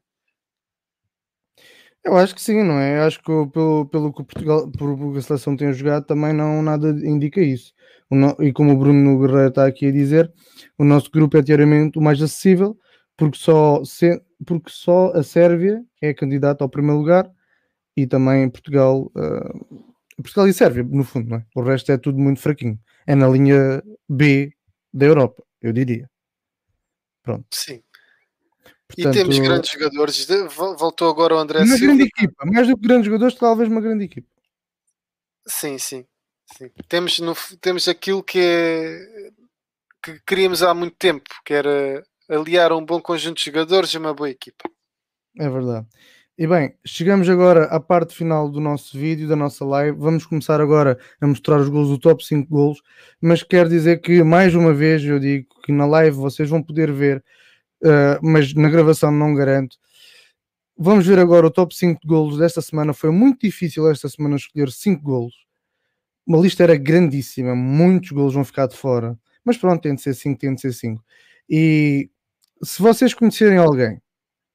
Eu 2.04 2.16
acho 2.16 2.34
que 2.34 2.42
sim, 2.42 2.62
não 2.64 2.78
é? 2.78 2.98
Eu 2.98 3.02
acho 3.04 3.18
que 3.18 3.24
pelo, 3.24 3.86
pelo 3.86 4.12
que 4.12 4.24
Portugal, 4.24 4.68
por 4.72 5.16
a 5.16 5.22
seleção 5.22 5.56
tem 5.56 5.72
jogado, 5.72 6.04
também 6.04 6.32
não 6.32 6.60
nada 6.60 6.88
indica 6.90 7.40
isso. 7.40 7.72
No, 8.10 8.36
e 8.40 8.52
como 8.52 8.72
o 8.72 8.76
Bruno 8.76 9.18
Guerreiro 9.20 9.48
está 9.48 9.66
aqui 9.66 9.86
a 9.86 9.92
dizer, 9.92 10.30
o 10.76 10.84
nosso 10.84 11.10
grupo 11.10 11.36
é 11.36 11.42
teoricamente 11.42 11.98
o 11.98 12.02
mais 12.02 12.20
acessível, 12.20 12.76
porque 13.16 13.38
só, 13.38 13.84
se, 13.84 14.20
porque 14.44 14.70
só 14.70 15.12
a 15.14 15.22
Sérvia 15.22 15.82
é 16.00 16.12
candidata 16.12 16.64
ao 16.64 16.68
primeiro 16.68 16.98
lugar 16.98 17.30
e 17.96 18.06
também 18.06 18.48
Portugal, 18.48 19.10
uh, 19.14 19.94
Portugal 20.16 20.48
e 20.48 20.54
Sérvia, 20.54 20.82
no 20.82 21.04
fundo, 21.04 21.30
não 21.30 21.36
é? 21.38 21.46
O 21.54 21.62
resto 21.62 21.92
é 21.92 21.98
tudo 21.98 22.18
muito 22.18 22.40
fraquinho. 22.40 22.78
É 23.06 23.14
na 23.14 23.28
linha 23.28 23.82
B 24.08 24.52
da 24.92 25.06
Europa, 25.06 25.42
eu 25.60 25.72
diria. 25.72 26.08
Pronto. 27.22 27.46
Sim. 27.50 27.82
Portanto, 28.88 29.14
e 29.14 29.18
temos 29.18 29.38
grandes 29.38 29.70
jogadores. 29.70 30.26
Voltou 30.78 31.08
agora 31.08 31.34
o 31.34 31.38
André 31.38 31.60
uma 31.60 31.76
Silva. 31.76 31.86
grande 31.86 32.02
equipa, 32.02 32.44
mais 32.44 32.68
do 32.68 32.76
que 32.76 32.86
grandes 32.86 33.06
jogadores, 33.06 33.34
talvez 33.34 33.68
uma 33.68 33.80
grande 33.80 34.04
equipa. 34.04 34.28
Sim, 35.46 35.78
sim. 35.78 36.04
sim. 36.56 36.70
Temos, 36.88 37.18
no, 37.18 37.34
temos 37.60 37.88
aquilo 37.88 38.22
que 38.22 38.38
é 38.38 39.30
que 40.02 40.20
queríamos 40.26 40.62
há 40.62 40.74
muito 40.74 40.96
tempo, 40.96 41.30
que 41.44 41.54
era 41.54 42.04
aliar 42.28 42.72
um 42.72 42.84
bom 42.84 43.00
conjunto 43.00 43.38
de 43.38 43.44
jogadores 43.44 43.90
e 43.90 43.98
uma 43.98 44.12
boa 44.12 44.28
equipa. 44.28 44.68
É 45.38 45.48
verdade. 45.48 45.86
E 46.42 46.46
bem, 46.48 46.74
chegamos 46.84 47.28
agora 47.28 47.66
à 47.66 47.78
parte 47.78 48.16
final 48.16 48.50
do 48.50 48.58
nosso 48.58 48.98
vídeo, 48.98 49.28
da 49.28 49.36
nossa 49.36 49.64
live. 49.64 49.96
Vamos 49.96 50.26
começar 50.26 50.60
agora 50.60 50.98
a 51.20 51.26
mostrar 51.28 51.60
os 51.60 51.68
gols, 51.68 51.88
o 51.88 51.96
top 51.96 52.26
5 52.26 52.48
gols. 52.48 52.82
Mas 53.20 53.44
quero 53.44 53.68
dizer 53.68 54.00
que, 54.00 54.24
mais 54.24 54.52
uma 54.52 54.74
vez, 54.74 55.04
eu 55.04 55.20
digo 55.20 55.46
que 55.64 55.70
na 55.70 55.86
live 55.86 56.16
vocês 56.16 56.50
vão 56.50 56.60
poder 56.60 56.90
ver 56.90 57.22
uh, 57.84 58.18
mas 58.20 58.52
na 58.54 58.68
gravação 58.68 59.12
não 59.12 59.36
garanto. 59.36 59.76
Vamos 60.76 61.06
ver 61.06 61.20
agora 61.20 61.46
o 61.46 61.50
top 61.52 61.72
5 61.76 62.00
de 62.32 62.38
desta 62.38 62.60
semana. 62.60 62.92
Foi 62.92 63.12
muito 63.12 63.42
difícil 63.42 63.88
esta 63.88 64.08
semana 64.08 64.34
escolher 64.34 64.72
5 64.72 65.00
golos. 65.00 65.46
Uma 66.26 66.38
lista 66.38 66.64
era 66.64 66.74
grandíssima, 66.74 67.54
muitos 67.54 68.10
golos 68.10 68.34
vão 68.34 68.44
ficar 68.44 68.66
de 68.66 68.76
fora. 68.76 69.16
Mas 69.44 69.56
pronto, 69.56 69.80
tem 69.80 69.94
de 69.94 70.02
ser 70.02 70.14
5, 70.14 70.40
tem 70.40 70.56
de 70.56 70.60
ser 70.60 70.72
5. 70.72 71.00
E 71.48 72.10
se 72.64 72.82
vocês 72.82 73.14
conhecerem 73.14 73.58
alguém, 73.58 74.02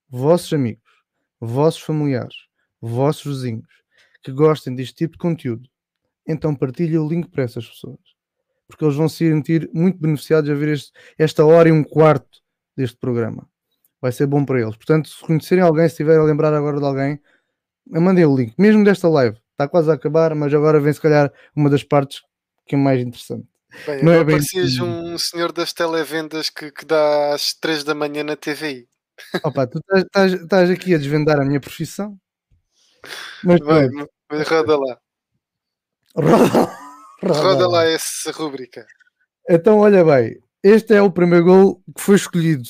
vossos 0.10 0.52
amigos, 0.52 0.86
vossos 1.40 1.82
familiares, 1.82 2.36
vossos 2.82 3.24
vizinhos, 3.24 3.68
que 4.24 4.32
gostem 4.32 4.76
deste 4.76 4.96
tipo 4.96 5.14
de 5.14 5.20
conteúdo, 5.20 5.70
então 6.28 6.54
partilhem 6.54 6.98
o 6.98 7.08
link 7.08 7.30
para 7.30 7.44
essas 7.44 7.68
pessoas. 7.68 8.00
Porque 8.68 8.84
eles 8.84 8.96
vão 8.96 9.08
se 9.08 9.18
sentir 9.18 9.70
muito 9.74 9.98
beneficiados 9.98 10.50
a 10.50 10.54
ver 10.54 10.70
este, 10.70 10.92
esta 11.18 11.46
hora 11.46 11.70
e 11.70 11.72
um 11.72 11.84
quarto 11.84 12.42
deste 12.76 12.98
programa. 12.98 13.48
Vai 14.02 14.12
ser 14.12 14.28
bom 14.28 14.44
para 14.44 14.60
eles. 14.62 14.76
Portanto, 14.76 15.08
se 15.08 15.22
conhecerem 15.22 15.64
alguém, 15.64 15.88
se 15.88 15.94
estiverem 15.94 16.22
a 16.22 16.26
lembrar 16.26 16.54
agora 16.54 16.80
de 16.80 16.86
alguém, 16.86 17.20
mandem 17.90 18.26
o 18.26 18.36
link, 18.36 18.54
mesmo 18.58 18.84
desta 18.84 19.08
live. 19.08 19.38
Está 19.52 19.68
quase 19.68 19.90
a 19.90 19.94
acabar, 19.94 20.36
mas 20.36 20.54
agora 20.54 20.80
vem 20.80 20.94
se 20.94 21.02
calhar 21.02 21.32
uma 21.56 21.70
das 21.70 21.84
partes 21.84 22.22
que 22.68 22.76
é 22.76 22.78
mais 22.78 23.02
interessante. 23.02 23.48
Bem, 23.86 24.04
não 24.04 24.14
é 24.14 24.24
bem 24.24 24.36
parecias 24.36 24.74
assim. 24.74 24.82
um 24.82 25.18
senhor 25.18 25.52
das 25.52 25.74
televendas 25.74 26.50
que, 26.50 26.72
que 26.72 26.86
dá 26.86 27.34
às 27.34 27.54
3 27.54 27.84
da 27.84 27.96
manhã 27.96 28.24
na 28.24 28.36
TVI. 28.36 28.88
Opa, 29.44 29.68
tu 29.68 29.80
estás, 29.96 30.70
aqui 30.70 30.94
a 30.94 30.98
desvendar 30.98 31.40
a 31.40 31.46
minha 31.46 31.60
profissão. 31.60 32.18
Mas 33.44 33.60
pronto, 33.60 34.10
mas 34.30 34.48
roda 34.48 34.78
lá. 34.78 35.00
roda, 36.16 36.88
Roda 37.22 37.68
lá 37.68 37.86
essa 37.86 38.32
rúbrica. 38.32 38.86
Então, 39.50 39.80
olha 39.80 40.04
bem, 40.04 40.40
este 40.62 40.94
é 40.94 41.02
o 41.02 41.12
primeiro 41.12 41.46
gol 41.46 41.84
que 41.96 42.02
foi 42.02 42.16
escolhido 42.16 42.70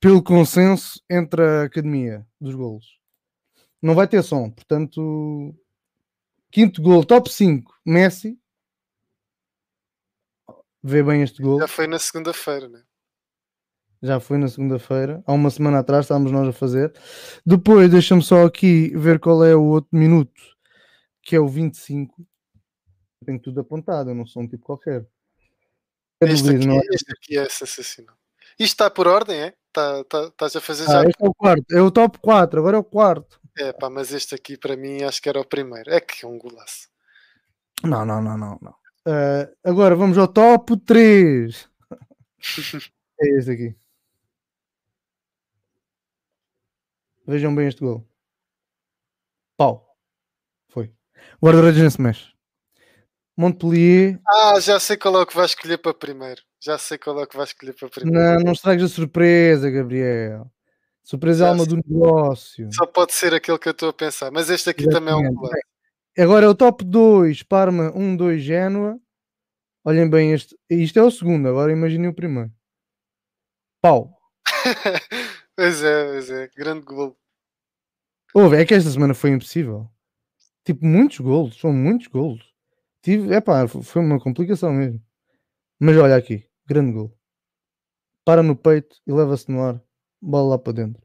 pelo 0.00 0.22
consenso 0.22 1.00
entre 1.10 1.42
a 1.42 1.62
academia 1.64 2.26
dos 2.40 2.54
golos. 2.54 2.98
Não 3.80 3.94
vai 3.94 4.08
ter 4.08 4.22
som, 4.22 4.50
portanto, 4.50 5.54
quinto 6.50 6.82
gol, 6.82 7.04
top 7.04 7.30
5, 7.30 7.72
Messi. 7.84 8.38
Vê 10.82 11.02
bem 11.02 11.22
este 11.22 11.42
gol. 11.42 11.60
Já 11.60 11.68
foi 11.68 11.86
na 11.86 11.98
segunda-feira, 11.98 12.68
né? 12.68 12.82
Já 14.02 14.20
foi 14.20 14.38
na 14.38 14.46
segunda-feira, 14.48 15.22
há 15.26 15.32
uma 15.32 15.50
semana 15.50 15.80
atrás 15.80 16.04
estávamos 16.04 16.30
nós 16.30 16.46
a 16.48 16.52
fazer. 16.52 16.92
Depois, 17.44 17.90
deixa-me 17.90 18.22
só 18.22 18.44
aqui 18.46 18.96
ver 18.96 19.18
qual 19.18 19.44
é 19.44 19.56
o 19.56 19.64
outro 19.64 19.90
minuto, 19.96 20.40
que 21.22 21.34
é 21.34 21.40
o 21.40 21.48
25. 21.48 22.14
Tenho 23.26 23.40
tudo 23.40 23.60
apontado, 23.60 24.10
eu 24.10 24.14
não 24.14 24.24
sou 24.26 24.42
um 24.42 24.48
tipo 24.48 24.64
qualquer. 24.64 25.04
É 26.20 26.26
Este 26.26 26.46
Luís, 26.46 26.56
aqui, 26.56 26.66
não 26.66 26.76
é? 26.76 26.80
este 26.92 27.12
aqui 27.12 27.38
é 27.38 27.48
sensacional. 27.48 28.16
Isto 28.58 28.72
está 28.74 28.90
por 28.90 29.06
ordem, 29.08 29.40
é? 29.40 29.54
Tá, 29.72 30.04
tá, 30.04 30.24
estás 30.26 30.56
a 30.56 30.60
fazer 30.60 30.84
Ah, 30.84 30.92
já? 30.92 31.02
este 31.04 31.22
é 31.24 31.28
o 31.28 31.34
quarto, 31.34 31.64
é 31.72 31.82
o 31.82 31.90
top 31.90 32.18
4, 32.18 32.58
agora 32.60 32.76
é 32.76 32.80
o 32.80 32.84
quarto. 32.84 33.40
É 33.58 33.72
pá, 33.72 33.90
mas 33.90 34.12
este 34.12 34.34
aqui 34.34 34.56
para 34.56 34.76
mim 34.76 35.02
acho 35.02 35.20
que 35.20 35.28
era 35.28 35.40
o 35.40 35.44
primeiro. 35.44 35.90
É 35.90 36.00
que 36.00 36.24
é 36.24 36.28
um 36.28 36.38
golaço. 36.38 36.88
Não, 37.82 38.04
não, 38.06 38.22
não, 38.22 38.38
não. 38.38 38.58
não. 38.62 38.74
Ah, 39.06 39.48
agora 39.64 39.96
vamos 39.96 40.16
ao 40.18 40.28
top 40.28 40.76
3. 40.78 41.68
é 43.20 43.38
este 43.38 43.50
aqui. 43.50 43.76
Vejam 47.28 47.54
bem 47.54 47.68
este 47.68 47.82
gol. 47.82 48.08
Pau. 49.58 49.94
Foi. 50.70 50.90
Guarda-redes 51.42 51.78
nem 51.78 51.90
se 51.90 52.00
mexe. 52.00 52.32
Montpellier. 53.36 54.18
Ah, 54.26 54.58
já 54.58 54.80
sei 54.80 54.96
qual 54.96 55.14
é 55.16 55.22
o 55.22 55.26
que 55.26 55.36
vais 55.36 55.50
escolher 55.50 55.76
para 55.76 55.92
primeiro. 55.92 56.40
Já 56.58 56.78
sei 56.78 56.96
qual 56.96 57.20
é 57.20 57.24
o 57.24 57.26
que 57.26 57.36
vais 57.36 57.50
escolher 57.50 57.74
para 57.74 57.90
primeiro. 57.90 58.18
Não, 58.18 58.44
não 58.44 58.52
estragues 58.52 58.82
a 58.82 58.88
surpresa, 58.88 59.70
Gabriel. 59.70 60.50
Surpresa 61.04 61.44
é 61.44 61.46
Já 61.46 61.50
alma 61.50 61.64
sei. 61.64 61.76
do 61.76 61.82
negócio. 61.86 62.68
Só 62.72 62.86
pode 62.86 63.12
ser 63.12 63.34
aquele 63.34 63.58
que 63.58 63.68
eu 63.68 63.72
estou 63.72 63.90
a 63.90 63.92
pensar. 63.92 64.30
Mas 64.30 64.48
este 64.48 64.70
aqui 64.70 64.88
também 64.88 65.12
é 65.12 65.16
um 65.16 65.20
Exatamente. 65.20 65.34
golaço. 65.38 65.62
Agora 66.18 66.46
é 66.46 66.48
o 66.48 66.54
top 66.54 66.82
2, 66.82 67.42
Parma 67.42 67.92
1-2 67.92 68.38
Génua. 68.38 68.98
Olhem 69.84 70.08
bem 70.08 70.32
este. 70.32 70.58
Isto 70.70 70.98
é 70.98 71.02
o 71.02 71.10
segundo, 71.10 71.46
agora 71.46 71.70
imaginem 71.70 72.08
o 72.08 72.14
primeiro. 72.14 72.50
Pau. 73.82 74.18
pois 75.58 75.82
é, 75.82 76.04
pois 76.12 76.30
é. 76.30 76.48
Grande 76.56 76.84
gol. 76.84 77.18
Houve, 78.32 78.56
é 78.56 78.64
que 78.64 78.74
esta 78.74 78.90
semana 78.90 79.12
foi 79.14 79.30
impossível. 79.30 79.90
Tipo, 80.64 80.84
muitos 80.84 81.18
golos, 81.18 81.58
são 81.58 81.72
muitos 81.72 82.06
golos. 82.06 82.54
Tive, 83.02 83.34
epá, 83.34 83.62
f- 83.66 83.82
foi 83.82 84.02
uma 84.02 84.20
complicação 84.20 84.72
mesmo. 84.72 85.02
Mas 85.80 85.96
olha 85.96 86.14
aqui, 86.16 86.48
grande 86.66 86.92
gol. 86.92 87.18
Para 88.24 88.42
no 88.42 88.54
peito 88.56 88.96
e 89.06 89.12
leva-se 89.12 89.50
no 89.50 89.62
ar. 89.64 89.82
Bola 90.20 90.50
lá 90.50 90.58
para 90.58 90.72
dentro. 90.74 91.02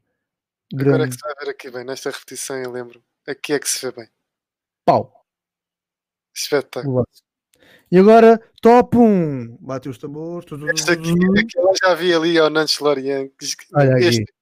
Agora 0.72 0.88
é 0.88 0.98
Grande 0.98 1.10
que 1.10 1.14
se 1.16 1.20
vai 1.26 1.34
ver 1.44 1.50
aqui 1.50 1.70
bem. 1.70 1.84
Nesta 1.84 2.10
repetição 2.10 2.56
eu 2.56 2.70
lembro. 2.70 3.02
Aqui 3.26 3.54
é 3.54 3.58
que 3.58 3.68
se 3.68 3.84
vê 3.86 3.92
bem. 3.92 4.08
pau. 4.84 5.24
Espetáculo. 6.36 7.04
E 7.90 7.98
agora, 7.98 8.38
top 8.60 8.96
1. 8.98 9.56
Bate 9.60 9.88
os 9.88 9.98
tambores. 9.98 10.44
tu, 10.46 10.58
tu, 10.58 10.66
tu, 10.66 10.72
Este 10.72 10.90
aqui, 10.90 11.10
aqui 11.10 11.58
eu 11.58 11.72
já 11.82 11.94
vi 11.94 12.12
ali 12.12 12.36
ao 12.38 12.50
Nantes 12.50 12.78
Lorient. 12.80 13.30
Olha 13.74 13.94
aqui. 13.94 14.04
este- 14.04 14.33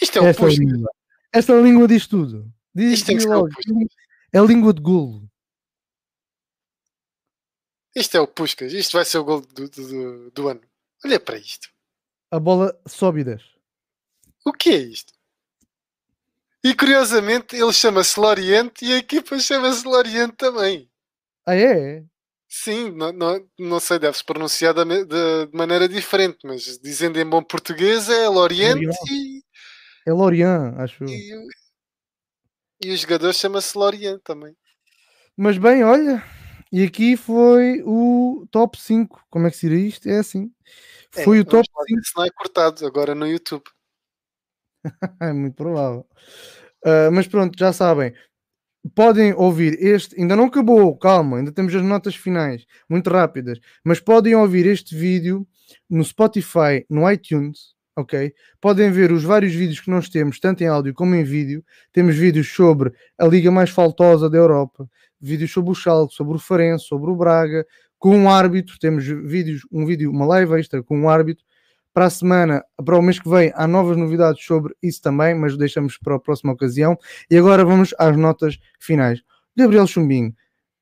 isto 0.00 0.18
é 0.18 0.22
o 0.22 0.26
Esta 0.26 0.42
push. 0.42 0.58
língua. 0.58 0.90
Esta 1.32 1.52
língua 1.60 1.88
diz 1.88 2.06
tudo. 2.06 2.52
Diz 2.74 2.92
Isto 2.94 3.06
tem 3.06 3.16
que 3.16 3.22
ser 3.22 3.28
o 3.28 3.32
logo. 3.32 3.48
Puskas. 3.48 3.88
É 4.32 4.40
língua 4.40 4.72
de 4.72 4.80
golo. 4.80 5.28
Isto 7.94 8.16
é 8.16 8.20
o 8.20 8.26
Puskas. 8.28 8.72
Isto 8.72 8.92
vai 8.96 9.04
ser 9.04 9.18
o 9.18 9.24
gol 9.24 9.40
do, 9.40 9.68
do, 9.68 10.30
do- 10.30 10.48
ano. 10.48 10.60
Olha 11.04 11.18
para 11.18 11.38
isto. 11.38 11.68
A 12.30 12.38
bola 12.38 12.78
sobe 12.86 13.20
e 13.20 13.24
desce. 13.24 13.44
O 14.44 14.52
que 14.52 14.70
é 14.70 14.76
isto? 14.76 15.12
E 16.62 16.74
curiosamente 16.74 17.54
ele 17.56 17.72
chama-se 17.72 18.18
Lorient 18.18 18.72
e 18.82 18.92
a 18.92 18.96
equipa 18.98 19.38
chama-se 19.38 19.86
Lorient 19.86 20.32
também. 20.36 20.90
Ah, 21.46 21.54
é? 21.54 22.04
Sim, 22.48 22.90
não, 22.90 23.12
não, 23.12 23.48
não 23.58 23.80
sei, 23.80 23.98
deve-se 23.98 24.24
pronunciar 24.24 24.74
da 24.74 24.84
me- 24.84 25.04
de, 25.04 25.46
de 25.46 25.56
maneira 25.56 25.88
diferente, 25.88 26.38
mas 26.44 26.78
dizendo 26.78 27.18
em 27.20 27.24
bom 27.28 27.42
português 27.42 28.08
é 28.08 28.28
Lorient 28.28 28.74
Lorient. 28.74 28.94
e, 29.10 29.35
É 30.06 30.12
Lorient, 30.12 30.74
acho. 30.78 31.04
eu. 31.04 31.08
e, 31.08 31.34
o- 31.36 31.48
e 32.84 32.90
o 32.92 32.96
jogador 32.96 33.32
chama-se 33.34 33.76
Lorient 33.76 34.20
também. 34.22 34.54
Mas 35.36 35.58
bem, 35.58 35.82
olha, 35.84 36.22
e 36.72 36.82
aqui 36.84 37.16
foi 37.16 37.82
o 37.84 38.46
top 38.50 38.80
5. 38.80 39.22
Como 39.30 39.46
é 39.46 39.50
que 39.50 39.56
seria 39.56 39.78
isto? 39.86 40.08
É 40.08 40.18
assim. 40.18 40.50
É, 41.14 41.24
Foi 41.24 41.40
o 41.40 41.44
vamos 41.44 41.66
top 41.66 41.68
lá 41.76 41.84
5. 41.84 41.96
ver 42.00 42.04
Se 42.06 42.16
não 42.16 42.24
é 42.24 42.30
cortado 42.30 42.86
agora 42.86 43.14
no 43.14 43.26
YouTube. 43.26 43.64
É 45.20 45.32
muito 45.32 45.54
provável. 45.54 46.06
Ah, 46.84 47.10
mas 47.10 47.26
pronto, 47.26 47.58
já 47.58 47.72
sabem. 47.72 48.14
Podem 48.94 49.34
ouvir 49.34 49.76
este, 49.82 50.20
ainda 50.20 50.36
não 50.36 50.44
acabou, 50.46 50.96
calma, 50.96 51.38
ainda 51.38 51.52
temos 51.52 51.74
as 51.74 51.82
notas 51.82 52.14
finais, 52.16 52.64
muito 52.88 53.10
rápidas, 53.10 53.58
mas 53.84 54.00
podem 54.00 54.34
ouvir 54.36 54.66
este 54.66 54.94
vídeo 54.96 55.46
no 55.90 56.04
Spotify, 56.04 56.86
no 56.88 57.10
iTunes, 57.10 57.75
ok? 57.96 58.32
Podem 58.60 58.90
ver 58.90 59.10
os 59.10 59.24
vários 59.24 59.54
vídeos 59.54 59.80
que 59.80 59.90
nós 59.90 60.08
temos, 60.08 60.38
tanto 60.38 60.62
em 60.62 60.68
áudio 60.68 60.92
como 60.94 61.14
em 61.14 61.24
vídeo. 61.24 61.64
Temos 61.92 62.14
vídeos 62.14 62.52
sobre 62.52 62.92
a 63.18 63.26
liga 63.26 63.50
mais 63.50 63.70
faltosa 63.70 64.28
da 64.28 64.36
Europa, 64.36 64.88
vídeos 65.20 65.50
sobre 65.50 65.70
o 65.70 65.74
Schalke, 65.74 66.14
sobre 66.14 66.36
o 66.36 66.38
Farense, 66.38 66.84
sobre 66.84 67.10
o 67.10 67.16
Braga, 67.16 67.66
com 67.98 68.16
um 68.16 68.30
árbitro, 68.30 68.78
temos 68.78 69.04
vídeos, 69.06 69.62
um 69.72 69.86
vídeo, 69.86 70.10
uma 70.10 70.26
live 70.26 70.60
extra 70.60 70.82
com 70.82 70.98
um 70.98 71.08
árbitro. 71.08 71.44
Para 71.92 72.04
a 72.04 72.10
semana, 72.10 72.62
para 72.84 72.98
o 72.98 73.00
mês 73.00 73.18
que 73.18 73.28
vem, 73.28 73.50
há 73.54 73.66
novas 73.66 73.96
novidades 73.96 74.44
sobre 74.44 74.74
isso 74.82 75.00
também, 75.00 75.34
mas 75.34 75.56
deixamos 75.56 75.96
para 75.96 76.16
a 76.16 76.20
próxima 76.20 76.52
ocasião. 76.52 76.98
E 77.30 77.38
agora 77.38 77.64
vamos 77.64 77.94
às 77.98 78.14
notas 78.16 78.58
finais. 78.78 79.22
Gabriel 79.56 79.86
Chumbinho, 79.86 80.34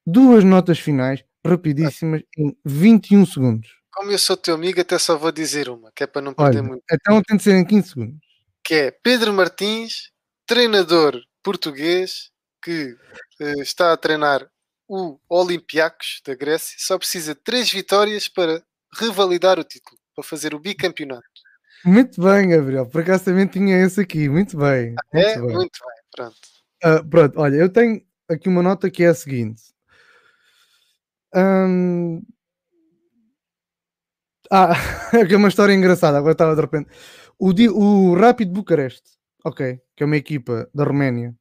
duas 0.05 0.43
notas 0.43 0.81
finais 0.81 1.25
rapidíssimas 1.47 2.23
em 2.37 2.57
21 2.65 3.25
segundos. 3.27 3.84
Como 3.95 4.11
eu 4.11 4.19
sou 4.19 4.37
teu 4.37 4.55
amigo, 4.55 4.81
até 4.81 4.99
só 4.99 5.17
vou 5.17 5.31
dizer 5.31 5.69
uma, 5.69 5.93
que 5.93 6.03
é 6.03 6.07
para 6.07 6.23
não 6.23 6.35
perder 6.35 6.59
Olha, 6.59 6.69
muito. 6.69 6.83
então 6.91 7.23
tem 7.23 7.37
de 7.37 7.43
ser 7.43 7.55
em 7.55 7.65
15 7.65 7.89
segundos. 7.89 8.19
Que 8.65 8.75
é 8.75 8.91
Pedro 8.91 9.33
Martins, 9.33 10.11
treinador 10.47 11.21
português, 11.43 12.31
que 12.63 12.97
eh, 13.41 13.61
está 13.61 13.93
a 13.93 13.97
treinar 13.97 14.49
o 14.89 15.19
Olympiacos 15.29 16.21
da 16.27 16.35
Grécia, 16.35 16.77
só 16.79 16.99
precisa 16.99 17.35
de 17.35 17.41
três 17.41 17.71
vitórias 17.71 18.29
para 18.29 18.63
revalidar 18.93 19.59
o 19.59 19.65
título, 19.65 19.99
para 20.15 20.25
fazer 20.25 20.55
o 20.55 20.59
bicampeonato. 20.59 21.23
Muito 21.85 22.21
bem, 22.23 22.49
Gabriel. 22.49 22.87
Por 22.87 23.03
acaso 23.03 23.27
também 23.27 23.47
tinha 23.47 23.85
esse 23.85 24.01
aqui. 24.01 24.29
Muito 24.29 24.57
bem. 24.57 24.95
Muito 25.13 25.29
é? 25.29 25.35
bem. 25.39 25.55
Muito 25.55 25.79
bem, 25.81 26.03
pronto. 26.17 26.37
Ah, 26.83 27.03
pronto, 27.03 27.41
olha, 27.41 27.57
eu 27.57 27.69
tenho 27.69 28.03
aqui 28.29 28.49
uma 28.49 28.63
nota 28.63 28.91
que 28.91 29.05
é 29.05 29.09
a 29.09 29.15
seguinte. 29.15 29.63
Hum, 31.35 32.23
Ah, 34.57 34.71
aqui 35.21 35.35
é 35.35 35.37
uma 35.37 35.49
história 35.49 35.73
engraçada, 35.73 36.17
agora 36.17 36.31
estava 36.31 36.55
de 36.55 36.61
repente. 36.61 36.89
O, 37.37 37.51
o 37.51 38.15
Rápido 38.15 38.53
Bucareste, 38.53 39.11
ok, 39.45 39.81
que 39.97 40.05
é 40.05 40.07
uma 40.07 40.17
equipa 40.17 40.71
da 40.73 40.85
Roménia, 40.85 41.35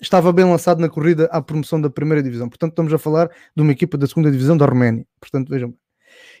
estava 0.00 0.32
bem 0.32 0.44
lançado 0.44 0.80
na 0.80 0.88
corrida 0.88 1.26
à 1.26 1.40
promoção 1.40 1.80
da 1.80 1.88
primeira 1.88 2.20
divisão. 2.20 2.48
Portanto, 2.48 2.72
estamos 2.72 2.92
a 2.92 2.98
falar 2.98 3.30
de 3.54 3.62
uma 3.62 3.70
equipa 3.70 3.96
da 3.96 4.04
segunda 4.04 4.32
divisão 4.32 4.56
da 4.56 4.66
Roménia. 4.66 5.06
Portanto, 5.20 5.48
vejam 5.48 5.68
bem. 5.68 5.78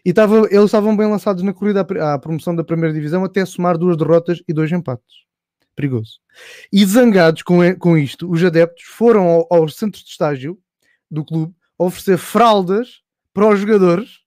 E 0.04 0.10
estava, 0.10 0.48
eles 0.50 0.64
estavam 0.64 0.96
bem 0.96 1.08
lançados 1.08 1.44
na 1.44 1.52
corrida 1.52 1.86
à, 2.00 2.14
à 2.14 2.18
promoção 2.18 2.56
da 2.56 2.64
primeira 2.64 2.92
divisão 2.92 3.22
até 3.22 3.44
somar 3.44 3.78
duas 3.78 3.96
derrotas 3.96 4.42
e 4.48 4.52
dois 4.52 4.72
empates. 4.72 5.26
Perigoso. 5.76 6.18
E 6.72 6.84
zangados 6.84 7.44
com, 7.44 7.58
com 7.78 7.96
isto, 7.96 8.28
os 8.28 8.42
adeptos 8.42 8.82
foram 8.82 9.46
ao 9.48 9.68
centro 9.68 10.02
de 10.02 10.08
estágio 10.08 10.58
do 11.08 11.24
clube 11.24 11.54
oferecer 11.78 12.18
fraldas 12.18 13.00
para 13.32 13.48
os 13.48 13.60
jogadores. 13.60 14.26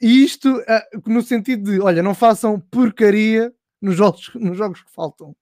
E 0.00 0.24
isto 0.24 0.62
ah, 0.68 0.86
no 1.06 1.22
sentido 1.22 1.70
de, 1.70 1.80
olha, 1.80 2.02
não 2.02 2.14
façam 2.14 2.58
porcaria 2.58 3.52
nos 3.80 3.96
jogos, 3.96 4.30
nos 4.34 4.56
jogos 4.56 4.82
que 4.82 4.92
faltam. 4.92 5.34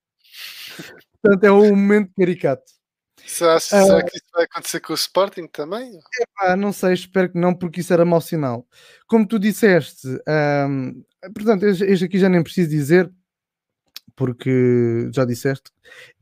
Portanto, 1.22 1.44
é 1.44 1.52
um 1.52 1.70
momento 1.70 2.12
caricato. 2.16 2.72
Será, 3.24 3.60
será 3.60 4.02
que 4.02 4.16
isso 4.16 4.26
vai 4.34 4.44
acontecer 4.44 4.80
com 4.80 4.92
o 4.92 4.96
Sporting 4.96 5.46
também? 5.46 5.92
Ah, 6.40 6.56
não 6.56 6.72
sei, 6.72 6.92
espero 6.94 7.30
que 7.30 7.38
não, 7.38 7.54
porque 7.54 7.80
isso 7.80 7.92
era 7.92 8.04
mau 8.04 8.20
sinal. 8.20 8.66
Como 9.06 9.26
tu 9.26 9.38
disseste, 9.38 10.08
ahm, 10.26 11.02
portanto, 11.32 11.64
este 11.64 11.84
este 11.84 12.04
aqui 12.06 12.18
já 12.18 12.28
nem 12.28 12.42
preciso 12.42 12.70
dizer, 12.70 13.12
porque 14.16 15.08
já 15.14 15.24
disseste. 15.24 15.70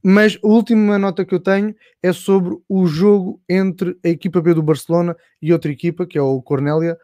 Mas 0.03 0.39
a 0.43 0.47
última 0.47 0.99
nota 0.99 1.25
que 1.25 1.35
eu 1.35 1.41
tenho 1.41 1.75
é 2.03 2.13
sobre 2.13 2.57
o 2.69 2.87
jogo 2.87 3.43
entre 3.49 3.99
a 4.05 4.09
equipa 4.09 4.41
B 4.41 4.55
do 4.55 4.63
Barcelona 4.63 5.17
e 5.41 5.53
outra 5.53 5.71
equipa, 5.73 6.07
que 6.07 6.19
é 6.19 6.23
o 6.23 6.43
Cornélia, 6.43 6.99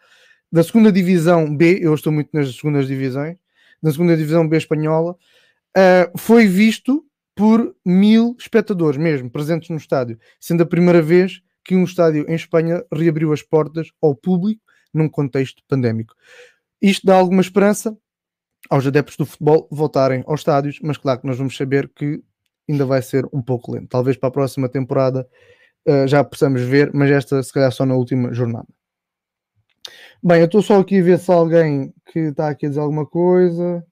da 0.56 0.64
segunda 0.64 0.90
divisão 0.90 1.54
B. 1.54 1.80
Eu 1.82 1.94
estou 1.94 2.10
muito 2.10 2.30
nas 2.32 2.54
segundas 2.56 2.86
divisões, 2.86 3.36
da 3.82 3.92
segunda 3.92 4.16
divisão 4.16 4.48
B 4.48 4.56
espanhola. 4.56 5.14
ah, 5.76 6.10
foi 6.16 6.46
visto 6.46 7.04
por 7.34 7.76
mil 7.84 8.34
espectadores 8.38 8.98
mesmo, 8.98 9.30
presentes 9.30 9.68
no 9.68 9.76
estádio, 9.76 10.18
sendo 10.40 10.62
a 10.62 10.66
primeira 10.66 11.02
vez 11.02 11.42
que 11.62 11.76
um 11.76 11.84
estádio 11.84 12.24
em 12.26 12.34
Espanha 12.34 12.82
reabriu 12.90 13.34
as 13.34 13.42
portas 13.42 13.88
ao 14.00 14.14
público 14.14 14.62
num 14.94 15.10
contexto 15.10 15.62
pandémico. 15.68 16.14
Isto 16.80 17.06
dá 17.06 17.16
alguma 17.16 17.42
esperança 17.42 17.94
aos 18.70 18.86
adeptos 18.86 19.18
do 19.18 19.26
futebol 19.26 19.68
voltarem 19.70 20.24
aos 20.26 20.40
estádios, 20.40 20.78
mas 20.82 20.96
claro 20.96 21.20
que 21.20 21.26
nós 21.26 21.36
vamos 21.36 21.54
saber 21.54 21.90
que 21.94 22.22
ainda 22.66 22.86
vai 22.86 23.02
ser 23.02 23.28
um 23.30 23.42
pouco 23.42 23.72
lento. 23.72 23.88
Talvez 23.88 24.16
para 24.16 24.30
a 24.30 24.32
próxima 24.32 24.70
temporada 24.70 25.28
uh, 25.86 26.08
já 26.08 26.24
possamos 26.24 26.62
ver, 26.62 26.90
mas 26.94 27.10
esta 27.10 27.42
se 27.42 27.52
calhar 27.52 27.70
só 27.70 27.84
na 27.84 27.94
última 27.94 28.32
jornada. 28.32 28.66
Bem, 30.22 30.40
eu 30.40 30.46
estou 30.46 30.62
só 30.62 30.80
aqui 30.80 31.00
a 31.00 31.02
ver 31.02 31.18
se 31.18 31.30
alguém 31.30 31.92
que 32.06 32.18
está 32.18 32.48
aqui 32.48 32.66
a 32.66 32.68
dizer 32.68 32.80
alguma 32.80 33.06
coisa. 33.06 33.84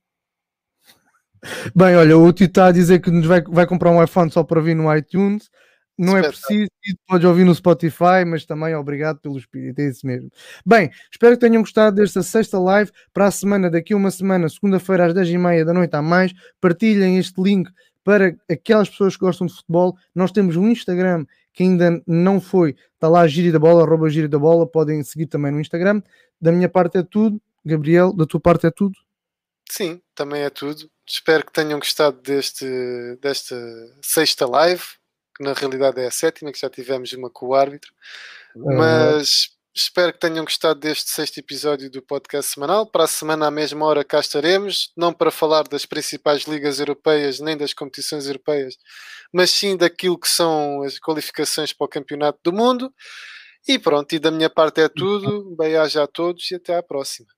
Bem, 1.75 1.95
olha, 1.97 2.17
o 2.17 2.33
Tito 2.33 2.51
está 2.51 2.67
a 2.67 2.73
dizer 2.73 3.01
que 3.01 3.11
nos 3.11 3.27
vai, 3.27 3.43
vai 3.43 3.67
comprar 3.67 3.91
um 3.91 4.03
iPhone 4.03 4.31
só 4.31 4.43
para 4.43 4.61
vir 4.61 4.75
no 4.75 4.95
iTunes. 4.95 5.51
Não 5.97 6.17
é 6.17 6.23
preciso, 6.23 6.69
podes 7.07 7.25
ouvir 7.25 7.45
no 7.45 7.55
Spotify, 7.55 8.25
mas 8.27 8.45
também 8.45 8.75
obrigado 8.75 9.21
pelo 9.21 9.39
espírito, 9.39 9.79
é 9.79 9.89
isso 9.89 10.05
mesmo. 10.05 10.29
Bem, 10.67 10.91
espero 11.11 11.37
que 11.37 11.47
tenham 11.47 11.63
gostado 11.63 11.97
desta 11.97 12.21
sexta 12.23 12.59
live. 12.59 12.91
Para 13.13 13.27
a 13.27 13.31
semana, 13.31 13.71
daqui 13.71 13.93
a 13.93 13.97
uma 13.97 14.11
semana, 14.11 14.49
segunda-feira 14.49 15.07
às 15.07 15.15
10h30 15.15 15.65
da 15.65 15.73
noite 15.73 15.95
há 15.95 16.03
mais. 16.03 16.33
Partilhem 16.61 17.19
este 17.19 17.41
link 17.41 17.71
para 18.03 18.37
aquelas 18.51 18.89
pessoas 18.91 19.15
que 19.17 19.25
gostam 19.25 19.47
de 19.47 19.55
futebol. 19.55 19.97
Nós 20.15 20.33
temos 20.33 20.57
um 20.57 20.69
Instagram 20.69 21.27
que 21.55 21.63
ainda 21.63 22.03
não 22.07 22.41
foi, 22.41 22.77
está 22.95 23.09
lá 23.09 23.27
Giri 23.27 23.51
da 23.51 23.59
Bola, 23.59 23.83
arroba 23.83 24.11
Giri 24.11 24.29
da 24.29 24.39
Bola, 24.39 24.67
podem 24.67 25.03
seguir 25.03 25.27
também 25.27 25.53
no 25.53 25.61
Instagram. 25.61 26.03
Da 26.41 26.53
minha 26.53 26.69
parte 26.69 26.99
é 26.99 27.03
tudo. 27.03 27.41
Gabriel, 27.65 28.13
da 28.13 28.27
tua 28.27 28.41
parte 28.41 28.67
é 28.67 28.71
tudo? 28.71 28.99
Sim, 29.71 30.03
também 30.15 30.43
é 30.43 30.51
tudo. 30.51 30.91
Espero 31.09 31.47
que 31.47 31.53
tenham 31.53 31.79
gostado 31.79 32.21
deste, 32.21 32.67
desta 33.23 33.57
sexta 34.03 34.47
live 34.47 34.83
que 35.37 35.43
na 35.43 35.53
realidade 35.53 36.01
é 36.01 36.07
a 36.07 36.11
sétima, 36.11 36.53
que 36.53 36.61
já 36.61 36.71
tivemos 36.71 37.13
uma 37.13 37.29
com 37.29 37.49
o 37.49 37.55
árbitro. 37.55 37.93
Uhum. 38.55 38.77
Mas 38.77 39.49
espero 39.75 40.13
que 40.13 40.21
tenham 40.21 40.45
gostado 40.45 40.79
deste 40.79 41.11
sexto 41.11 41.39
episódio 41.39 41.91
do 41.91 42.01
podcast 42.01 42.53
semanal. 42.53 42.87
Para 42.87 43.05
a 43.05 43.09
semana, 43.09 43.49
à 43.49 43.51
mesma 43.51 43.85
hora, 43.85 44.05
cá 44.05 44.21
estaremos, 44.21 44.93
não 44.97 45.13
para 45.13 45.33
falar 45.33 45.65
das 45.65 45.85
principais 45.85 46.43
ligas 46.45 46.79
europeias 46.79 47.41
nem 47.41 47.57
das 47.57 47.75
competições 47.75 48.27
europeias, 48.27 48.77
mas 49.33 49.51
sim 49.51 49.77
daquilo 49.77 50.19
que 50.19 50.29
são 50.29 50.83
as 50.83 50.99
qualificações 51.01 51.73
para 51.73 51.87
o 51.87 51.89
Campeonato 51.89 52.39
do 52.45 52.53
Mundo. 52.53 52.93
E 53.67 53.79
pronto, 53.79 54.15
e 54.15 54.19
da 54.19 54.31
minha 54.31 54.51
parte 54.51 54.81
é 54.81 54.89
tudo. 54.89 55.57
Bem-aja 55.57 56.05
a 56.05 56.07
todos 56.07 56.51
e 56.51 56.55
até 56.55 56.77
à 56.77 56.83
próxima. 56.83 57.29